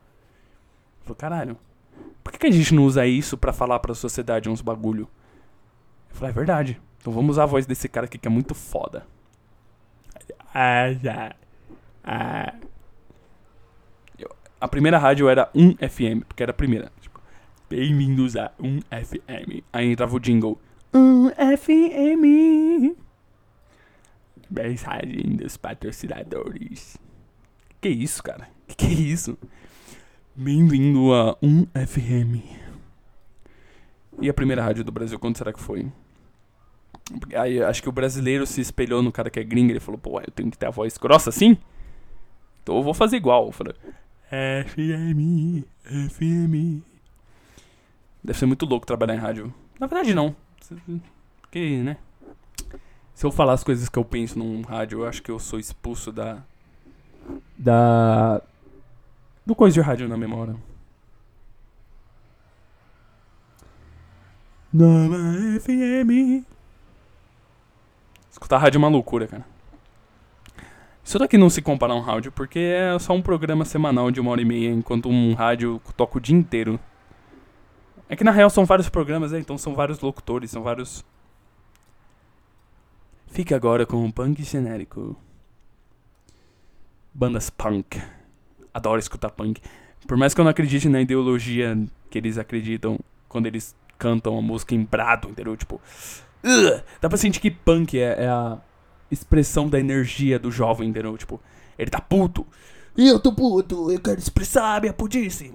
Falou, 1.03 1.17
caralho, 1.17 1.59
por 2.23 2.33
que, 2.33 2.39
que 2.39 2.47
a 2.47 2.51
gente 2.51 2.75
não 2.75 2.85
usa 2.85 3.07
isso 3.07 3.37
para 3.37 3.53
falar 3.53 3.79
pra 3.81 3.95
sociedade 3.95 4.49
uns 4.49 4.61
bagulho? 4.61 5.09
Eu 6.11 6.17
falei, 6.17 6.31
é 6.31 6.35
verdade. 6.35 6.81
Então 7.01 7.13
vamos 7.13 7.33
usar 7.33 7.45
a 7.45 7.47
voz 7.47 7.67
desse 7.67 7.89
cara 7.89 8.07
aqui 8.07 8.19
que 8.19 8.29
é 8.29 8.31
muito 8.31 8.55
foda. 8.55 9.07
Ah, 10.55 10.93
já. 10.93 11.35
Ah. 12.05 12.55
A 14.61 14.69
primeira 14.69 14.99
rádio 14.99 15.29
era 15.29 15.51
1 15.55 15.77
FM, 15.77 16.25
porque 16.29 16.43
era 16.43 16.53
a 16.53 16.55
primeira. 16.55 16.93
Bem-vindos 17.69 18.37
a 18.37 18.53
1FM. 18.61 19.65
Aí 19.73 19.91
entrava 19.91 20.15
o 20.15 20.21
jingle. 20.21 20.61
1FM. 20.95 22.95
Mensagem 24.51 25.37
dos 25.37 25.57
patrocinadores. 25.57 26.99
Que 27.81 27.89
isso, 27.89 28.23
cara? 28.23 28.49
Que 28.69 28.77
que 28.77 28.87
é 28.87 28.91
isso? 28.91 29.37
Bem-vindo 30.35 31.13
a 31.13 31.37
1FM. 31.43 32.43
E 34.19 34.31
a 34.31 34.35
primeira 34.35 34.63
rádio 34.63 34.83
do 34.83 34.91
Brasil, 34.91 35.19
quando 35.19 35.37
será 35.37 35.53
que 35.53 35.61
foi? 35.61 35.87
Aí 37.35 37.63
acho 37.63 37.83
que 37.83 37.89
o 37.89 37.93
brasileiro 37.93 38.47
se 38.47 38.63
espelhou 38.63 39.03
no 39.03 39.13
cara 39.13 39.29
que 39.29 39.39
é 39.39 39.45
gringo. 39.45 39.73
Ele 39.73 39.81
falou, 39.81 39.99
pô, 39.99 40.19
eu 40.21 40.31
tenho 40.31 40.51
que 40.51 40.57
ter 40.57 40.67
a 40.67 40.71
voz 40.71 40.97
grossa 40.97 41.29
assim? 41.29 41.59
Então 42.63 42.77
eu 42.77 42.83
vou 42.83 42.95
fazer 42.95 43.17
igual. 43.17 43.47
Eu 43.47 43.53
falei, 43.53 43.75
FM, 44.65 45.65
FM. 46.09 46.83
Deve 48.25 48.39
ser 48.39 48.47
muito 48.47 48.65
louco 48.65 48.87
trabalhar 48.87 49.15
em 49.15 49.19
rádio. 49.19 49.53
Na 49.79 49.87
verdade, 49.87 50.15
não. 50.15 50.35
Porque, 51.43 51.83
né? 51.83 51.99
Se 53.15 53.27
eu 53.27 53.31
falar 53.31 53.53
as 53.53 53.63
coisas 53.63 53.87
que 53.91 53.99
eu 53.99 54.05
penso 54.05 54.39
num 54.39 54.63
rádio, 54.63 55.01
eu 55.01 55.07
acho 55.07 55.23
que 55.23 55.31
eu 55.31 55.39
sou 55.39 55.59
expulso 55.59 56.11
da. 56.11 56.43
Da. 57.59 58.41
Do 59.45 59.55
coisa 59.55 59.75
de 59.75 59.81
rádio 59.81 60.09
na 60.09 60.17
memória. 60.17 60.57
Nova 64.73 65.17
FM. 65.61 66.47
Escutar 68.31 68.59
rádio 68.59 68.79
é 68.79 68.81
uma 68.81 68.89
loucura, 68.89 69.27
cara. 69.27 69.45
Isso 71.05 71.19
daqui 71.19 71.37
não 71.37 71.51
se 71.51 71.61
compara 71.61 71.93
a 71.93 71.97
um 71.97 72.01
rádio, 72.01 72.31
porque 72.31 72.59
é 72.59 72.99
só 72.99 73.13
um 73.13 73.21
programa 73.21 73.65
semanal 73.65 74.11
de 74.11 74.21
uma 74.21 74.31
hora 74.31 74.41
e 74.41 74.45
meia, 74.45 74.71
enquanto 74.71 75.09
um 75.09 75.35
rádio 75.35 75.81
toca 75.97 76.19
o 76.19 76.21
dia 76.21 76.37
inteiro. 76.37 76.79
É 78.09 78.15
que 78.15 78.23
na 78.25 78.31
real 78.31 78.49
são 78.49 78.65
vários 78.65 78.89
programas, 78.89 79.33
né? 79.33 79.41
Então 79.41 79.59
são 79.59 79.75
vários 79.75 80.01
locutores, 80.01 80.51
são 80.51 80.63
vários. 80.63 81.05
Fique 83.27 83.53
agora 83.53 83.85
com 83.85 84.07
o 84.07 84.13
punk 84.13 84.43
genérico. 84.43 85.17
Bandas 87.13 87.51
punk. 87.51 88.01
Adoro 88.73 88.99
escutar 88.99 89.31
punk. 89.31 89.61
Por 90.07 90.17
mais 90.17 90.35
que 90.35 90.41
eu 90.41 90.45
não 90.45 90.51
acredite 90.51 90.89
na 90.89 91.01
ideologia 91.01 91.79
que 92.11 92.19
eles 92.19 92.39
acreditam 92.39 92.99
quando 93.29 93.47
eles 93.47 93.75
cantam 93.99 94.37
a 94.37 94.43
música 94.43 94.75
em 94.75 94.85
brado, 94.85 95.29
entendeu? 95.29 95.57
Tipo. 95.57 95.81
Uh, 96.45 96.83
dá 97.01 97.09
pra 97.09 97.17
sentir 97.17 97.41
que 97.41 97.51
punk 97.51 97.99
é, 97.99 98.25
é 98.25 98.29
a 98.29 98.59
expressão 99.11 99.69
da 99.69 99.79
energia 99.79 100.39
do 100.39 100.51
jovem, 100.51 100.89
entendeu? 100.89 101.17
Tipo, 101.17 101.41
ele 101.79 101.91
tá 101.91 102.01
puto. 102.01 102.47
Eu 102.97 103.19
tô 103.21 103.33
puto, 103.33 103.91
eu 103.91 104.01
quero 104.01 104.19
expressar 104.19 104.81
minha 104.81 104.93
pudice. 104.93 105.55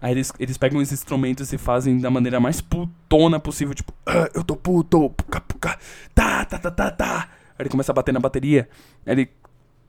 Aí 0.00 0.12
eles, 0.12 0.32
eles 0.38 0.58
pegam 0.58 0.80
os 0.80 0.92
instrumentos 0.92 1.52
e 1.52 1.56
fazem 1.56 1.98
da 1.98 2.10
maneira 2.10 2.38
mais 2.38 2.60
putona 2.60 3.40
possível, 3.40 3.74
tipo, 3.74 3.92
ah, 4.06 4.28
eu 4.34 4.44
tô 4.44 4.54
puto, 4.54 5.08
puca, 5.10 5.40
puca, 5.40 5.78
tá, 6.14 6.44
tá, 6.44 6.58
tá, 6.58 6.70
tá, 6.70 6.90
tá. 6.90 7.28
Aí 7.50 7.54
ele 7.60 7.70
começa 7.70 7.90
a 7.90 7.94
bater 7.94 8.12
na 8.12 8.20
bateria, 8.20 8.68
aí 9.06 9.12
ele 9.12 9.30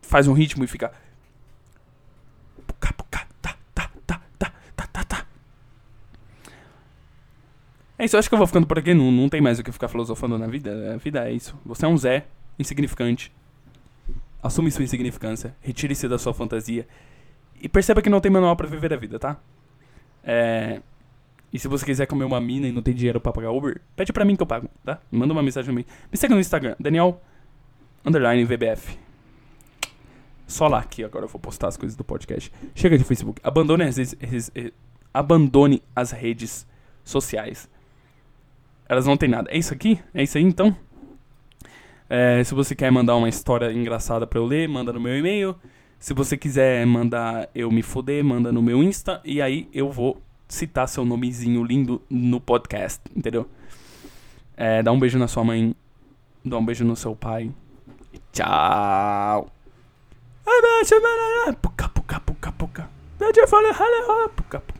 faz 0.02 0.27
um 0.27 0.34
ritmo 0.34 0.64
e 0.64 0.68
fica. 0.68 0.91
Puca, 0.95 0.95
puca, 0.95 1.14
tá, 1.45 2.65
tá, 2.65 2.65
tá, 2.65 2.65
tá, 2.65 2.65
tá, 2.65 2.65
tá, 2.65 2.65
tá. 2.65 2.73
É 7.98 8.03
isso, 8.03 8.16
eu 8.16 8.20
acho 8.20 8.28
que 8.28 8.36
eu 8.36 8.38
vou 8.38 8.45
ficando 8.45 8.68
por 8.68 8.78
aqui, 8.78 8.94
não, 8.94 9.10
não 9.10 9.30
tem 9.30 9.40
mais 9.40 9.57
o 9.57 9.64
que 9.64 9.72
ficar 9.72 9.88
filosofando 9.88 10.38
na 10.38 10.48
vida. 10.48 10.94
A 10.94 10.98
vida 10.98 11.28
é 11.28 11.32
isso. 11.32 11.57
Você 11.66 11.86
é 11.86 11.88
um 11.88 11.98
Zé, 11.98 12.26
insignificante. 12.60 13.32
Assume 14.44 14.70
sua 14.70 14.84
insignificância, 14.84 15.56
retire-se 15.62 16.07
da 16.07 16.20
sua 16.20 16.34
fantasia. 16.34 16.86
E 17.60 17.70
perceba 17.70 18.02
que 18.02 18.10
não 18.10 18.20
tem 18.20 18.30
manual 18.30 18.56
para 18.56 18.68
viver 18.68 18.94
a 18.94 18.98
vida, 18.98 19.18
tá? 19.18 19.38
É... 20.24 20.82
E 21.53 21.57
se 21.57 21.70
você 21.70 21.86
quiser 21.86 22.06
comer 22.06 22.26
uma 22.26 22.41
mina 22.41 22.68
e 22.68 22.72
não 22.72 22.82
tem 22.82 22.94
dinheiro 22.94 23.22
pra 23.22 23.32
pagar 23.32 23.52
Uber, 23.52 23.80
pede 23.95 24.12
pra 24.12 24.26
mim 24.26 24.36
que 24.36 24.44
eu 24.44 24.48
pago, 24.48 24.70
tá? 24.84 24.99
Manda 25.10 25.32
uma 25.32 25.41
mensagem 25.41 25.74
pra 25.74 25.74
mim. 25.74 25.86
Me 26.12 26.18
segue 26.18 26.34
no 26.34 26.40
Instagram, 26.40 26.76
Daniel 26.78 27.22
underline 28.06 28.44
VBF. 28.44 29.05
Só 30.48 30.68
lá 30.68 30.84
que 30.84 31.04
agora 31.04 31.26
eu 31.26 31.30
vou 31.30 31.40
postar 31.40 31.68
as 31.68 31.78
coisas 31.78 31.96
do 31.96 32.04
podcast. 32.04 32.52
Chega 32.74 32.98
de 32.98 33.04
Facebook. 33.04 33.42
Abandone 33.44 33.84
as, 33.84 33.98
redes, 33.98 34.52
abandone 35.14 35.82
as 35.96 36.12
redes 36.12 36.68
sociais. 37.04 37.70
Elas 38.88 39.06
não 39.06 39.18
têm 39.18 39.30
nada. 39.30 39.50
É 39.52 39.58
isso 39.58 39.74
aqui? 39.74 40.00
É 40.14 40.22
isso 40.22 40.38
aí 40.38 40.44
então? 40.44 40.76
É, 42.08 42.44
se 42.44 42.54
você 42.54 42.76
quer 42.76 42.92
mandar 42.92 43.16
uma 43.16 43.28
história 43.28 43.72
engraçada 43.74 44.28
pra 44.28 44.40
eu 44.40 44.46
ler, 44.46 44.70
manda 44.70 44.94
no 44.94 45.00
meu 45.00 45.18
e-mail. 45.18 45.56
Se 46.00 46.14
você 46.14 46.38
quiser 46.38 46.86
mandar 46.86 47.50
eu 47.56 47.72
me 47.72 47.82
foder, 47.82 48.24
manda 48.24 48.52
no 48.52 48.62
meu 48.62 48.84
Insta. 48.84 49.22
E 49.26 49.42
aí 49.42 49.68
eu 49.74 49.92
vou 49.92 50.22
citar 50.48 50.88
seu 50.88 51.04
nomezinho 51.04 51.64
lindo 51.64 52.02
no 52.08 52.40
podcast, 52.40 53.02
entendeu? 53.16 53.50
É, 54.56 54.84
dá 54.84 54.92
um 54.92 55.00
beijo 55.00 55.18
na 55.18 55.28
sua 55.28 55.44
mãe. 55.44 55.76
Dá 56.44 56.58
um 56.58 56.66
beijo 56.66 56.86
no 56.86 56.96
seu 56.96 57.16
pai. 57.16 57.52
Tchau. 58.32 59.55
Puka, 61.62 61.88
puka, 61.94 62.20
puka, 62.20 62.52
puka. 62.52 62.88
Puka, 64.36 64.60
puka. 64.60 64.75